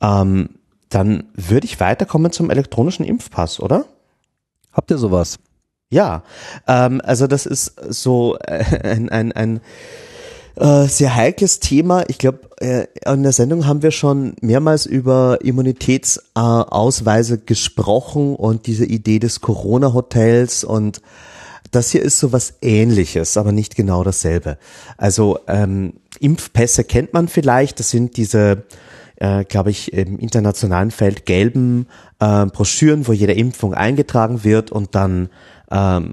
Ähm, 0.01 0.49
dann 0.91 1.23
würde 1.33 1.65
ich 1.65 1.79
weiterkommen 1.79 2.31
zum 2.31 2.49
elektronischen 2.49 3.05
Impfpass, 3.05 3.59
oder? 3.59 3.85
Habt 4.71 4.91
ihr 4.91 4.97
sowas? 4.97 5.39
Ja, 5.89 6.23
ähm, 6.67 7.01
also 7.03 7.27
das 7.27 7.45
ist 7.45 7.73
so 7.89 8.37
äh, 8.37 8.63
ein, 8.83 9.09
ein, 9.09 9.31
ein 9.31 9.61
äh, 10.55 10.85
sehr 10.87 11.15
heikles 11.15 11.59
Thema. 11.59 12.03
Ich 12.07 12.17
glaube, 12.17 12.39
äh, 12.59 12.85
in 13.05 13.23
der 13.23 13.31
Sendung 13.31 13.67
haben 13.67 13.81
wir 13.81 13.91
schon 13.91 14.35
mehrmals 14.41 14.85
über 14.85 15.39
Immunitätsausweise 15.41 17.39
gesprochen 17.39 18.35
und 18.35 18.67
diese 18.67 18.85
Idee 18.85 19.19
des 19.19 19.41
Corona-Hotels 19.41 20.63
und 20.63 21.01
das 21.71 21.91
hier 21.91 22.01
ist 22.01 22.19
so 22.19 22.33
was 22.33 22.55
ähnliches, 22.61 23.37
aber 23.37 23.53
nicht 23.53 23.75
genau 23.75 24.03
dasselbe. 24.03 24.57
Also 24.97 25.39
ähm, 25.47 25.93
Impfpässe 26.19 26.83
kennt 26.83 27.13
man 27.13 27.29
vielleicht, 27.29 27.79
das 27.79 27.89
sind 27.89 28.17
diese 28.17 28.63
äh, 29.21 29.45
glaube 29.45 29.69
ich, 29.69 29.93
im 29.93 30.17
internationalen 30.17 30.89
Feld 30.89 31.27
gelben 31.27 31.85
äh, 32.19 32.47
Broschüren, 32.47 33.07
wo 33.07 33.13
jede 33.13 33.33
Impfung 33.33 33.75
eingetragen 33.75 34.43
wird 34.43 34.71
und 34.71 34.95
dann 34.95 35.29
ähm, 35.69 36.11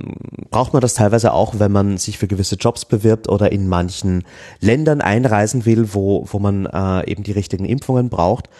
braucht 0.50 0.74
man 0.74 0.82
das 0.82 0.94
teilweise 0.94 1.32
auch, 1.32 1.58
wenn 1.58 1.72
man 1.72 1.96
sich 1.96 2.18
für 2.18 2.28
gewisse 2.28 2.56
Jobs 2.56 2.84
bewirbt 2.84 3.28
oder 3.28 3.50
in 3.50 3.66
manchen 3.66 4.24
Ländern 4.60 5.00
einreisen 5.00 5.64
will, 5.64 5.94
wo, 5.94 6.26
wo 6.30 6.38
man 6.38 6.66
äh, 6.66 7.10
eben 7.10 7.22
die 7.22 7.32
richtigen 7.32 7.64
Impfungen 7.64 8.10
braucht. 8.10 8.50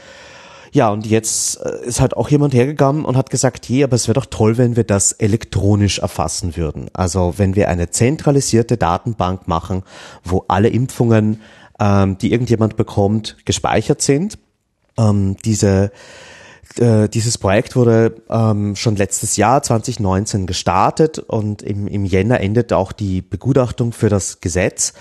Ja, 0.72 0.90
und 0.90 1.06
jetzt 1.06 1.60
äh, 1.60 1.86
ist 1.86 2.00
halt 2.00 2.16
auch 2.16 2.30
jemand 2.30 2.54
hergegangen 2.54 3.04
und 3.04 3.18
hat 3.18 3.28
gesagt, 3.28 3.68
hey, 3.68 3.84
aber 3.84 3.96
es 3.96 4.08
wäre 4.08 4.18
doch 4.18 4.26
toll, 4.26 4.56
wenn 4.56 4.76
wir 4.76 4.84
das 4.84 5.12
elektronisch 5.12 5.98
erfassen 5.98 6.56
würden. 6.56 6.88
Also 6.94 7.34
wenn 7.36 7.54
wir 7.54 7.68
eine 7.68 7.90
zentralisierte 7.90 8.78
Datenbank 8.78 9.46
machen, 9.46 9.82
wo 10.24 10.46
alle 10.48 10.68
Impfungen 10.68 11.40
ähm, 11.78 12.18
die 12.18 12.32
irgendjemand 12.32 12.76
bekommt, 12.76 13.36
gespeichert 13.44 14.02
sind. 14.02 14.38
Ähm, 14.96 15.36
diese 15.44 15.90
äh, 16.76 17.08
dieses 17.08 17.38
Projekt 17.38 17.76
wurde 17.76 18.22
ähm, 18.28 18.76
schon 18.76 18.96
letztes 18.96 19.36
Jahr 19.36 19.62
2019 19.62 20.46
gestartet 20.46 21.18
und 21.18 21.62
im, 21.62 21.86
im 21.86 22.04
Jänner 22.04 22.40
endet 22.40 22.72
auch 22.72 22.92
die 22.92 23.22
Begutachtung 23.22 23.92
für 23.92 24.08
das 24.08 24.40
Gesetz. 24.40 24.92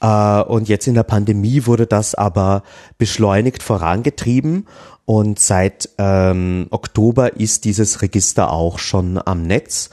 Äh, 0.00 0.42
und 0.42 0.68
jetzt 0.68 0.86
in 0.86 0.94
der 0.94 1.02
Pandemie 1.02 1.66
wurde 1.66 1.86
das 1.86 2.14
aber 2.14 2.62
beschleunigt 2.98 3.62
vorangetrieben 3.62 4.66
und 5.04 5.38
seit 5.38 5.90
ähm, 5.98 6.66
Oktober 6.70 7.36
ist 7.36 7.64
dieses 7.64 8.02
Register 8.02 8.50
auch 8.50 8.78
schon 8.78 9.20
am 9.24 9.42
Netz 9.42 9.90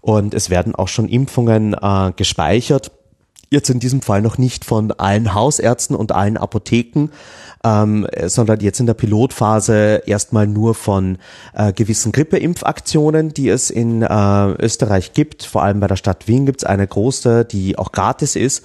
und 0.00 0.34
es 0.34 0.50
werden 0.50 0.74
auch 0.74 0.88
schon 0.88 1.08
Impfungen 1.08 1.74
äh, 1.74 2.12
gespeichert 2.14 2.92
jetzt 3.50 3.70
in 3.70 3.80
diesem 3.80 4.02
Fall 4.02 4.22
noch 4.22 4.38
nicht 4.38 4.64
von 4.64 4.92
allen 4.92 5.34
Hausärzten 5.34 5.96
und 5.96 6.12
allen 6.12 6.36
Apotheken, 6.36 7.08
ähm, 7.64 8.06
sondern 8.26 8.60
jetzt 8.60 8.80
in 8.80 8.86
der 8.86 8.94
Pilotphase 8.94 10.02
erstmal 10.06 10.46
nur 10.46 10.74
von 10.74 11.18
äh, 11.54 11.72
gewissen 11.72 12.12
Grippeimpfaktionen, 12.12 13.32
die 13.32 13.48
es 13.48 13.70
in 13.70 14.02
äh, 14.02 14.50
Österreich 14.52 15.12
gibt. 15.12 15.44
Vor 15.44 15.62
allem 15.62 15.80
bei 15.80 15.86
der 15.86 15.96
Stadt 15.96 16.28
Wien 16.28 16.46
gibt 16.46 16.62
es 16.62 16.64
eine 16.64 16.86
große, 16.86 17.44
die 17.44 17.78
auch 17.78 17.92
gratis 17.92 18.36
ist. 18.36 18.64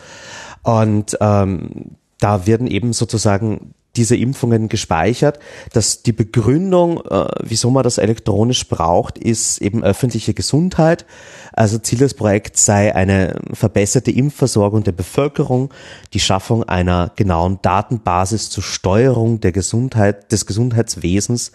Und 0.64 1.18
ähm, 1.22 1.96
da 2.20 2.46
werden 2.46 2.68
eben 2.68 2.94
sozusagen 2.94 3.74
diese 3.96 4.16
Impfungen 4.16 4.70
gespeichert. 4.70 5.40
Dass 5.72 6.02
die 6.04 6.14
Begründung, 6.14 7.02
äh, 7.06 7.28
wieso 7.42 7.70
man 7.70 7.84
das 7.84 7.98
elektronisch 7.98 8.68
braucht, 8.68 9.18
ist 9.18 9.60
eben 9.60 9.84
öffentliche 9.84 10.34
Gesundheit. 10.34 11.06
Also 11.52 11.78
Ziel 11.78 12.00
des 12.00 12.16
Projekts 12.16 12.66
sei 12.66 12.96
eine 12.96 13.40
verbesserte 13.54 14.12
Impfversorgung 14.12 14.84
der 14.84 14.94
Bevölkerung, 14.94 15.72
die 16.14 16.20
Schaffung 16.20 16.64
einer 16.64 17.12
genauen 17.16 17.60
Datenbasis 17.62 18.50
zur 18.50 18.64
Steuerung 18.64 19.40
der 19.40 19.52
Gesundheit, 19.52 20.32
des 20.32 20.46
Gesundheitswesens. 20.46 21.52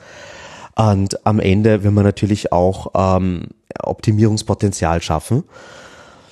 Und 0.77 1.27
am 1.27 1.41
Ende 1.41 1.83
will 1.83 1.91
man 1.91 2.05
natürlich 2.05 2.53
auch 2.53 2.93
ähm, 2.95 3.49
Optimierungspotenzial 3.83 5.03
schaffen. 5.03 5.43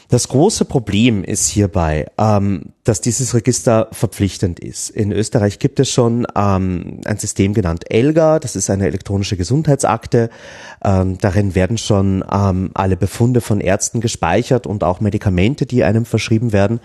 Das 0.08 0.28
große 0.28 0.64
Problem 0.66 1.24
ist 1.24 1.48
hierbei, 1.48 2.06
ähm, 2.16 2.66
dass 2.84 3.00
dieses 3.00 3.34
Register 3.34 3.88
verpflichtend 3.90 4.60
ist. 4.60 4.90
In 4.90 5.10
Österreich 5.10 5.58
gibt 5.58 5.80
es 5.80 5.90
schon 5.90 6.26
ähm, 6.36 7.00
ein 7.04 7.18
System 7.18 7.54
genannt 7.54 7.84
ELGA, 7.90 8.38
das 8.38 8.54
ist 8.54 8.70
eine 8.70 8.86
elektronische 8.86 9.36
Gesundheitsakte. 9.36 10.30
Ähm, 10.84 11.18
darin 11.18 11.56
werden 11.56 11.76
schon 11.76 12.24
ähm, 12.30 12.70
alle 12.74 12.96
Befunde 12.96 13.40
von 13.40 13.60
Ärzten 13.60 14.00
gespeichert 14.00 14.68
und 14.68 14.84
auch 14.84 15.00
Medikamente, 15.00 15.66
die 15.66 15.82
einem 15.82 16.04
verschrieben 16.04 16.52
werden. 16.52 16.78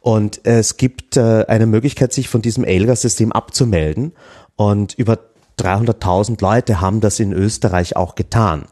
Und 0.00 0.40
es 0.44 0.76
gibt 0.76 1.16
äh, 1.16 1.44
eine 1.46 1.66
Möglichkeit, 1.66 2.12
sich 2.12 2.28
von 2.28 2.42
diesem 2.42 2.64
ELGA-System 2.64 3.30
abzumelden. 3.30 4.12
Und 4.56 4.94
über 4.94 5.18
300.000 5.58 6.40
Leute 6.42 6.80
haben 6.80 7.00
das 7.00 7.20
in 7.20 7.32
Österreich 7.32 7.96
auch 7.96 8.14
getan. 8.16 8.66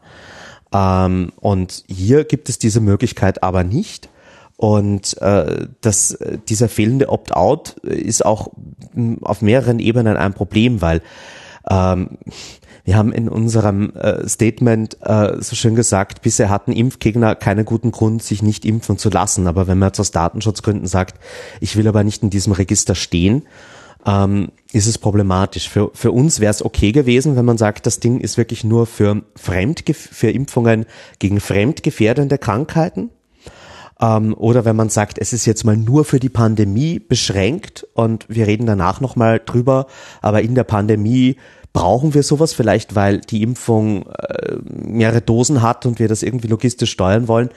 Ähm, 0.73 1.31
und 1.39 1.83
hier 1.87 2.23
gibt 2.23 2.49
es 2.49 2.59
diese 2.59 2.81
Möglichkeit 2.81 3.43
aber 3.43 3.63
nicht. 3.63 4.09
Und 4.57 5.21
äh, 5.21 5.67
das, 5.81 6.17
dieser 6.47 6.69
fehlende 6.69 7.09
Opt-out 7.09 7.71
ist 7.83 8.25
auch 8.25 8.51
auf 9.21 9.41
mehreren 9.41 9.79
Ebenen 9.79 10.15
ein 10.15 10.33
Problem, 10.33 10.81
weil 10.81 11.01
ähm, 11.69 12.17
wir 12.85 12.95
haben 12.95 13.11
in 13.11 13.27
unserem 13.27 13.93
äh, 13.95 14.29
Statement 14.29 14.97
äh, 15.01 15.41
so 15.41 15.55
schön 15.55 15.75
gesagt, 15.75 16.21
bisher 16.21 16.49
hatten 16.49 16.71
Impfgegner 16.71 17.35
keinen 17.35 17.65
guten 17.65 17.91
Grund, 17.91 18.21
sich 18.21 18.43
nicht 18.43 18.63
impfen 18.63 18.97
zu 18.97 19.09
lassen. 19.09 19.47
Aber 19.47 19.65
wenn 19.67 19.79
man 19.79 19.89
jetzt 19.89 19.99
aus 19.99 20.11
Datenschutzgründen 20.11 20.87
sagt, 20.87 21.19
ich 21.59 21.75
will 21.75 21.87
aber 21.87 22.03
nicht 22.03 22.21
in 22.21 22.29
diesem 22.29 22.53
Register 22.53 22.93
stehen, 22.93 23.43
ähm, 24.05 24.51
ist 24.71 24.87
es 24.87 24.97
problematisch. 24.97 25.69
Für, 25.69 25.91
für 25.93 26.11
uns 26.11 26.39
wäre 26.39 26.51
es 26.51 26.63
okay 26.63 26.91
gewesen, 26.91 27.35
wenn 27.35 27.45
man 27.45 27.57
sagt, 27.57 27.85
das 27.85 27.99
Ding 27.99 28.19
ist 28.19 28.37
wirklich 28.37 28.63
nur 28.63 28.85
für, 28.85 29.23
Fremdgef 29.35 29.97
für 29.97 30.29
Impfungen 30.29 30.85
gegen 31.19 31.39
fremdgefährdende 31.39 32.37
Krankheiten. 32.37 33.09
Ähm, 33.99 34.33
oder 34.37 34.65
wenn 34.65 34.75
man 34.75 34.89
sagt, 34.89 35.17
es 35.17 35.33
ist 35.33 35.45
jetzt 35.45 35.63
mal 35.63 35.77
nur 35.77 36.05
für 36.05 36.19
die 36.19 36.29
Pandemie 36.29 36.99
beschränkt 36.99 37.87
und 37.93 38.25
wir 38.29 38.47
reden 38.47 38.65
danach 38.65 39.01
nochmal 39.01 39.41
drüber, 39.43 39.87
aber 40.21 40.41
in 40.41 40.55
der 40.55 40.65
Pandemie 40.65 41.37
brauchen 41.73 42.13
wir 42.13 42.23
sowas 42.23 42.53
vielleicht, 42.53 42.95
weil 42.95 43.19
die 43.19 43.41
Impfung 43.41 44.07
äh, 44.07 44.55
mehrere 44.65 45.21
Dosen 45.21 45.61
hat 45.61 45.85
und 45.85 45.99
wir 45.99 46.07
das 46.07 46.23
irgendwie 46.23 46.47
logistisch 46.47 46.91
steuern 46.91 47.27
wollen 47.27 47.49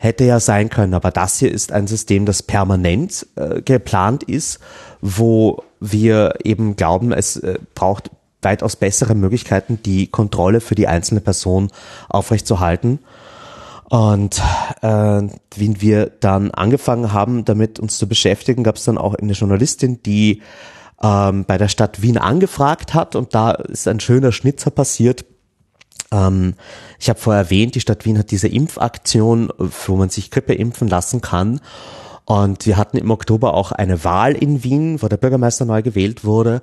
hätte 0.00 0.24
ja 0.24 0.40
sein 0.40 0.70
können. 0.70 0.94
Aber 0.94 1.10
das 1.10 1.38
hier 1.38 1.52
ist 1.52 1.72
ein 1.72 1.86
System, 1.86 2.24
das 2.24 2.42
permanent 2.42 3.26
äh, 3.36 3.60
geplant 3.60 4.22
ist, 4.22 4.58
wo 5.02 5.62
wir 5.78 6.36
eben 6.42 6.74
glauben, 6.74 7.12
es 7.12 7.36
äh, 7.36 7.58
braucht 7.74 8.10
weitaus 8.40 8.76
bessere 8.76 9.14
Möglichkeiten, 9.14 9.78
die 9.84 10.06
Kontrolle 10.06 10.62
für 10.62 10.74
die 10.74 10.88
einzelne 10.88 11.20
Person 11.20 11.70
aufrechtzuerhalten. 12.08 13.00
Und 13.90 14.40
äh, 14.80 15.22
wie 15.54 15.80
wir 15.82 16.06
dann 16.06 16.50
angefangen 16.50 17.12
haben, 17.12 17.44
damit 17.44 17.78
uns 17.78 17.98
zu 17.98 18.08
beschäftigen, 18.08 18.64
gab 18.64 18.76
es 18.76 18.84
dann 18.84 18.96
auch 18.96 19.14
eine 19.14 19.34
Journalistin, 19.34 20.02
die 20.02 20.40
ähm, 21.02 21.44
bei 21.44 21.58
der 21.58 21.68
Stadt 21.68 22.00
Wien 22.00 22.16
angefragt 22.16 22.94
hat 22.94 23.16
und 23.16 23.34
da 23.34 23.50
ist 23.50 23.86
ein 23.86 24.00
schöner 24.00 24.32
Schnitzer 24.32 24.70
passiert, 24.70 25.26
ähm, 26.12 26.54
ich 26.98 27.08
habe 27.08 27.18
vorher 27.18 27.44
erwähnt, 27.44 27.74
die 27.74 27.80
Stadt 27.80 28.04
Wien 28.04 28.18
hat 28.18 28.30
diese 28.30 28.48
Impfaktion, 28.48 29.50
wo 29.58 29.96
man 29.96 30.10
sich 30.10 30.30
Grippe 30.30 30.54
impfen 30.54 30.88
lassen 30.88 31.20
kann. 31.20 31.60
Und 32.24 32.66
wir 32.66 32.76
hatten 32.76 32.96
im 32.96 33.10
Oktober 33.10 33.54
auch 33.54 33.72
eine 33.72 34.04
Wahl 34.04 34.34
in 34.34 34.62
Wien, 34.62 35.02
wo 35.02 35.08
der 35.08 35.16
Bürgermeister 35.16 35.64
neu 35.64 35.82
gewählt 35.82 36.24
wurde. 36.24 36.62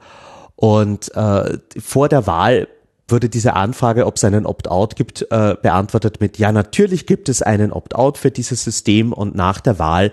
Und 0.55 1.13
äh, 1.15 1.57
vor 1.79 2.09
der 2.09 2.25
Wahl 2.25 2.67
wurde 3.07 3.29
diese 3.29 3.53
Anfrage, 3.53 4.05
ob 4.05 4.15
es 4.17 4.23
einen 4.23 4.45
Opt-out 4.45 4.95
gibt, 4.95 5.27
äh, 5.31 5.55
beantwortet 5.61 6.19
mit, 6.19 6.37
ja, 6.37 6.51
natürlich 6.51 7.05
gibt 7.05 7.29
es 7.29 7.41
einen 7.41 7.71
Opt-out 7.71 8.17
für 8.17 8.31
dieses 8.31 8.63
System. 8.63 9.13
Und 9.13 9.35
nach 9.35 9.61
der 9.61 9.79
Wahl 9.79 10.11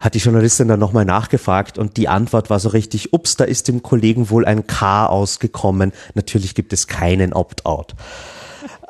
hat 0.00 0.14
die 0.14 0.18
Journalistin 0.18 0.68
dann 0.68 0.80
nochmal 0.80 1.04
nachgefragt 1.04 1.76
und 1.76 1.98
die 1.98 2.08
Antwort 2.08 2.48
war 2.48 2.58
so 2.58 2.70
richtig, 2.70 3.12
ups, 3.12 3.36
da 3.36 3.44
ist 3.44 3.68
dem 3.68 3.82
Kollegen 3.82 4.30
wohl 4.30 4.46
ein 4.46 4.66
K 4.66 5.06
ausgekommen. 5.06 5.92
Natürlich 6.14 6.54
gibt 6.54 6.72
es 6.72 6.86
keinen 6.86 7.34
Opt-out 7.34 7.94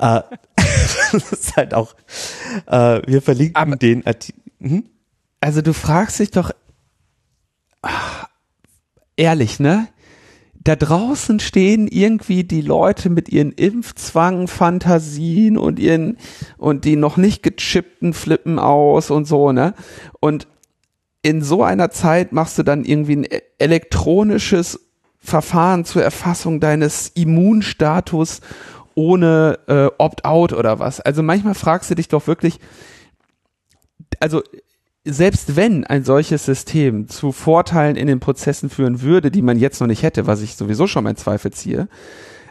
äh, 0.00 0.22
das 1.12 1.32
ist 1.32 1.56
halt 1.56 1.74
auch, 1.74 1.94
äh, 2.66 3.00
wir 3.06 3.22
verlinken 3.22 3.56
Aber, 3.56 3.76
den 3.76 4.06
Artikel. 4.06 4.40
Hm? 4.60 4.84
Also 5.40 5.62
du 5.62 5.72
fragst 5.72 6.18
dich 6.18 6.30
doch, 6.30 6.50
ach, 7.82 8.26
ehrlich, 9.16 9.60
ne? 9.60 9.88
Da 10.62 10.76
draußen 10.76 11.40
stehen 11.40 11.88
irgendwie 11.88 12.44
die 12.44 12.60
Leute 12.60 13.08
mit 13.08 13.30
ihren 13.30 13.52
Impfzwang, 13.52 14.46
Fantasien 14.46 15.56
und 15.56 15.78
ihren, 15.78 16.18
und 16.58 16.84
die 16.84 16.96
noch 16.96 17.16
nicht 17.16 17.42
gechippten 17.42 18.12
flippen 18.12 18.58
aus 18.58 19.10
und 19.10 19.24
so, 19.24 19.52
ne? 19.52 19.74
Und 20.20 20.46
in 21.22 21.42
so 21.42 21.62
einer 21.62 21.90
Zeit 21.90 22.32
machst 22.32 22.58
du 22.58 22.62
dann 22.62 22.84
irgendwie 22.84 23.16
ein 23.16 23.26
elektronisches 23.58 24.80
Verfahren 25.18 25.84
zur 25.84 26.02
Erfassung 26.02 26.60
deines 26.60 27.08
Immunstatus 27.08 28.40
ohne 29.00 29.58
äh, 29.66 29.88
Opt-out 29.96 30.52
oder 30.52 30.78
was. 30.78 31.00
Also 31.00 31.22
manchmal 31.22 31.54
fragst 31.54 31.90
du 31.90 31.94
dich 31.94 32.08
doch 32.08 32.26
wirklich, 32.26 32.60
also 34.20 34.42
selbst 35.04 35.56
wenn 35.56 35.84
ein 35.84 36.04
solches 36.04 36.44
System 36.44 37.08
zu 37.08 37.32
Vorteilen 37.32 37.96
in 37.96 38.06
den 38.06 38.20
Prozessen 38.20 38.68
führen 38.68 39.00
würde, 39.00 39.30
die 39.30 39.40
man 39.40 39.58
jetzt 39.58 39.80
noch 39.80 39.86
nicht 39.86 40.02
hätte, 40.02 40.26
was 40.26 40.42
ich 40.42 40.54
sowieso 40.54 40.86
schon 40.86 41.04
mein 41.04 41.16
Zweifel 41.16 41.50
ziehe, 41.50 41.88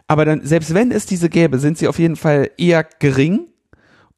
aber 0.07 0.25
dann, 0.25 0.43
selbst 0.43 0.73
wenn 0.73 0.91
es 0.91 1.05
diese 1.05 1.29
gäbe, 1.29 1.59
sind 1.59 1.77
sie 1.77 1.87
auf 1.87 1.99
jeden 1.99 2.15
Fall 2.15 2.49
eher 2.57 2.83
gering. 2.83 3.41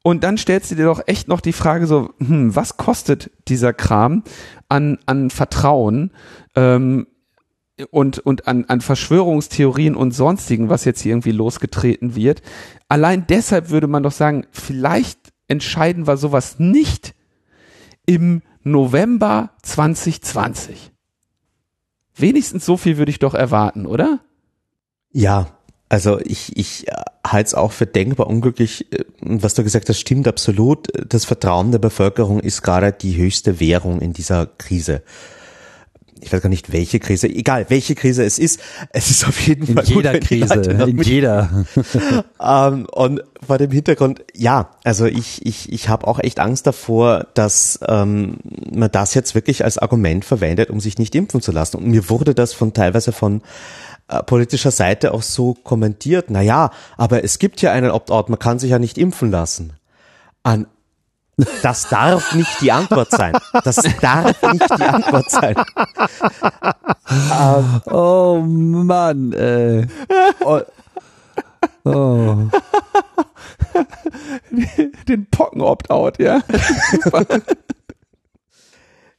Und 0.02 0.24
dann 0.24 0.38
stellst 0.38 0.70
du 0.70 0.74
dir 0.74 0.86
doch 0.86 1.02
echt 1.06 1.28
noch 1.28 1.42
die 1.42 1.52
Frage 1.52 1.86
so, 1.86 2.14
hm, 2.18 2.56
was 2.56 2.78
kostet 2.78 3.30
dieser 3.46 3.74
Kram 3.74 4.24
an, 4.70 4.98
an 5.04 5.28
Vertrauen? 5.28 6.12
Ähm, 6.56 7.06
und, 7.90 8.18
und 8.18 8.48
an, 8.48 8.64
an 8.66 8.80
Verschwörungstheorien 8.80 9.94
und 9.96 10.12
sonstigen, 10.12 10.68
was 10.68 10.84
jetzt 10.84 11.00
hier 11.00 11.12
irgendwie 11.12 11.32
losgetreten 11.32 12.14
wird. 12.14 12.42
Allein 12.88 13.26
deshalb 13.28 13.70
würde 13.70 13.86
man 13.86 14.02
doch 14.02 14.12
sagen, 14.12 14.46
vielleicht 14.50 15.18
entscheiden 15.48 16.06
wir 16.06 16.16
sowas 16.16 16.58
nicht 16.58 17.14
im 18.06 18.42
November 18.62 19.50
2020. 19.62 20.92
Wenigstens 22.14 22.66
so 22.66 22.76
viel 22.76 22.98
würde 22.98 23.10
ich 23.10 23.18
doch 23.18 23.34
erwarten, 23.34 23.86
oder? 23.86 24.20
Ja, 25.12 25.58
also 25.88 26.20
ich, 26.20 26.56
ich 26.56 26.86
halte 27.26 27.46
es 27.48 27.54
auch 27.54 27.72
für 27.72 27.86
denkbar 27.86 28.26
unglücklich. 28.26 28.86
Was 29.20 29.54
du 29.54 29.62
gesagt 29.62 29.88
hast, 29.88 30.00
stimmt 30.00 30.26
absolut. 30.26 30.88
Das 31.06 31.24
Vertrauen 31.24 31.70
der 31.70 31.78
Bevölkerung 31.78 32.40
ist 32.40 32.62
gerade 32.62 32.92
die 32.92 33.16
höchste 33.16 33.60
Währung 33.60 34.00
in 34.00 34.12
dieser 34.12 34.46
Krise 34.46 35.02
ich 36.22 36.32
weiß 36.32 36.40
gar 36.40 36.48
nicht, 36.48 36.72
welche 36.72 37.00
Krise, 37.00 37.28
egal 37.28 37.66
welche 37.68 37.94
Krise 37.94 38.24
es 38.24 38.38
ist, 38.38 38.60
es 38.90 39.10
ist 39.10 39.26
auf 39.26 39.38
jeden 39.40 39.66
in 39.66 39.74
Fall. 39.74 39.84
In 39.84 39.96
jeder 39.96 40.20
Krise, 40.20 40.54
in 40.54 41.02
jeder. 41.02 41.64
ähm, 42.40 42.86
und 42.92 43.22
vor 43.44 43.58
dem 43.58 43.70
Hintergrund, 43.70 44.22
ja, 44.34 44.70
also 44.84 45.06
ich, 45.06 45.44
ich, 45.44 45.72
ich 45.72 45.88
habe 45.88 46.06
auch 46.06 46.20
echt 46.20 46.38
Angst 46.38 46.66
davor, 46.66 47.26
dass 47.34 47.80
ähm, 47.88 48.38
man 48.72 48.90
das 48.90 49.14
jetzt 49.14 49.34
wirklich 49.34 49.64
als 49.64 49.78
Argument 49.78 50.24
verwendet, 50.24 50.70
um 50.70 50.80
sich 50.80 50.98
nicht 50.98 51.14
impfen 51.14 51.42
zu 51.42 51.50
lassen. 51.50 51.78
Und 51.78 51.88
mir 51.88 52.08
wurde 52.08 52.34
das 52.34 52.52
von 52.52 52.72
teilweise 52.72 53.12
von 53.12 53.42
äh, 54.08 54.22
politischer 54.22 54.70
Seite 54.70 55.12
auch 55.14 55.22
so 55.22 55.54
kommentiert, 55.54 56.26
na 56.28 56.40
ja, 56.40 56.70
aber 56.96 57.24
es 57.24 57.38
gibt 57.38 57.62
ja 57.62 57.72
einen 57.72 57.90
Opt-out, 57.90 58.28
man 58.28 58.38
kann 58.38 58.58
sich 58.58 58.70
ja 58.70 58.78
nicht 58.78 58.96
impfen 58.96 59.30
lassen. 59.30 59.72
An 60.44 60.66
das 61.62 61.88
darf 61.88 62.34
nicht 62.34 62.60
die 62.60 62.72
Antwort 62.72 63.10
sein. 63.10 63.34
Das 63.64 63.76
darf 64.00 64.42
nicht 64.42 64.78
die 64.78 64.82
Antwort 64.82 65.30
sein. 65.30 65.54
ähm, 67.32 67.80
oh 67.92 68.40
Mann, 68.40 69.32
ey. 69.32 69.86
Oh. 70.44 70.60
oh. 71.84 72.36
Den 75.08 75.26
Pocken-Opt-out, 75.30 76.18
ja. 76.18 76.42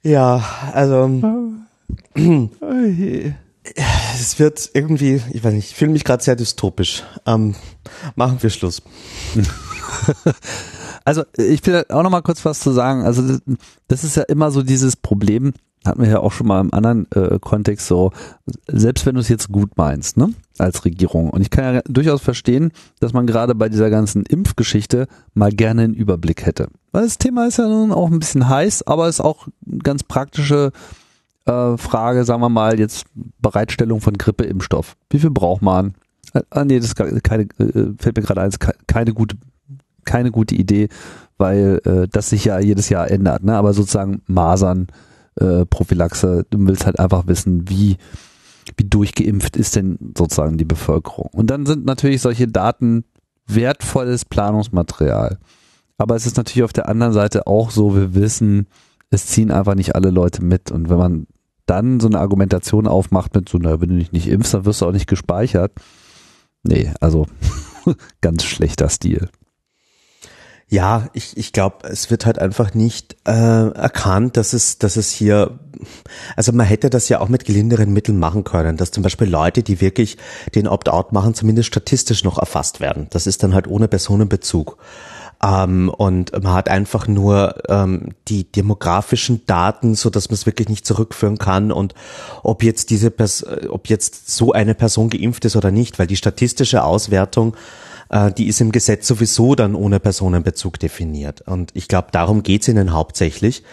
Ja, 0.06 0.44
also 0.74 1.10
es 3.74 4.40
wird 4.40 4.70
irgendwie, 4.74 5.22
ich 5.32 5.44
weiß 5.44 5.54
nicht, 5.54 5.72
ich 5.72 5.76
fühle 5.76 5.92
mich 5.92 6.04
gerade 6.04 6.22
sehr 6.22 6.36
dystopisch. 6.36 7.04
Ähm, 7.26 7.56
machen 8.16 8.38
wir 8.42 8.50
Schluss. 8.50 8.82
Also 11.06 11.24
ich 11.38 11.66
will 11.66 11.86
auch 11.90 12.04
noch 12.04 12.10
mal 12.10 12.22
kurz 12.22 12.44
was 12.46 12.60
zu 12.60 12.72
sagen. 12.72 13.04
Also 13.04 13.40
das, 13.88 14.04
ist 14.04 14.16
ja 14.16 14.24
immer 14.24 14.52
so 14.52 14.64
dieses 14.64 14.96
Problem, 14.96 15.54
hatten 15.86 16.02
wir 16.02 16.10
ja 16.10 16.20
auch 16.20 16.32
schon 16.32 16.48
mal 16.48 16.62
im 16.62 16.74
anderen 16.74 17.12
äh, 17.12 17.40
Kontext 17.40 17.88
so, 17.88 18.12
selbst 18.68 19.06
wenn 19.06 19.16
du 19.16 19.22
es 19.22 19.28
jetzt 19.28 19.52
gut 19.52 19.72
meinst, 19.76 20.18
ne, 20.18 20.34
als 20.58 20.86
Regierung. 20.86 21.30
Und 21.30 21.42
ich 21.42 21.50
kann 21.50 21.76
ja 21.76 21.82
durchaus 21.86 22.22
verstehen, 22.22 22.72
dass 23.00 23.14
man 23.14 23.28
gerade 23.28 23.54
bei 23.54 23.70
dieser 23.70 23.90
ganzen 23.90 24.24
Impfgeschichte 24.24 25.08
mal 25.34 25.52
gerne 25.52 25.84
einen 25.84 25.94
Überblick 25.94 26.46
hätte. 26.46 26.70
Weil 26.92 27.04
das 27.04 27.18
Thema 27.18 27.48
ist 27.48 27.58
ja 27.58 27.68
nun 27.68 27.92
auch 27.92 28.10
ein 28.10 28.20
bisschen 28.20 28.48
heiß, 28.48 28.88
aber 28.88 29.10
ist 29.10 29.20
auch 29.20 29.48
ganz 29.84 30.04
praktische 30.04 30.72
äh, 31.46 31.78
Frage, 31.78 32.24
sagen 32.24 32.42
wir 32.42 32.50
mal, 32.50 32.80
jetzt 32.80 33.06
Bereitstellung 33.42 34.00
von 34.00 34.18
Grippeimpfstoff. 34.18 34.96
Wie 35.10 35.20
viel 35.20 35.32
braucht 35.32 35.62
man? 35.62 35.96
Ah, 36.50 36.66
nee, 36.66 36.80
das 36.80 36.88
ist 36.88 36.96
keine, 36.96 37.44
äh, 37.60 37.94
fällt 37.98 38.16
mir 38.16 38.24
gerade 38.24 38.42
ein, 38.42 38.52
keine 38.88 39.14
gute, 39.14 39.38
keine 40.06 40.32
gute 40.32 40.56
Idee, 40.56 40.90
weil 41.38 41.82
äh, 41.86 42.08
das 42.12 42.30
sich 42.30 42.46
ja 42.46 42.60
jedes 42.60 42.90
Jahr 42.90 43.10
ändert, 43.10 43.44
ne? 43.44 43.56
Aber 43.56 43.74
sozusagen 43.74 44.22
Masern, 44.28 44.88
äh, 45.36 45.66
Prophylaxe, 45.66 46.46
du 46.50 46.68
willst 46.68 46.86
halt 46.86 47.00
einfach 47.00 47.28
wissen, 47.28 47.70
wie, 47.70 47.98
wie 48.78 48.86
durchgeimpft 48.86 49.58
ist 49.58 49.76
denn 49.76 49.98
sozusagen 50.18 50.58
die 50.58 50.66
Bevölkerung. 50.66 51.30
Und 51.34 51.50
dann 51.50 51.66
sind 51.66 51.86
natürlich 51.86 52.22
solche 52.22 52.48
Daten 52.48 53.06
wertvolles 53.48 54.26
Planungsmaterial. 54.26 55.40
Aber 55.98 56.16
es 56.16 56.26
ist 56.26 56.38
natürlich 56.38 56.64
auf 56.64 56.74
der 56.74 56.90
anderen 56.90 57.14
Seite 57.14 57.48
auch 57.48 57.72
so, 57.72 57.96
wir 57.96 58.16
wissen, 58.16 58.68
es 59.10 59.28
ziehen 59.28 59.52
einfach 59.52 59.76
nicht 59.76 59.96
alle 59.96 60.10
Leute 60.10 60.44
mit. 60.44 60.72
Und 60.72 60.90
wenn 60.90 60.98
man 60.98 61.28
dann 61.66 62.00
so 62.00 62.08
eine 62.08 62.20
Argumentation 62.20 62.88
aufmacht 62.88 63.36
mit 63.36 63.48
so, 63.48 63.58
na, 63.58 63.80
wenn 63.80 63.90
du 63.90 63.98
dich 63.98 64.12
nicht 64.12 64.28
impfst, 64.28 64.54
dann 64.54 64.66
wirst 64.66 64.82
du 64.82 64.88
auch 64.88 64.92
nicht 64.92 65.08
gespeichert. 65.08 65.72
Nee, 66.64 66.92
also 67.00 67.28
ganz 68.22 68.44
schlechter 68.44 68.90
Stil. 68.90 69.30
Ja, 70.74 71.08
ich, 71.14 71.38
ich 71.38 71.54
glaube, 71.54 71.88
es 71.88 72.10
wird 72.10 72.26
halt 72.26 72.40
einfach 72.40 72.74
nicht 72.74 73.16
äh, 73.28 73.32
erkannt, 73.32 74.38
dass 74.38 74.54
es, 74.54 74.80
dass 74.80 74.98
es 74.98 75.12
hier, 75.12 75.60
also 76.36 76.52
man 76.52 76.66
hätte 76.66 76.90
das 76.90 77.10
ja 77.10 77.20
auch 77.20 77.30
mit 77.30 77.46
gelinderen 77.46 77.94
Mitteln 77.94 78.18
machen 78.18 78.44
können, 78.44 78.76
dass 78.76 78.90
zum 78.90 79.04
Beispiel 79.04 79.30
Leute, 79.30 79.62
die 79.62 79.82
wirklich 79.82 80.18
den 80.56 80.68
Opt-out 80.68 81.12
machen, 81.14 81.36
zumindest 81.36 81.68
statistisch 81.68 82.24
noch 82.24 82.40
erfasst 82.40 82.80
werden. 82.80 83.06
Das 83.12 83.28
ist 83.28 83.44
dann 83.44 83.54
halt 83.54 83.68
ohne 83.68 83.88
Personenbezug. 83.88 84.78
Ähm, 85.44 85.90
und 85.90 86.32
man 86.32 86.54
hat 86.54 86.70
einfach 86.70 87.08
nur 87.08 87.54
ähm, 87.70 88.10
die 88.28 88.52
demografischen 88.52 89.46
Daten, 89.46 89.94
so 89.94 90.10
dass 90.10 90.30
man 90.30 90.34
es 90.36 90.48
wirklich 90.48 90.70
nicht 90.70 90.88
zurückführen 90.88 91.38
kann 91.38 91.72
und 91.72 91.94
ob 92.42 92.64
jetzt 92.64 92.90
diese 92.90 93.12
Pers 93.12 93.46
ob 93.70 93.90
jetzt 93.90 94.32
so 94.32 94.54
eine 94.54 94.74
Person 94.74 95.12
geimpft 95.12 95.46
ist 95.46 95.56
oder 95.56 95.70
nicht, 95.70 96.00
weil 96.00 96.08
die 96.08 96.16
statistische 96.16 96.84
Auswertung 96.84 97.56
äh, 98.14 98.32
die 98.32 98.48
ist 98.48 98.62
im 98.62 98.72
Gesetz 98.72 99.08
sowieso 99.08 99.56
dann 99.56 99.76
ohne 99.76 100.00
Personenbezug 100.00 100.80
definiert. 100.80 101.42
Und 101.42 101.72
ich 101.74 101.88
glaube, 101.88 102.10
darum 102.12 102.44
geht's 102.44 102.68
ihnen 102.68 102.94
hauptsächlich 102.94 103.64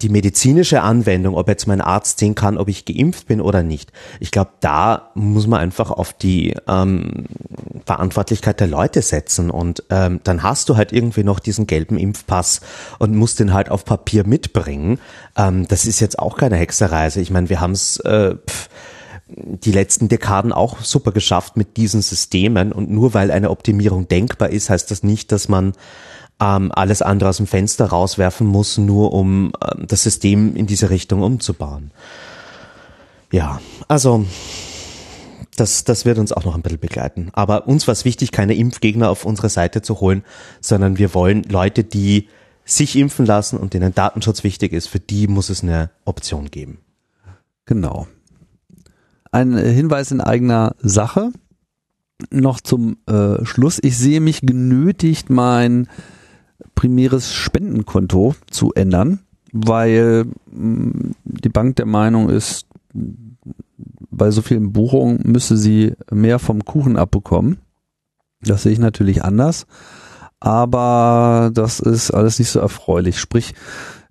die 0.00 0.08
medizinische 0.08 0.80
Anwendung, 0.80 1.34
ob 1.34 1.48
jetzt 1.48 1.66
mein 1.66 1.82
Arzt 1.82 2.18
sehen 2.18 2.34
kann, 2.34 2.56
ob 2.56 2.68
ich 2.68 2.86
geimpft 2.86 3.26
bin 3.26 3.42
oder 3.42 3.62
nicht. 3.62 3.92
Ich 4.20 4.30
glaube, 4.30 4.52
da 4.60 5.10
muss 5.14 5.46
man 5.46 5.60
einfach 5.60 5.90
auf 5.90 6.14
die 6.14 6.56
ähm, 6.66 7.26
Verantwortlichkeit 7.84 8.58
der 8.58 8.68
Leute 8.68 9.02
setzen 9.02 9.50
und 9.50 9.82
ähm, 9.90 10.20
dann 10.24 10.42
hast 10.42 10.70
du 10.70 10.78
halt 10.78 10.92
irgendwie 10.92 11.24
noch 11.24 11.40
diesen 11.40 11.66
gelben 11.66 11.98
Impfpass 11.98 12.62
und 12.98 13.14
musst 13.14 13.38
den 13.38 13.52
halt 13.52 13.70
auf 13.70 13.84
Papier 13.84 14.26
mitbringen. 14.26 14.98
Ähm, 15.36 15.68
das 15.68 15.84
ist 15.84 16.00
jetzt 16.00 16.18
auch 16.18 16.38
keine 16.38 16.56
Hexereise. 16.56 17.20
Ich 17.20 17.30
meine, 17.30 17.50
wir 17.50 17.60
haben 17.60 17.72
es 17.72 17.98
äh, 18.00 18.34
die 19.28 19.72
letzten 19.72 20.08
Dekaden 20.08 20.52
auch 20.52 20.80
super 20.82 21.12
geschafft 21.12 21.56
mit 21.56 21.76
diesen 21.76 22.00
Systemen 22.00 22.72
und 22.72 22.90
nur 22.90 23.14
weil 23.14 23.30
eine 23.30 23.50
Optimierung 23.50 24.06
denkbar 24.06 24.50
ist, 24.50 24.70
heißt 24.70 24.90
das 24.90 25.02
nicht, 25.02 25.32
dass 25.32 25.48
man 25.48 25.72
ähm, 26.40 26.70
alles 26.72 27.02
andere 27.02 27.30
aus 27.30 27.38
dem 27.38 27.46
Fenster 27.46 27.86
rauswerfen 27.86 28.46
muss, 28.46 28.78
nur 28.78 29.12
um 29.12 29.52
ähm, 29.64 29.86
das 29.88 30.02
System 30.02 30.54
in 30.54 30.66
diese 30.66 30.90
Richtung 30.90 31.22
umzubauen. 31.22 31.90
Ja, 33.32 33.60
also 33.88 34.24
das, 35.56 35.84
das 35.84 36.04
wird 36.04 36.18
uns 36.18 36.32
auch 36.32 36.44
noch 36.44 36.54
ein 36.54 36.62
bisschen 36.62 36.78
begleiten. 36.78 37.30
Aber 37.32 37.66
uns 37.66 37.86
war 37.88 37.92
es 37.92 38.04
wichtig, 38.04 38.30
keine 38.30 38.54
Impfgegner 38.54 39.10
auf 39.10 39.24
unsere 39.24 39.48
Seite 39.48 39.82
zu 39.82 40.00
holen, 40.00 40.22
sondern 40.60 40.98
wir 40.98 41.14
wollen 41.14 41.42
Leute, 41.44 41.82
die 41.82 42.28
sich 42.64 42.96
impfen 42.96 43.26
lassen 43.26 43.58
und 43.58 43.74
denen 43.74 43.94
Datenschutz 43.94 44.44
wichtig 44.44 44.72
ist, 44.72 44.88
für 44.88 45.00
die 45.00 45.28
muss 45.28 45.50
es 45.50 45.62
eine 45.62 45.90
Option 46.04 46.50
geben. 46.50 46.78
Genau. 47.64 48.06
Ein 49.36 49.54
Hinweis 49.54 50.12
in 50.12 50.22
eigener 50.22 50.74
Sache. 50.78 51.30
Noch 52.30 52.58
zum 52.58 52.96
äh, 53.06 53.44
Schluss. 53.44 53.78
Ich 53.82 53.98
sehe 53.98 54.22
mich 54.22 54.40
genötigt, 54.40 55.28
mein 55.28 55.88
primäres 56.74 57.34
Spendenkonto 57.34 58.34
zu 58.50 58.72
ändern, 58.72 59.18
weil 59.52 60.24
mh, 60.50 60.54
mm, 60.54 61.14
die 61.24 61.50
Bank 61.50 61.76
der 61.76 61.84
Meinung 61.84 62.30
ist, 62.30 62.66
bei 64.10 64.30
so 64.30 64.40
vielen 64.40 64.72
Buchungen 64.72 65.20
müsse 65.24 65.58
sie 65.58 65.92
mehr 66.10 66.38
vom 66.38 66.64
Kuchen 66.64 66.96
abbekommen. 66.96 67.58
Das 68.40 68.62
sehe 68.62 68.72
ich 68.72 68.78
natürlich 68.78 69.22
anders, 69.22 69.66
aber 70.40 71.50
das 71.52 71.78
ist 71.78 72.10
alles 72.10 72.38
nicht 72.38 72.48
so 72.48 72.60
erfreulich. 72.60 73.20
Sprich, 73.20 73.52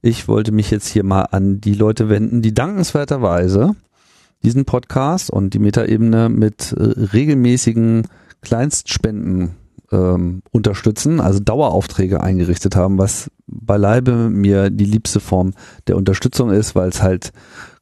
ich 0.03 0.27
wollte 0.27 0.52
mich 0.52 0.69
jetzt 0.69 0.88
hier 0.88 1.03
mal 1.03 1.23
an 1.23 1.61
die 1.61 1.73
Leute 1.73 2.10
wenden, 2.10 2.43
die 2.43 2.53
dankenswerterweise 2.53 3.76
diesen 4.45 4.65
Podcast 4.65 5.30
und 5.31 5.53
die 5.53 5.59
Metaebene 5.59 6.30
mit 6.30 6.72
äh, 6.72 6.84
regelmäßigen 6.84 8.07
Kleinstspenden 8.41 9.55
ähm, 9.91 10.43
unterstützen, 10.51 11.19
also 11.19 11.39
Daueraufträge 11.39 12.22
eingerichtet 12.22 12.76
haben, 12.76 12.97
was 12.97 13.31
beileibe 13.47 14.30
mir 14.30 14.69
die 14.69 14.85
liebste 14.85 15.19
Form 15.19 15.53
der 15.88 15.97
Unterstützung 15.97 16.51
ist, 16.51 16.76
weil 16.76 16.89
es 16.89 17.01
halt 17.01 17.31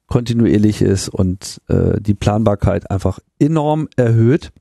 kontinuierlich 0.08 0.82
ist 0.82 1.10
und 1.10 1.62
äh, 1.68 2.00
die 2.00 2.14
Planbarkeit 2.14 2.90
einfach 2.90 3.20
enorm 3.40 3.90
erhöht. 3.98 4.52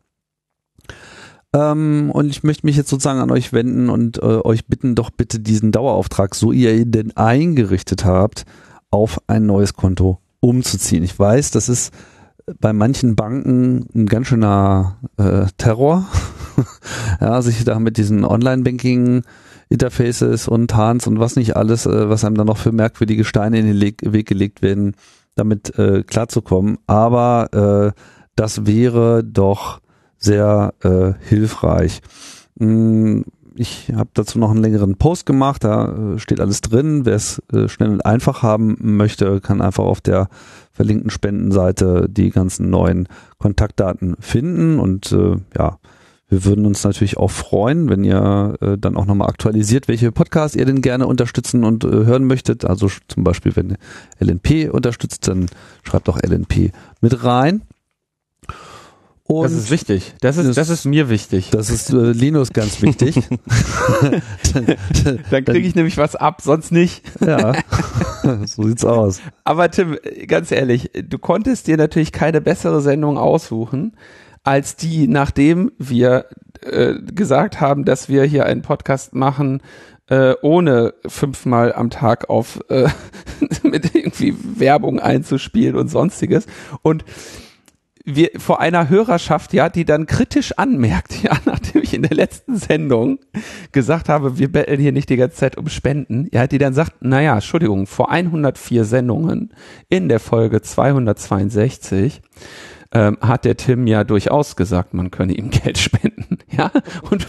Ähm, 1.52 2.10
und 2.12 2.30
ich 2.30 2.42
möchte 2.42 2.66
mich 2.66 2.76
jetzt 2.76 2.88
sozusagen 2.88 3.20
an 3.20 3.30
euch 3.30 3.52
wenden 3.52 3.90
und 3.90 4.18
äh, 4.18 4.40
euch 4.44 4.66
bitten, 4.66 4.94
doch 4.94 5.10
bitte 5.10 5.38
diesen 5.38 5.70
Dauerauftrag, 5.70 6.34
so 6.34 6.50
ihr 6.50 6.74
ihn 6.74 6.90
denn 6.90 7.16
eingerichtet 7.16 8.04
habt, 8.04 8.44
auf 8.90 9.20
ein 9.26 9.46
neues 9.46 9.74
Konto 9.74 10.21
umzuziehen. 10.42 11.04
Ich 11.04 11.18
weiß, 11.18 11.52
das 11.52 11.70
ist 11.70 11.94
bei 12.60 12.72
manchen 12.72 13.14
Banken 13.16 13.86
ein 13.94 14.06
ganz 14.06 14.26
schöner 14.26 14.98
äh, 15.16 15.46
Terror, 15.56 16.06
ja, 17.20 17.40
sich 17.40 17.64
da 17.64 17.78
mit 17.78 17.96
diesen 17.96 18.24
Online-Banking 18.24 19.22
Interfaces 19.68 20.48
und 20.48 20.74
Hans 20.74 21.06
und 21.06 21.18
was 21.18 21.36
nicht 21.36 21.56
alles, 21.56 21.86
äh, 21.86 22.08
was 22.08 22.24
einem 22.24 22.36
dann 22.36 22.48
noch 22.48 22.58
für 22.58 22.72
merkwürdige 22.72 23.24
Steine 23.24 23.58
in 23.58 23.66
den 23.66 23.80
Weg 23.80 24.26
gelegt 24.26 24.60
werden, 24.60 24.96
damit 25.34 25.78
äh, 25.78 26.02
klarzukommen. 26.02 26.78
Aber 26.86 27.94
äh, 27.94 27.98
das 28.36 28.66
wäre 28.66 29.24
doch 29.24 29.80
sehr 30.18 30.74
äh, 30.82 31.12
hilfreich. 31.26 32.02
Hm, 32.58 33.24
ich 33.56 33.92
habe 33.94 34.10
dazu 34.14 34.38
noch 34.38 34.50
einen 34.50 34.62
längeren 34.62 34.96
Post 34.96 35.26
gemacht, 35.26 35.64
da 35.64 36.14
äh, 36.14 36.18
steht 36.18 36.40
alles 36.40 36.60
drin. 36.60 37.04
Wer 37.04 37.14
es 37.14 37.42
äh, 37.52 37.68
schnell 37.68 37.90
und 37.90 38.04
einfach 38.04 38.42
haben 38.42 38.76
möchte, 38.80 39.40
kann 39.40 39.60
einfach 39.60 39.84
auf 39.84 40.00
der 40.00 40.28
verlinkten 40.72 41.10
Spendenseite 41.10 42.08
die 42.08 42.30
ganzen 42.30 42.70
neuen 42.70 43.08
Kontaktdaten 43.38 44.16
finden 44.20 44.78
und 44.78 45.12
äh, 45.12 45.36
ja, 45.56 45.78
wir 46.32 46.46
würden 46.46 46.64
uns 46.64 46.82
natürlich 46.82 47.18
auch 47.18 47.30
freuen, 47.30 47.90
wenn 47.90 48.04
ihr 48.04 48.56
äh, 48.62 48.78
dann 48.78 48.96
auch 48.96 49.04
nochmal 49.04 49.28
aktualisiert, 49.28 49.86
welche 49.86 50.12
Podcasts 50.12 50.56
ihr 50.56 50.64
denn 50.64 50.80
gerne 50.80 51.06
unterstützen 51.06 51.62
und 51.62 51.84
äh, 51.84 51.88
hören 51.88 52.24
möchtet. 52.24 52.64
Also 52.64 52.88
zum 53.06 53.22
Beispiel, 53.22 53.54
wenn 53.54 53.70
ihr 53.70 53.76
LNP 54.18 54.70
unterstützt, 54.72 55.28
dann 55.28 55.46
schreibt 55.82 56.08
doch 56.08 56.18
LNP 56.22 56.72
mit 57.02 57.22
rein. 57.22 57.60
Und 59.40 59.44
das 59.44 59.52
ist 59.52 59.70
wichtig. 59.70 60.14
Das 60.20 60.36
ist, 60.36 60.56
das 60.56 60.68
ist 60.68 60.84
mir 60.84 61.08
wichtig. 61.08 61.50
Das 61.50 61.70
ist 61.70 61.90
äh, 61.90 62.12
Linus 62.12 62.52
ganz 62.52 62.82
wichtig. 62.82 63.16
dann 65.30 65.44
kriege 65.44 65.66
ich 65.66 65.74
nämlich 65.74 65.96
was 65.96 66.16
ab, 66.16 66.40
sonst 66.42 66.72
nicht. 66.72 67.02
ja, 67.20 67.54
so 68.44 68.64
sieht's 68.64 68.84
aus. 68.84 69.20
Aber 69.44 69.70
Tim, 69.70 69.98
ganz 70.26 70.52
ehrlich, 70.52 70.90
du 70.92 71.18
konntest 71.18 71.66
dir 71.66 71.76
natürlich 71.76 72.12
keine 72.12 72.40
bessere 72.40 72.80
Sendung 72.80 73.18
aussuchen 73.18 73.96
als 74.44 74.76
die, 74.76 75.06
nachdem 75.06 75.72
wir 75.78 76.26
äh, 76.62 76.94
gesagt 77.00 77.60
haben, 77.60 77.84
dass 77.84 78.08
wir 78.08 78.24
hier 78.24 78.46
einen 78.46 78.62
Podcast 78.62 79.14
machen, 79.14 79.62
äh, 80.08 80.34
ohne 80.42 80.94
fünfmal 81.06 81.72
am 81.72 81.90
Tag 81.90 82.28
auf 82.28 82.60
äh, 82.68 82.88
mit 83.62 83.94
irgendwie 83.94 84.34
Werbung 84.58 85.00
einzuspielen 85.00 85.76
und 85.76 85.88
sonstiges. 85.88 86.46
Und 86.82 87.04
wir 88.04 88.30
vor 88.36 88.60
einer 88.60 88.88
Hörerschaft, 88.88 89.52
ja, 89.52 89.68
die 89.68 89.84
dann 89.84 90.06
kritisch 90.06 90.52
anmerkt, 90.58 91.22
ja, 91.22 91.36
nachdem 91.44 91.82
ich 91.82 91.94
in 91.94 92.02
der 92.02 92.14
letzten 92.14 92.56
Sendung 92.56 93.18
gesagt 93.72 94.08
habe, 94.08 94.38
wir 94.38 94.50
betteln 94.50 94.80
hier 94.80 94.92
nicht 94.92 95.08
die 95.08 95.16
ganze 95.16 95.36
Zeit 95.36 95.56
um 95.56 95.68
Spenden, 95.68 96.28
ja, 96.32 96.46
die 96.46 96.58
dann 96.58 96.74
sagt, 96.74 97.02
naja, 97.02 97.34
Entschuldigung, 97.34 97.86
vor 97.86 98.10
104 98.10 98.84
Sendungen 98.84 99.52
in 99.88 100.08
der 100.08 100.20
Folge 100.20 100.62
262 100.62 102.22
ähm, 102.92 103.18
hat 103.20 103.44
der 103.44 103.56
Tim 103.56 103.86
ja 103.86 104.04
durchaus 104.04 104.56
gesagt, 104.56 104.94
man 104.94 105.10
könne 105.10 105.34
ihm 105.34 105.50
Geld 105.62 105.78
spenden, 105.78 106.38
ja, 106.50 106.70
und 107.10 107.26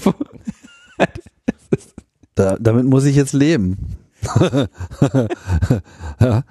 da, 2.36 2.58
damit 2.60 2.86
muss 2.86 3.06
ich 3.06 3.16
jetzt 3.16 3.34
leben. 3.34 3.98
ja. 6.20 6.44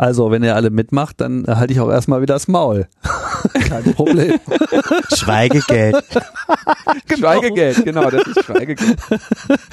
Also, 0.00 0.30
wenn 0.30 0.42
ihr 0.42 0.56
alle 0.56 0.70
mitmacht, 0.70 1.20
dann 1.20 1.44
halte 1.46 1.74
ich 1.74 1.80
auch 1.80 1.90
erstmal 1.90 2.22
wieder 2.22 2.32
das 2.32 2.48
Maul. 2.48 2.88
Kein 3.68 3.92
Problem. 3.92 4.40
Schweigegeld. 5.14 6.02
genau. 7.06 7.18
Schweigegeld, 7.18 7.84
genau, 7.84 8.08
das 8.08 8.26
ist 8.26 8.44
Schweigegeld. 8.46 8.98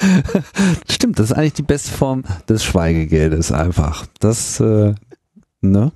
Stimmt, 0.90 1.18
das 1.18 1.30
ist 1.30 1.32
eigentlich 1.32 1.54
die 1.54 1.62
beste 1.62 1.92
Form 1.92 2.24
des 2.46 2.62
Schweigegeldes 2.62 3.52
einfach. 3.52 4.04
Das, 4.20 4.60
äh, 4.60 4.94
ne? 5.62 5.92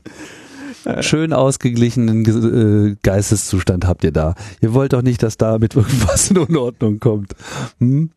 Schön 1.01 1.35
ausgeglichenen 1.35 2.25
äh, 2.25 2.97
Geisteszustand 3.03 3.87
habt 3.87 4.03
ihr 4.03 4.13
da. 4.13 4.35
Ihr 4.63 4.73
wollt 4.73 4.95
doch 4.95 5.03
nicht, 5.03 5.23
dass 5.23 5.37
da 5.37 5.59
mit 5.59 5.77
irgendwas 5.77 6.31
in 6.31 6.39
Unordnung 6.39 7.01
kommt. 7.01 7.35
Hm? 7.81 8.13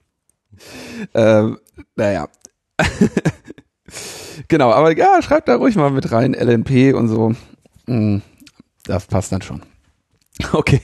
Ähm, 1.14 1.58
naja. 1.98 2.30
Genau, 4.48 4.72
aber 4.72 4.96
ja, 4.98 5.22
schreibt 5.22 5.48
da 5.48 5.56
ruhig 5.56 5.76
mal 5.76 5.92
mit 5.92 6.12
rein, 6.12 6.34
LNP 6.34 6.94
und 6.94 7.08
so. 7.08 7.34
Hm, 7.88 8.22
das 8.86 9.08
passt 9.08 9.32
dann 9.32 9.42
schon. 9.42 9.62
Okay. 10.52 10.82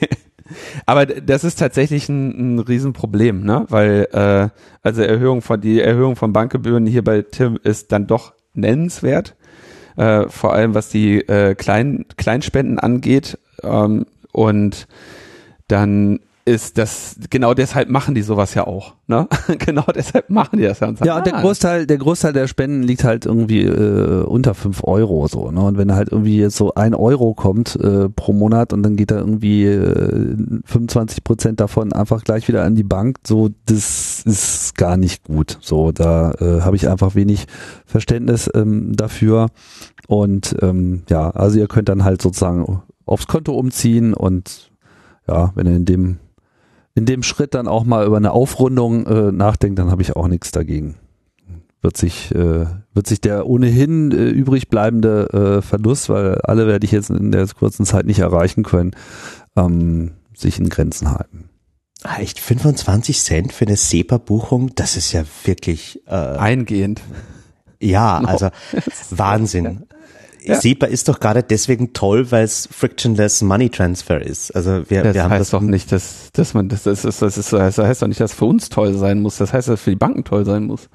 Aber 0.85 1.05
das 1.05 1.43
ist 1.43 1.59
tatsächlich 1.59 2.09
ein, 2.09 2.55
ein 2.55 2.59
Riesenproblem, 2.59 3.43
ne? 3.43 3.65
Weil 3.69 4.07
äh, 4.11 4.49
also 4.81 5.01
Erhöhung 5.01 5.41
von 5.41 5.61
die 5.61 5.79
Erhöhung 5.79 6.15
von 6.15 6.33
Bankgebühren 6.33 6.85
hier 6.85 7.03
bei 7.03 7.21
Tim 7.21 7.57
ist 7.63 7.91
dann 7.91 8.07
doch 8.07 8.33
nennenswert, 8.53 9.35
äh, 9.95 10.27
vor 10.27 10.53
allem 10.53 10.73
was 10.73 10.89
die 10.89 11.19
äh, 11.21 11.55
Klein, 11.55 12.05
Kleinspenden 12.17 12.79
angeht 12.79 13.37
ähm, 13.63 14.05
und 14.33 14.87
dann 15.67 16.19
ist, 16.45 16.77
dass 16.77 17.15
genau 17.29 17.53
deshalb 17.53 17.89
machen 17.89 18.15
die 18.15 18.21
sowas 18.21 18.53
ja 18.53 18.65
auch. 18.65 18.93
Ne? 19.07 19.27
genau 19.59 19.85
deshalb 19.93 20.29
machen 20.29 20.57
die 20.57 20.63
das 20.63 20.79
ja. 20.79 20.87
Und 20.87 20.97
sagen, 20.97 21.07
ja, 21.07 21.17
und 21.17 21.25
der 21.25 21.35
ah. 21.35 21.41
Großteil, 21.41 21.85
der 21.85 21.97
Großteil 21.97 22.33
der 22.33 22.47
Spenden 22.47 22.83
liegt 22.83 23.03
halt 23.03 23.25
irgendwie 23.25 23.63
äh, 23.63 24.23
unter 24.23 24.53
fünf 24.53 24.83
Euro 24.83 25.27
so. 25.27 25.51
Ne? 25.51 25.61
Und 25.61 25.77
wenn 25.77 25.93
halt 25.93 26.11
irgendwie 26.11 26.37
jetzt 26.37 26.55
so 26.55 26.73
ein 26.73 26.95
Euro 26.95 27.33
kommt 27.33 27.75
äh, 27.75 28.09
pro 28.09 28.33
Monat 28.33 28.73
und 28.73 28.83
dann 28.83 28.95
geht 28.95 29.11
da 29.11 29.17
irgendwie 29.17 29.65
äh, 29.65 30.35
25 30.65 31.23
Prozent 31.23 31.59
davon 31.59 31.93
einfach 31.93 32.23
gleich 32.23 32.47
wieder 32.47 32.63
an 32.63 32.75
die 32.75 32.83
Bank, 32.83 33.17
so 33.25 33.49
das 33.65 34.23
ist 34.25 34.75
gar 34.75 34.97
nicht 34.97 35.23
gut. 35.23 35.57
So, 35.61 35.91
da 35.91 36.31
äh, 36.39 36.61
habe 36.61 36.75
ich 36.75 36.89
einfach 36.89 37.15
wenig 37.15 37.45
Verständnis 37.85 38.49
ähm, 38.53 38.95
dafür. 38.95 39.47
Und 40.07 40.55
ähm, 40.61 41.03
ja, 41.09 41.29
also 41.29 41.59
ihr 41.59 41.67
könnt 41.67 41.89
dann 41.89 42.03
halt 42.03 42.21
sozusagen 42.21 42.81
aufs 43.05 43.27
Konto 43.27 43.53
umziehen 43.53 44.13
und 44.13 44.71
ja, 45.27 45.51
wenn 45.55 45.67
ihr 45.67 45.75
in 45.75 45.85
dem 45.85 46.17
in 46.95 47.05
dem 47.05 47.23
Schritt 47.23 47.53
dann 47.53 47.67
auch 47.67 47.83
mal 47.83 48.05
über 48.05 48.17
eine 48.17 48.31
Aufrundung 48.31 49.05
äh, 49.05 49.31
nachdenkt, 49.31 49.79
dann 49.79 49.91
habe 49.91 50.01
ich 50.01 50.15
auch 50.15 50.27
nichts 50.27 50.51
dagegen. 50.51 50.95
Wird 51.81 51.97
sich, 51.97 52.33
äh, 52.35 52.65
wird 52.93 53.07
sich 53.07 53.21
der 53.21 53.47
ohnehin 53.47 54.11
äh, 54.11 54.29
übrig 54.29 54.69
bleibende 54.69 55.57
äh, 55.57 55.61
Verlust, 55.61 56.09
weil 56.09 56.35
alle 56.43 56.67
werde 56.67 56.85
ich 56.85 56.91
jetzt 56.91 57.09
in 57.09 57.31
der 57.31 57.47
kurzen 57.47 57.85
Zeit 57.85 58.05
nicht 58.05 58.19
erreichen 58.19 58.63
können, 58.63 58.91
ähm, 59.55 60.11
sich 60.35 60.59
in 60.59 60.69
Grenzen 60.69 61.11
halten. 61.11 61.49
Ah, 62.03 62.19
echt 62.19 62.39
25 62.39 63.21
Cent 63.21 63.53
für 63.53 63.65
eine 63.65 63.77
SEPA-Buchung, 63.77 64.71
das 64.75 64.97
ist 64.97 65.11
ja 65.11 65.23
wirklich 65.43 66.01
äh, 66.07 66.11
eingehend. 66.15 67.01
Ja, 67.79 68.17
also 68.25 68.49
Wahnsinn 69.09 69.85
ja. 70.43 70.59
SEPA 70.59 70.87
ist 70.87 71.07
doch 71.07 71.19
gerade 71.19 71.43
deswegen 71.43 71.93
toll, 71.93 72.31
weil 72.31 72.43
es 72.43 72.67
frictionless 72.71 73.41
Money 73.41 73.69
Transfer 73.69 74.21
ist. 74.21 74.55
Also 74.55 74.83
wir, 74.89 75.03
das 75.03 75.13
wir 75.13 75.23
haben 75.23 75.31
heißt 75.31 75.41
das 75.41 75.49
doch 75.51 75.61
nicht, 75.61 75.91
dass, 75.91 76.29
dass 76.33 76.53
man 76.53 76.69
das 76.69 76.85
ist, 76.85 77.05
das 77.05 77.21
ist, 77.21 77.53
das 77.53 77.77
heißt 77.77 78.01
doch 78.01 78.07
nicht, 78.07 78.19
dass 78.19 78.31
es 78.31 78.37
für 78.37 78.45
uns 78.45 78.69
toll 78.69 78.93
sein 78.93 79.21
muss. 79.21 79.37
Das 79.37 79.53
heißt, 79.53 79.67
dass 79.67 79.75
es 79.75 79.81
für 79.81 79.91
die 79.91 79.97
Banken 79.97 80.23
toll 80.23 80.45
sein 80.45 80.65
muss. 80.65 80.89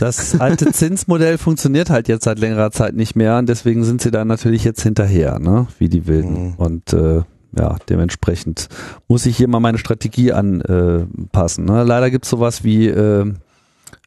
Das 0.00 0.40
alte 0.40 0.66
Zinsmodell 0.72 1.38
funktioniert 1.38 1.90
halt 1.90 2.08
jetzt 2.08 2.24
seit 2.24 2.38
längerer 2.38 2.70
Zeit 2.70 2.94
nicht 2.94 3.16
mehr 3.16 3.38
und 3.38 3.48
deswegen 3.48 3.84
sind 3.84 4.00
sie 4.00 4.10
da 4.10 4.24
natürlich 4.24 4.64
jetzt 4.64 4.82
hinterher, 4.82 5.38
ne? 5.38 5.66
Wie 5.78 5.88
die 5.88 6.06
Wilden. 6.06 6.48
Mhm. 6.48 6.54
Und 6.56 6.92
äh, 6.92 7.22
ja, 7.56 7.76
dementsprechend 7.88 8.68
muss 9.08 9.26
ich 9.26 9.36
hier 9.36 9.48
mal 9.48 9.60
meine 9.60 9.78
Strategie 9.78 10.32
anpassen. 10.32 11.68
Äh, 11.68 11.72
ne? 11.72 11.84
Leider 11.84 12.10
gibt's 12.10 12.30
sowas 12.30 12.64
wie 12.64 12.88
äh, 12.88 13.32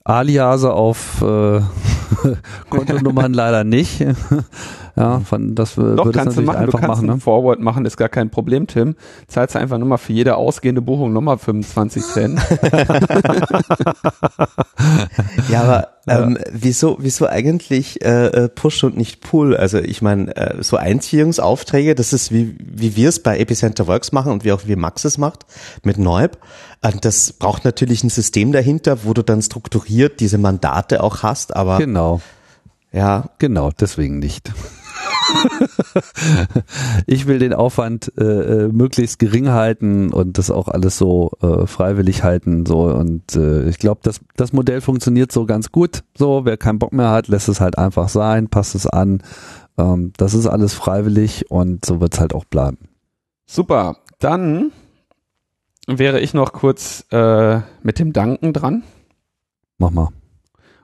Aliase 0.08 0.72
auf 0.74 1.22
äh, 1.22 1.60
Kontonummern 2.70 3.34
leider 3.34 3.64
nicht. 3.66 4.00
ja, 4.96 5.20
von 5.20 5.54
das 5.54 5.76
Doch, 5.76 5.84
würde 5.84 6.12
kannst 6.12 6.38
du 6.38 6.44
machen. 6.44 6.58
einfach 6.60 6.80
du 6.80 6.86
kannst 6.86 7.04
machen. 7.04 7.16
Ne? 7.16 7.20
Forward 7.20 7.60
machen, 7.60 7.86
ist 7.86 7.98
gar 7.98 8.08
kein 8.08 8.30
Problem, 8.30 8.68
Tim. 8.68 8.96
Zahlst 9.28 9.56
du 9.56 9.60
einfach 9.60 9.78
nur 9.78 9.88
mal 9.88 9.98
für 9.98 10.14
jede 10.14 10.38
ausgehende 10.38 10.82
Buchung 10.82 11.12
nochmal 11.12 11.38
25 11.38 12.04
Cent. 12.04 12.40
ja, 15.50 15.64
aber 15.64 15.90
ähm, 16.08 16.38
wieso, 16.52 16.98
wieso 17.00 17.28
eigentlich 17.28 18.04
äh, 18.04 18.28
äh, 18.28 18.50
Push 18.50 18.84
und 18.84 18.98
nicht 18.98 19.22
Pull? 19.22 19.56
Also 19.56 19.80
ich 19.80 20.02
meine, 20.02 20.36
äh, 20.36 20.64
so 20.64 20.78
Einziehungsaufträge, 20.78 21.96
das 21.96 22.14
ist 22.14 22.32
wie, 22.32 22.56
wie 22.60 22.96
wir 22.96 23.10
es 23.10 23.22
bei 23.22 23.38
Epicenter 23.38 23.88
Works 23.88 24.12
machen 24.12 24.32
und 24.32 24.44
wie 24.44 24.52
auch 24.52 24.62
wie 24.66 24.76
Max 24.76 25.06
es 25.06 25.18
macht 25.18 25.46
mit 25.84 25.98
Neub. 25.98 26.38
Und 26.82 27.04
das 27.06 27.34
braucht 27.34 27.66
natürlich 27.66 28.04
ein 28.04 28.10
System 28.10 28.52
dahinter, 28.52 29.04
wo 29.04 29.14
du 29.14 29.24
dann 29.24 29.42
strukturiert 29.42 30.20
diese 30.20 30.38
Mandate 30.38 31.04
auch 31.04 31.24
hast, 31.24 31.56
aber. 31.56 31.78
Genau. 31.78 32.22
Ja. 32.92 33.30
Genau, 33.40 33.72
deswegen 33.72 34.20
nicht. 34.20 34.52
ich 37.06 37.28
will 37.28 37.40
den 37.40 37.54
Aufwand 37.54 38.12
äh, 38.18 38.24
äh, 38.24 38.68
möglichst 38.70 39.20
gering 39.20 39.50
halten 39.50 40.12
und 40.12 40.38
das 40.38 40.52
auch 40.52 40.68
alles 40.68 40.98
so 40.98 41.32
äh, 41.42 41.68
freiwillig 41.68 42.24
halten 42.24 42.66
so 42.66 42.84
und 42.84 43.36
äh, 43.36 43.68
ich 43.68 43.80
glaube, 43.80 44.02
das 44.04 44.20
das 44.36 44.54
Modell 44.54 44.82
funktioniert 44.82 45.32
so 45.32 45.46
ganz 45.46 45.72
gut. 45.72 46.04
So, 46.18 46.46
wer 46.46 46.58
keinen 46.58 46.80
Bock 46.80 46.94
mehr 46.94 47.10
hat, 47.10 47.28
lässt 47.28 47.50
es 47.50 47.62
halt 47.62 47.78
einfach 47.78 48.10
sein, 48.10 48.50
passt 48.50 48.76
es 48.76 48.88
an. 48.88 49.22
Ähm, 49.78 50.14
das 50.18 50.34
ist 50.34 50.48
alles 50.48 50.74
freiwillig 50.74 51.50
und 51.52 51.86
so 51.86 52.00
wird 52.02 52.14
es 52.14 52.20
halt 52.20 52.34
auch 52.34 52.46
bleiben. 52.46 52.90
Super. 53.46 53.98
Dann 54.20 54.72
wäre 55.88 56.20
ich 56.20 56.34
noch 56.34 56.54
kurz 56.54 57.06
äh, 57.12 57.62
mit 57.82 58.00
dem 58.00 58.14
Danken 58.14 58.54
dran. 58.54 58.84
Mach 59.78 59.92
mal. 59.92 60.10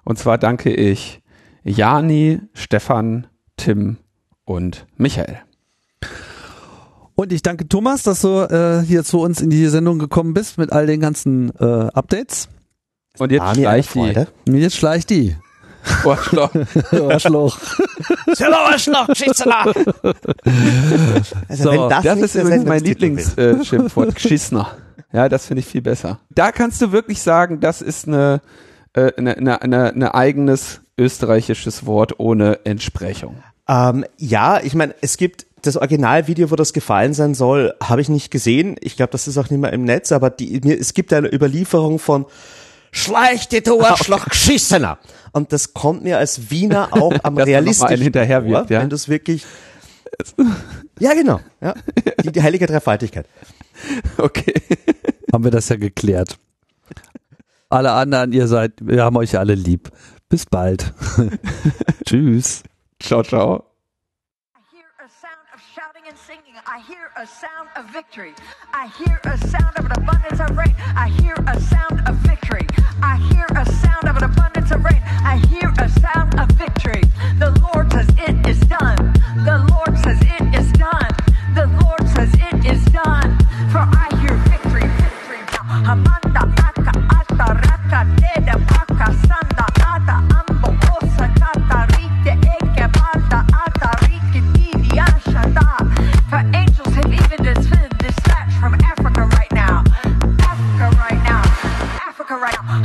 Und 0.05 0.17
zwar 0.17 0.37
danke 0.37 0.73
ich 0.73 1.21
Jani, 1.63 2.41
Stefan, 2.53 3.27
Tim 3.57 3.97
und 4.45 4.85
Michael. 4.97 5.39
Und 7.15 7.31
ich 7.31 7.43
danke 7.43 7.67
Thomas, 7.67 8.03
dass 8.03 8.21
du 8.21 8.41
äh, 8.41 8.83
hier 8.85 9.03
zu 9.03 9.19
uns 9.19 9.39
in 9.39 9.49
die 9.49 9.67
Sendung 9.67 9.99
gekommen 9.99 10.33
bist 10.33 10.57
mit 10.57 10.71
all 10.71 10.87
den 10.87 10.99
ganzen 10.99 11.51
äh, 11.59 11.63
Updates. 11.63 12.49
Und 13.19 13.31
jetzt 13.31 13.43
ah, 13.43 13.53
schleicht 13.53 13.93
die. 13.93 14.25
Jetzt 14.51 14.75
schleicht 14.75 15.09
die. 15.11 15.35
Arschloch. 16.05 16.51
Arschloch. 16.91 17.57
Arschloch, 18.39 19.07
Geschissner. 19.07 19.73
Also, 21.47 21.71
so, 21.71 21.89
das, 21.89 22.03
das 22.03 22.19
ist 22.19 22.35
übrigens 22.35 22.65
mein 22.65 22.83
Lieblingsschimpfwort, 22.83 24.09
äh, 24.09 24.13
Geschissner. 24.13 24.77
Ja, 25.11 25.29
das 25.29 25.45
finde 25.45 25.59
ich 25.59 25.67
viel 25.67 25.81
besser. 25.81 26.19
Da 26.31 26.51
kannst 26.51 26.81
du 26.81 26.91
wirklich 26.91 27.21
sagen, 27.21 27.59
das 27.59 27.81
ist 27.81 28.07
eine, 28.07 28.41
äh, 28.93 29.11
eine, 29.17 29.37
eine, 29.37 29.61
eine, 29.61 29.93
eine 29.93 30.15
eigenes 30.15 30.81
österreichisches 30.97 31.85
Wort 31.85 32.19
ohne 32.19 32.65
Entsprechung. 32.65 33.43
Ähm, 33.67 34.05
ja, 34.17 34.61
ich 34.61 34.75
meine, 34.75 34.95
es 35.01 35.17
gibt 35.17 35.45
das 35.61 35.77
Originalvideo, 35.77 36.51
wo 36.51 36.55
das 36.55 36.73
gefallen 36.73 37.13
sein 37.13 37.33
soll, 37.35 37.73
habe 37.81 38.01
ich 38.01 38.09
nicht 38.09 38.31
gesehen. 38.31 38.75
Ich 38.81 38.97
glaube, 38.97 39.11
das 39.11 39.27
ist 39.27 39.37
auch 39.37 39.49
nicht 39.49 39.59
mehr 39.59 39.71
im 39.71 39.85
Netz, 39.85 40.11
aber 40.11 40.29
die, 40.29 40.59
mir, 40.63 40.77
es 40.77 40.93
gibt 40.93 41.13
eine 41.13 41.33
Überlieferung 41.33 41.99
von 41.99 42.25
Schleichte 42.91 43.61
du 43.61 43.81
Arschloch 43.81 44.25
geschissener. 44.25 44.99
Und 45.31 45.53
das 45.53 45.73
kommt 45.73 46.03
mir 46.03 46.17
als 46.17 46.51
Wiener 46.51 46.89
auch 46.91 47.13
am 47.23 47.37
realistischen 47.37 48.01
hinterher 48.01 48.45
wird, 48.45 48.69
ja? 48.69 48.81
wenn 48.81 48.89
du 48.89 48.95
es 48.95 49.07
wirklich 49.07 49.45
Ja, 50.99 51.13
genau. 51.13 51.39
Ja. 51.61 51.73
Die, 52.23 52.31
die 52.31 52.41
heilige 52.41 52.67
Dreifaltigkeit. 52.67 53.25
Okay. 54.17 54.53
Haben 55.33 55.43
wir 55.43 55.51
das 55.51 55.69
ja 55.69 55.75
geklärt. 55.75 56.37
Alle 57.69 57.91
anderen, 57.91 58.33
ihr 58.33 58.47
seid, 58.47 58.73
wir 58.81 59.03
haben 59.03 59.17
euch 59.17 59.35
alle 59.37 59.55
lieb. 59.55 59.89
Bis 60.29 60.45
bald. 60.45 60.93
Tschüss. 62.05 62.61
Ciao, 63.03 63.21
ciao. 63.21 63.65
I 64.55 64.61
hear 66.79 67.11
a 67.17 67.27
sound 67.27 67.67
of 67.75 67.91
victory. 67.91 68.33
I 68.73 68.87
hear 68.97 69.19
a 69.25 69.37
sound 69.37 69.77
of 69.77 69.85
an 69.85 69.91
abundance 69.91 70.39
of 70.39 70.55
rain. 70.55 70.73
I 70.95 71.09
hear 71.09 71.35
a 71.47 71.59
sound 71.59 72.07
of 72.07 72.15
victory. 72.15 72.65
I 73.01 73.17
hear 73.17 73.45
a 73.57 73.65
sound 73.65 74.07
of 74.07 74.15
an 74.15 74.23
abundance 74.23 74.71
of 74.71 74.85
rain. 74.85 75.01
I 75.03 75.35
hear 75.49 75.72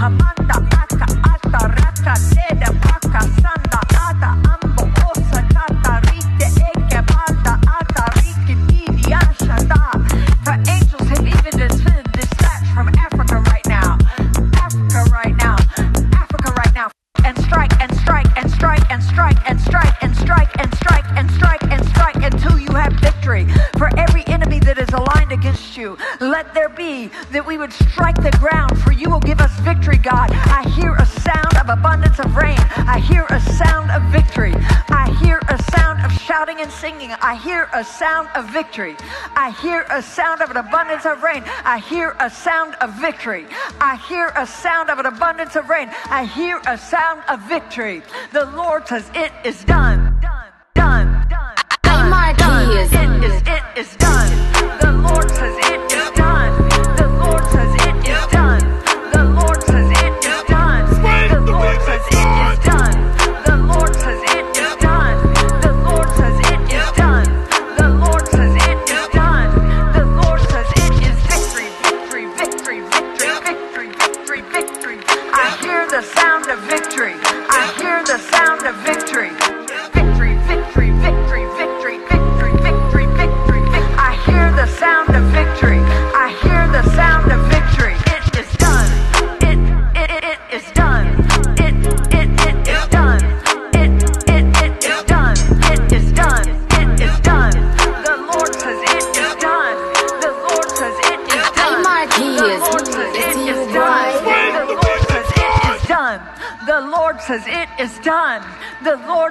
I'm 0.01 0.21
on 0.21 0.48
is 24.89 24.95
aligned 24.95 25.33
against 25.33 25.77
you. 25.77 25.97
Let 26.21 26.55
there 26.55 26.69
be 26.69 27.09
that 27.33 27.47
we 27.47 27.59
would 27.59 27.73
strike 27.73 28.17
the 28.23 28.37
ground, 28.39 28.81
for 28.81 28.93
you 28.93 29.11
will 29.11 29.21
give 29.21 29.41
us 29.41 29.53
victory, 29.61 29.99
God. 29.99 30.31
I 30.33 30.69
hear 30.71 30.95
a 30.95 31.07
sound 31.07 31.57
of 31.57 31.69
abundance 31.69 32.19
of 32.19 32.35
rain. 32.37 32.59
I 32.89 32.99
hear 32.99 33.27
a 33.31 33.41
sound 33.41 33.91
of 33.91 34.03
victory. 34.11 34.55
I 34.89 35.15
hear 35.21 35.41
a 35.49 35.63
sound 35.73 36.05
of 36.05 36.13
shouting 36.13 36.61
and 36.61 36.71
singing. 36.71 37.13
I 37.21 37.37
hear 37.37 37.69
a 37.75 37.85
sound 37.85 38.29
of 38.35 38.49
victory. 38.51 38.97
I 39.37 39.51
hear 39.63 39.85
a 39.91 40.03
sound 40.03 40.41
of 40.41 40.51
an 40.51 40.57
abundance 40.57 41.05
of 41.05 41.23
rain. 41.23 41.43
I 41.65 41.79
hear 41.79 42.17
a 42.21 42.31
sound 42.31 42.75
of 42.81 42.95
victory. 42.95 43.47
I 43.81 43.97
hear 44.09 44.33
a 44.37 44.47
sound 44.47 44.91
of 44.91 44.99
an 44.99 45.07
abundance 45.07 45.57
of 45.57 45.69
rain. 45.69 45.91
I 46.07 46.25
hear 46.25 46.61
a 46.67 46.79
sound 46.79 47.23
of 47.29 47.41
victory. 47.43 48.03
The 48.33 48.47
Lord 48.57 48.89
says, 48.89 49.11
It 49.15 49.33
is 49.45 49.65
done. 49.65 50.08
Marquez. 52.79 52.93
It 52.93 53.25
is, 53.25 53.43
it 53.47 53.63
is 53.77 53.97
done. 53.97 54.31
The 54.81 54.98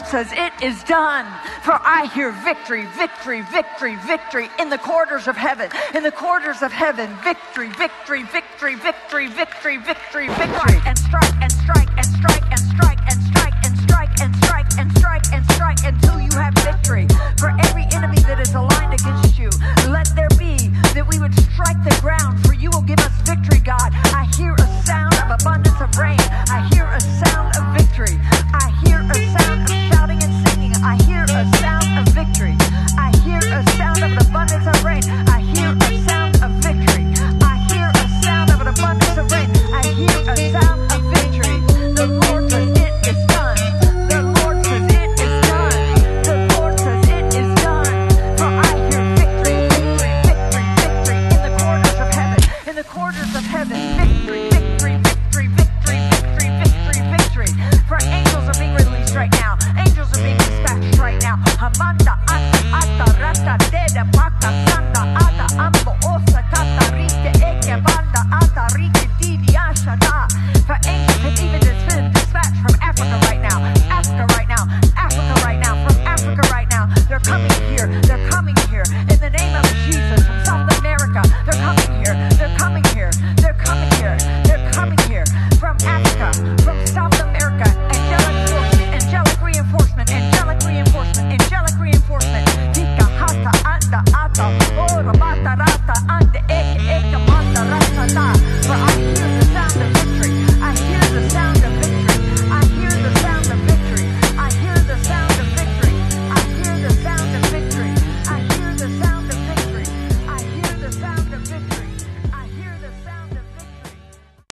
says 0.08 0.32
it 0.32 0.54
is 0.64 0.84
done. 0.84 1.26
For 1.64 1.74
I 1.84 2.10
hear 2.14 2.32
victory, 2.32 2.86
victory, 2.98 3.42
victory, 3.42 3.96
victory 4.08 4.50
in 4.60 4.70
the 4.70 4.78
corridors 4.78 5.28
of 5.28 5.36
heaven. 5.36 5.70
In 5.94 6.04
the 6.04 6.12
corridors 6.12 6.62
of 6.62 6.72
heaven, 6.72 7.14
victory, 7.24 7.70
victory, 7.70 8.24
victory, 8.24 8.76
victory, 8.76 9.28
victory, 9.28 9.78
victory, 9.78 10.28
victory. 10.30 10.80
And 10.86 10.98
strike 10.98 11.37